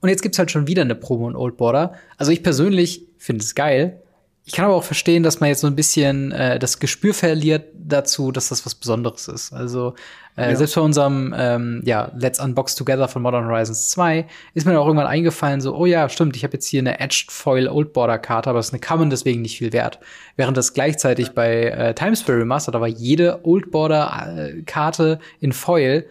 Und 0.00 0.08
jetzt 0.08 0.22
gibt's 0.22 0.38
halt 0.38 0.50
schon 0.50 0.66
wieder 0.66 0.82
eine 0.82 0.94
Promo 0.94 1.28
in 1.28 1.36
Old 1.36 1.56
Border. 1.56 1.94
Also 2.18 2.32
ich 2.32 2.42
persönlich 2.42 3.06
finde 3.18 3.42
es 3.42 3.54
geil. 3.54 4.02
Ich 4.48 4.52
kann 4.52 4.64
aber 4.64 4.76
auch 4.76 4.84
verstehen, 4.84 5.24
dass 5.24 5.40
man 5.40 5.48
jetzt 5.48 5.62
so 5.62 5.66
ein 5.66 5.74
bisschen 5.74 6.30
äh, 6.30 6.60
das 6.60 6.78
Gespür 6.78 7.14
verliert 7.14 7.64
dazu, 7.74 8.30
dass 8.30 8.48
das 8.50 8.64
was 8.64 8.76
Besonderes 8.76 9.26
ist. 9.26 9.52
Also 9.52 9.96
äh, 10.36 10.50
ja. 10.50 10.56
selbst 10.56 10.76
bei 10.76 10.82
unserem 10.82 11.34
ähm, 11.36 11.82
ja, 11.84 12.12
Let's 12.16 12.38
Unbox 12.38 12.76
Together 12.76 13.08
von 13.08 13.22
Modern 13.22 13.46
Horizons 13.46 13.90
2 13.90 14.24
ist 14.54 14.64
mir 14.64 14.78
auch 14.78 14.86
irgendwann 14.86 15.08
eingefallen, 15.08 15.60
so, 15.60 15.74
oh 15.74 15.84
ja, 15.84 16.08
stimmt, 16.08 16.36
ich 16.36 16.44
habe 16.44 16.52
jetzt 16.54 16.68
hier 16.68 16.78
eine 16.78 17.00
Edged 17.00 17.32
Foil 17.32 17.66
Old 17.66 17.92
Border 17.92 18.18
Karte, 18.18 18.48
aber 18.48 18.60
es 18.60 18.66
ist 18.66 18.72
eine 18.72 18.80
Common, 18.80 19.10
deswegen 19.10 19.42
nicht 19.42 19.58
viel 19.58 19.72
wert. 19.72 19.98
Während 20.36 20.56
das 20.56 20.74
gleichzeitig 20.74 21.32
bei 21.32 21.64
äh, 21.64 21.94
Times 21.94 22.20
Square 22.20 22.38
Remastered, 22.38 22.76
aber 22.76 22.86
jede 22.86 23.44
Old 23.44 23.72
Border 23.72 24.36
äh, 24.36 24.62
Karte 24.62 25.18
in 25.40 25.52
Foil 25.52 26.06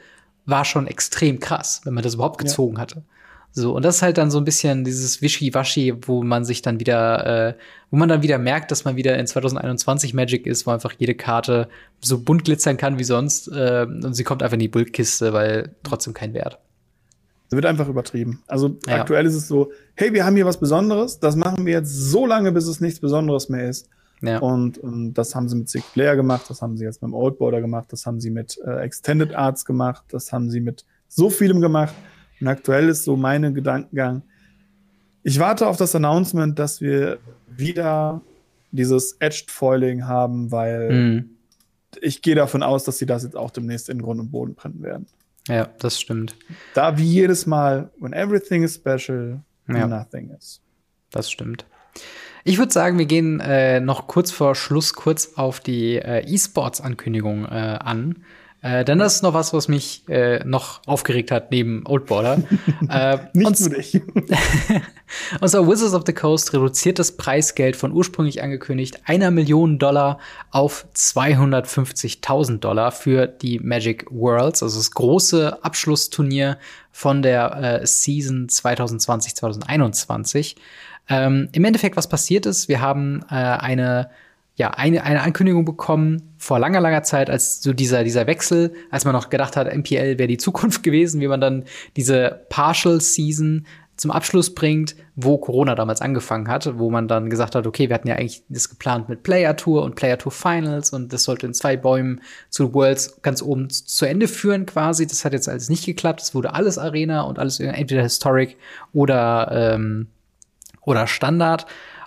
war 0.46 0.66
schon 0.66 0.88
extrem 0.88 1.40
krass, 1.40 1.80
wenn 1.86 1.94
man 1.94 2.04
das 2.04 2.16
überhaupt 2.16 2.40
gezogen 2.40 2.76
ja. 2.76 2.82
hatte. 2.82 3.04
So, 3.58 3.74
und 3.74 3.86
das 3.86 3.96
ist 3.98 4.02
halt 4.02 4.18
dann 4.18 4.32
so 4.32 4.38
ein 4.38 4.44
bisschen 4.44 4.84
dieses 4.84 5.22
Wischi-Waschi, 5.22 5.96
wo 6.02 6.22
man 6.24 6.44
sich 6.44 6.62
dann 6.62 6.82
wieder, 6.82 7.26
äh, 7.26 7.54
wo 7.90 7.96
man 7.96 8.10
dann 8.10 8.22
wieder 8.22 8.38
merkt, 8.38 8.70
dass 8.70 8.84
man 8.84 8.98
wieder 8.98 9.18
in 9.18 9.26
2021 9.26 10.14
Magic 10.14 10.46
ist, 10.46 10.68
wo 10.68 10.72
einfach 10.72 10.92
jede 10.98 11.16
Karte 11.16 11.70
so 12.02 12.20
bunt 12.20 12.44
glitzern 12.44 12.76
kann 12.76 13.00
wie 13.00 13.06
sonst 13.06 13.48
äh, 13.48 13.86
und 13.88 14.14
sie 14.14 14.26
kommt 14.26 14.44
einfach 14.44 14.56
in 14.56 14.60
die 14.60 14.68
Bulkkiste, 14.68 15.32
weil 15.32 15.74
trotzdem 15.84 16.14
kein 16.14 16.34
Wert. 16.34 16.60
Es 17.48 17.54
wird 17.54 17.66
einfach 17.66 17.88
übertrieben. 17.88 18.44
Also 18.46 18.76
ja. 18.88 19.00
aktuell 19.00 19.26
ist 19.26 19.36
es 19.36 19.48
so, 19.48 19.72
hey, 19.94 20.12
wir 20.12 20.26
haben 20.26 20.36
hier 20.36 20.46
was 20.46 20.60
Besonderes, 20.60 21.22
das 21.22 21.38
machen 21.38 21.66
wir 21.66 21.72
jetzt 21.72 21.94
so 21.94 22.26
lange, 22.26 22.52
bis 22.52 22.68
es 22.68 22.82
nichts 22.82 23.00
Besonderes 23.00 23.48
mehr 23.48 23.70
ist. 23.70 23.88
Ja. 24.22 24.40
Und, 24.40 24.80
und 24.80 25.14
das 25.14 25.34
haben 25.34 25.48
sie 25.48 25.56
mit 25.56 25.70
Sick 25.70 25.84
Player 25.94 26.18
gemacht, 26.18 26.50
das 26.50 26.62
haben 26.62 26.76
sie 26.76 26.84
jetzt 26.84 27.02
mit 27.02 27.12
dem 27.12 27.14
Old 27.14 27.38
Border 27.38 27.62
gemacht, 27.62 27.88
das 27.94 28.06
haben 28.06 28.20
sie 28.20 28.32
mit 28.32 28.60
äh, 28.66 28.82
Extended 28.82 29.34
Arts 29.34 29.64
gemacht, 29.64 30.04
das 30.10 30.34
haben 30.34 30.50
sie 30.50 30.60
mit 30.60 30.84
so 31.08 31.30
vielem 31.30 31.62
gemacht. 31.62 31.94
Und 32.40 32.48
aktuell 32.48 32.90
ist 32.90 33.04
so 33.04 33.16
meine 33.16 33.54
Gedankengang. 33.54 34.24
Ich 35.24 35.40
warte 35.40 35.68
auf 35.68 35.78
das 35.78 35.96
Announcement, 35.96 36.60
dass 36.60 36.82
wir 36.82 37.20
wieder 37.48 38.22
dieses 38.72 39.18
Edged 39.20 39.50
Foiling 39.50 40.06
haben, 40.08 40.52
weil 40.52 40.92
mhm. 40.92 41.30
ich 42.02 42.22
gehe 42.22 42.36
davon 42.36 42.62
aus, 42.62 42.84
dass 42.84 42.98
sie 42.98 43.06
das 43.06 43.24
jetzt 43.24 43.36
auch 43.36 43.52
demnächst 43.52 43.90
in 43.90 44.02
Grund 44.02 44.20
und 44.20 44.32
Boden 44.32 44.56
brennen 44.56 44.84
werden. 44.84 45.08
Ja, 45.48 45.70
das 45.80 46.00
stimmt. 46.00 46.36
Da 46.74 46.98
wie 46.98 47.06
jedes 47.06 47.46
Mal, 47.46 47.92
when 48.00 48.14
everything 48.14 48.64
is 48.64 48.76
special, 48.76 49.42
ja. 49.68 49.88
nothing 49.88 50.32
is. 50.32 50.62
Das 51.12 51.32
stimmt. 51.32 51.66
Ich 52.44 52.58
würde 52.58 52.72
sagen, 52.72 52.98
wir 53.00 53.06
gehen 53.06 53.40
äh, 53.40 53.80
noch 53.80 54.08
kurz 54.08 54.32
vor 54.32 54.54
Schluss 54.54 54.94
kurz 54.94 55.34
auf 55.36 55.60
die 55.60 55.96
äh, 55.96 56.24
E-Sports-Ankündigung 56.28 57.46
äh, 57.46 57.80
an. 57.80 58.24
Äh, 58.66 58.84
denn 58.84 58.98
das 58.98 59.18
ist 59.18 59.22
noch 59.22 59.36
was, 59.36 59.54
was 59.54 59.68
mich 59.68 60.02
äh, 60.10 60.44
noch 60.44 60.82
aufgeregt 60.88 61.30
hat 61.30 61.52
neben 61.52 61.86
Old 61.86 62.08
Border. 62.08 62.42
äh, 62.90 63.20
Nicht 63.34 63.60
nur 63.60 63.70
dich. 63.70 64.02
Unser 65.40 65.68
Wizards 65.68 65.94
of 65.94 66.02
the 66.08 66.14
Coast 66.14 66.52
reduziert 66.52 66.98
das 66.98 67.16
Preisgeld 67.16 67.76
von 67.76 67.92
ursprünglich 67.92 68.42
angekündigt 68.42 69.02
einer 69.06 69.30
Million 69.30 69.78
Dollar 69.78 70.18
auf 70.50 70.88
250.000 70.96 72.58
Dollar 72.58 72.92
für 72.92 73.28
die 73.28 73.60
Magic 73.60 74.08
Worlds, 74.10 74.64
also 74.64 74.80
das 74.80 74.90
große 74.90 75.64
Abschlussturnier 75.64 76.58
von 76.92 77.22
der 77.22 77.82
äh, 77.82 77.86
Season 77.86 78.48
2020-2021. 78.48 80.56
Ähm, 81.08 81.50
Im 81.52 81.66
Endeffekt, 81.66 81.98
was 81.98 82.10
passiert 82.10 82.48
ist, 82.48 82.68
wir 82.68 82.82
haben 82.82 83.22
äh, 83.30 83.36
eine 83.36 84.10
ja, 84.56 84.72
eine, 84.72 85.04
eine 85.04 85.22
Ankündigung 85.22 85.66
bekommen 85.66 86.34
vor 86.38 86.60
langer, 86.60 86.80
langer 86.80 87.04
Zeit, 87.04 87.30
als 87.30 87.62
so 87.62 87.74
dieser, 87.74 88.04
dieser 88.04 88.26
Wechsel, 88.26 88.74
als 88.90 89.04
man 89.04 89.14
noch 89.14 89.30
gedacht 89.30 89.58
hat, 89.58 89.74
MPL 89.74 90.18
wäre 90.18 90.28
die 90.28 90.38
Zukunft 90.46 90.84
gewesen, 90.84 91.22
wie 91.22 91.28
man 91.28 91.42
dann 91.42 91.66
diese 91.96 92.46
Partial 92.50 93.02
Season 93.02 93.66
zum 93.98 94.12
Abschluss 94.12 94.54
bringt, 94.54 94.96
wo 95.16 95.38
Corona 95.38 95.74
damals 95.74 96.02
angefangen 96.02 96.50
hat, 96.50 96.78
wo 96.78 96.90
man 96.90 97.08
dann 97.08 97.30
gesagt 97.30 97.56
hat, 97.56 97.66
okay, 97.66 97.88
wir 97.88 97.94
hatten 97.94 98.10
ja 98.10 98.16
eigentlich 98.16 98.44
das 98.50 98.70
geplant 98.70 99.08
mit 99.08 99.24
Player 99.24 99.56
Tour 99.56 99.84
und 99.84 99.96
Player 99.96 100.18
Tour 100.18 100.34
Finals 100.34 100.92
und 100.92 101.14
das 101.14 101.24
sollte 101.24 101.46
in 101.46 101.54
zwei 101.54 101.78
Bäumen 101.78 102.22
zu 102.50 102.74
Worlds 102.74 103.22
ganz 103.22 103.42
oben 103.42 103.70
zu 103.70 104.06
Ende 104.06 104.28
führen 104.28 104.66
quasi. 104.66 105.08
Das 105.08 105.24
hat 105.24 105.32
jetzt 105.32 105.48
alles 105.48 105.70
nicht 105.70 105.86
geklappt. 105.86 106.22
Es 106.22 106.36
wurde 106.36 106.54
alles 106.54 106.78
Arena 106.78 107.22
und 107.22 107.40
alles 107.40 107.60
entweder 107.62 108.04
Historic 108.04 108.58
oder, 108.92 109.50
ähm, 109.52 110.08
oder 110.82 111.08
Standard. 111.08 111.66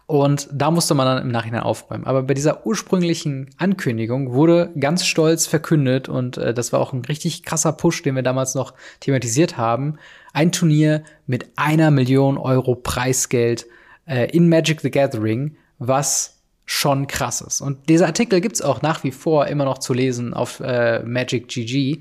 Und 0.09 0.49
da 0.51 0.71
musste 0.71 0.95
man 0.95 1.05
dann 1.05 1.23
im 1.23 1.31
Nachhinein 1.31 1.61
aufräumen. 1.61 2.07
Aber 2.07 2.23
bei 2.23 2.33
dieser 2.33 2.65
ursprünglichen 2.65 3.51
Ankündigung 3.59 4.33
wurde 4.33 4.73
ganz 4.81 5.05
stolz 5.05 5.47
verkündet, 5.47 6.09
und 6.09 6.39
äh, 6.39 6.55
das 6.55 6.73
war 6.73 6.81
auch 6.81 6.95
ein 6.95 7.05
richtig 7.05 7.43
krasser 7.43 7.73
Push, 7.73 8.05
den 8.05 8.15
wir 8.15 8.23
damals 8.23 8.55
noch 8.55 8.73
thematisiert 9.01 9.59
haben, 9.59 9.99
ein 10.33 10.51
Turnier 10.51 11.05
mit 11.27 11.51
einer 11.57 11.91
Million 11.91 12.39
Euro 12.39 12.75
Preisgeld 12.75 13.67
äh, 14.07 14.35
in 14.35 14.49
Magic 14.49 14.81
the 14.81 14.91
Gathering, 14.91 15.59
was 15.79 16.39
schon 16.65 17.07
krass 17.07 17.43
ist. 17.43 17.61
Und 17.61 17.91
dieser 17.91 18.07
Artikel 18.07 18.41
gibt's 18.41 18.63
auch 18.63 18.81
nach 18.81 19.05
wie 19.05 19.13
vor 19.13 19.47
immer 19.49 19.67
noch 19.67 19.77
zu 19.77 19.93
lesen 19.93 20.33
auf 20.33 20.61
äh, 20.61 21.01
Magic 21.01 21.49
GG. 21.49 21.99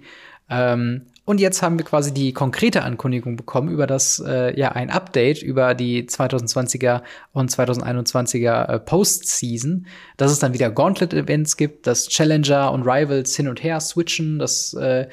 Ähm, 0.49 1.07
und 1.27 1.41
jetzt 1.41 1.61
haben 1.61 1.77
wir 1.77 1.83
quasi 1.83 2.13
die 2.13 2.31
konkrete 2.31 2.83
Ankündigung 2.83 3.35
bekommen 3.35 3.67
über 3.67 3.85
das, 3.85 4.23
äh, 4.25 4.57
ja, 4.57 4.71
ein 4.71 4.89
Update 4.89 5.43
über 5.43 5.73
die 5.73 6.05
2020er 6.05 7.01
und 7.33 7.51
2021er 7.51 8.69
äh, 8.69 8.79
Postseason, 8.79 9.87
dass 10.15 10.31
es 10.31 10.39
dann 10.39 10.53
wieder 10.53 10.71
Gauntlet-Events 10.71 11.57
gibt, 11.57 11.85
dass 11.85 12.07
Challenger 12.07 12.71
und 12.71 12.83
Rivals 12.83 13.35
hin 13.35 13.49
und 13.49 13.61
her 13.61 13.81
switchen, 13.81 14.39
dass 14.39 14.73
äh, 14.75 15.09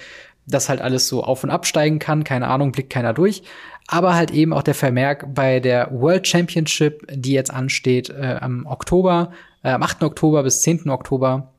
das 0.47 0.69
halt 0.69 0.81
alles 0.81 1.09
so 1.09 1.25
auf 1.25 1.43
und 1.43 1.51
absteigen 1.51 1.99
kann, 1.99 2.23
keine 2.23 2.47
Ahnung, 2.47 2.71
blickt 2.71 2.91
keiner 2.91 3.13
durch. 3.13 3.43
Aber 3.89 4.15
halt 4.15 4.31
eben 4.31 4.53
auch 4.53 4.63
der 4.63 4.77
Vermerk 4.77 5.35
bei 5.35 5.59
der 5.59 5.91
World 5.91 6.29
Championship, 6.29 7.05
die 7.11 7.33
jetzt 7.33 7.53
ansteht 7.53 8.11
äh, 8.11 8.39
am 8.41 8.67
Oktober, 8.67 9.33
äh, 9.65 9.71
am 9.71 9.83
8. 9.83 10.05
Oktober 10.05 10.45
bis 10.45 10.63
10. 10.63 10.91
Oktober, 10.91 11.54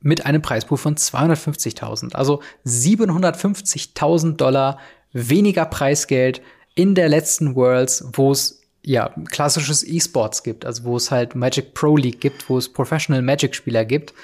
mit 0.00 0.26
einem 0.26 0.42
Preispool 0.42 0.78
von 0.78 0.96
250.000. 0.96 2.14
Also 2.14 2.42
750.000 2.64 4.36
Dollar 4.36 4.78
weniger 5.12 5.64
Preisgeld 5.64 6.42
in 6.74 6.94
der 6.94 7.08
letzten 7.08 7.54
Worlds, 7.54 8.04
wo 8.12 8.32
es 8.32 8.62
ja 8.82 9.12
klassisches 9.30 9.86
E-Sports 9.86 10.42
gibt, 10.42 10.64
also 10.64 10.84
wo 10.84 10.96
es 10.96 11.10
halt 11.10 11.34
Magic 11.34 11.74
Pro 11.74 11.96
League 11.96 12.20
gibt, 12.20 12.48
wo 12.48 12.58
es 12.58 12.72
Professional 12.72 13.22
Magic 13.22 13.54
Spieler 13.54 13.84
gibt. 13.84 14.14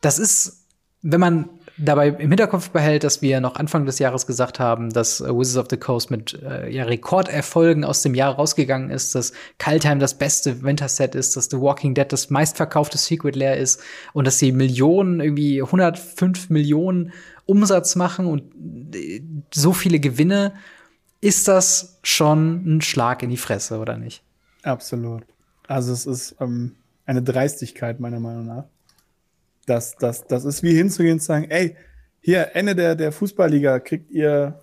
Das 0.00 0.18
ist, 0.18 0.66
wenn 1.02 1.20
man 1.20 1.48
dabei 1.82 2.08
im 2.08 2.30
Hinterkopf 2.30 2.70
behält, 2.70 3.04
dass 3.04 3.22
wir 3.22 3.40
noch 3.40 3.56
Anfang 3.56 3.86
des 3.86 3.98
Jahres 3.98 4.26
gesagt 4.26 4.60
haben, 4.60 4.90
dass 4.90 5.20
äh, 5.20 5.28
Wizards 5.28 5.56
of 5.56 5.66
the 5.70 5.76
Coast 5.76 6.10
mit 6.10 6.40
äh, 6.42 6.70
ja, 6.70 6.84
Rekorderfolgen 6.84 7.84
aus 7.84 8.02
dem 8.02 8.14
Jahr 8.14 8.34
rausgegangen 8.34 8.90
ist, 8.90 9.14
dass 9.14 9.32
Kaltheim 9.58 9.98
das 9.98 10.14
beste 10.14 10.62
Winterset 10.62 11.14
ist, 11.14 11.36
dass 11.36 11.46
The 11.46 11.60
Walking 11.60 11.94
Dead 11.94 12.10
das 12.10 12.30
meistverkaufte 12.30 12.98
Secret 12.98 13.36
Lair 13.36 13.56
ist 13.56 13.80
und 14.12 14.26
dass 14.26 14.38
sie 14.38 14.52
Millionen, 14.52 15.20
irgendwie 15.20 15.62
105 15.62 16.50
Millionen 16.50 17.12
Umsatz 17.46 17.96
machen 17.96 18.26
und 18.26 18.94
äh, 18.94 19.22
so 19.52 19.72
viele 19.72 20.00
Gewinne, 20.00 20.54
ist 21.20 21.48
das 21.48 21.98
schon 22.02 22.76
ein 22.76 22.80
Schlag 22.80 23.22
in 23.22 23.30
die 23.30 23.36
Fresse, 23.36 23.78
oder 23.78 23.96
nicht? 23.96 24.22
Absolut. 24.62 25.24
Also 25.66 25.92
es 25.92 26.06
ist 26.06 26.36
ähm, 26.40 26.76
eine 27.06 27.22
Dreistigkeit 27.22 28.00
meiner 28.00 28.20
Meinung 28.20 28.46
nach. 28.46 28.64
Das, 29.66 29.96
das, 29.96 30.26
das 30.26 30.44
ist 30.44 30.62
wie 30.62 30.74
hinzugehen 30.74 31.14
und 31.14 31.22
sagen, 31.22 31.46
ey, 31.50 31.76
hier, 32.20 32.54
Ende 32.54 32.74
der, 32.74 32.94
der 32.94 33.12
Fußballliga 33.12 33.80
kriegt 33.80 34.10
ihr 34.10 34.62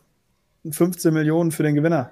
15 0.69 1.13
Millionen 1.13 1.51
für 1.51 1.63
den 1.63 1.75
Gewinner. 1.75 2.11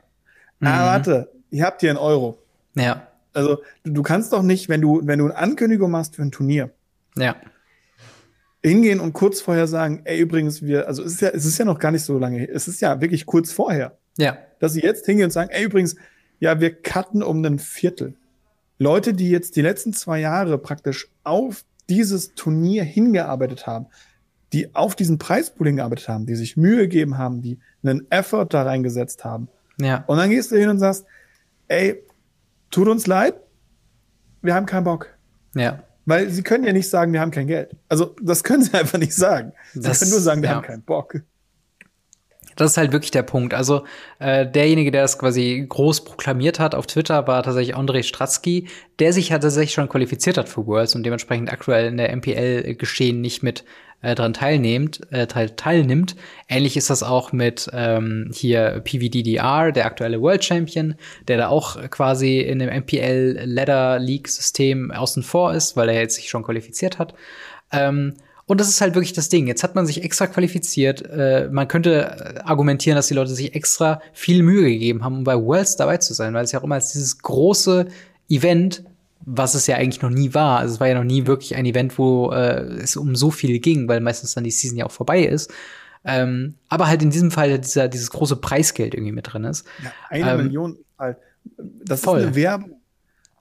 Ah, 0.59 0.65
mhm. 0.65 0.67
Ah, 0.67 0.86
warte, 0.86 1.31
ihr 1.49 1.63
habt 1.63 1.81
hier 1.81 1.89
einen 1.89 1.99
Euro. 1.99 2.39
Ja. 2.75 3.07
Also, 3.33 3.61
du, 3.83 3.91
du 3.91 4.03
kannst 4.03 4.33
doch 4.33 4.43
nicht, 4.43 4.69
wenn 4.69 4.81
du, 4.81 5.01
wenn 5.03 5.19
du 5.19 5.25
eine 5.25 5.36
Ankündigung 5.36 5.91
machst 5.91 6.15
für 6.15 6.21
ein 6.21 6.31
Turnier, 6.31 6.71
ja. 7.17 7.36
hingehen 8.63 8.99
und 8.99 9.13
kurz 9.13 9.41
vorher 9.41 9.67
sagen, 9.67 10.01
ey, 10.05 10.19
übrigens, 10.19 10.61
wir, 10.61 10.88
also 10.88 11.03
es 11.03 11.13
ist 11.13 11.21
ja, 11.21 11.29
es 11.29 11.45
ist 11.45 11.57
ja 11.57 11.65
noch 11.65 11.79
gar 11.79 11.91
nicht 11.91 12.03
so 12.03 12.17
lange, 12.17 12.47
es 12.47 12.67
ist 12.67 12.81
ja 12.81 13.01
wirklich 13.01 13.25
kurz 13.25 13.51
vorher. 13.51 13.97
Ja. 14.17 14.38
Dass 14.59 14.73
sie 14.73 14.81
jetzt 14.81 15.05
hingehen 15.05 15.25
und 15.25 15.31
sagen, 15.31 15.49
ey, 15.51 15.63
übrigens, 15.65 15.95
ja, 16.39 16.59
wir 16.59 16.73
cutten 16.73 17.21
um 17.21 17.43
ein 17.43 17.59
Viertel. 17.59 18.15
Leute, 18.77 19.13
die 19.13 19.29
jetzt 19.29 19.55
die 19.55 19.61
letzten 19.61 19.93
zwei 19.93 20.19
Jahre 20.19 20.57
praktisch 20.57 21.09
auf 21.23 21.63
dieses 21.89 22.33
Turnier 22.36 22.83
hingearbeitet 22.83 23.67
haben, 23.67 23.88
die 24.53 24.73
auf 24.75 24.95
diesen 24.95 25.17
Preispool 25.17 25.67
hingearbeitet 25.67 26.07
haben, 26.07 26.25
die 26.25 26.36
sich 26.36 26.55
Mühe 26.57 26.77
gegeben 26.88 27.17
haben, 27.17 27.41
die 27.41 27.59
einen 27.83 28.09
Effort 28.11 28.47
da 28.49 28.63
reingesetzt 28.63 29.23
haben. 29.25 29.47
Ja. 29.79 30.03
Und 30.07 30.17
dann 30.17 30.29
gehst 30.29 30.51
du 30.51 30.57
hin 30.57 30.69
und 30.69 30.79
sagst, 30.79 31.05
ey, 31.67 32.01
tut 32.71 32.88
uns 32.88 33.07
leid, 33.07 33.36
wir 34.41 34.53
haben 34.55 34.65
keinen 34.65 34.83
Bock. 34.86 35.09
Ja. 35.55 35.83
Weil 36.05 36.29
sie 36.29 36.43
können 36.43 36.63
ja 36.63 36.71
nicht 36.73 36.89
sagen, 36.89 37.11
wir 37.13 37.19
haben 37.21 37.31
kein 37.31 37.47
Geld. 37.47 37.75
Also 37.89 38.15
das 38.21 38.43
können 38.43 38.63
sie 38.63 38.73
einfach 38.77 38.99
nicht 38.99 39.13
sagen. 39.15 39.53
Sie 39.73 39.81
Das- 39.81 39.99
können 39.99 40.11
nur 40.11 40.19
sagen, 40.21 40.41
wir 40.41 40.49
ja. 40.49 40.55
haben 40.55 40.63
keinen 40.63 40.83
Bock. 40.83 41.21
Das 42.55 42.71
ist 42.71 42.77
halt 42.77 42.91
wirklich 42.91 43.11
der 43.11 43.23
Punkt. 43.23 43.53
Also 43.53 43.83
äh, 44.19 44.45
derjenige, 44.45 44.91
der 44.91 45.01
das 45.01 45.19
quasi 45.19 45.65
groß 45.67 46.05
proklamiert 46.05 46.59
hat 46.59 46.73
auf 46.73 46.87
Twitter, 46.87 47.27
war 47.27 47.43
tatsächlich 47.43 47.75
Andrei 47.75 48.01
Stratsky, 48.01 48.67
der 48.99 49.11
sich 49.13 49.29
ja 49.29 49.39
tatsächlich 49.39 49.73
schon 49.73 49.89
qualifiziert 49.89 50.37
hat 50.37 50.47
für 50.47 50.65
Worlds 50.65 50.95
und 50.95 51.03
dementsprechend 51.03 51.51
aktuell 51.51 51.87
in 51.87 51.97
der 51.97 52.15
MPL-Geschehen 52.15 53.19
nicht 53.19 53.43
mit 53.43 53.65
äh, 54.01 54.15
dran 54.15 54.33
teilnimmt, 54.33 55.01
äh, 55.11 55.27
teil 55.27 55.49
teilnimmt. 55.49 56.15
Ähnlich 56.47 56.77
ist 56.77 56.89
das 56.89 57.03
auch 57.03 57.31
mit 57.31 57.69
ähm, 57.73 58.29
hier 58.33 58.81
PVDDR, 58.83 59.71
der 59.71 59.85
aktuelle 59.85 60.21
World 60.21 60.43
Champion, 60.43 60.95
der 61.27 61.37
da 61.37 61.47
auch 61.49 61.89
quasi 61.89 62.39
in 62.39 62.59
dem 62.59 62.69
MPL 62.69 63.41
Ladder 63.45 63.99
League 63.99 64.27
System 64.27 64.91
außen 64.91 65.23
vor 65.23 65.53
ist, 65.53 65.75
weil 65.75 65.89
er 65.89 65.99
jetzt 65.99 66.15
sich 66.15 66.29
schon 66.29 66.43
qualifiziert 66.43 66.99
hat. 66.99 67.15
Ähm, 67.71 68.13
und 68.47 68.61
das 68.61 68.69
ist 68.69 68.79
halt 68.79 68.93
wirklich 68.93 69.13
das 69.13 69.29
Ding. 69.29 69.47
Jetzt 69.47 69.63
hat 69.63 69.73
man 69.73 69.87
sich 69.87 70.03
extra 70.03 70.27
qualifiziert. 70.27 71.01
Äh, 71.01 71.49
man 71.51 71.67
könnte 71.67 72.03
äh, 72.03 72.39
argumentieren, 72.43 72.95
dass 72.95 73.07
die 73.07 73.15
Leute 73.15 73.33
sich 73.33 73.55
extra 73.55 74.01
viel 74.13 74.43
Mühe 74.43 74.69
gegeben 74.69 75.03
haben, 75.03 75.17
um 75.17 75.23
bei 75.23 75.35
Worlds 75.35 75.77
dabei 75.77 75.97
zu 75.97 76.13
sein, 76.13 76.33
weil 76.33 76.45
es 76.45 76.51
ja 76.51 76.59
auch 76.59 76.63
immer 76.63 76.75
als 76.75 76.91
dieses 76.91 77.17
große 77.17 77.87
Event, 78.29 78.83
was 79.21 79.55
es 79.55 79.65
ja 79.65 79.77
eigentlich 79.77 80.03
noch 80.03 80.11
nie 80.11 80.35
war. 80.35 80.59
Also 80.59 80.75
es 80.75 80.79
war 80.79 80.87
ja 80.87 80.93
noch 80.93 81.03
nie 81.03 81.25
wirklich 81.25 81.55
ein 81.55 81.65
Event, 81.65 81.97
wo 81.97 82.31
äh, 82.31 82.61
es 82.83 82.95
um 82.95 83.15
so 83.15 83.31
viel 83.31 83.57
ging, 83.59 83.87
weil 83.87 83.99
meistens 83.99 84.35
dann 84.35 84.43
die 84.43 84.51
Season 84.51 84.77
ja 84.77 84.85
auch 84.85 84.91
vorbei 84.91 85.23
ist. 85.23 85.51
Ähm, 86.03 86.53
aber 86.69 86.87
halt 86.87 87.01
in 87.01 87.09
diesem 87.09 87.31
Fall 87.31 87.57
dieser, 87.57 87.87
dieses 87.87 88.11
große 88.11 88.35
Preisgeld 88.35 88.93
irgendwie 88.93 89.11
mit 89.11 89.33
drin 89.33 89.43
ist. 89.43 89.65
Ja, 89.83 89.91
eine 90.09 90.31
Ähm, 90.33 90.43
Million 90.45 90.77
halt. 90.99 91.17
Das 91.83 92.01
voll. 92.01 92.19
ist 92.19 92.25
eine 92.27 92.35
Werbung. 92.35 92.71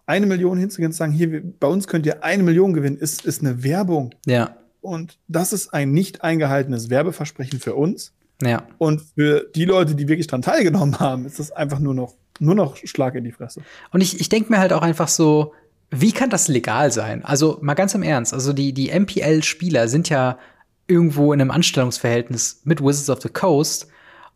Eine 0.07 0.26
Million 0.26 0.57
hinzugehen 0.59 0.88
und 0.88 0.94
sagen, 0.94 1.12
hier, 1.12 1.42
bei 1.61 1.66
uns 1.66 1.86
könnt 1.88 2.07
ihr 2.07 2.24
eine 2.24 2.42
Million 2.42 2.72
gewinnen, 2.72 2.96
ist, 2.96 3.26
ist 3.26 3.42
eine 3.42 3.62
Werbung. 3.62 4.14
Ja, 4.26 4.57
Und 4.85 5.18
das 5.28 5.55
ist 5.55 5.72
ein 5.72 5.93
nicht 5.93 6.22
eingehaltenes 6.22 6.91
Werbeversprechen 6.91 7.59
für 7.59 7.74
uns. 7.74 8.12
ja. 8.43 8.66
Und 8.76 9.01
für 9.14 9.47
die 9.55 9.64
Leute, 9.64 9.95
die 9.95 10.09
wirklich 10.09 10.26
dran 10.26 10.43
teilgenommen 10.43 11.01
haben, 11.01 11.24
ist 11.24 11.39
das 11.39 11.53
einfach 11.53 11.78
nur 11.78 11.95
noch, 11.95 12.14
nur 12.39 12.55
noch 12.55 12.76
Schlag 12.76 13.14
in 13.14 13.24
die 13.24 13.32
Fresse. 13.32 13.62
Und 13.93 14.03
ich, 14.03 14.20
ich 14.20 14.28
denke 14.28 14.53
mir 14.53 14.59
halt 14.59 14.74
auch 14.74 14.82
einfach 14.82 15.09
so, 15.09 15.55
wie 15.91 16.12
kann 16.12 16.28
das 16.28 16.49
legal 16.49 16.93
sein? 16.93 17.24
Also 17.24 17.59
mal 17.62 17.74
ganz 17.74 17.95
im 17.95 18.03
Ernst, 18.03 18.35
also 18.35 18.53
die, 18.53 18.74
die 18.74 18.91
MPL-Spieler 18.91 19.89
sind 19.89 20.11
ja 20.11 20.39
irgendwo 20.87 21.32
in 21.32 21.41
einem 21.41 21.51
Anstellungsverhältnis 21.51 22.61
mit 22.64 22.82
Wizards 22.82 23.09
of 23.09 23.22
the 23.22 23.30
Coast 23.30 23.89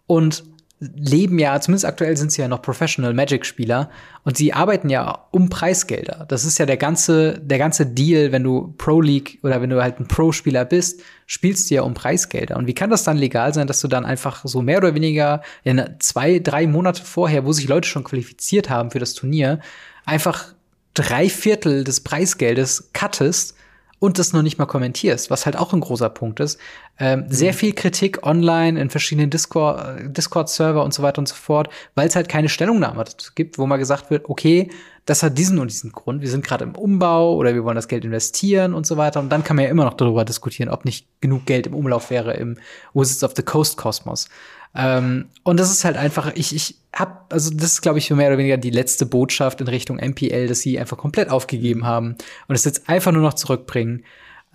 und 0.06 0.44
leben 0.80 1.38
ja, 1.38 1.60
zumindest 1.60 1.84
aktuell 1.84 2.16
sind 2.16 2.30
sie 2.30 2.40
ja 2.40 2.48
noch 2.48 2.62
Professional 2.62 3.12
Magic-Spieler 3.12 3.90
und 4.22 4.36
sie 4.36 4.52
arbeiten 4.52 4.88
ja 4.88 5.26
um 5.32 5.48
Preisgelder. 5.48 6.24
Das 6.28 6.44
ist 6.44 6.58
ja 6.58 6.66
der 6.66 6.76
ganze, 6.76 7.38
der 7.40 7.58
ganze 7.58 7.84
Deal, 7.84 8.30
wenn 8.30 8.44
du 8.44 8.74
Pro 8.78 9.00
League 9.00 9.38
oder 9.42 9.60
wenn 9.60 9.70
du 9.70 9.82
halt 9.82 9.98
ein 9.98 10.06
Pro-Spieler 10.06 10.64
bist, 10.64 11.02
spielst 11.26 11.70
du 11.70 11.74
ja 11.74 11.82
um 11.82 11.94
Preisgelder. 11.94 12.56
Und 12.56 12.68
wie 12.68 12.74
kann 12.74 12.90
das 12.90 13.02
dann 13.02 13.16
legal 13.16 13.52
sein, 13.54 13.66
dass 13.66 13.80
du 13.80 13.88
dann 13.88 14.04
einfach 14.04 14.42
so 14.44 14.62
mehr 14.62 14.78
oder 14.78 14.94
weniger 14.94 15.42
in 15.64 15.82
zwei, 15.98 16.38
drei 16.38 16.68
Monate 16.68 17.02
vorher, 17.02 17.44
wo 17.44 17.52
sich 17.52 17.66
Leute 17.66 17.88
schon 17.88 18.04
qualifiziert 18.04 18.70
haben 18.70 18.92
für 18.92 19.00
das 19.00 19.14
Turnier, 19.14 19.58
einfach 20.04 20.54
drei 20.94 21.28
Viertel 21.28 21.82
des 21.82 22.00
Preisgeldes 22.00 22.90
cuttest 22.92 23.57
und 23.98 24.18
das 24.18 24.32
noch 24.32 24.42
nicht 24.42 24.58
mal 24.58 24.66
kommentierst, 24.66 25.30
was 25.30 25.46
halt 25.46 25.56
auch 25.56 25.72
ein 25.72 25.80
großer 25.80 26.08
Punkt 26.10 26.40
ist. 26.40 26.58
Ähm, 26.98 27.26
Sehr 27.28 27.52
viel 27.52 27.72
Kritik 27.72 28.24
online 28.26 28.80
in 28.80 28.90
verschiedenen 28.90 29.30
Discord- 29.30 29.98
äh, 29.98 30.08
Discord-Server 30.08 30.84
und 30.84 30.94
so 30.94 31.02
weiter 31.02 31.18
und 31.18 31.28
so 31.28 31.34
fort, 31.34 31.68
weil 31.94 32.08
es 32.08 32.16
halt 32.16 32.28
keine 32.28 32.48
Stellungnahme 32.48 33.04
dazu 33.04 33.32
gibt, 33.34 33.58
wo 33.58 33.66
mal 33.66 33.76
gesagt 33.76 34.10
wird, 34.10 34.28
okay, 34.28 34.70
das 35.08 35.22
hat 35.22 35.38
diesen 35.38 35.58
und 35.58 35.70
diesen 35.70 35.90
Grund, 35.90 36.20
wir 36.20 36.28
sind 36.28 36.44
gerade 36.44 36.64
im 36.64 36.74
Umbau 36.74 37.34
oder 37.34 37.54
wir 37.54 37.64
wollen 37.64 37.76
das 37.76 37.88
Geld 37.88 38.04
investieren 38.04 38.74
und 38.74 38.86
so 38.86 38.98
weiter. 38.98 39.20
Und 39.20 39.30
dann 39.30 39.42
kann 39.42 39.56
man 39.56 39.64
ja 39.64 39.70
immer 39.70 39.84
noch 39.84 39.94
darüber 39.94 40.24
diskutieren, 40.24 40.68
ob 40.68 40.84
nicht 40.84 41.06
genug 41.22 41.46
Geld 41.46 41.66
im 41.66 41.74
Umlauf 41.74 42.10
wäre 42.10 42.34
im 42.34 42.58
Wizards 42.92 43.24
of 43.24 43.32
the 43.34 43.42
Coast 43.42 43.78
Kosmos. 43.78 44.28
Ähm, 44.74 45.26
und 45.42 45.58
das 45.58 45.70
ist 45.70 45.84
halt 45.84 45.96
einfach, 45.96 46.32
ich, 46.34 46.54
ich 46.54 46.76
hab, 46.92 47.32
also 47.32 47.50
das 47.54 47.72
ist, 47.72 47.80
glaube 47.82 47.98
ich, 47.98 48.10
mehr 48.10 48.28
oder 48.28 48.38
weniger 48.38 48.56
die 48.56 48.70
letzte 48.70 49.06
Botschaft 49.06 49.60
in 49.60 49.68
Richtung 49.68 49.96
MPL, 49.96 50.46
dass 50.46 50.60
sie 50.60 50.78
einfach 50.78 50.96
komplett 50.96 51.30
aufgegeben 51.30 51.86
haben 51.86 52.16
und 52.48 52.54
es 52.54 52.64
jetzt 52.64 52.88
einfach 52.88 53.12
nur 53.12 53.22
noch 53.22 53.34
zurückbringen. 53.34 54.04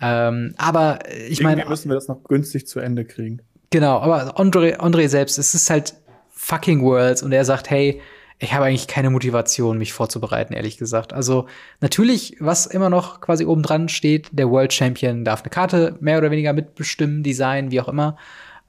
Ähm, 0.00 0.54
aber 0.56 0.98
ich 1.28 1.42
meine, 1.42 1.64
müssen 1.66 1.88
wir 1.88 1.94
das 1.94 2.08
noch 2.08 2.24
günstig 2.24 2.66
zu 2.66 2.80
Ende 2.80 3.04
kriegen. 3.04 3.40
genau, 3.70 3.98
aber 4.00 4.38
Andre, 4.38 4.80
Andre 4.80 5.08
selbst, 5.08 5.38
es 5.38 5.54
ist 5.54 5.70
halt 5.70 5.94
fucking 6.30 6.82
Worlds 6.82 7.22
und 7.22 7.32
er 7.32 7.44
sagt, 7.44 7.70
hey, 7.70 8.00
ich 8.38 8.52
habe 8.52 8.64
eigentlich 8.64 8.88
keine 8.88 9.10
Motivation, 9.10 9.78
mich 9.78 9.92
vorzubereiten, 9.92 10.54
ehrlich 10.54 10.76
gesagt. 10.76 11.12
Also 11.12 11.46
natürlich, 11.80 12.36
was 12.40 12.66
immer 12.66 12.90
noch 12.90 13.20
quasi 13.20 13.46
oben 13.46 13.62
dran 13.62 13.88
steht, 13.88 14.28
der 14.32 14.50
World 14.50 14.72
Champion 14.72 15.24
darf 15.24 15.42
eine 15.42 15.50
Karte 15.50 15.96
mehr 16.00 16.18
oder 16.18 16.30
weniger 16.30 16.52
mitbestimmen, 16.52 17.22
designen, 17.22 17.70
wie 17.70 17.80
auch 17.80 17.88
immer. 17.88 18.16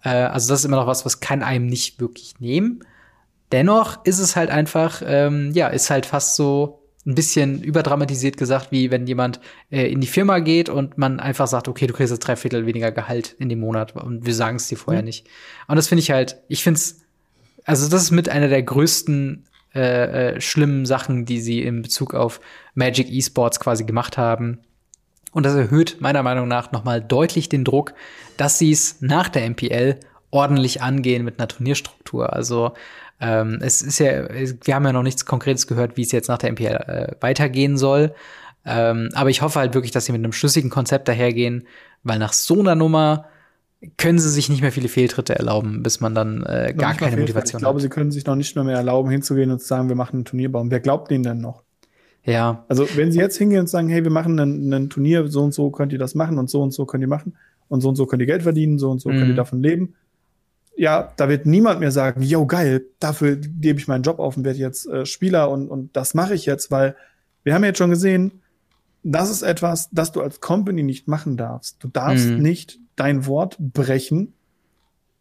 Äh, 0.05 0.09
also 0.09 0.47
das 0.49 0.59
ist 0.59 0.65
immer 0.65 0.77
noch 0.77 0.87
was, 0.87 1.03
was 1.05 1.19
kann 1.19 1.43
einem 1.43 1.67
nicht 1.67 1.99
wirklich 1.99 2.35
nehmen. 2.39 2.85
Dennoch 3.51 4.05
ist 4.05 4.19
es 4.19 4.35
halt 4.35 4.49
einfach, 4.49 5.01
ähm, 5.05 5.51
ja, 5.53 5.67
ist 5.67 5.89
halt 5.89 6.05
fast 6.05 6.35
so 6.35 6.81
ein 7.05 7.13
bisschen 7.13 7.61
überdramatisiert 7.61 8.37
gesagt, 8.37 8.71
wie 8.71 8.89
wenn 8.89 9.05
jemand 9.05 9.39
äh, 9.69 9.91
in 9.91 10.01
die 10.01 10.07
Firma 10.07 10.39
geht 10.39 10.69
und 10.69 10.97
man 10.97 11.19
einfach 11.19 11.47
sagt, 11.47 11.67
okay, 11.67 11.85
du 11.85 11.93
kriegst 11.93 12.11
jetzt 12.11 12.25
drei 12.25 12.35
Viertel 12.35 12.65
weniger 12.65 12.91
Gehalt 12.91 13.35
in 13.37 13.49
dem 13.49 13.59
Monat 13.59 13.95
und 13.95 14.25
wir 14.25 14.33
sagen 14.33 14.55
es 14.55 14.67
dir 14.67 14.77
vorher 14.77 15.03
Mhm. 15.03 15.07
nicht. 15.07 15.27
Und 15.67 15.75
das 15.75 15.87
finde 15.87 16.01
ich 16.01 16.09
halt, 16.09 16.37
ich 16.47 16.63
finde 16.63 16.79
es, 16.79 17.01
also 17.63 17.87
das 17.89 18.01
ist 18.03 18.11
mit 18.11 18.29
einer 18.29 18.47
der 18.47 18.63
größten 18.63 19.45
äh, 19.75 20.35
äh, 20.35 20.41
schlimmen 20.41 20.85
Sachen, 20.85 21.25
die 21.25 21.39
sie 21.41 21.61
in 21.61 21.81
Bezug 21.83 22.13
auf 22.15 22.39
Magic 22.73 23.11
Esports 23.11 23.59
quasi 23.59 23.83
gemacht 23.83 24.17
haben. 24.17 24.59
Und 25.35 25.45
das 25.45 25.53
erhöht 25.53 25.97
meiner 25.99 26.23
Meinung 26.23 26.47
nach 26.47 26.71
nochmal 26.71 27.01
deutlich 27.01 27.49
den 27.49 27.65
Druck, 27.65 27.93
dass 28.37 28.57
sie 28.57 28.71
es 28.71 29.01
nach 29.01 29.27
der 29.27 29.49
MPL 29.49 29.99
ordentlich 30.31 30.81
angehen 30.81 31.25
mit 31.25 31.39
einer 31.39 31.49
Turnierstruktur. 31.49 32.31
Also 32.31 32.71
ähm, 33.19 33.59
es 33.61 33.81
ist 33.81 33.99
ja, 33.99 34.29
wir 34.29 34.75
haben 34.75 34.85
ja 34.85 34.93
noch 34.93 35.03
nichts 35.03 35.25
Konkretes 35.25 35.67
gehört, 35.67 35.97
wie 35.97 36.03
es 36.03 36.13
jetzt 36.13 36.29
nach 36.29 36.37
der 36.37 36.53
MPL 36.53 36.65
äh, 36.65 37.15
weitergehen 37.19 37.77
soll. 37.77 38.15
Ähm, 38.63 39.09
aber 39.13 39.29
ich 39.29 39.41
hoffe 39.41 39.59
halt 39.59 39.73
wirklich, 39.73 39.91
dass 39.91 40.05
sie 40.05 40.13
mit 40.13 40.19
einem 40.19 40.31
schlüssigen 40.31 40.69
Konzept 40.69 41.09
dahergehen, 41.09 41.67
weil 42.03 42.17
nach 42.17 42.31
so 42.31 42.57
einer 42.57 42.75
Nummer 42.75 43.25
können 43.97 44.19
sie 44.19 44.29
sich 44.29 44.47
nicht 44.47 44.61
mehr 44.61 44.71
viele 44.71 44.87
Fehltritte 44.87 45.35
erlauben, 45.35 45.83
bis 45.83 45.99
man 45.99 46.15
dann 46.15 46.43
äh, 46.43 46.73
gar 46.77 46.93
keine 46.93 47.17
Motivation 47.17 47.59
Ich 47.59 47.61
glaube, 47.61 47.75
hat. 47.75 47.81
sie 47.81 47.89
können 47.89 48.09
sich 48.09 48.25
noch 48.25 48.37
nicht 48.37 48.55
mehr, 48.55 48.63
mehr 48.63 48.77
erlauben, 48.77 49.11
hinzugehen 49.11 49.51
und 49.51 49.59
zu 49.59 49.67
sagen, 49.67 49.89
wir 49.89 49.97
machen 49.97 50.15
einen 50.15 50.25
Turnierbaum. 50.25 50.71
Wer 50.71 50.79
glaubt 50.79 51.11
denen 51.11 51.25
denn 51.25 51.41
noch? 51.41 51.64
Ja, 52.25 52.65
Also, 52.67 52.87
wenn 52.95 53.11
sie 53.11 53.19
jetzt 53.19 53.37
hingehen 53.37 53.61
und 53.61 53.69
sagen, 53.69 53.87
hey, 53.89 54.03
wir 54.03 54.11
machen 54.11 54.39
ein, 54.39 54.89
Turnier, 54.89 55.27
so 55.27 55.43
und 55.43 55.53
so 55.53 55.69
könnt 55.69 55.93
ihr 55.93 55.99
das 55.99 56.15
machen 56.15 56.37
und 56.39 56.49
so 56.49 56.61
und 56.61 56.71
so 56.71 56.85
könnt 56.85 57.01
ihr 57.03 57.07
machen 57.07 57.35
und 57.67 57.81
so 57.81 57.89
und 57.89 57.95
so 57.95 58.05
könnt 58.07 58.21
ihr 58.21 58.25
Geld 58.25 58.43
verdienen, 58.43 58.79
so 58.79 58.89
und 58.89 58.99
so 58.99 59.09
könnt 59.09 59.23
Mhm. 59.23 59.29
ihr 59.29 59.35
davon 59.35 59.61
leben. 59.61 59.93
Ja, 60.77 61.13
da 61.17 61.29
wird 61.29 61.45
niemand 61.45 61.79
mehr 61.79 61.91
sagen, 61.91 62.21
yo, 62.21 62.45
geil, 62.47 62.85
dafür 62.99 63.35
gebe 63.37 63.79
ich 63.79 63.87
meinen 63.87 64.03
Job 64.03 64.19
auf 64.19 64.35
und 64.37 64.43
werde 64.43 64.59
jetzt 64.59 64.87
äh, 64.87 65.05
Spieler 65.05 65.49
und, 65.51 65.69
und 65.69 65.95
das 65.95 66.13
mache 66.15 66.33
ich 66.33 66.45
jetzt, 66.45 66.69
weil 66.71 66.95
wir 67.43 67.53
haben 67.53 67.61
ja 67.63 67.67
jetzt 67.69 67.77
schon 67.77 67.91
gesehen, 67.91 68.41
das 69.03 69.29
ist 69.29 69.43
etwas, 69.43 69.89
das 69.91 70.11
du 70.11 70.21
als 70.21 70.41
Company 70.41 70.81
nicht 70.83 71.07
machen 71.07 71.37
darfst. 71.37 71.77
Du 71.83 71.87
darfst 71.87 72.31
Mhm. 72.31 72.41
nicht 72.41 72.79
dein 72.95 73.25
Wort 73.27 73.55
brechen, 73.59 74.33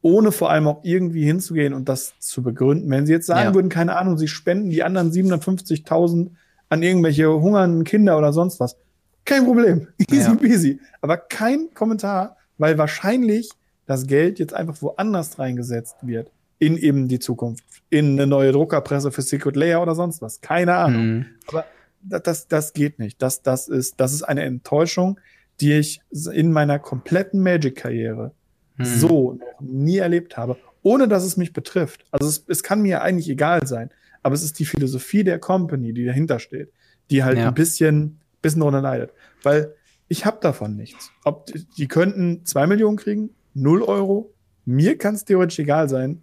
ohne 0.01 0.33
vor 0.33 0.51
allem 0.51 0.67
auch 0.67 0.81
irgendwie 0.85 1.25
hinzugehen 1.25 1.75
und 1.75 1.89
das 1.89 2.15
zu 2.19 2.43
begründen. 2.43 2.91
Wenn 2.91 3.07
sie 3.07 3.13
jetzt 3.13 3.27
sagen 3.27 3.51
Ja. 3.51 3.55
würden, 3.55 3.69
keine 3.69 3.97
Ahnung, 3.97 4.17
sie 4.19 4.29
spenden 4.29 4.71
die 4.71 4.83
anderen 4.83 5.13
750.000 5.13 6.31
an 6.69 6.83
irgendwelche 6.83 7.29
hungernden 7.29 7.85
Kinder 7.85 8.19
oder 8.19 8.33
sonst 8.33 8.61
was. 8.61 8.77
Kein 9.25 9.45
Problem. 9.45 9.89
Easy 10.11 10.31
Ja. 10.31 10.35
peasy. 10.35 10.81
Aber 11.01 11.17
kein 11.17 11.69
Kommentar, 11.75 12.37
weil 12.59 12.79
wahrscheinlich 12.79 13.51
das 13.87 14.07
Geld 14.07 14.39
jetzt 14.39 14.55
einfach 14.55 14.81
woanders 14.83 15.39
reingesetzt 15.39 15.97
wird. 16.03 16.31
In 16.59 16.77
eben 16.79 17.09
die 17.09 17.19
Zukunft. 17.19 17.65
In 17.91 18.12
eine 18.12 18.27
neue 18.27 18.53
Druckerpresse 18.53 19.12
für 19.12 19.23
Secret 19.23 19.57
Layer 19.57 19.83
oder 19.83 19.95
sonst 19.95 20.23
was. 20.23 20.41
Keine 20.41 20.75
Ahnung. 20.75 21.07
Mhm. 21.07 21.27
Aber 21.49 21.65
das, 22.03 22.49
das, 22.49 22.73
geht 22.73 22.99
nicht. 22.99 23.21
Das, 23.21 23.43
das, 23.43 23.69
ist, 23.69 23.95
das 23.99 24.12
ist 24.15 24.23
eine 24.23 24.43
Enttäuschung, 24.43 25.19
die 25.61 25.73
ich 25.75 26.01
in 26.33 26.53
meiner 26.53 26.79
kompletten 26.79 27.41
Magic-Karriere 27.43 28.33
Mhm. 28.77 28.85
so 28.87 29.33
noch 29.35 29.61
nie 29.61 29.99
erlebt 29.99 30.37
habe, 30.37 30.57
ohne 30.83 31.07
dass 31.07 31.23
es 31.25 31.37
mich 31.37 31.53
betrifft. 31.53 32.05
Also 32.11 32.27
es, 32.27 32.45
es 32.49 32.65
kann 32.65 32.83
mir 32.83 33.03
eigentlich 33.03 33.29
egal 33.31 33.65
sein, 33.69 33.91
aber 34.25 34.35
es 34.35 34.43
ist 34.43 34.59
die 34.59 34.64
Philosophie 34.64 35.22
der 35.22 35.39
Company, 35.39 35.93
die 35.93 36.05
dahinter 36.05 36.41
steht, 36.41 36.72
die 37.11 37.22
halt 37.22 37.39
Ja. 37.39 37.47
ein 37.49 37.55
bisschen, 37.55 38.18
bisschen 38.43 38.59
darunter 38.61 38.81
leidet. 38.83 39.12
Weil 39.45 39.72
ich 40.09 40.27
habe 40.27 40.39
davon 40.41 40.75
nichts. 40.75 41.11
Ob 41.25 41.47
die, 41.47 41.64
die 41.79 41.87
könnten 41.87 42.45
zwei 42.45 42.66
Millionen 42.66 42.97
kriegen, 42.97 43.31
null 43.55 43.83
Euro. 43.83 44.35
Mir 44.64 44.99
kann 44.99 45.14
es 45.14 45.25
theoretisch 45.25 45.61
egal 45.61 45.89
sein. 45.89 46.22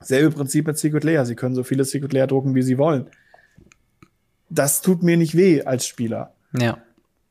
Selbe 0.00 0.34
Prinzip 0.34 0.66
mit 0.66 0.78
Secret 0.78 1.04
Layer. 1.04 1.26
Sie 1.26 1.34
können 1.36 1.54
so 1.54 1.62
viele 1.62 1.84
Secret 1.84 2.12
Layer 2.12 2.26
drucken, 2.26 2.54
wie 2.54 2.62
sie 2.62 2.78
wollen. 2.78 3.10
das 4.48 4.82
tut 4.82 5.02
mir 5.02 5.16
nicht 5.16 5.36
weh 5.36 5.62
als 5.62 5.86
Spieler. 5.86 6.34
Ja. 6.58 6.78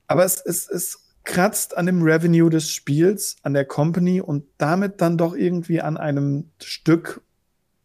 Aber 0.08 0.26
es, 0.26 0.42
es, 0.44 0.68
es 0.70 1.08
kratzt 1.24 1.78
an 1.78 1.86
dem 1.86 2.02
Revenue 2.02 2.50
des 2.50 2.72
Spiels, 2.72 3.36
an 3.44 3.54
der 3.54 3.66
Company 3.66 4.22
und 4.22 4.46
damit 4.58 5.02
dann 5.02 5.18
doch 5.18 5.36
irgendwie 5.36 5.82
an 5.82 5.98
einem 5.98 6.50
Stück 6.62 7.22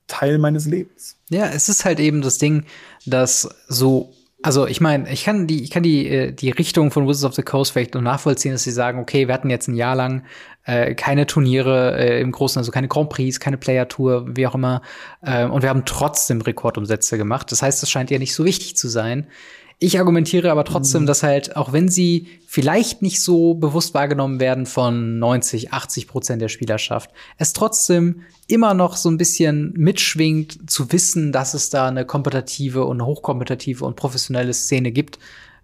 Teil 0.06 0.38
meines 0.38 0.66
Lebens. 0.66 1.16
Ja, 1.30 1.46
es 1.48 1.68
ist 1.68 1.84
halt 1.84 2.00
eben 2.00 2.22
das 2.22 2.38
Ding, 2.38 2.64
dass 3.04 3.48
so 3.68 4.12
also 4.42 4.66
ich 4.66 4.80
meine, 4.80 5.10
ich 5.10 5.24
kann 5.24 5.46
die, 5.46 5.64
ich 5.64 5.70
kann 5.70 5.82
die, 5.82 6.06
äh, 6.06 6.32
die 6.32 6.50
Richtung 6.50 6.90
von 6.90 7.08
Wizards 7.08 7.24
of 7.24 7.34
the 7.34 7.42
Coast 7.42 7.72
vielleicht 7.72 7.94
noch 7.94 8.02
nachvollziehen, 8.02 8.52
dass 8.52 8.62
sie 8.62 8.70
sagen, 8.70 9.00
okay, 9.00 9.26
wir 9.26 9.34
hatten 9.34 9.50
jetzt 9.50 9.66
ein 9.66 9.74
Jahr 9.74 9.96
lang 9.96 10.22
äh, 10.64 10.94
keine 10.94 11.26
Turniere 11.26 11.98
äh, 11.98 12.20
im 12.20 12.32
Großen, 12.32 12.58
also 12.58 12.70
keine 12.70 12.86
Grand 12.86 13.08
Prix, 13.08 13.40
keine 13.40 13.56
Player 13.56 13.88
Tour, 13.88 14.36
wie 14.36 14.46
auch 14.46 14.54
immer, 14.54 14.82
äh, 15.22 15.46
und 15.46 15.62
wir 15.62 15.68
haben 15.68 15.84
trotzdem 15.84 16.40
Rekordumsätze 16.40 17.16
gemacht. 17.16 17.50
Das 17.50 17.62
heißt, 17.62 17.82
es 17.82 17.90
scheint 17.90 18.10
ja 18.10 18.18
nicht 18.18 18.34
so 18.34 18.44
wichtig 18.44 18.76
zu 18.76 18.88
sein. 18.88 19.26
Ich 19.78 19.98
argumentiere 19.98 20.50
aber 20.50 20.64
trotzdem, 20.64 21.02
mhm. 21.02 21.06
dass 21.06 21.22
halt, 21.22 21.54
auch 21.56 21.72
wenn 21.72 21.88
sie 21.88 22.28
vielleicht 22.46 23.02
nicht 23.02 23.20
so 23.20 23.54
bewusst 23.54 23.92
wahrgenommen 23.92 24.40
werden 24.40 24.64
von 24.64 25.18
90, 25.18 25.72
80 25.72 26.08
Prozent 26.08 26.40
der 26.40 26.48
Spielerschaft, 26.48 27.10
es 27.36 27.52
trotzdem 27.52 28.22
immer 28.46 28.72
noch 28.72 28.96
so 28.96 29.10
ein 29.10 29.18
bisschen 29.18 29.74
mitschwingt, 29.76 30.70
zu 30.70 30.92
wissen, 30.92 31.30
dass 31.30 31.52
es 31.52 31.68
da 31.68 31.88
eine 31.88 32.06
kompetitive 32.06 32.86
und 32.86 33.04
hochkompetitive 33.04 33.84
und 33.84 33.96
professionelle 33.96 34.54
Szene 34.54 34.92
gibt, 34.92 35.18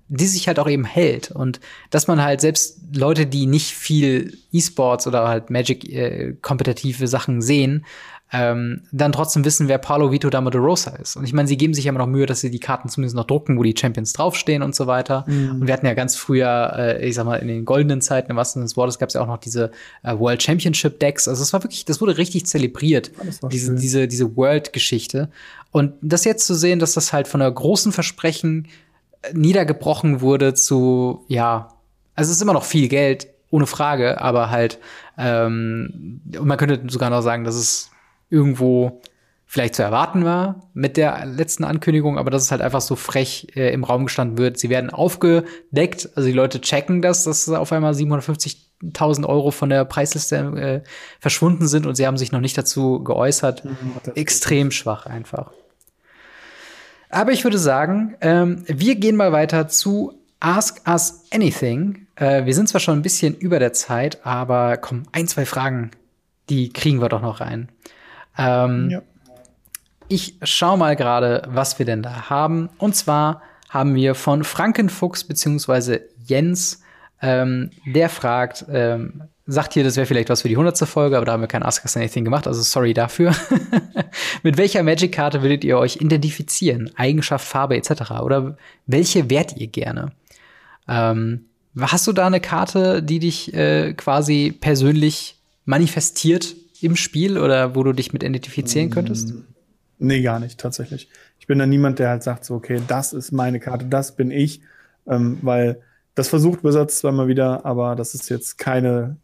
die 0.09 0.27
sich 0.27 0.47
halt 0.47 0.59
auch 0.59 0.69
eben 0.69 0.85
hält. 0.85 1.31
Und 1.31 1.61
dass 1.89 2.07
man 2.07 2.23
halt 2.23 2.43
selbst 2.43 2.81
Leute, 2.95 3.25
die 3.25 3.47
nicht 3.47 3.71
viel 3.71 4.37
E-Sports 4.53 5.07
oder 5.07 5.27
halt 5.27 5.49
Magic 5.49 5.89
äh, 5.89 6.35
kompetitive 6.43 7.07
Sachen 7.09 7.41
sehen, 7.41 7.87
ähm, 8.35 8.83
dann 8.93 9.13
trotzdem 9.13 9.45
wissen, 9.45 9.69
wer 9.69 9.77
Paulo 9.77 10.11
Vito 10.11 10.31
Dama 10.31 10.49
de 10.51 10.61
Rosa 10.61 10.93
ist. 10.97 11.17
Und 11.17 11.25
ich 11.25 11.35
meine, 11.35 11.47
sie 11.47 11.59
geben 11.59 11.75
sich 11.75 11.85
ja 11.85 11.91
immer 11.91 11.99
noch 11.99 12.07
Mühe, 12.07 12.25
dass 12.25 12.41
sie 12.41 12.51
die 12.51 12.61
Karten 12.61 12.89
zumindest 12.89 13.15
noch 13.15 13.27
drucken, 13.27 13.59
wo 13.59 13.63
die 13.63 13.75
Champions 13.79 14.15
draufstehen 14.15 14.63
und 14.63 14.75
so 14.75 14.87
weiter. 14.87 15.27
Mhm. 15.29 15.61
Und 15.61 15.67
wir 15.67 15.75
hatten 15.75 15.85
ja 15.85 15.93
ganz 15.93 16.17
früher, 16.17 16.73
äh, 16.75 17.07
ich 17.07 17.15
sag 17.15 17.27
mal, 17.27 17.37
in 17.37 17.49
den 17.49 17.67
goldenen 17.67 18.01
Zeiten, 18.01 18.31
im 18.31 18.37
wahrsten 18.39 18.61
Sinne 18.61 18.69
des 18.69 18.77
Wortes, 18.79 18.99
gab 18.99 19.09
es 19.09 19.15
ja 19.15 19.21
auch 19.21 19.27
noch 19.27 19.37
diese 19.37 19.71
äh, 20.03 20.19
World 20.19 20.43
Championship 20.43 20.99
Decks. 20.99 21.29
Also 21.29 21.43
es 21.43 21.53
war 21.53 21.63
wirklich, 21.63 21.85
das 21.85 22.01
wurde 22.01 22.17
richtig 22.17 22.47
zelebriert, 22.47 23.11
diese, 23.51 23.75
diese, 23.75 24.09
diese 24.09 24.35
World-Geschichte. 24.35 25.29
Und 25.71 25.93
das 26.01 26.25
jetzt 26.25 26.47
zu 26.47 26.55
sehen, 26.55 26.79
dass 26.79 26.95
das 26.95 27.13
halt 27.13 27.29
von 27.29 27.43
einer 27.43 27.53
großen 27.53 27.93
Versprechen 27.93 28.69
äh, 29.21 29.35
niedergebrochen 29.35 30.23
wurde 30.23 30.55
zu, 30.55 31.27
ja, 31.29 31.69
also 32.15 32.31
es 32.31 32.37
ist 32.37 32.43
immer 32.43 32.55
noch 32.55 32.65
viel 32.65 32.89
Geld, 32.89 33.29
ohne 33.51 33.67
Frage, 33.67 34.23
aber 34.23 34.49
halt, 34.49 34.79
ähm, 35.19 36.23
man 36.41 36.57
könnte 36.57 36.81
sogar 36.89 37.11
noch 37.11 37.21
sagen, 37.21 37.45
dass 37.45 37.55
es 37.55 37.92
irgendwo 38.33 39.01
vielleicht 39.53 39.75
zu 39.75 39.83
erwarten 39.83 40.25
war 40.25 40.71
mit 40.73 40.97
der 40.97 41.27
letzten 41.27 41.65
Ankündigung, 41.65 42.17
aber 42.17 42.31
dass 42.31 42.45
es 42.45 42.51
halt 42.51 42.63
einfach 42.63 42.81
so 42.81 42.97
frech 42.97 43.49
äh, 43.55 43.71
im 43.75 43.85
Raum 43.85 44.07
gestanden 44.07 44.39
wird. 44.39 44.59
Sie 44.59 44.71
werden 44.71 44.89
aufgedeckt, 44.89 46.09
also 46.15 46.27
die 46.27 46.35
Leute 46.35 46.63
checken 46.63 47.03
das, 47.03 47.25
dass 47.25 47.47
auf 47.51 47.71
einmal 47.71 47.93
750.000 47.93 49.27
Euro 49.27 49.51
von 49.51 49.69
der 49.69 49.85
Preisliste 49.85 50.37
äh, 50.37 50.89
verschwunden 51.21 51.69
sind 51.69 51.87
und 51.87 51.97
sie 51.97 52.07
haben 52.07 52.17
sich 52.17 52.33
noch 52.33 52.41
nicht 52.41 52.57
dazu 52.57 53.05
geäußert. 53.05 53.67
Mhm, 53.67 53.73
Extrem 54.15 54.71
schwach 54.71 55.05
einfach. 55.05 55.53
Aber 57.11 57.33
ich 57.33 57.45
würde 57.45 57.59
sagen, 57.59 58.17
ähm, 58.23 58.65
wir 58.67 58.95
gehen 58.95 59.17
mal 59.17 59.33
weiter 59.33 59.69
zu 59.69 60.15
Ask 60.41 60.81
Us 60.89 61.25
Anything. 61.31 62.07
Äh, 62.17 62.47
wir 62.47 62.55
sind 62.55 62.71
zwar 62.71 62.81
schon 62.81 62.99
ein 62.99 63.03
bisschen 63.03 63.35
über 63.35 63.59
der 63.59 63.75
Zeit, 63.75 64.25
aber 64.25 64.79
komm, 64.79 65.03
ein, 65.13 65.29
zwei 65.29 65.45
Fragen, 65.45 65.91
die 66.49 66.73
kriegen 66.73 67.03
wir 67.03 67.11
doch 67.11 67.21
noch 67.21 67.43
rein. 67.43 67.69
Ähm, 68.39 68.91
ja. 68.91 69.03
Ich 70.09 70.37
schau 70.43 70.77
mal 70.77 70.97
gerade, 70.97 71.43
was 71.49 71.79
wir 71.79 71.87
denn 71.87 72.03
da 72.03 72.29
haben. 72.29 72.69
Und 72.79 72.95
zwar 72.95 73.43
haben 73.71 73.95
wir 73.95 74.15
von 74.15 74.45
Frankenfuchs 74.45 75.25
beziehungsweise 75.25 76.03
Jens, 76.27 76.83
ähm, 77.23 77.71
der 77.87 78.09
fragt, 78.11 78.67
ähm, 78.71 79.23
sagt 79.47 79.75
hier, 79.75 79.85
das 79.85 79.97
wäre 79.97 80.07
vielleicht 80.07 80.29
was 80.29 80.43
für 80.43 80.49
die 80.49 80.57
100. 80.57 80.87
Folge, 80.87 81.17
aber 81.17 81.27
da 81.27 81.33
haben 81.33 81.41
wir 81.41 81.49
kein 81.49 81.63
Ask 81.63 81.85
Us 81.85 81.97
Anything 81.97 82.25
gemacht, 82.25 82.47
also 82.47 82.61
sorry 82.63 82.95
dafür. 82.95 83.35
Mit 84.43 84.57
welcher 84.57 84.83
Magic-Karte 84.83 85.43
würdet 85.43 85.65
ihr 85.65 85.79
euch 85.79 85.97
identifizieren? 85.97 86.91
Eigenschaft, 86.97 87.47
Farbe 87.47 87.77
etc. 87.77 88.11
Oder 88.23 88.57
welche 88.87 89.31
wärt 89.31 89.57
ihr 89.57 89.69
gerne? 89.69 90.13
Ähm, 90.89 91.47
hast 91.81 92.07
du 92.07 92.13
da 92.13 92.27
eine 92.27 92.41
Karte, 92.41 93.03
die 93.03 93.19
dich 93.19 93.55
äh, 93.55 93.95
quasi 93.95 94.55
persönlich 94.61 95.37
manifestiert 95.65 96.55
im 96.85 96.97
Spiel 96.97 97.39
oder 97.39 97.75
wo 97.75 97.83
du 97.83 97.93
dich 97.93 98.13
mit 98.13 98.23
identifizieren 98.23 98.89
mm, 98.89 98.93
könntest? 98.93 99.35
Nee, 99.99 100.23
gar 100.23 100.41
nicht, 100.41 100.59
tatsächlich. 100.59 101.09
Ich 101.39 101.47
bin 101.47 101.59
da 101.59 101.67
niemand, 101.67 101.99
der 101.99 102.09
halt 102.09 102.23
sagt 102.23 102.45
so, 102.45 102.55
okay, 102.55 102.81
das 102.89 103.13
ist 103.13 103.33
meine 103.33 103.61
Karte, 103.61 103.87
das 103.87 104.17
bin 104.17 104.31
ich, 104.31 104.61
ähm, 105.07 105.39
weil 105.43 105.81
das 106.15 106.29
versucht 106.29 106.65
Wizards 106.65 106.99
zwar 106.99 107.13
mal 107.13 107.29
wieder, 107.29 107.65
aber 107.65 107.97
das 107.97 108.15
ist 108.15 108.29
jetzt 108.29 108.59
keine, 108.59 109.17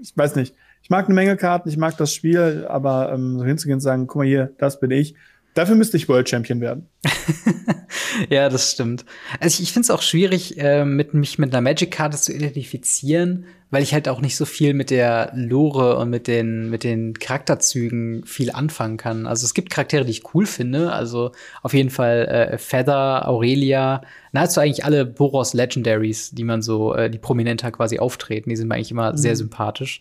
ich 0.00 0.16
weiß 0.16 0.36
nicht, 0.36 0.54
ich 0.82 0.90
mag 0.90 1.06
eine 1.06 1.14
Menge 1.14 1.36
Karten, 1.36 1.68
ich 1.68 1.76
mag 1.76 1.96
das 1.96 2.14
Spiel, 2.14 2.66
aber 2.68 3.12
ähm, 3.12 3.38
so 3.38 3.44
hinzugehen 3.44 3.76
und 3.76 3.80
sagen, 3.80 4.06
guck 4.06 4.20
mal 4.20 4.26
hier, 4.26 4.52
das 4.58 4.80
bin 4.80 4.90
ich, 4.90 5.14
Dafür 5.56 5.74
müsste 5.74 5.96
ich 5.96 6.06
World 6.06 6.28
Champion 6.28 6.60
werden. 6.60 6.86
ja, 8.28 8.50
das 8.50 8.72
stimmt. 8.72 9.06
Also 9.40 9.54
ich, 9.54 9.62
ich 9.62 9.72
finde 9.72 9.86
es 9.86 9.90
auch 9.90 10.02
schwierig, 10.02 10.58
äh, 10.58 10.84
mit 10.84 11.14
mich 11.14 11.38
mit 11.38 11.50
einer 11.50 11.62
Magic-Karte 11.62 12.18
zu 12.18 12.34
identifizieren, 12.34 13.46
weil 13.70 13.82
ich 13.82 13.92
halt 13.92 14.08
auch 14.08 14.20
nicht 14.20 14.36
so 14.36 14.44
viel 14.44 14.74
mit 14.74 14.90
der 14.90 15.32
Lore 15.34 15.96
und 15.96 16.08
mit 16.08 16.28
den, 16.28 16.70
mit 16.70 16.84
den 16.84 17.14
Charakterzügen 17.14 18.24
viel 18.24 18.52
anfangen 18.52 18.96
kann. 18.96 19.26
Also 19.26 19.44
es 19.44 19.54
gibt 19.54 19.70
Charaktere, 19.70 20.04
die 20.04 20.12
ich 20.12 20.34
cool 20.34 20.46
finde. 20.46 20.92
Also 20.92 21.32
auf 21.62 21.74
jeden 21.74 21.90
Fall 21.90 22.26
äh, 22.26 22.58
Feather, 22.58 23.28
Aurelia, 23.28 24.02
nahezu 24.32 24.60
eigentlich 24.60 24.84
alle 24.84 25.04
Boros 25.04 25.52
Legendaries, 25.52 26.30
die 26.30 26.44
man 26.44 26.62
so, 26.62 26.94
äh, 26.94 27.10
die 27.10 27.18
prominenter 27.18 27.72
quasi 27.72 27.98
auftreten, 27.98 28.50
die 28.50 28.56
sind 28.56 28.68
mir 28.68 28.76
eigentlich 28.76 28.92
immer 28.92 29.12
mhm. 29.12 29.16
sehr 29.16 29.34
sympathisch. 29.34 30.00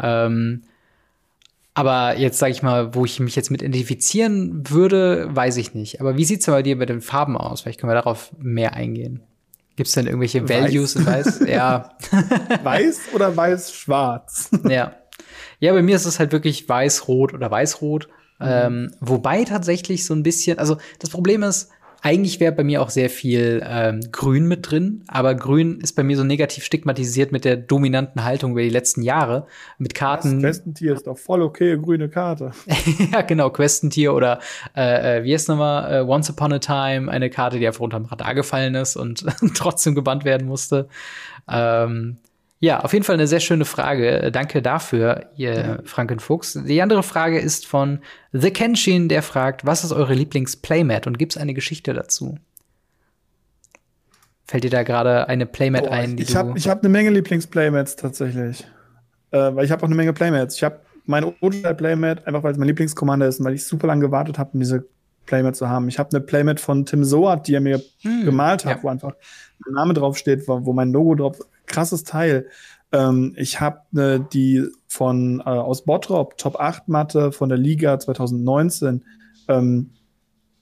Ähm, 0.00 0.64
aber 1.72 2.18
jetzt 2.18 2.38
sage 2.40 2.52
ich 2.52 2.62
mal, 2.62 2.94
wo 2.94 3.04
ich 3.04 3.20
mich 3.20 3.36
jetzt 3.36 3.50
mit 3.50 3.62
identifizieren 3.62 4.68
würde, 4.68 5.28
weiß 5.34 5.56
ich 5.56 5.74
nicht. 5.74 6.00
Aber 6.00 6.18
wie 6.18 6.24
sieht's 6.24 6.44
denn 6.44 6.54
bei 6.54 6.62
dir 6.62 6.76
mit 6.76 6.88
den 6.88 7.00
Farben 7.00 7.36
aus? 7.38 7.60
Vielleicht 7.60 7.80
können 7.80 7.90
wir 7.90 7.94
darauf 7.94 8.32
mehr 8.38 8.74
eingehen. 8.74 9.22
Gibt 9.78 9.86
es 9.86 9.94
denn 9.94 10.08
irgendwelche 10.08 10.42
weiß. 10.42 10.64
Values 10.64 10.96
in 10.96 11.06
Weiß? 11.06 11.38
ja. 11.46 11.96
Weiß 12.64 12.98
oder 13.14 13.36
weiß-schwarz? 13.36 14.50
ja. 14.68 14.96
Ja, 15.60 15.72
bei 15.72 15.82
mir 15.82 15.94
ist 15.94 16.04
es 16.04 16.18
halt 16.18 16.32
wirklich 16.32 16.68
weiß-rot 16.68 17.32
oder 17.32 17.48
weiß-rot. 17.48 18.08
Mhm. 18.40 18.46
Ähm, 18.48 18.94
wobei 18.98 19.44
tatsächlich 19.44 20.04
so 20.04 20.14
ein 20.14 20.24
bisschen, 20.24 20.58
also 20.58 20.78
das 20.98 21.10
Problem 21.10 21.44
ist, 21.44 21.70
eigentlich 22.02 22.38
wäre 22.40 22.52
bei 22.52 22.64
mir 22.64 22.80
auch 22.82 22.90
sehr 22.90 23.10
viel 23.10 23.62
ähm, 23.64 24.00
Grün 24.12 24.46
mit 24.46 24.70
drin, 24.70 25.02
aber 25.08 25.34
Grün 25.34 25.80
ist 25.80 25.94
bei 25.94 26.02
mir 26.02 26.16
so 26.16 26.24
negativ 26.24 26.64
stigmatisiert 26.64 27.32
mit 27.32 27.44
der 27.44 27.56
dominanten 27.56 28.24
Haltung 28.24 28.52
über 28.52 28.62
die 28.62 28.68
letzten 28.68 29.02
Jahre. 29.02 29.46
Mit 29.78 29.94
Karten. 29.94 30.40
Das 30.40 30.58
Questentier 30.58 30.94
ist 30.94 31.06
doch 31.06 31.18
voll 31.18 31.42
okay, 31.42 31.76
grüne 31.76 32.08
Karte. 32.08 32.52
ja, 33.12 33.22
genau, 33.22 33.50
Questentier 33.50 34.14
oder 34.14 34.38
äh, 34.76 35.18
äh, 35.18 35.24
wie 35.24 35.34
heißt 35.34 35.48
nochmal, 35.48 35.92
äh, 35.92 36.04
Once 36.04 36.30
Upon 36.30 36.52
a 36.52 36.58
Time, 36.58 37.10
eine 37.10 37.30
Karte, 37.30 37.58
die 37.58 37.66
einfach 37.66 37.80
unterm 37.80 38.04
Radar 38.04 38.34
gefallen 38.34 38.74
ist 38.74 38.96
und 38.96 39.24
trotzdem 39.54 39.94
gebannt 39.94 40.24
werden 40.24 40.46
musste. 40.46 40.88
Ähm, 41.48 42.18
ja, 42.60 42.80
auf 42.80 42.92
jeden 42.92 43.04
Fall 43.04 43.14
eine 43.14 43.28
sehr 43.28 43.40
schöne 43.40 43.64
Frage. 43.64 44.30
Danke 44.32 44.62
dafür, 44.62 45.26
ihr 45.36 45.54
ja. 45.54 45.78
Frankenfuchs. 45.84 46.58
Die 46.64 46.82
andere 46.82 47.04
Frage 47.04 47.38
ist 47.38 47.66
von 47.66 48.00
The 48.32 48.50
Kenshin, 48.50 49.08
der 49.08 49.22
fragt, 49.22 49.64
was 49.64 49.84
ist 49.84 49.92
eure 49.92 50.14
Lieblings-Playmat 50.14 51.06
und 51.06 51.18
gibt 51.18 51.36
es 51.36 51.40
eine 51.40 51.54
Geschichte 51.54 51.94
dazu? 51.94 52.36
Fällt 54.44 54.64
dir 54.64 54.70
da 54.70 54.82
gerade 54.82 55.28
eine 55.28 55.46
Playmat 55.46 55.84
oh, 55.84 55.90
ein, 55.90 56.16
die 56.16 56.24
ich 56.24 56.34
habe 56.34 56.58
hab 56.58 56.80
eine 56.80 56.88
Menge 56.88 57.10
Lieblings-Playmats 57.10 57.96
tatsächlich. 57.96 58.66
Äh, 59.30 59.54
weil 59.54 59.64
ich 59.64 59.70
habe 59.70 59.82
auch 59.82 59.86
eine 59.86 59.94
Menge 59.94 60.12
Playmats. 60.12 60.56
Ich 60.56 60.64
habe 60.64 60.80
meine 61.04 61.34
Original 61.40 61.74
Playmat, 61.74 62.26
einfach 62.26 62.42
weil 62.42 62.52
es 62.52 62.58
mein 62.58 62.68
Lieblingskommander 62.68 63.28
ist 63.28 63.38
und 63.38 63.46
weil 63.46 63.54
ich 63.54 63.64
super 63.64 63.86
lange 63.86 64.00
gewartet 64.00 64.38
habe, 64.38 64.50
um 64.54 64.60
diese 64.60 64.86
Playmat 65.26 65.54
zu 65.54 65.68
haben. 65.68 65.88
Ich 65.88 65.98
habe 65.98 66.10
eine 66.10 66.20
Playmat 66.20 66.58
von 66.58 66.86
Tim 66.86 67.04
Soat, 67.04 67.46
die 67.46 67.54
er 67.54 67.60
mir 67.60 67.80
hm, 68.00 68.24
gemalt 68.24 68.64
hat, 68.64 68.78
ja. 68.78 68.82
wo 68.82 68.88
einfach 68.88 69.12
mein 69.64 69.74
Name 69.74 69.94
draufsteht, 69.94 70.48
wo, 70.48 70.64
wo 70.64 70.72
mein 70.72 70.92
Logo 70.92 71.14
drauf 71.14 71.38
krasses 71.68 72.04
Teil. 72.04 72.46
Ähm, 72.92 73.34
ich 73.36 73.60
habe 73.60 73.80
ne, 73.92 74.26
die 74.32 74.66
von 74.86 75.40
äh, 75.40 75.44
aus 75.44 75.84
Bottrop 75.84 76.38
Top 76.38 76.58
8 76.58 76.88
Matte 76.88 77.32
von 77.32 77.48
der 77.48 77.58
Liga 77.58 77.98
2019. 77.98 79.04
Ähm, 79.48 79.90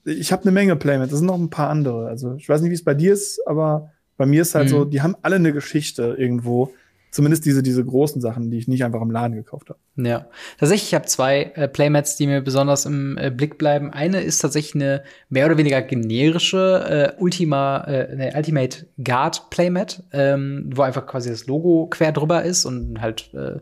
ich 0.03 0.31
habe 0.31 0.43
eine 0.43 0.51
Menge 0.51 0.75
Playmats, 0.75 1.11
das 1.11 1.19
sind 1.19 1.27
noch 1.27 1.39
ein 1.39 1.49
paar 1.49 1.69
andere. 1.69 2.07
Also 2.07 2.35
ich 2.35 2.47
weiß 2.47 2.61
nicht, 2.61 2.71
wie 2.71 2.75
es 2.75 2.83
bei 2.83 2.93
dir 2.93 3.13
ist, 3.13 3.45
aber 3.45 3.91
bei 4.17 4.25
mir 4.25 4.41
ist 4.41 4.55
halt 4.55 4.67
mhm. 4.67 4.71
so, 4.71 4.85
die 4.85 5.01
haben 5.01 5.15
alle 5.21 5.35
eine 5.35 5.53
Geschichte 5.53 6.15
irgendwo. 6.17 6.73
Zumindest 7.11 7.45
diese, 7.45 7.63
diese 7.63 7.83
großen 7.83 8.21
Sachen, 8.21 8.51
die 8.51 8.57
ich 8.57 8.67
nicht 8.67 8.83
einfach 8.83 9.01
im 9.01 9.11
Laden 9.11 9.35
gekauft 9.35 9.69
habe. 9.69 9.79
Ja, 9.95 10.27
tatsächlich, 10.59 10.89
ich 10.89 10.95
habe 10.95 11.05
zwei 11.05 11.51
äh, 11.55 11.67
Playmats, 11.67 12.15
die 12.17 12.27
mir 12.27 12.41
besonders 12.41 12.85
im 12.85 13.17
äh, 13.17 13.31
Blick 13.31 13.57
bleiben. 13.57 13.91
Eine 13.91 14.21
ist 14.21 14.39
tatsächlich 14.39 14.75
eine 14.75 15.03
mehr 15.29 15.45
oder 15.45 15.57
weniger 15.57 15.81
generische 15.81 17.15
äh, 17.17 17.21
Ultima, 17.21 17.85
äh, 17.87 18.09
eine 18.11 18.33
Ultimate 18.35 18.87
Guard 19.03 19.49
Playmat, 19.49 20.03
ähm, 20.11 20.69
wo 20.73 20.81
einfach 20.81 21.07
quasi 21.07 21.29
das 21.29 21.47
Logo 21.47 21.87
quer 21.87 22.11
drüber 22.11 22.43
ist 22.43 22.65
und 22.65 23.01
halt 23.01 23.31
äh, 23.33 23.59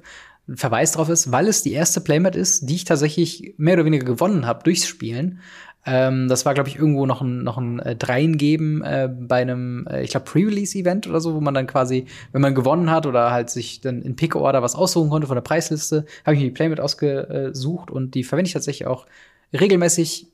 ein 0.48 0.58
Verweis 0.58 0.92
drauf 0.92 1.10
ist, 1.10 1.32
weil 1.32 1.48
es 1.48 1.64
die 1.64 1.74
erste 1.74 2.02
Playmat 2.02 2.36
ist, 2.36 2.70
die 2.70 2.76
ich 2.76 2.84
tatsächlich 2.84 3.56
mehr 3.58 3.76
oder 3.76 3.86
weniger 3.86 4.06
gewonnen 4.06 4.46
habe 4.46 4.64
durchs 4.64 4.88
Spielen. 4.88 5.40
Ähm, 5.86 6.28
das 6.28 6.46
war, 6.46 6.54
glaube 6.54 6.70
ich, 6.70 6.78
irgendwo 6.78 7.06
noch 7.06 7.22
ein, 7.22 7.44
noch 7.44 7.58
ein 7.58 7.80
äh, 7.80 7.96
Dreien 7.96 8.38
geben 8.38 8.84
äh, 8.84 9.08
bei 9.08 9.42
einem, 9.42 9.88
äh, 9.88 10.04
ich 10.04 10.12
glaube, 10.12 10.26
Pre-Release-Event 10.26 11.08
oder 11.08 11.22
so, 11.22 11.36
wo 11.36 11.42
man 11.42 11.54
dann 11.54 11.68
quasi, 11.68 12.06
wenn 12.32 12.42
man 12.42 12.56
gewonnen 12.56 12.90
hat 12.90 13.06
oder 13.06 13.32
halt 13.32 13.50
sich 13.50 13.82
dann 13.82 14.02
in 14.02 14.16
Pick-Order 14.16 14.64
was 14.64 14.76
aussuchen 14.76 15.10
konnte 15.10 15.28
von 15.28 15.36
der 15.36 15.42
Preisliste, 15.42 16.06
habe 16.26 16.36
ich 16.36 16.42
mir 16.42 16.48
die 16.48 16.56
Playmat 16.56 16.80
ausgesucht 16.80 17.92
und 17.92 18.16
die 18.16 18.24
verwende 18.24 18.48
ich 18.48 18.54
tatsächlich 18.54 18.88
auch 18.88 19.06
regelmäßig 19.54 20.28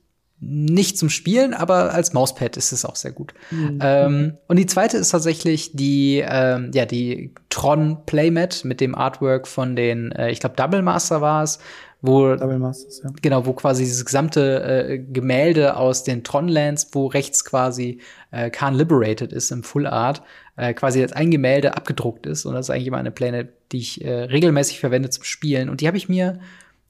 nicht 0.43 0.97
zum 0.97 1.09
Spielen, 1.09 1.53
aber 1.53 1.93
als 1.93 2.13
Mauspad 2.13 2.57
ist 2.57 2.71
es 2.71 2.83
auch 2.83 2.95
sehr 2.95 3.11
gut. 3.11 3.33
Mhm. 3.51 3.79
Ähm, 3.79 4.37
und 4.47 4.57
die 4.57 4.65
zweite 4.65 4.97
ist 4.97 5.09
tatsächlich 5.09 5.71
die, 5.73 6.23
ähm, 6.27 6.71
ja, 6.73 6.87
die 6.87 7.35
Tron 7.49 7.99
Playmat 8.07 8.65
mit 8.65 8.81
dem 8.81 8.95
Artwork 8.95 9.47
von 9.47 9.75
den, 9.75 10.11
äh, 10.13 10.31
ich 10.31 10.39
glaube, 10.39 10.55
Double 10.55 10.81
Master 10.81 11.21
war 11.21 11.43
es, 11.43 11.59
wo 12.01 12.35
Masters, 12.35 13.01
ja. 13.03 13.11
genau, 13.21 13.45
wo 13.45 13.53
quasi 13.53 13.83
dieses 13.83 14.03
gesamte 14.03 14.63
äh, 14.63 14.97
Gemälde 14.97 15.77
aus 15.77 16.03
den 16.03 16.23
Tron-Lands, 16.23 16.89
wo 16.93 17.05
rechts 17.05 17.45
quasi 17.45 17.99
äh, 18.31 18.49
Khan 18.49 18.73
Liberated 18.73 19.31
ist 19.31 19.51
im 19.51 19.63
Full 19.63 19.85
Art, 19.85 20.23
äh, 20.55 20.73
quasi 20.73 21.01
als 21.01 21.13
ein 21.13 21.29
Gemälde 21.29 21.75
abgedruckt 21.77 22.25
ist. 22.25 22.45
Und 22.45 22.55
das 22.55 22.67
ist 22.67 22.69
eigentlich 22.71 22.87
immer 22.87 22.97
eine 22.97 23.11
Pläne, 23.11 23.49
die 23.71 23.77
ich 23.77 24.03
äh, 24.03 24.11
regelmäßig 24.11 24.79
verwende 24.79 25.11
zum 25.11 25.23
Spielen. 25.23 25.69
Und 25.69 25.81
die 25.81 25.87
habe 25.87 25.97
ich 25.97 26.09
mir 26.09 26.39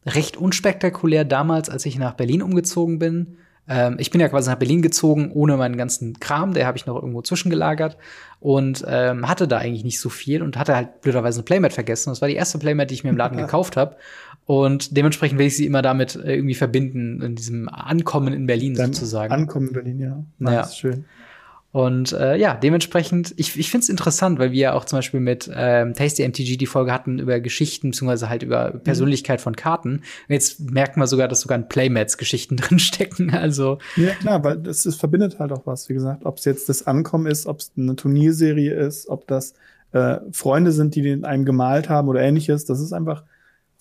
recht 0.06 0.38
unspektakulär 0.38 1.26
damals, 1.26 1.70
als 1.70 1.86
ich 1.86 1.98
nach 1.98 2.14
Berlin 2.14 2.42
umgezogen 2.42 2.98
bin. 2.98 3.38
Ähm, 3.68 3.98
ich 4.00 4.12
bin 4.12 4.20
ja 4.20 4.30
quasi 4.30 4.50
nach 4.50 4.58
Berlin 4.58 4.82
gezogen, 4.82 5.32
ohne 5.32 5.58
meinen 5.58 5.78
ganzen 5.78 6.20
Kram, 6.20 6.54
der 6.54 6.66
habe 6.66 6.78
ich 6.78 6.86
noch 6.86 6.96
irgendwo 6.96 7.22
zwischengelagert 7.22 7.98
und 8.40 8.84
ähm, 8.88 9.30
hatte 9.30 9.48
da 9.48 9.58
eigentlich 9.58 9.84
nicht 9.84 10.00
so 10.00 10.10
viel 10.10 10.42
und 10.42 10.58
hatte 10.58 10.76
halt 10.76 11.02
blöderweise 11.02 11.40
eine 11.40 11.46
Playmat 11.46 11.74
vergessen. 11.74 12.10
Das 12.10 12.22
war 12.22 12.28
die 12.28 12.36
erste 12.36 12.58
Playmat, 12.58 12.90
die 12.90 12.96
ich 12.96 13.04
mir 13.04 13.12
im 13.12 13.18
Laden 13.18 13.38
gekauft 13.46 13.78
habe. 13.78 13.98
Und 14.52 14.98
dementsprechend 14.98 15.40
will 15.40 15.48
ich 15.48 15.56
sie 15.56 15.66
immer 15.66 15.82
damit 15.82 16.18
äh, 16.18 16.36
irgendwie 16.36 16.56
verbinden, 16.56 17.22
in 17.22 17.36
diesem 17.36 17.70
Ankommen 17.70 18.34
in 18.34 18.48
Berlin 18.48 18.74
Dein 18.74 18.92
sozusagen. 18.92 19.32
Ankommen 19.32 19.70
in 19.70 19.74
Berlin, 19.74 20.00
ja. 20.00 20.26
Nice, 20.40 20.54
ja. 20.54 20.76
schön. 20.76 21.06
Und 21.72 22.12
äh, 22.12 22.36
ja, 22.36 22.56
dementsprechend, 22.56 23.34
ich, 23.38 23.58
ich 23.58 23.72
finde 23.72 23.84
es 23.84 23.90
interessant, 23.90 24.40
weil 24.40 24.52
wir 24.52 24.60
ja 24.60 24.74
auch 24.74 24.84
zum 24.84 24.98
Beispiel 24.98 25.22
mit 25.22 25.50
ähm, 25.56 25.94
Tasty 25.94 26.28
MTG 26.28 26.58
die 26.58 26.66
Folge 26.66 26.92
hatten 26.92 27.18
über 27.18 27.40
Geschichten, 27.40 27.92
beziehungsweise 27.92 28.28
halt 28.28 28.44
über 28.44 28.74
mhm. 28.74 28.84
Persönlichkeit 28.84 29.40
mhm. 29.40 29.44
von 29.44 29.56
Karten. 29.56 29.92
Und 30.00 30.04
jetzt 30.28 30.60
merkt 30.60 30.98
man 30.98 31.08
sogar, 31.08 31.30
dass 31.30 31.40
sogar 31.40 31.58
in 31.58 31.70
Playmats-Geschichten 31.70 32.58
drinstecken. 32.58 33.34
Also. 33.34 33.78
Ja, 33.96 34.12
klar, 34.16 34.44
weil 34.44 34.58
das, 34.58 34.84
das 34.84 34.96
verbindet 34.98 35.40
halt 35.40 35.54
auch 35.54 35.66
was, 35.66 35.88
wie 35.88 35.94
gesagt. 35.94 36.26
Ob 36.26 36.40
es 36.40 36.44
jetzt 36.44 36.68
das 36.68 36.88
Ankommen 36.88 37.26
ist, 37.26 37.48
ob 37.48 37.60
es 37.60 37.72
eine 37.78 37.96
Turnierserie 37.96 38.74
ist, 38.74 39.08
ob 39.08 39.28
das 39.28 39.54
äh, 39.94 40.18
Freunde 40.34 40.74
sind, 40.74 40.96
die 40.96 41.04
den 41.04 41.24
einem 41.24 41.46
gemalt 41.46 41.88
haben 41.88 42.10
oder 42.10 42.20
ähnliches. 42.20 42.66
Das 42.66 42.82
ist 42.82 42.92
einfach, 42.92 43.24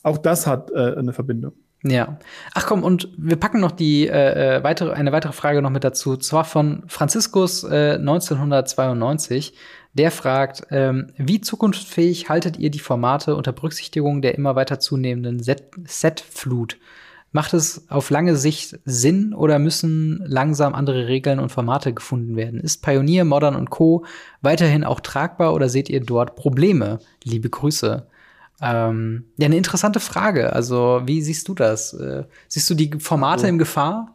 auch 0.02 0.18
das 0.18 0.46
hat 0.46 0.70
äh, 0.70 0.96
eine 0.96 1.12
Verbindung. 1.12 1.52
Ja. 1.82 2.18
Ach 2.54 2.66
komm, 2.66 2.82
und 2.82 3.08
wir 3.16 3.36
packen 3.36 3.60
noch 3.60 3.70
die 3.70 4.06
äh, 4.06 4.58
äh, 4.58 4.62
weitere, 4.62 4.92
eine 4.92 5.12
weitere 5.12 5.32
Frage 5.32 5.62
noch 5.62 5.70
mit 5.70 5.82
dazu, 5.82 6.16
zwar 6.16 6.44
von 6.44 6.82
Franziskus 6.88 7.64
äh, 7.64 7.94
1992. 7.94 9.54
Der 9.94 10.10
fragt, 10.10 10.66
ähm, 10.70 11.08
wie 11.16 11.40
zukunftsfähig 11.40 12.28
haltet 12.28 12.58
ihr 12.58 12.70
die 12.70 12.78
Formate 12.78 13.34
unter 13.34 13.52
Berücksichtigung 13.52 14.22
der 14.22 14.36
immer 14.36 14.54
weiter 14.56 14.78
zunehmenden 14.78 15.42
Set-Flut? 15.42 16.78
Macht 17.32 17.54
es 17.54 17.88
auf 17.90 18.10
lange 18.10 18.36
Sicht 18.36 18.78
Sinn 18.84 19.34
oder 19.34 19.58
müssen 19.58 20.22
langsam 20.26 20.74
andere 20.74 21.06
Regeln 21.06 21.38
und 21.38 21.50
Formate 21.50 21.94
gefunden 21.94 22.36
werden? 22.36 22.60
Ist 22.60 22.82
Pioneer, 22.82 23.24
Modern 23.24 23.54
und 23.54 23.70
Co. 23.70 24.04
weiterhin 24.42 24.84
auch 24.84 25.00
tragbar 25.00 25.54
oder 25.54 25.68
seht 25.68 25.88
ihr 25.88 26.00
dort 26.00 26.34
Probleme? 26.36 26.98
Liebe 27.24 27.48
Grüße. 27.48 28.06
Ähm, 28.60 29.24
ja, 29.38 29.46
eine 29.46 29.56
interessante 29.56 30.00
Frage. 30.00 30.52
Also, 30.52 31.02
wie 31.06 31.22
siehst 31.22 31.48
du 31.48 31.54
das? 31.54 31.94
Äh, 31.94 32.24
siehst 32.48 32.68
du 32.68 32.74
die 32.74 32.90
Formate 32.98 33.42
also, 33.42 33.46
in 33.48 33.58
Gefahr? 33.58 34.14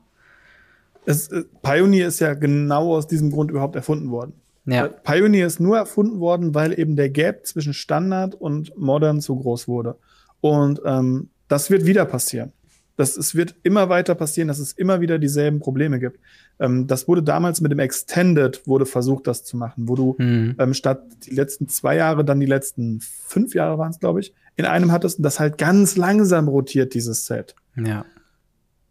Es, 1.06 1.30
äh, 1.30 1.44
Pioneer 1.62 2.08
ist 2.08 2.20
ja 2.20 2.34
genau 2.34 2.96
aus 2.96 3.08
diesem 3.08 3.32
Grund 3.32 3.50
überhaupt 3.50 3.76
erfunden 3.76 4.12
worden. 4.12 4.34
Ja. 4.66 4.88
Pioneer 4.88 5.46
ist 5.46 5.60
nur 5.60 5.78
erfunden 5.78 6.20
worden, 6.20 6.56
weil 6.56 6.78
eben 6.80 6.96
der 6.96 7.10
Gap 7.10 7.46
zwischen 7.46 7.74
Standard 7.74 8.36
und 8.36 8.76
Modern 8.78 9.22
zu 9.22 9.36
groß 9.36 9.68
wurde. 9.68 9.96
Und 10.42 10.82
ähm, 10.86 11.30
das 11.48 11.70
wird 11.70 11.86
wieder 11.86 12.06
passieren. 12.06 12.52
Das, 12.98 13.18
es 13.18 13.36
wird 13.36 13.56
immer 13.64 13.90
weiter 13.90 14.16
passieren, 14.16 14.48
dass 14.48 14.60
es 14.60 14.72
immer 14.72 15.02
wieder 15.02 15.20
dieselben 15.20 15.60
Probleme 15.60 16.00
gibt. 16.00 16.20
Ähm, 16.60 16.88
das 16.88 17.08
wurde 17.08 17.24
damals 17.24 17.62
mit 17.62 17.72
dem 17.72 17.80
Extended 17.80 18.66
wurde 18.68 18.86
versucht, 18.86 19.28
das 19.28 19.44
zu 19.44 19.58
machen, 19.58 19.88
wo 19.88 19.96
du 19.96 20.16
mhm. 20.18 20.56
ähm, 20.58 20.74
statt 20.74 21.04
die 21.26 21.36
letzten 21.36 21.68
zwei 21.68 21.96
Jahre 21.98 22.24
dann 22.24 22.40
die 22.40 22.46
letzten 22.46 23.02
fünf 23.02 23.54
Jahre 23.54 23.78
waren 23.78 23.92
es, 23.92 24.00
glaube 24.00 24.22
ich, 24.22 24.34
in 24.56 24.66
einem 24.66 24.92
hattest 24.92 25.20
und 25.20 25.24
das 25.24 25.40
halt 25.40 25.58
ganz 25.58 25.98
langsam 25.98 26.48
rotiert, 26.48 26.94
dieses 26.94 27.26
Set. 27.26 27.56
Ja. 27.76 28.06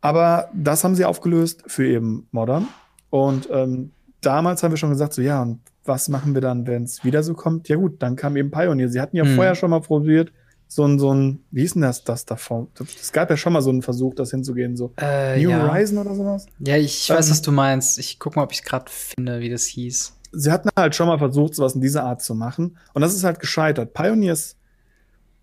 Aber 0.02 0.51
das 0.52 0.85
haben 0.85 0.94
sie 0.94 1.06
aufgelöst 1.06 1.62
für 1.66 1.86
eben 1.86 2.28
Modern. 2.31 2.68
Und 3.09 3.48
ähm, 3.51 3.93
damals 4.20 4.62
haben 4.62 4.72
wir 4.72 4.76
schon 4.76 4.90
gesagt, 4.90 5.14
so 5.14 5.22
ja, 5.22 5.40
und 5.40 5.60
was 5.85 6.09
machen 6.09 6.35
wir 6.35 6.40
dann, 6.40 6.66
wenn 6.66 6.85
es 6.85 7.05
wieder 7.05 7.22
so 7.22 7.35
kommt? 7.35 7.68
Ja 7.68 7.76
gut, 7.76 8.02
dann 8.02 8.16
kam 8.16 8.36
eben 8.36 8.51
Pioneer. 8.51 8.89
Sie 8.89 9.01
hatten 9.01 9.16
ja 9.16 9.24
mhm. 9.24 9.35
vorher 9.35 9.55
schon 9.55 9.70
mal 9.70 9.81
probiert, 9.81 10.32
so 10.74 10.84
ein, 10.84 10.98
so 10.98 11.14
ein, 11.14 11.44
wie 11.51 11.60
hieß 11.60 11.74
denn 11.74 11.82
das, 11.82 12.02
das 12.02 12.24
davon? 12.24 12.68
Es 13.01 13.12
gab 13.12 13.30
ja 13.30 13.36
schon 13.36 13.52
mal 13.52 13.62
so 13.62 13.70
einen 13.70 13.82
Versuch, 13.82 14.14
das 14.14 14.30
hinzugehen, 14.30 14.76
so 14.76 14.92
äh, 15.01 15.40
New 15.40 15.51
ja. 15.51 15.68
Horizon 15.68 15.98
oder 15.98 16.14
sowas. 16.14 16.46
Ja, 16.59 16.76
ich 16.76 17.09
ähm, 17.09 17.16
weiß, 17.16 17.30
was 17.30 17.42
du 17.42 17.52
meinst. 17.52 17.98
Ich 17.98 18.18
guck 18.18 18.34
mal, 18.34 18.42
ob 18.42 18.52
ich 18.52 18.64
gerade 18.64 18.86
finde, 18.90 19.40
wie 19.40 19.51
das 19.51 19.64
hieß. 19.64 20.14
Sie 20.32 20.51
hatten 20.51 20.68
halt 20.76 20.96
schon 20.96 21.06
mal 21.06 21.18
versucht, 21.18 21.55
sowas 21.55 21.76
in 21.76 21.80
dieser 21.80 22.05
Art 22.05 22.22
zu 22.22 22.34
machen. 22.34 22.76
Und 22.92 23.02
das 23.02 23.14
ist 23.14 23.22
halt 23.22 23.38
gescheitert. 23.38 23.94
Pioneers 23.94 24.56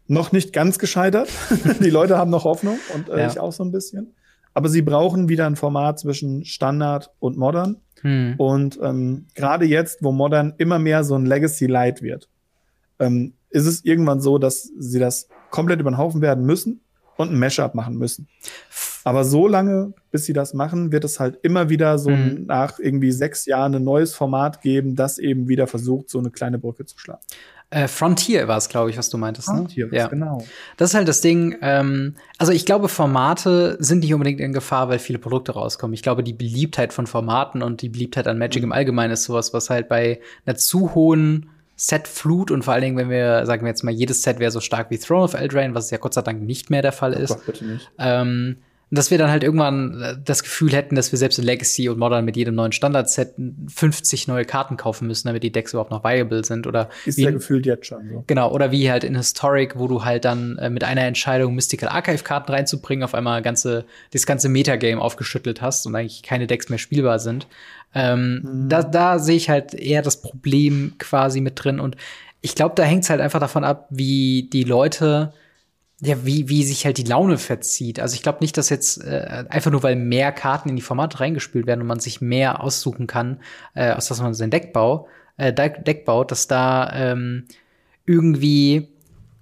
noch 0.07 0.33
nicht 0.33 0.51
ganz 0.51 0.79
gescheitert. 0.79 1.29
Die 1.79 1.89
Leute 1.89 2.17
haben 2.17 2.29
noch 2.29 2.43
Hoffnung 2.43 2.77
und 2.93 3.07
äh, 3.07 3.21
ja. 3.21 3.27
ich 3.27 3.39
auch 3.39 3.53
so 3.53 3.63
ein 3.63 3.71
bisschen. 3.71 4.13
Aber 4.53 4.67
sie 4.67 4.81
brauchen 4.81 5.29
wieder 5.29 5.47
ein 5.47 5.55
Format 5.55 5.99
zwischen 5.99 6.43
Standard 6.43 7.09
und 7.19 7.37
Modern. 7.37 7.77
Hm. 8.01 8.35
Und 8.37 8.77
ähm, 8.83 9.27
gerade 9.33 9.63
jetzt, 9.63 10.03
wo 10.03 10.11
Modern 10.11 10.55
immer 10.57 10.77
mehr 10.77 11.05
so 11.05 11.15
ein 11.15 11.25
Legacy 11.25 11.67
Light 11.67 12.01
wird, 12.01 12.27
ähm, 12.99 13.35
ist 13.51 13.65
es 13.65 13.85
irgendwann 13.85 14.21
so, 14.21 14.37
dass 14.37 14.71
sie 14.77 14.99
das 14.99 15.27
komplett 15.49 15.79
über 15.79 15.91
den 15.91 15.97
Haufen 15.97 16.21
werden 16.21 16.45
müssen 16.45 16.81
und 17.17 17.31
ein 17.31 17.39
Mashup 17.39 17.75
machen 17.75 17.97
müssen. 17.97 18.27
Aber 19.03 19.23
so 19.23 19.47
lange, 19.47 19.93
bis 20.11 20.25
sie 20.25 20.33
das 20.33 20.53
machen, 20.53 20.91
wird 20.91 21.03
es 21.03 21.19
halt 21.19 21.39
immer 21.41 21.69
wieder 21.69 21.97
so 21.97 22.11
mhm. 22.11 22.45
nach 22.47 22.79
irgendwie 22.79 23.11
sechs 23.11 23.45
Jahren 23.45 23.75
ein 23.75 23.83
neues 23.83 24.13
Format 24.13 24.61
geben, 24.61 24.95
das 24.95 25.17
eben 25.17 25.47
wieder 25.47 25.67
versucht, 25.67 26.09
so 26.09 26.19
eine 26.19 26.29
kleine 26.29 26.59
Brücke 26.59 26.85
zu 26.85 26.97
schlagen. 26.97 27.21
Äh, 27.71 27.87
Frontier 27.87 28.49
war 28.49 28.57
es, 28.57 28.67
glaube 28.67 28.89
ich, 28.89 28.97
was 28.97 29.09
du 29.09 29.17
meintest. 29.17 29.47
Ne? 29.47 29.55
Frontier, 29.55 29.87
ne? 29.87 29.97
ja. 29.97 30.07
genau. 30.07 30.43
Das 30.75 30.89
ist 30.89 30.93
halt 30.93 31.07
das 31.07 31.21
Ding. 31.21 31.55
Ähm, 31.61 32.15
also 32.37 32.51
ich 32.51 32.65
glaube, 32.65 32.89
Formate 32.89 33.77
sind 33.79 33.99
nicht 33.99 34.13
unbedingt 34.13 34.41
in 34.41 34.51
Gefahr, 34.51 34.89
weil 34.89 34.99
viele 34.99 35.19
Produkte 35.19 35.53
rauskommen. 35.53 35.93
Ich 35.93 36.03
glaube, 36.03 36.21
die 36.21 36.33
Beliebtheit 36.33 36.91
von 36.91 37.07
Formaten 37.07 37.61
und 37.63 37.81
die 37.81 37.87
Beliebtheit 37.87 38.27
an 38.27 38.37
Magic 38.37 38.61
mhm. 38.61 38.69
im 38.69 38.71
Allgemeinen 38.73 39.13
ist 39.13 39.23
sowas, 39.23 39.53
was 39.53 39.69
halt 39.69 39.87
bei 39.87 40.19
einer 40.45 40.57
zu 40.57 40.93
hohen 40.93 41.49
Set-Flut 41.83 42.51
und 42.51 42.63
vor 42.63 42.73
allen 42.73 42.83
Dingen, 42.83 42.97
wenn 42.97 43.09
wir, 43.09 43.43
sagen 43.47 43.63
wir 43.63 43.69
jetzt 43.69 43.83
mal, 43.83 43.89
jedes 43.89 44.21
Set 44.21 44.37
wäre 44.37 44.51
so 44.51 44.59
stark 44.59 44.91
wie 44.91 44.99
Throne 44.99 45.23
of 45.23 45.33
Eldraine, 45.33 45.73
was 45.73 45.89
ja 45.89 45.97
Gott 45.97 46.13
sei 46.13 46.21
Dank 46.21 46.43
nicht 46.43 46.69
mehr 46.69 46.83
der 46.83 46.91
Fall 46.91 47.13
ist. 47.13 47.29
Gott, 47.29 47.45
bitte 47.47 47.65
nicht. 47.65 47.89
Ähm, 47.97 48.57
dass 48.91 49.09
wir 49.09 49.17
dann 49.17 49.31
halt 49.31 49.43
irgendwann 49.43 50.01
äh, 50.01 50.15
das 50.23 50.43
Gefühl 50.43 50.73
hätten, 50.73 50.95
dass 50.95 51.11
wir 51.11 51.17
selbst 51.17 51.39
in 51.39 51.45
Legacy 51.45 51.89
und 51.89 51.97
Modern 51.97 52.23
mit 52.23 52.37
jedem 52.37 52.53
neuen 52.53 52.71
Standard-Set 52.71 53.33
50 53.73 54.27
neue 54.27 54.45
Karten 54.45 54.77
kaufen 54.77 55.07
müssen, 55.07 55.27
damit 55.27 55.41
die 55.41 55.51
Decks 55.51 55.73
überhaupt 55.73 55.89
noch 55.89 56.03
viable 56.03 56.43
sind. 56.43 56.67
Oder 56.67 56.89
ist 57.05 57.17
ja 57.17 57.31
gefühlt 57.31 57.65
jetzt 57.65 57.87
schon 57.87 58.07
so. 58.09 58.23
Genau, 58.27 58.51
oder 58.51 58.71
wie 58.71 58.91
halt 58.91 59.03
in 59.03 59.15
Historic, 59.15 59.79
wo 59.79 59.87
du 59.87 60.05
halt 60.05 60.23
dann 60.25 60.57
äh, 60.59 60.69
mit 60.69 60.83
einer 60.83 61.01
Entscheidung 61.01 61.55
Mystical 61.55 61.89
Archive-Karten 61.89 62.51
reinzubringen, 62.51 63.03
auf 63.03 63.15
einmal 63.15 63.41
ganze, 63.41 63.85
das 64.11 64.27
ganze 64.27 64.49
Metagame 64.49 65.01
aufgeschüttelt 65.01 65.61
hast 65.61 65.87
und 65.87 65.95
eigentlich 65.95 66.21
keine 66.21 66.45
Decks 66.45 66.69
mehr 66.69 66.79
spielbar 66.79 67.17
sind. 67.17 67.47
Ähm, 67.93 68.41
mhm. 68.43 68.69
Da, 68.69 68.83
da 68.83 69.19
sehe 69.19 69.35
ich 69.35 69.49
halt 69.49 69.73
eher 69.73 70.01
das 70.01 70.21
Problem 70.21 70.93
quasi 70.97 71.41
mit 71.41 71.63
drin. 71.63 71.79
Und 71.79 71.97
ich 72.41 72.55
glaube, 72.55 72.75
da 72.75 72.83
hängt 72.83 73.03
es 73.03 73.09
halt 73.09 73.21
einfach 73.21 73.39
davon 73.39 73.63
ab, 73.63 73.87
wie 73.89 74.49
die 74.51 74.63
Leute 74.63 75.33
ja, 76.03 76.25
wie, 76.25 76.49
wie 76.49 76.63
sich 76.63 76.85
halt 76.85 76.97
die 76.97 77.03
Laune 77.03 77.37
verzieht. 77.37 77.99
Also 77.99 78.15
ich 78.15 78.23
glaube 78.23 78.39
nicht, 78.41 78.57
dass 78.57 78.69
jetzt 78.69 79.03
äh, 79.03 79.45
einfach 79.49 79.69
nur, 79.69 79.83
weil 79.83 79.95
mehr 79.95 80.31
Karten 80.31 80.67
in 80.69 80.75
die 80.75 80.81
Formate 80.81 81.19
reingespült 81.19 81.67
werden 81.67 81.81
und 81.81 81.87
man 81.87 81.99
sich 81.99 82.21
mehr 82.21 82.63
aussuchen 82.63 83.05
kann, 83.05 83.37
äh, 83.75 83.91
aus 83.91 84.07
dass 84.07 84.19
man 84.19 84.33
sein 84.33 84.49
Deck, 84.49 84.73
bau, 84.73 85.07
äh, 85.37 85.53
Deck 85.53 86.03
baut, 86.05 86.31
dass 86.31 86.47
da 86.47 86.91
ähm, 86.91 87.45
irgendwie 88.07 88.87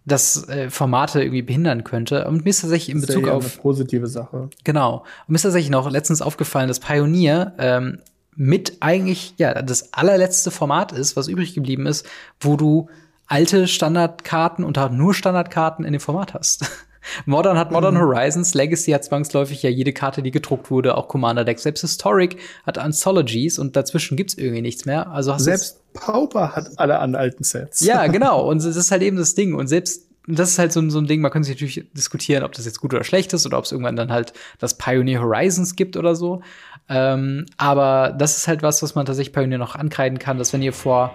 das 0.05 0.49
äh, 0.49 0.69
Formate 0.69 1.21
irgendwie 1.21 1.43
behindern 1.43 1.85
könnte. 1.85 2.27
Und 2.27 2.43
mir 2.43 2.49
ist 2.49 2.61
tatsächlich 2.61 2.93
in 2.93 3.01
Bezug 3.01 3.29
auf 3.29 3.45
eine 3.45 3.61
positive 3.61 4.07
Sache. 4.07 4.49
Genau. 4.65 4.97
Und 4.97 5.29
mir 5.29 5.35
ist 5.35 5.43
tatsächlich 5.43 5.71
noch 5.71 5.89
letztens 5.89 6.21
aufgefallen, 6.21 6.67
dass 6.67 6.81
Pioneer 6.81 7.53
ähm, 7.57 7.99
mit 8.39 8.77
eigentlich 8.79 9.33
ja 9.37 9.61
das 9.61 9.93
allerletzte 9.93 10.49
Format 10.49 10.93
ist, 10.93 11.17
was 11.17 11.27
übrig 11.27 11.53
geblieben 11.53 11.85
ist, 11.85 12.07
wo 12.39 12.55
du 12.55 12.87
alte 13.27 13.67
Standardkarten 13.67 14.63
und 14.63 14.77
auch 14.77 14.89
nur 14.89 15.13
Standardkarten 15.13 15.83
in 15.83 15.91
dem 15.91 15.99
Format 15.99 16.33
hast. 16.33 16.65
Modern 17.25 17.57
hat 17.57 17.71
Modern 17.71 17.95
mhm. 17.95 17.99
Horizons, 17.99 18.53
Legacy 18.53 18.91
hat 18.91 19.03
zwangsläufig 19.03 19.61
ja 19.61 19.69
jede 19.69 19.91
Karte, 19.91 20.23
die 20.23 20.31
gedruckt 20.31 20.71
wurde, 20.71 20.95
auch 20.95 21.09
Commander 21.09 21.43
Deck. 21.43 21.59
Selbst 21.59 21.81
Historic 21.81 22.37
hat 22.65 22.77
Anthologies 22.77 23.59
und 23.59 23.75
dazwischen 23.75 24.15
gibt's 24.15 24.35
irgendwie 24.35 24.61
nichts 24.61 24.85
mehr. 24.85 25.09
Also 25.11 25.33
hast 25.33 25.43
selbst 25.43 25.93
Pauper 25.93 26.55
hat 26.55 26.69
alle 26.77 26.99
an 26.99 27.15
alten 27.15 27.43
Sets. 27.43 27.81
Ja, 27.81 28.07
genau. 28.07 28.47
Und 28.49 28.63
das 28.63 28.77
ist 28.77 28.89
halt 28.89 29.01
eben 29.01 29.17
das 29.17 29.35
Ding. 29.35 29.53
Und 29.53 29.67
selbst 29.67 30.09
das 30.27 30.51
ist 30.51 30.59
halt 30.59 30.71
so, 30.71 30.87
so 30.89 30.99
ein 30.99 31.07
Ding, 31.07 31.21
man 31.21 31.31
könnte 31.31 31.47
sich 31.47 31.55
natürlich 31.55 31.91
diskutieren, 31.93 32.43
ob 32.43 32.51
das 32.51 32.65
jetzt 32.65 32.79
gut 32.79 32.93
oder 32.93 33.03
schlecht 33.03 33.33
ist 33.33 33.45
oder 33.45 33.57
ob 33.57 33.65
es 33.65 33.71
irgendwann 33.71 33.95
dann 33.95 34.11
halt 34.11 34.33
das 34.59 34.77
Pioneer 34.77 35.21
Horizons 35.21 35.75
gibt 35.75 35.97
oder 35.97 36.15
so. 36.15 36.41
Ähm, 36.89 37.45
aber 37.57 38.15
das 38.17 38.37
ist 38.37 38.47
halt 38.47 38.63
was, 38.63 38.81
was 38.81 38.95
man 38.95 39.05
tatsächlich 39.05 39.33
Pioneer 39.33 39.59
noch 39.59 39.75
ankreiden 39.75 40.19
kann, 40.19 40.37
dass 40.37 40.53
wenn 40.53 40.61
ihr 40.61 40.73
vor, 40.73 41.13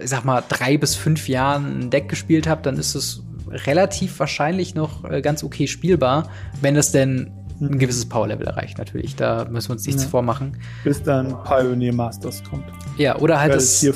ich 0.00 0.08
sag 0.08 0.24
mal, 0.24 0.42
drei 0.48 0.78
bis 0.78 0.94
fünf 0.94 1.28
Jahren 1.28 1.80
ein 1.80 1.90
Deck 1.90 2.08
gespielt 2.08 2.46
habt, 2.46 2.66
dann 2.66 2.76
ist 2.76 2.94
es 2.94 3.22
relativ 3.48 4.18
wahrscheinlich 4.18 4.74
noch 4.74 5.04
äh, 5.04 5.20
ganz 5.20 5.44
okay 5.44 5.66
spielbar, 5.66 6.30
wenn 6.60 6.76
es 6.76 6.92
denn 6.92 7.30
ein 7.60 7.78
gewisses 7.78 8.08
Power-Level 8.08 8.46
erreicht, 8.46 8.78
natürlich. 8.78 9.14
Da 9.14 9.44
müssen 9.48 9.68
wir 9.68 9.74
uns 9.74 9.86
nichts 9.86 10.02
ja. 10.02 10.08
vormachen. 10.08 10.56
Bis 10.82 11.02
dann 11.02 11.36
Pioneer 11.44 11.94
Masters 11.94 12.42
kommt. 12.48 12.64
Ja, 12.98 13.16
oder 13.18 13.40
halt 13.40 13.54
das, 13.54 13.86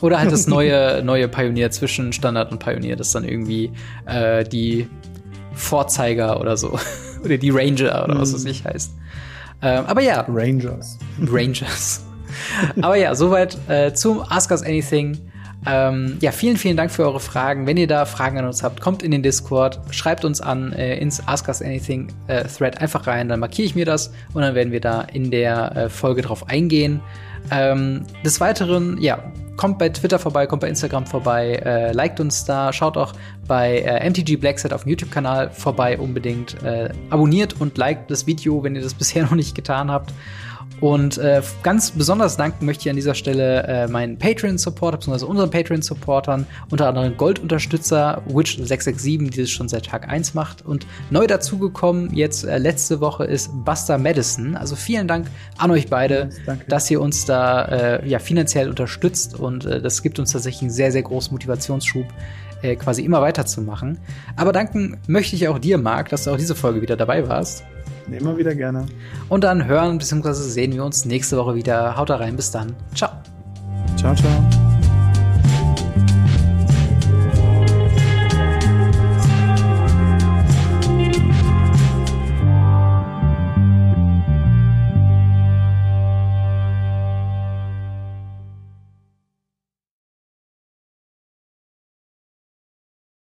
oder 0.00 0.18
halt 0.18 0.32
das 0.32 0.46
neue, 0.48 1.02
neue 1.02 1.28
Pioneer 1.28 1.70
zwischen 1.70 2.12
Standard 2.12 2.52
und 2.52 2.58
Pioneer, 2.58 2.96
das 2.96 3.12
dann 3.12 3.24
irgendwie 3.24 3.72
äh, 4.04 4.44
die 4.44 4.88
Vorzeiger 5.54 6.40
oder 6.40 6.56
so. 6.56 6.78
oder 7.24 7.38
die 7.38 7.50
Ranger 7.50 8.04
oder 8.04 8.16
mm. 8.16 8.20
was 8.20 8.32
es 8.32 8.44
nicht 8.44 8.64
heißt. 8.64 8.92
Ähm, 9.62 9.84
aber 9.86 10.02
ja. 10.02 10.24
Rangers. 10.28 10.98
Rangers. 11.20 12.04
aber 12.80 12.96
ja, 12.96 13.14
soweit 13.14 13.56
äh, 13.68 13.92
zum 13.92 14.20
Ask 14.20 14.50
Us 14.50 14.62
Anything. 14.62 15.18
Ähm, 15.68 16.18
ja, 16.20 16.30
vielen, 16.30 16.56
vielen 16.56 16.76
Dank 16.76 16.92
für 16.92 17.04
eure 17.04 17.18
Fragen. 17.18 17.66
Wenn 17.66 17.76
ihr 17.76 17.88
da 17.88 18.04
Fragen 18.04 18.38
an 18.38 18.44
uns 18.44 18.62
habt, 18.62 18.80
kommt 18.80 19.02
in 19.02 19.10
den 19.10 19.22
Discord, 19.22 19.80
schreibt 19.90 20.24
uns 20.24 20.40
an 20.40 20.72
äh, 20.72 20.98
ins 20.98 21.26
Ask 21.26 21.48
Us 21.48 21.60
Anything 21.60 22.08
äh, 22.28 22.44
Thread 22.44 22.80
einfach 22.80 23.06
rein, 23.06 23.28
dann 23.28 23.40
markiere 23.40 23.66
ich 23.66 23.74
mir 23.74 23.84
das 23.84 24.12
und 24.32 24.42
dann 24.42 24.54
werden 24.54 24.72
wir 24.72 24.80
da 24.80 25.00
in 25.00 25.30
der 25.30 25.76
äh, 25.76 25.88
Folge 25.88 26.22
drauf 26.22 26.48
eingehen. 26.48 27.00
Ähm, 27.50 28.02
des 28.24 28.40
Weiteren, 28.40 29.00
ja, 29.00 29.32
kommt 29.56 29.78
bei 29.78 29.88
Twitter 29.88 30.18
vorbei, 30.18 30.46
kommt 30.46 30.60
bei 30.60 30.68
Instagram 30.68 31.06
vorbei, 31.06 31.60
äh, 31.64 31.92
liked 31.92 32.20
uns 32.20 32.44
da, 32.44 32.72
schaut 32.72 32.96
auch 32.96 33.12
bei 33.46 33.78
äh, 33.78 34.08
MTG 34.08 34.36
Blackset 34.36 34.72
auf 34.72 34.82
dem 34.82 34.90
YouTube-Kanal 34.90 35.50
vorbei 35.50 35.98
unbedingt, 35.98 36.62
äh, 36.62 36.90
abonniert 37.10 37.60
und 37.60 37.78
liked 37.78 38.10
das 38.10 38.26
Video, 38.26 38.62
wenn 38.62 38.74
ihr 38.74 38.82
das 38.82 38.94
bisher 38.98 39.24
noch 39.24 39.34
nicht 39.34 39.54
getan 39.54 39.90
habt. 39.90 40.12
Und 40.80 41.16
äh, 41.18 41.40
ganz 41.62 41.90
besonders 41.90 42.36
danken 42.36 42.66
möchte 42.66 42.82
ich 42.82 42.90
an 42.90 42.96
dieser 42.96 43.14
Stelle 43.14 43.62
äh, 43.66 43.88
meinen 43.88 44.18
Patreon-Supporter, 44.18 44.98
beziehungsweise 44.98 45.26
unseren 45.26 45.50
Patreon-Supportern, 45.50 46.46
unter 46.70 46.88
anderem 46.88 47.16
Gold-Unterstützer 47.16 48.22
Witch667, 48.28 49.30
die 49.30 49.40
das 49.40 49.50
schon 49.50 49.68
seit 49.68 49.86
Tag 49.86 50.08
1 50.08 50.34
macht. 50.34 50.64
Und 50.64 50.86
neu 51.10 51.26
dazugekommen, 51.26 52.14
jetzt 52.14 52.44
äh, 52.44 52.58
letzte 52.58 53.00
Woche, 53.00 53.24
ist 53.24 53.50
Buster 53.64 53.96
Madison. 53.96 54.54
Also 54.54 54.76
vielen 54.76 55.08
Dank 55.08 55.28
an 55.56 55.70
euch 55.70 55.88
beide, 55.88 56.30
yes, 56.46 56.58
dass 56.68 56.90
ihr 56.90 57.00
uns 57.00 57.24
da 57.24 57.64
äh, 57.64 58.08
ja, 58.08 58.18
finanziell 58.18 58.68
unterstützt. 58.68 59.38
Und 59.38 59.64
äh, 59.64 59.80
das 59.80 60.02
gibt 60.02 60.18
uns 60.18 60.32
tatsächlich 60.32 60.62
einen 60.62 60.70
sehr, 60.70 60.92
sehr 60.92 61.02
großen 61.02 61.32
Motivationsschub, 61.32 62.06
äh, 62.60 62.76
quasi 62.76 63.02
immer 63.02 63.22
weiterzumachen. 63.22 63.98
Aber 64.36 64.52
danken 64.52 64.98
möchte 65.06 65.36
ich 65.36 65.48
auch 65.48 65.58
dir, 65.58 65.78
Marc, 65.78 66.10
dass 66.10 66.24
du 66.24 66.32
auch 66.32 66.36
diese 66.36 66.54
Folge 66.54 66.82
wieder 66.82 66.96
dabei 66.96 67.26
warst. 67.28 67.64
Immer 68.10 68.36
wieder 68.36 68.54
gerne. 68.54 68.86
Und 69.28 69.44
dann 69.44 69.66
hören 69.66 69.98
bzw. 69.98 70.32
sehen 70.32 70.72
wir 70.72 70.84
uns 70.84 71.04
nächste 71.04 71.36
Woche 71.36 71.54
wieder. 71.54 71.96
Haut 71.96 72.10
da 72.10 72.16
rein, 72.16 72.36
bis 72.36 72.50
dann. 72.50 72.74
Ciao. 72.94 73.10
Ciao, 73.96 74.14
ciao. 74.14 74.65